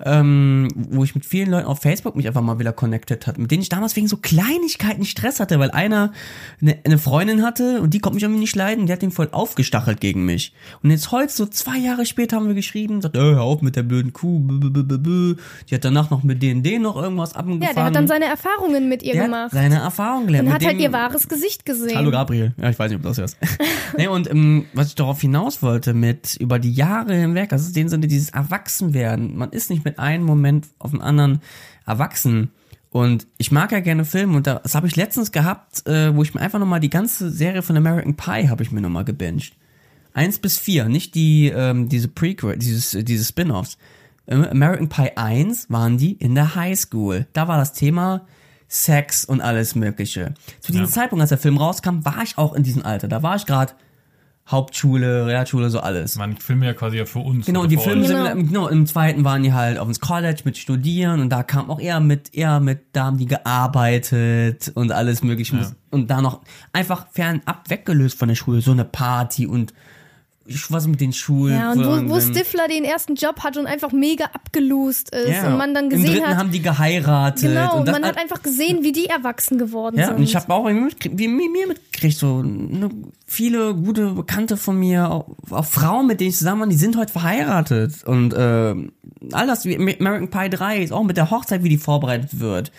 [0.04, 3.50] ähm, wo ich mit vielen Leuten auf Facebook mich einfach mal wieder connected hat, mit
[3.50, 6.12] denen ich damals wegen so Kleinigkeiten Stress hatte, weil einer
[6.60, 9.28] eine, eine Freundin hatte und die konnte mich irgendwie nicht leiden, die hat den voll
[9.32, 10.52] aufgestachelt gegen mich.
[10.82, 13.76] Und jetzt heute, so zwei Jahre später, haben wir geschrieben, sagt, äh, hör auf mit
[13.76, 15.36] der blöden Kuh, bü.
[15.68, 17.62] die hat danach noch mit denen, noch irgendwas abgefahren.
[17.62, 19.50] Ja, der hat dann seine Erfahrungen mit ihr Der gemacht.
[19.52, 20.48] seine Erfahrung gelernt.
[20.48, 21.96] und hat halt ihr wahres Gesicht gesehen.
[21.96, 22.54] Hallo Gabriel.
[22.60, 23.36] Ja, ich weiß nicht, ob das hörst.
[23.96, 27.68] nee, und ähm, was ich darauf hinaus wollte, mit über die Jahre hinweg, das ist
[27.68, 29.36] in dem Sinne dieses Erwachsenwerden.
[29.36, 31.40] Man ist nicht mit einem Moment auf den anderen
[31.86, 32.50] erwachsen.
[32.90, 36.34] Und ich mag ja gerne Filme und das habe ich letztens gehabt, äh, wo ich
[36.34, 39.52] mir einfach nochmal die ganze Serie von American Pie habe ich mir nochmal gebinged.
[40.12, 43.78] Eins bis vier, nicht die, ähm, diese Prequel, dieses, äh, diese Spin-offs.
[44.26, 47.26] Ähm, American Pie 1 waren die in der Highschool.
[47.32, 48.26] Da war das Thema
[48.66, 50.34] Sex und alles Mögliche.
[50.60, 50.90] Zu diesem Ja.
[50.90, 53.06] Zeitpunkt, als der Film rauskam, war ich auch in diesem Alter.
[53.06, 53.72] Da war ich gerade
[54.50, 56.16] Hauptschule, Realschule, so alles.
[56.16, 57.46] Man filmt ja quasi ja für uns.
[57.46, 58.34] Genau, die Filme sind, Genau.
[58.34, 61.70] mit- genau, im zweiten waren die halt auf ins College mit Studieren und da kam
[61.70, 65.56] auch eher mit, eher mit, da haben die gearbeitet und alles mögliche.
[65.56, 65.70] Ja.
[65.90, 66.40] Und da noch
[66.72, 69.72] einfach fernab weggelöst von der Schule, so eine Party und
[70.70, 71.54] was mit den Schulen.
[71.54, 75.48] Ja, und wo, wo Stifler den ersten Job hat und einfach mega abgeloost ist Ja,
[75.48, 77.42] und man dann Im gesehen dritten hat, haben die geheiratet.
[77.48, 80.16] genau, und das man hat einfach gesehen, wie die erwachsen geworden Ja, sind.
[80.16, 82.90] und ich habe auch wie mir mir mitgekriegt, so ne,
[83.26, 86.96] viele gute Bekannte von mir, auch, auch Frauen, mit denen ich zusammen war, die sind
[86.96, 88.02] heute verheiratet.
[88.04, 88.74] Und äh,
[89.32, 92.72] all das, wie American Pie 3 ist auch mit der Hochzeit, wie die vorbereitet wird.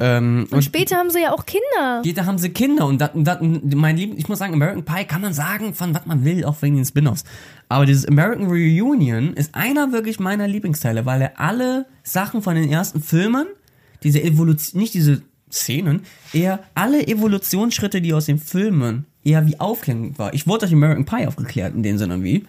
[0.00, 2.02] Ähm, und später haben sie ja auch Kinder.
[2.04, 5.20] Später haben sie Kinder und dat, dat, mein Lieb, ich muss sagen, American Pie kann
[5.20, 7.24] man sagen, von was man will, auch wegen den Spin-offs.
[7.68, 12.70] Aber dieses American Reunion ist einer wirklich meiner Lieblingsteile, weil er alle Sachen von den
[12.70, 13.46] ersten Filmen,
[14.04, 16.02] diese Evolution, nicht diese Szenen,
[16.32, 20.32] eher alle Evolutionsschritte, die aus den Filmen eher wie aufklärend war.
[20.32, 22.44] Ich wurde durch American Pie aufgeklärt in dem Sinne wie.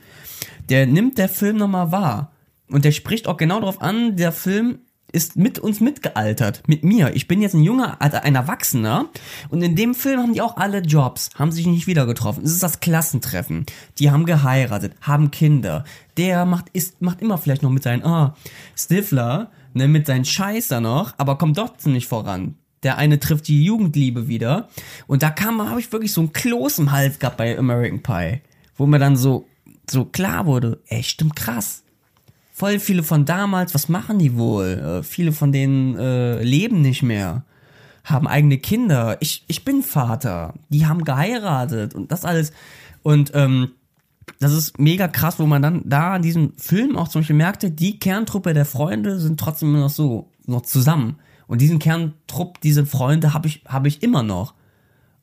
[0.70, 2.32] Der nimmt der Film nochmal wahr.
[2.70, 4.80] Und der spricht auch genau darauf an, der Film
[5.12, 7.16] ist mit uns mitgealtert, mit mir.
[7.16, 9.10] Ich bin jetzt ein junger, also ein Erwachsener
[9.50, 12.44] und in dem Film haben die auch alle Jobs, haben sich nicht wieder getroffen.
[12.44, 13.66] Es ist das Klassentreffen.
[13.98, 15.84] Die haben geheiratet, haben Kinder.
[16.18, 18.36] Der macht, ist, macht immer vielleicht noch mit seinen, ah,
[18.76, 22.56] Stifler, ne, mit seinen Scheißer noch, aber kommt doch nicht voran.
[22.84, 24.70] Der eine trifft die Jugendliebe wieder
[25.08, 28.42] und da kam, habe ich wirklich so ein Kloß im Hals gehabt bei American Pie,
[28.78, 29.48] wo mir dann so,
[29.90, 31.84] so klar wurde, ey, stimmt krass
[32.60, 35.00] voll viele von damals, was machen die wohl?
[35.00, 37.46] Äh, viele von denen äh, leben nicht mehr,
[38.04, 39.16] haben eigene Kinder.
[39.22, 40.56] Ich, ich bin Vater.
[40.68, 42.52] Die haben geheiratet und das alles.
[43.02, 43.70] Und ähm,
[44.40, 47.72] das ist mega krass, wo man dann da in diesem Film auch zum Beispiel merkte,
[47.72, 51.16] die Kerntruppe der Freunde sind trotzdem noch so, noch zusammen.
[51.48, 54.54] Und diesen Kerntrupp, diese Freunde habe ich, habe ich immer noch.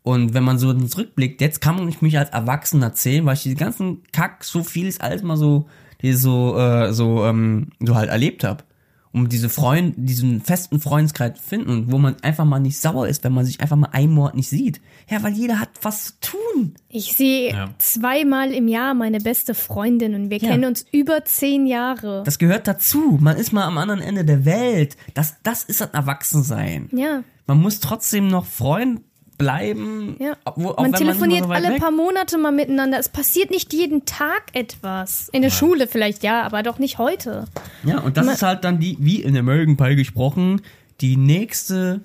[0.02, 3.58] Und wenn man so zurückblickt, jetzt kann ich mich als Erwachsener erzählen, weil ich diesen
[3.58, 5.66] ganzen Kack, so vieles alles mal so,
[6.02, 8.65] die so, äh, so, ähm, so halt erlebt habe.
[9.12, 13.25] Um diese Freund, diesen festen Freundeskreis zu finden, wo man einfach mal nicht sauer ist,
[13.25, 14.83] wenn man sich einfach mal einen Monat nicht sieht.
[15.08, 16.75] Ja, weil jeder hat was zu tun.
[16.91, 17.70] Ich sehe Ja.
[17.78, 20.50] zweimal im Jahr meine beste Freundin und wir Ja.
[20.50, 22.25] kennen uns über zehn Jahre.
[22.26, 23.16] Das gehört dazu.
[23.18, 24.99] Man ist mal am anderen Ende der Welt.
[25.15, 26.91] Das, das ist das Erwachsensein.
[26.92, 27.23] ja.
[27.47, 29.00] Man muss trotzdem noch Freund
[29.39, 30.16] bleiben.
[30.18, 30.36] Ja.
[30.44, 32.98] obwohl- man telefoniert weit alle weg- paar Monate mal miteinander.
[32.98, 35.28] Es passiert nicht jeden Tag etwas.
[35.31, 37.44] In der Schule vielleicht ja, aber doch nicht heute.
[37.84, 40.62] Ja, und das Man- ist halt dann die, wie in American Pie gesprochen,
[41.00, 42.00] die nächste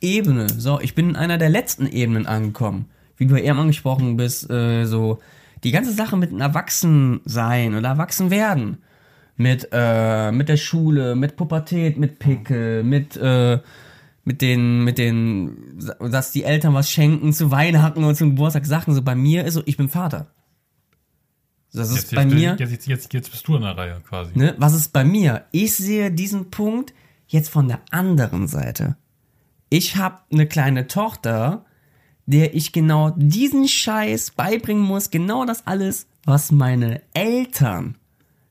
[0.00, 0.48] Ebene.
[0.48, 2.86] So, ich bin in einer der letzten Ebenen angekommen.
[3.16, 5.20] Wie du ja eben angesprochen bist, äh, so
[5.62, 8.78] die ganze Sache mit Erwachsensein oder Erwachsenwerden.
[9.36, 13.58] Mit, äh, mit der Schule, mit Pubertät, mit Pickel, mit, äh,
[14.24, 18.94] mit den, mit den, dass die Eltern was schenken zu Weihnachten oder zum Geburtstag, Sachen.
[18.94, 20.30] So bei mir ist so, ich bin Vater.
[21.72, 22.56] Das ist Jetzt, bei jetzt, mir.
[22.58, 24.32] Jetzt, jetzt, jetzt, bist du an der Reihe quasi.
[24.38, 24.54] Ne?
[24.58, 25.46] Was ist bei mir?
[25.52, 26.92] Ich sehe diesen Punkt
[27.26, 28.96] jetzt von der anderen Seite.
[29.70, 31.64] Ich habe eine kleine Tochter,
[32.26, 37.96] der ich genau diesen Scheiß beibringen muss, genau das alles, was meine Eltern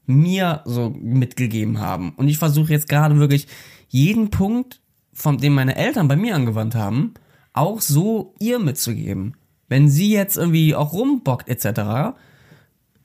[0.08, 2.14] mir so mitgegeben haben.
[2.16, 3.48] Und ich versuche jetzt gerade wirklich
[3.88, 4.81] jeden Punkt,
[5.14, 7.14] von dem meine Eltern bei mir angewandt haben,
[7.54, 9.36] auch so ihr mitzugeben.
[9.68, 12.16] Wenn sie jetzt irgendwie auch rumbockt etc.,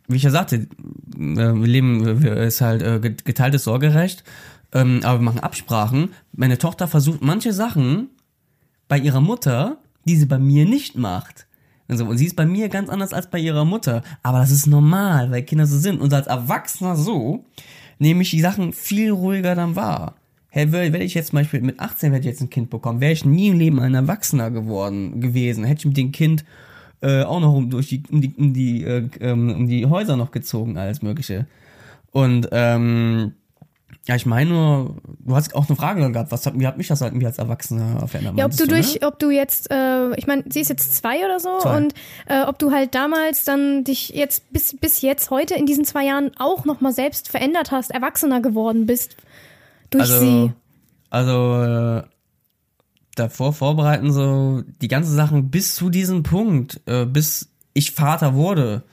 [0.09, 0.67] wie ich ja sagte, äh,
[1.17, 4.23] wir leben, ist halt äh, get- geteiltes Sorgerecht,
[4.73, 6.11] ähm, aber wir machen Absprachen.
[6.33, 8.11] Meine Tochter versucht manche Sachen
[8.89, 11.47] bei ihrer Mutter, die sie bei mir nicht macht.
[11.89, 14.03] Also, und sie ist bei mir ganz anders als bei ihrer Mutter.
[14.23, 16.01] Aber das ist normal, weil Kinder so sind.
[16.01, 17.45] Und als Erwachsener so,
[17.99, 20.15] nehme ich die Sachen viel ruhiger dann wahr.
[20.57, 23.03] Hey, wär- wäre ich jetzt zum Beispiel mit 18 hätte ich jetzt ein Kind bekommen,
[23.03, 25.65] wäre ich nie im Leben ein Erwachsener geworden gewesen.
[25.65, 26.47] Hätte ich mit dem Kind
[27.03, 30.17] äh, auch noch um, durch die, um die, um die, äh, ähm, um die Häuser
[30.17, 31.45] noch gezogen, alles Mögliche.
[32.11, 33.35] Und ähm,
[34.07, 36.87] ja, ich meine nur, du hast auch eine Frage gehabt, was hat, wie hat mich
[36.89, 38.39] das halt irgendwie als Erwachsener verändert?
[38.39, 39.07] Ja, ob meinst du durch, ne?
[39.09, 41.77] ob du jetzt, äh, ich meine, sie ist jetzt zwei oder so Zwei.
[41.77, 41.93] und
[42.29, 46.07] äh, ob du halt damals dann dich jetzt bis bis jetzt heute in diesen zwei
[46.07, 49.17] Jahren auch noch mal selbst verändert hast, erwachsener geworden bist
[49.91, 50.53] durch also, sie.
[51.11, 52.03] Also äh,
[53.15, 58.85] davor vorbereiten so die ganzen Sachen bis zu diesem Punkt, äh, bis ich Vater wurde.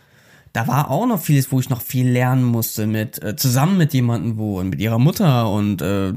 [0.53, 3.91] Da war auch noch vieles, wo ich noch viel lernen musste, mit äh, zusammen mit
[3.93, 6.13] jemandem wohnen, mit ihrer Mutter und äh,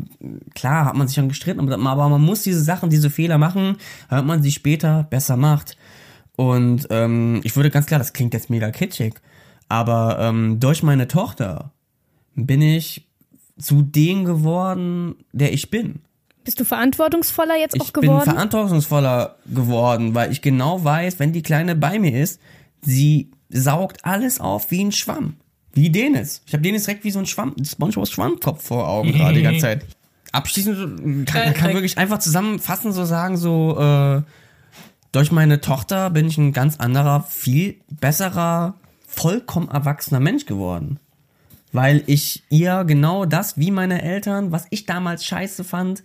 [0.55, 3.76] klar hat man sich dann gestritten, aber man muss diese Sachen, diese Fehler machen,
[4.10, 5.78] damit man sie später besser macht.
[6.36, 9.14] Und ähm, ich würde ganz klar, das klingt jetzt mega kitschig,
[9.70, 11.72] aber ähm, durch meine Tochter
[12.34, 13.06] bin ich
[13.59, 16.01] zu dem geworden, der ich bin.
[16.44, 18.31] Bist du verantwortungsvoller jetzt auch Ich bin geworden?
[18.31, 22.41] verantwortungsvoller geworden, weil ich genau weiß, wenn die Kleine bei mir ist,
[22.83, 25.36] sie saugt alles auf wie ein Schwamm.
[25.73, 26.43] Wie Dennis.
[26.47, 29.60] Ich habe Dennis direkt wie so ein Schwamm, Spongebob Schwammkopf vor Augen gerade die ganze
[29.60, 29.86] Zeit.
[30.33, 34.23] Abschließend kann, man kann wirklich einfach zusammenfassen, so sagen, so, äh,
[35.12, 38.75] durch meine Tochter bin ich ein ganz anderer, viel besserer,
[39.07, 40.99] vollkommen erwachsener Mensch geworden.
[41.76, 46.02] Weil ich ihr genau das, wie meine Eltern, was ich damals scheiße fand,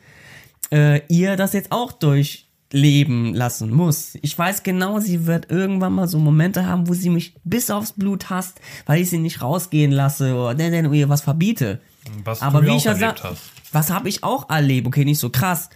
[0.70, 4.18] äh, ihr das jetzt auch durchleben lassen muss.
[4.22, 7.94] Ich weiß genau, sie wird irgendwann mal so Momente haben, wo sie mich bis aufs
[7.94, 11.80] Blut hasst, weil ich sie nicht rausgehen lasse oder denn, denn ihr was verbiete.
[12.26, 13.42] Was Aber du wie auch ich ja erlebt sag, hast.
[13.72, 14.88] was habe ich auch erlebt?
[14.88, 15.70] Okay, nicht so krass.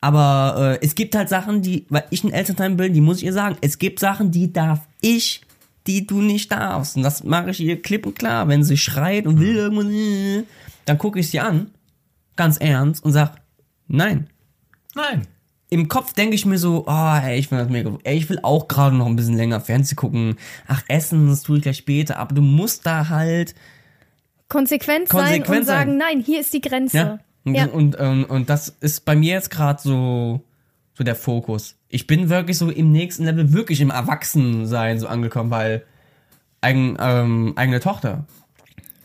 [0.00, 3.24] Aber äh, es gibt halt Sachen, die, weil ich ein Elternteil bin, die muss ich
[3.24, 3.56] ihr sagen.
[3.62, 5.42] Es gibt Sachen, die darf ich,
[5.86, 6.96] die du nicht darfst.
[6.96, 8.48] Und das mache ich ihr klipp und klar.
[8.48, 10.44] Wenn sie schreit und will irgendwas, äh,
[10.84, 11.70] dann gucke ich sie an,
[12.36, 13.36] ganz ernst, und sag,
[13.88, 14.28] nein.
[14.94, 15.26] Nein.
[15.72, 18.40] Im Kopf denke ich mir so, oh, ey, ich will das mega, ey, ich will
[18.42, 20.36] auch gerade noch ein bisschen länger Fernsehen gucken.
[20.66, 22.18] Ach, essen, das tue ich gleich später.
[22.18, 23.54] Aber du musst da halt
[24.48, 25.98] Konsequent, sein Konsequent und sagen, sein.
[25.98, 26.96] nein, hier ist die Grenze.
[26.96, 27.18] Ja.
[27.44, 27.66] Und, Ja.
[27.66, 30.40] und, ähm, und das ist bei mir jetzt gerade so,
[31.00, 31.76] so der Fokus.
[31.88, 35.82] Ich bin wirklich so im nächsten Level wirklich im Erwachsensein so angekommen, weil
[36.60, 38.24] eigen, ähm, eigene Tochter.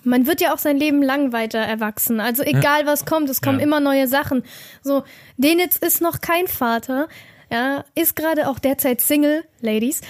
[0.04, 2.20] Man wird ja auch sein Leben lang weiter erwachsen.
[2.20, 3.64] Also egal was kommt, es kommen Ja.
[3.66, 4.44] immer neue Sachen.
[4.84, 5.04] So,
[5.38, 7.08] Denitz ist noch kein Vater,
[7.50, 10.02] ja, ist gerade auch derzeit Single, Ladies.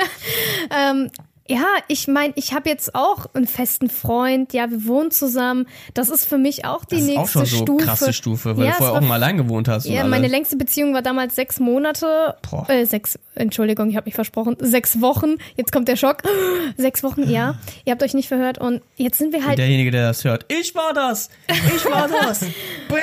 [0.76, 1.10] ähm,
[1.46, 5.66] ja, ich meine, ich habe jetzt auch einen festen Freund, ja, wir wohnen zusammen.
[5.92, 7.84] Das ist für mich auch die Das ist nächste auch schon so Stufe.
[7.84, 9.84] krasse Stufe, weil ja, du vorher war auch mal allein gewohnt hast.
[9.86, 12.36] Ja, meine längste Beziehung war damals sechs Monate.
[12.50, 12.68] Boah.
[12.70, 14.56] Äh, sechs, Entschuldigung, ich habe mich versprochen.
[14.58, 15.34] Sechs Wochen.
[15.56, 16.22] Jetzt kommt der Schock.
[16.76, 17.56] Sechs Wochen, ja.
[17.84, 18.58] Ihr habt euch nicht verhört.
[18.58, 19.58] Und jetzt sind wir halt.
[19.58, 20.46] Derjenige, der das hört.
[20.48, 21.28] Ich war das!
[21.48, 22.44] Ich war das!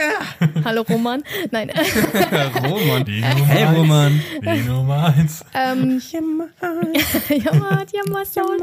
[0.65, 1.23] Hallo Roman.
[1.51, 1.69] Nein.
[2.63, 3.05] Roman.
[3.05, 3.75] Die Nummer Hey.
[3.75, 4.21] Roman.
[4.41, 5.43] Die Nummer eins.
[5.53, 6.51] ähm, Jammert,
[7.93, 8.57] jammer, Soul.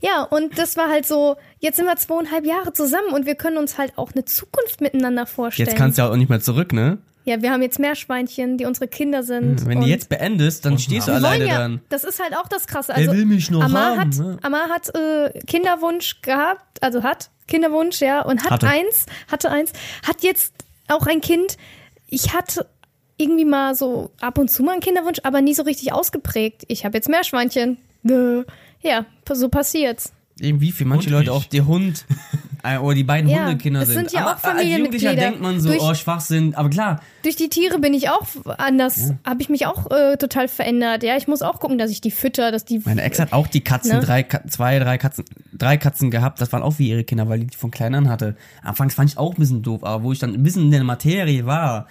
[0.00, 3.56] Ja, und das war halt so, jetzt sind wir zweieinhalb Jahre zusammen und wir können
[3.56, 5.68] uns halt auch eine Zukunft miteinander vorstellen.
[5.68, 6.98] Jetzt kannst du ja auch nicht mehr zurück, ne?
[7.28, 9.66] ja, wir haben jetzt Meerschweinchen, die unsere Kinder sind.
[9.66, 11.80] Wenn und du jetzt beendest, dann stehst du alleine ja, dann.
[11.90, 12.92] das ist halt auch das Krasse.
[12.92, 14.38] Er Also, will mich noch Amar haben, hat, ne?
[14.40, 18.68] Amar hat äh, Kinderwunsch gehabt, also hat Kinderwunsch, ja, und hat Hatte.
[18.68, 19.72] eins, hatte eins,
[20.06, 20.54] hat jetzt
[20.88, 21.58] auch ein Kind.
[22.06, 22.66] Ich hatte
[23.18, 26.64] irgendwie mal so ab und zu mal einen Kinderwunsch, aber nie so richtig ausgeprägt.
[26.68, 27.76] Ich habe jetzt Meerschweinchen.
[28.08, 28.44] Äh,
[28.82, 30.12] Ja, so passiert's.
[30.40, 31.30] Irgendwie für manche Und Leute ich.
[31.30, 32.06] auch der Hund
[32.62, 34.08] äh, oder die beiden Ja, Hundekinder es sind.
[34.08, 35.16] sind ja aber auch als Jugendlicher Familienmitglieder.
[35.16, 36.54] denkt man so, Durch- oh, Schwachsinn.
[36.54, 38.24] Aber klar, Durch die Tiere bin ich auch
[38.56, 41.02] anders, habe ich mich auch äh, total verändert.
[41.02, 42.80] Ja, ich muss auch gucken, dass ich die fütter, dass die.
[42.84, 44.00] meine Ex hat auch die Katzen, Ne?
[44.00, 46.40] drei, zwei, drei Katzen, drei Katzen gehabt.
[46.40, 48.36] Das waren auch wie ihre Kinder, weil die die von klein an hatte.
[48.62, 50.84] Anfangs fand ich auch ein bisschen doof, aber wo ich dann ein bisschen in der
[50.84, 51.88] Materie war,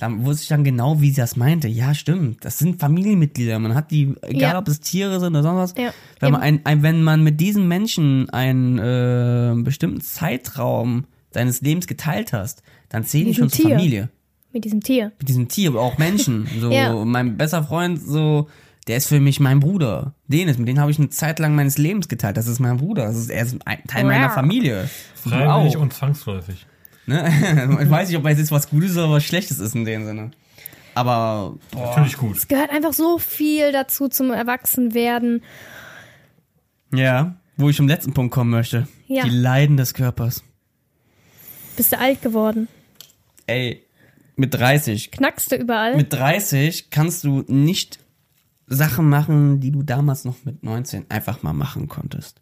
[0.00, 1.68] dann wusste ich dann genau, wie sie das meinte.
[1.68, 2.42] Ja, stimmt.
[2.44, 3.58] Das sind Familienmitglieder.
[3.58, 4.58] Man hat die, egal Ja.
[4.58, 5.82] ob es Tiere sind oder sonst was.
[5.82, 5.92] Ja.
[6.20, 11.86] Wenn man, ein, ein, wenn man mit diesen Menschen einen äh, bestimmten Zeitraum deines Lebens
[11.86, 13.76] geteilt hast, dann zählen die schon zur Tier.
[13.76, 14.08] Familie.
[14.52, 15.12] mit diesem Tier.
[15.18, 16.46] Mit diesem Tier, aber auch Menschen.
[16.60, 16.92] So, Ja.
[17.04, 18.48] mein bester Freund, so,
[18.88, 20.14] der ist für mich mein Bruder.
[20.28, 22.38] Den ist, mit dem habe ich eine Zeit lang meines Lebens geteilt.
[22.38, 23.04] Das ist mein Bruder.
[23.04, 24.30] Das ist, er ist ein Teil meiner.
[24.30, 24.88] Familie.
[25.14, 26.66] Freiwillig und zwangsläufig.
[27.06, 27.78] Ne?
[27.82, 30.30] Ich weiß nicht, ob es jetzt was Gutes oder was Schlechtes ist in dem Sinne.
[30.94, 31.86] Aber, boah.
[31.86, 32.36] Natürlich gut.
[32.36, 35.42] Es gehört einfach so viel dazu zum Erwachsenwerden.
[36.92, 38.88] Ja, wo ich zum letzten Punkt kommen möchte.
[39.06, 39.24] Ja.
[39.24, 40.42] Die Leiden des Körpers.
[41.76, 42.68] Bist du alt geworden?
[43.46, 43.84] Ey,
[44.36, 45.10] mit 30.
[45.12, 45.96] Knackst du überall?
[45.96, 48.00] Mit 30 kannst du nicht
[48.66, 52.39] Sachen machen, die du damals noch mit 19 einfach mal machen konntest.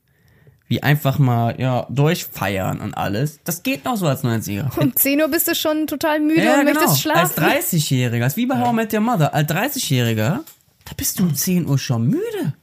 [0.68, 3.40] Wie einfach mal, ja, durchfeiern und alles.
[3.44, 4.78] Das geht noch so als 90er.
[4.80, 6.80] um 10 Uhr bist du schon total müde Ja, und genau.
[6.80, 7.44] möchtest Als schlafen.
[7.44, 10.40] 30-Jähriger, als wie bei How I Met Your Mother, als 30-Jähriger,
[10.84, 12.54] da bist du um 10 Uhr schon müde.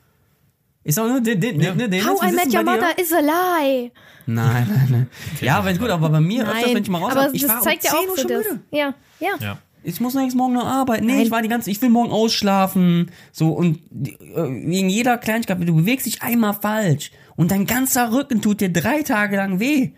[0.84, 3.20] Ist auch nur den, den, den, den, den How I Met Your Mother is a
[3.20, 3.92] lie.
[4.28, 5.10] Nein, nein, nein.
[5.42, 7.42] Ja, wenn gut, aber bei mir öfters, wenn Nein, ich mal raus aber hab, ich
[7.42, 8.46] das war zeigt um ja 10 auch Uhr schon das.
[8.46, 8.60] müde.
[8.72, 9.30] Ja, ja.
[9.40, 9.58] Ja.
[9.84, 11.06] Ich muss nächsten Morgen noch arbeiten.
[11.06, 11.22] Nee, Nein.
[11.22, 13.12] ich war die ganze, ich will morgen ausschlafen.
[13.32, 17.12] So, und äh, wegen jeder Kleinigkeit, du bewegst dich einmal falsch.
[17.36, 19.92] Und dein ganzer Rücken tut dir drei Tage lang weh.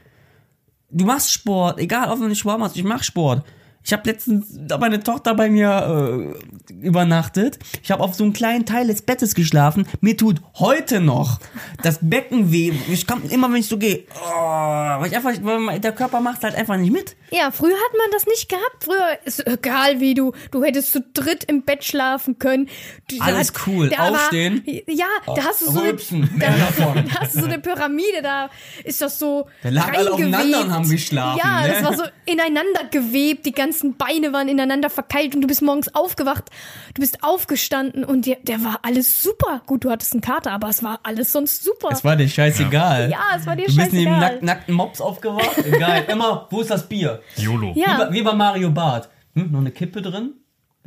[0.90, 3.46] Du machst Sport, egal ob du nicht Sport machst, ich mach Sport.
[3.88, 6.36] Ich habe letztens da meine Tochter bei mir
[6.70, 7.58] äh, übernachtet.
[7.82, 9.88] Ich habe auf so einem kleinen Teil des Bettes geschlafen.
[10.02, 11.40] Mir tut heute noch
[11.84, 12.74] das Becken weh.
[12.92, 16.44] Ich komm immer, wenn ich so gehe, oh, weil ich einfach, weil der Körper macht
[16.44, 17.16] halt einfach nicht mit.
[17.32, 18.84] Ja, früher hat man das nicht gehabt.
[18.84, 22.68] Früher ist egal wie du, du hättest zu dritt im Bett schlafen können.
[23.10, 23.88] Du- Alles da- cool.
[23.88, 24.64] da war- Aufstehen.
[24.88, 26.30] ja, da hast du so eine, davon.
[27.14, 28.50] da hast du so eine Pyramide, da
[28.84, 31.70] ist das so Da lagen alle aufeinander und haben geschlafen, Ja, ne?
[31.70, 35.62] das war so ineinander gewebt, die ganze ganzen Beine waren ineinander verkeilt und du bist
[35.62, 36.46] morgens aufgewacht,
[36.96, 39.62] du bist aufgestanden und dir, der war alles super.
[39.68, 41.90] Gut, du hattest einen Kater, aber es war alles sonst super.
[41.92, 43.10] Es war dir scheißegal.
[43.12, 44.20] ja, es war dir Du bist neben scheißegal.
[44.20, 45.56] nack nackten Mops aufgewacht.
[45.80, 46.06] Geil.
[46.08, 47.22] Immer, wo ist das Bier?
[47.36, 47.76] YOLO.
[47.76, 47.98] Wie, Ja.
[47.98, 49.10] bei, wie bei Mario Bart.
[49.36, 50.34] Hm, noch eine Kippe drin?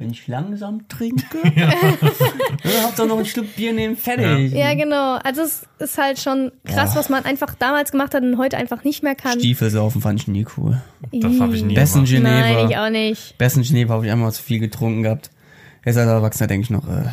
[0.01, 1.27] Wenn ich langsam trinke?
[1.55, 1.71] ja.
[2.85, 4.51] Hauptsache noch ein Schluck Bier nehmen, fertig.
[4.55, 5.17] Ja, genau.
[5.17, 8.83] Also es ist halt schon krass, was man einfach damals gemacht hat und heute einfach
[8.83, 9.39] nicht mehr kann.
[9.39, 10.81] Stiefel saufen fand ich nie cool.
[11.13, 12.23] Das habe ich nie Besten gemacht.
[12.23, 12.87] Nein, ich Geneva.
[12.87, 13.37] auch nicht.
[13.37, 15.31] Besten Geneva habe ich einmal zu viel getrunken gehabt.
[15.85, 17.11] Jetzt als Erwachsener denke ich noch, äh,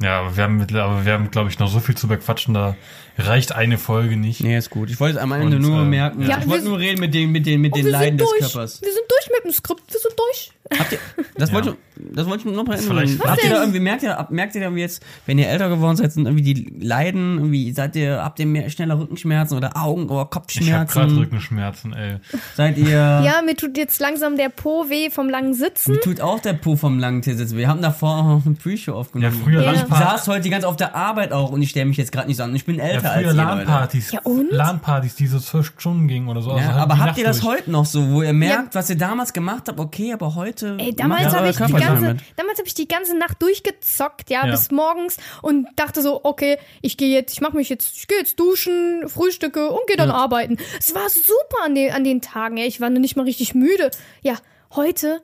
[0.00, 2.76] Ja, aber wir haben, aber wir haben, glaube ich, noch so viel zu bequatschen, da
[3.18, 4.40] reicht eine Folge nicht.
[4.44, 4.90] nee, ist gut.
[4.90, 6.22] Ich wollte es am Ende Und, nur äh, merken.
[6.22, 8.28] ja, ich wollte nur reden mit den, mit den, mit den wir Leiden sind des
[8.38, 8.52] durch.
[8.52, 8.80] Körpers.
[8.82, 9.92] Wir sind durch mit dem Skript.
[9.92, 10.52] Wir sind durch.
[10.78, 10.98] Habt ihr,
[11.36, 11.74] das wollte Ja.
[11.74, 12.76] ich, das wollte ich noch mal.
[12.78, 13.50] Was Habt ihr denn?
[13.52, 16.26] da irgendwie, merkt ihr, merkt ihr da irgendwie jetzt, wenn ihr älter geworden seid, sind
[16.26, 20.72] irgendwie die Leiden, irgendwie, seid ihr, habt ihr mehr, schneller Rückenschmerzen oder Augen- oder Ich
[20.72, 21.18] habe gerade Kopfschmerzen?
[21.18, 22.16] Rückenschmerzen, ey.
[22.56, 22.88] Seid ihr,
[23.24, 25.92] Ja, mir tut jetzt langsam der Po weh vom langen Sitzen.
[25.92, 27.54] mir tut auch der Po vom langen Tiersitz.
[27.54, 29.40] Wir haben davor auch noch eine Pre-Show Ja, aufgenommen.
[29.44, 29.72] früher Ja.
[29.72, 32.28] Ich saß heute die ganze auf der Arbeit auch und ich stelle mich jetzt gerade
[32.28, 32.54] nicht so an.
[32.54, 33.48] Ich bin Ja, älter als früher ihr, Leute.
[33.58, 34.12] LAN-Partys.
[34.12, 34.50] Ja, und?
[34.52, 36.50] LAN-Partys, die so zwölf Stunden gingen oder so.
[36.52, 37.54] also Ja, halt aber habt Nacht ihr das durch.
[37.58, 40.94] heute noch so, wo ihr merkt, was ihr damals gemacht habt, okay, aber heute Ey,
[40.94, 42.22] damals ihr habe ich, die mehr ganze- mit.
[42.36, 44.50] damals hab ich die ganze Nacht durchgezockt, ja, Ja.
[44.50, 48.18] bis morgens und dachte so, okay, ich gehe jetzt, ich mache mich jetzt, ich gehe
[48.18, 50.56] jetzt duschen, frühstücke und gehe dann arbeiten.
[50.78, 53.54] Es war super an den, an den Tagen, ja, ich war noch nicht mal richtig
[53.54, 53.90] müde.
[54.22, 54.36] Ja,
[54.74, 55.22] heute,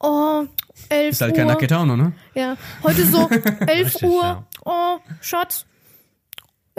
[0.00, 0.44] oh,
[0.88, 1.36] 11 Ist halt Uhr.
[1.38, 2.12] kein Naketauner, ne?
[2.34, 3.28] Ja, heute so
[3.66, 4.22] 11 Richtig, Uhr.
[4.22, 4.46] ja.
[4.64, 5.64] Oh, Schatz,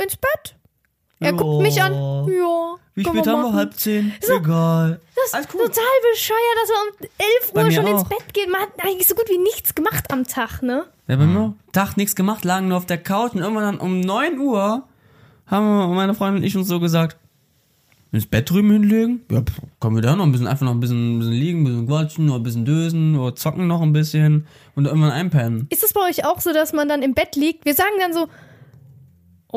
[0.02, 0.56] ins Bett.
[1.20, 1.38] Er Ja.
[1.38, 1.94] guckt mich an.
[1.94, 2.76] Ja.
[2.96, 3.54] Wie spät haben wir?
[3.54, 4.12] Halb zehn?
[4.22, 5.00] Egal.
[5.16, 5.62] Das ist cool.
[5.66, 8.08] total bescheuert, dass man um 11 Bei Uhr schon ins auch.
[8.08, 8.50] Bett geht.
[8.52, 10.86] Man hat eigentlich so gut wie nichts gemacht am Tag, ne?
[11.08, 14.00] Ja, bei mir Tag nichts gemacht, lagen nur auf der Couch und irgendwann dann um
[14.02, 14.84] 9 Uhr
[15.48, 17.18] haben meine Freundin und ich uns so gesagt,
[18.12, 19.22] ins Bett drüben hinlegen?
[19.32, 21.62] Ja, pff, können wir da noch ein bisschen, einfach noch ein bisschen, ein bisschen liegen,
[21.62, 25.68] ein bisschen quatschen oder ein bisschen dösen oder zocken noch ein bisschen und irgendwann einpennen.
[25.70, 27.66] Ist es bei euch auch so, dass man dann im Bett liegt?
[27.66, 28.28] Wir sagen dann so,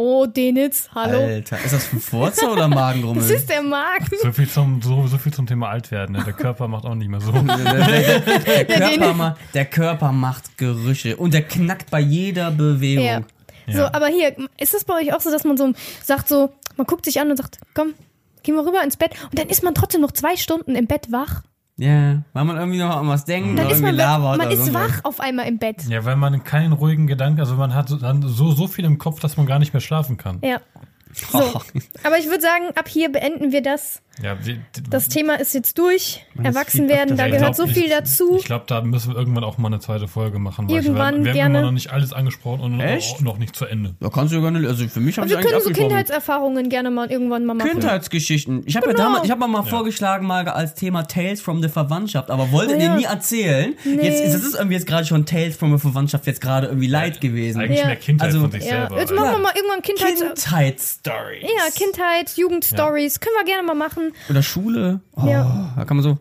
[0.01, 1.19] oh, Denitz, hallo.
[1.19, 3.23] Alter, ist das ein Furzer oder Magenrummel?
[3.23, 4.07] Das ist der Magen.
[4.23, 6.17] So viel zum, so, so viel zum Thema Altwerden.
[6.17, 6.23] Ne?
[6.25, 7.33] Der Körper macht auch nicht mehr so.
[7.33, 13.05] der, der, der, Körper ma- der Körper macht Gerüche und der knackt bei jeder Bewegung.
[13.05, 13.20] Ja.
[13.69, 13.95] So, Ja.
[13.95, 15.73] aber hier, ist es bei euch auch so, dass man so
[16.03, 17.95] sagt so, man guckt sich an und sagt, komm,
[18.43, 21.12] gehen wir rüber ins Bett und dann ist man trotzdem noch zwei Stunden im Bett
[21.12, 21.43] wach.
[21.81, 24.47] Ja, weil man irgendwie noch an was denkt Dann oder ist irgendwie man, labert man
[24.49, 25.83] oder ist wach auf einmal im Bett.
[25.89, 28.99] Ja, weil man keinen ruhigen Gedanken, also man hat so- dann so, so viel im
[28.99, 30.39] Kopf, dass man gar nicht mehr schlafen kann.
[30.42, 30.60] Ja.
[31.12, 31.39] So.
[32.05, 34.00] Aber ich würde sagen, ab hier beenden wir das.
[34.23, 36.24] Ja, wie, Das Thema ist jetzt durch.
[36.42, 38.36] Erwachsen werden, da gehört glaub, so viel ich, dazu.
[38.39, 40.68] Ich glaube, da müssen wir irgendwann auch mal eine zweite Folge machen.
[40.68, 41.44] Weil Irgendwann ich, wir gerne.
[41.44, 43.20] haben immer noch nicht alles angesprochen und Echt?
[43.23, 43.94] noch nicht zu Ende.
[44.00, 45.81] Da kannst du gar nicht, also für mich habe Und ich wir eigentlich können so.
[45.82, 47.70] Kindheitserfahrungen gerne mal irgendwann mal machen.
[47.70, 48.62] Kindheitsgeschichten.
[48.66, 49.05] Ich habe ja Genau.
[49.05, 52.81] damals, ich habe mal vorgeschlagen mal als Thema Tales from the Verwandtschaft, aber wolltet Oh
[52.81, 52.97] ihr ja.
[52.97, 53.74] nie erzählen?
[53.84, 54.02] Nee.
[54.02, 56.86] Jetzt ist das ist irgendwie jetzt gerade schon Tales from the Verwandtschaft jetzt gerade irgendwie
[56.89, 57.60] leid gewesen.
[57.60, 57.86] Eigentlich Ja.
[57.86, 58.99] mehr Kindheit Also- von sich Ja, selber.
[59.00, 60.20] jetzt machen wir mal irgendwann Kindheits...
[60.20, 61.42] Kindheitsstories.
[61.42, 63.20] Ja, Kindheit, Jugendstories.
[63.20, 64.09] Können wir gerne mal machen.
[64.28, 65.00] Oder Schule.
[65.16, 65.72] Oh, Ja.
[65.76, 66.18] Da kann man so.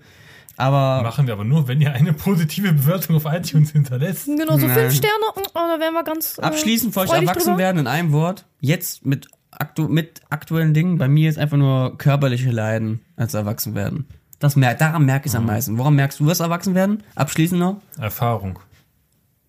[0.58, 4.26] Aber Machen wir aber nur, wenn ihr eine positive Bewertung auf iTunes hinterlässt.
[4.26, 4.78] Genau, so Nein.
[4.78, 5.24] fünf Sterne.
[5.36, 7.58] Oh, da wären wir ganz äh, abschließend für euch freudig erwachsen drüber.
[7.60, 8.46] werden in einem Wort.
[8.60, 10.98] Jetzt mit, aktu mit aktuellen Dingen.
[10.98, 14.08] Bei mir ist einfach nur körperliche Leiden als erwachsen werden.
[14.40, 15.78] Das mer daran merke ich es am meisten.
[15.78, 17.04] Woran merkst du das erwachsen werden?
[17.16, 17.78] Abschließend noch.
[17.98, 18.60] Erfahrung.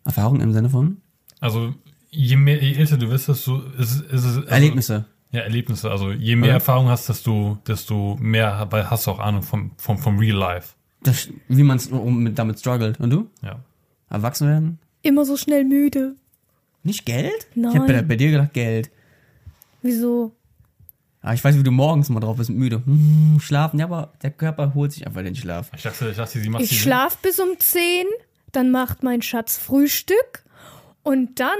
[0.04, 0.98] Erfahrung im Sinne von?
[1.40, 1.74] Also,
[2.10, 4.36] je mehr, je älter du wirst, desto ist, ist es.
[4.36, 5.06] Also, Erlebnisse.
[5.33, 5.91] Ja, Erlebnisse.
[5.91, 6.55] Also, je mehr Ja.
[6.55, 10.75] Erfahrung hast, desto, desto mehr weil hast du auch Ahnung vom, vom, vom Real Life.
[11.02, 11.81] Das, wie man
[12.34, 12.99] damit struggelt.
[13.00, 13.31] Und du?
[13.42, 13.60] Ja.
[14.10, 14.78] Erwachsen werden?
[15.02, 16.17] Immer so schnell müde.
[16.83, 17.47] Nicht Geld?
[17.55, 17.73] Nein.
[17.73, 18.91] Ich hab bei, bei dir gedacht Geld.
[19.83, 20.33] Wieso?
[21.23, 22.83] Aber ich weiß, wie du morgens mal drauf bist, müde.
[22.84, 25.70] Hm, schlafen, ja, aber der Körper holt sich einfach den Schlaf.
[25.76, 28.07] Ich dachte, ich dachte, sie macht Ich schlaf bis um 10,
[28.52, 30.44] dann macht mein Schatz Frühstück
[31.02, 31.59] und dann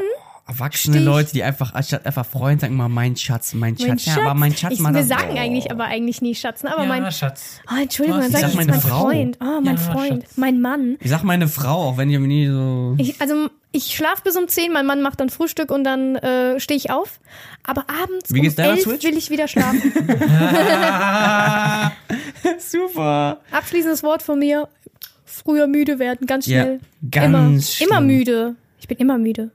[0.51, 1.07] Erwachsene Stich.
[1.07, 4.07] Leute, die einfach, anstatt einfach Freund sagen immer, mein Schatz, mein Schatz.
[4.07, 5.39] mein Ja, aber mein Schatz ich, macht wir sagen Oh.
[5.39, 6.73] eigentlich aber eigentlich nie Schatz, ne?
[6.73, 7.61] aber Ja, mein Schatz.
[7.70, 9.01] Oh, Entschuldigung, dann Ich sage sag ich meine jetzt mein Frau.
[9.03, 9.39] Freund.
[9.41, 10.37] Oh, mein Ja, Freund, Schatz.
[10.37, 10.97] mein Mann.
[11.01, 12.95] Ich sag meine Frau, auch wenn ich irgendwie nie so.
[12.99, 16.59] Ich, also ich schlaf bis um 10, mein Mann macht dann Frühstück und dann äh,
[16.59, 17.20] stehe ich auf.
[17.65, 19.05] Aber abends Wie um geht's deiner 11 Switch?
[19.05, 19.81] will ich wieder schlafen.
[22.59, 23.41] Super.
[23.53, 24.69] Abschließendes Wort von mir.
[25.25, 26.81] Früher müde werden, ganz Ja, schnell.
[27.11, 27.89] ganz immer, schlimm.
[27.91, 28.57] immer müde.
[28.81, 29.51] Ich bin immer müde.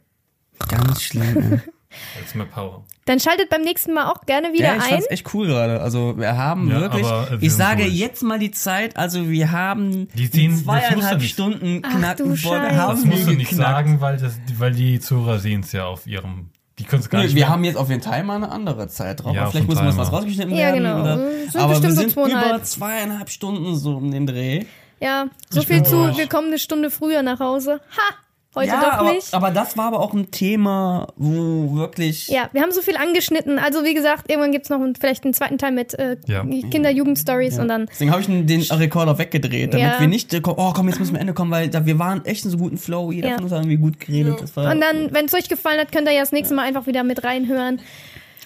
[0.70, 1.62] Ganz schlimm.
[2.20, 2.84] Jetzt mehr Power.
[3.06, 4.90] Dann schaltet beim nächsten Mal auch gerne wieder ja, ich ein.
[4.90, 5.80] fand's echt cool gerade.
[5.80, 7.96] Also wir haben Ja, wirklich, aber, äh, wir ich sage durch.
[7.96, 12.76] jetzt mal die Zeit, also wir haben Die sehen- zweieinhalb Stunden Ach, knacken Scheiße.
[12.76, 13.70] haben Das musst du nicht geknackt.
[13.72, 17.20] sagen, weil, das, weil die Zuhörer sehen es ja auf ihrem Die können es gar
[17.20, 17.50] Nee, nicht wir mehr.
[17.50, 19.34] haben jetzt auf jeden Fall mal eine andere Zeit drauf.
[19.34, 20.18] Ja, vielleicht den muss was, was Timer.
[20.18, 20.84] rausgeschnitten Ja, werden.
[20.84, 21.02] genau.
[21.02, 21.18] Oder,
[21.50, 22.46] Sind aber wir so sind zweieinhalb.
[22.56, 24.66] über zweieinhalb Stunden so um den Dreh.
[25.00, 27.80] Ja, so Ich viel zu, wir kommen eine Stunde früher nach Hause.
[27.96, 28.16] Ha!
[28.56, 29.34] Heute ja, doch aber, nicht.
[29.34, 32.28] aber das war aber auch ein Thema, wo wirklich.
[32.30, 33.60] Ja, wir haben so viel angeschnitten.
[33.60, 36.44] Also wie gesagt, irgendwann gibt's noch einen, vielleicht einen zweiten Teil mit äh, Ja.
[36.46, 37.88] Kinder-Jugend-Stories und dann.
[37.88, 40.00] Deswegen habe ich den Rekorder weggedreht, damit Ja.
[40.00, 42.46] wir nicht, äh, oh komm, jetzt müssen wir Ende kommen, weil da, wir waren echt
[42.46, 43.12] in so guten Flow.
[43.12, 43.36] Jeder Ja.
[43.36, 44.42] von uns hat irgendwie gut geredet.
[44.42, 46.64] Das war, Und dann, wenn es euch gefallen hat, könnt ihr ja das nächste Mal
[46.64, 47.82] einfach wieder mit reinhören.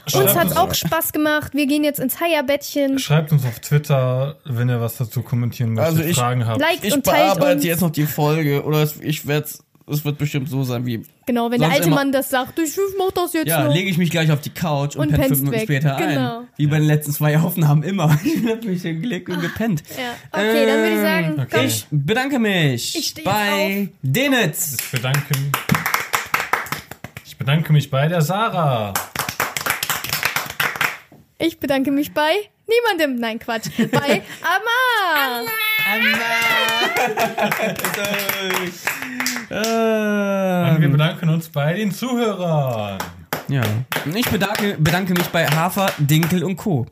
[0.05, 1.53] Uns Schreibt hat uns- auch Spaß gemacht.
[1.53, 2.97] Wir gehen jetzt ins Haierbettchen.
[2.97, 6.59] Schreibt uns auf Twitter, wenn ihr was dazu kommentieren möchtet, Also ich- Fragen habt.
[6.59, 7.63] Liked ich und teilt bearbeite uns.
[7.65, 9.63] jetzt noch die Folge oder es, ich werde es
[10.05, 11.03] wird bestimmt so sein wie.
[11.25, 13.73] Genau, wenn der alte immer- Mann das sagt, ich mach das jetzt Ja, noch.
[13.73, 16.39] lege ich mich gleich auf die Couch und, Und penne fünf Minuten später Genau.
[16.41, 16.47] ein.
[16.57, 18.17] Wie bei den letzten zwei Aufnahmen immer.
[18.23, 19.83] Ich hab mich hingelegt und gepennt.
[19.97, 20.13] Ja.
[20.31, 21.47] Okay, dann würde ich sagen, Okay.
[21.51, 21.65] komm.
[21.65, 24.77] Ich bedanke mich Ich bei Denitz.
[24.79, 25.25] Ich bedanke,
[27.25, 28.93] ich bedanke mich bei der Sarah.
[31.37, 32.31] Ich bedanke mich bei
[32.67, 33.19] niemandem.
[33.19, 33.69] Nein, Quatsch.
[33.91, 34.21] Bei
[35.89, 37.49] Amma.
[40.71, 42.99] Und wir bedanken uns bei den Zuhörern.
[43.47, 43.63] ja.
[44.05, 46.85] Und Ich bedanke, bedanke mich bei Hafer, Dinkel und Co.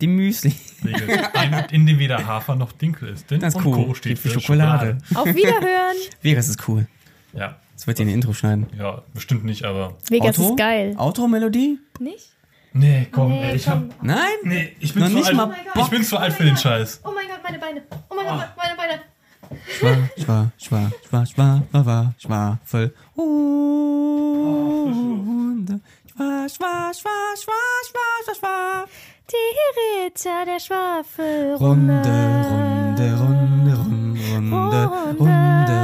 [0.00, 0.54] Die Müsli.
[0.82, 3.30] in, in dem weder Hafer noch Dinkel ist.
[3.30, 3.86] Denn Das ist cool.
[3.86, 3.94] Co.
[3.94, 4.98] steht Für für Schokolade.
[5.08, 5.30] Schokolade.
[5.30, 5.96] Auf Wiederhören.
[6.22, 6.86] Vegas ist cool.
[7.32, 8.66] Ja, Das wird ihr in den Intro schneiden.
[8.78, 9.96] ja, bestimmt nicht, aber.
[10.08, 10.50] Vegas Outro?
[10.50, 10.94] ist geil.
[10.98, 11.78] Outro-Melodie?
[11.98, 12.28] Nicht?
[12.78, 13.72] Nee, komm, Nee, ey, ich komm.
[13.90, 14.02] hab.
[14.02, 14.36] Nein?
[14.42, 15.36] Nee, ich bin Noch zu nicht alt.
[15.36, 17.00] mal ich bin zu alt für den Scheiß.
[17.04, 17.82] Oh mein Gott, meine Beine.
[18.10, 19.00] Oh mein Gott, meine Beine.
[19.78, 22.94] Schwa, schwa, schwa, schwa, schwa, schwa, schwa, schwafel.
[24.86, 25.80] Hunde.
[26.16, 28.84] Schwa, schwa, schwa, schwa, schwa, schwa, schwa.
[29.30, 31.54] Die Ritter der Schwafel.
[31.56, 34.82] Runde, Runde, Runde, Runde, Runde, Runde,
[35.18, 35.78] Runde,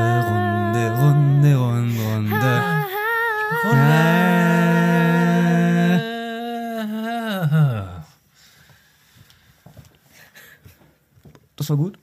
[11.63, 11.99] so gut?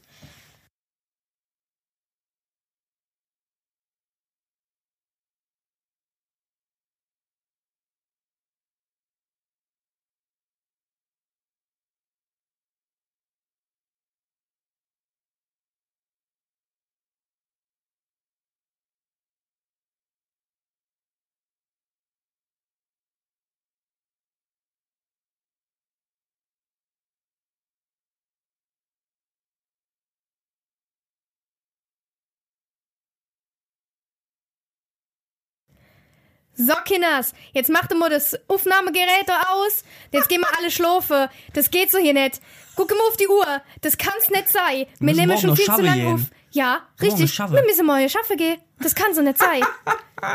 [36.61, 39.85] So, Kinders, jetzt macht mal das Aufnahmegerät da aus.
[40.11, 41.29] Jetzt gehen wir alle schlafen.
[41.53, 42.41] Das geht so hier nicht.
[42.75, 43.61] Guck mal auf die Uhr.
[43.79, 44.85] Das kann's nicht sein.
[44.99, 46.19] Wir müssen nehmen schon viel zu lange auf.
[46.51, 47.39] Ja, richtig.
[47.39, 48.59] Wir müssen mal Schaffe gehen.
[48.79, 49.61] Das kann so nicht sein.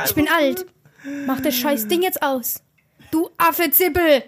[0.06, 0.64] Ich bin alt.
[1.26, 2.62] Mach das scheiß Ding jetzt aus.
[3.10, 4.22] Du Affe-Zippel.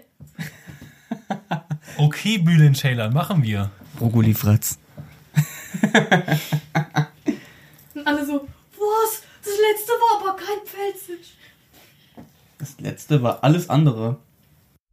[1.97, 3.71] Okay, Bülent Ceylan, machen wir.
[3.99, 4.79] Brokkoli Fratz.
[7.95, 9.23] Und alle so, was?
[9.43, 11.37] Das letzte war aber kein Pfälzisch.
[12.59, 14.17] Das letzte war alles andere.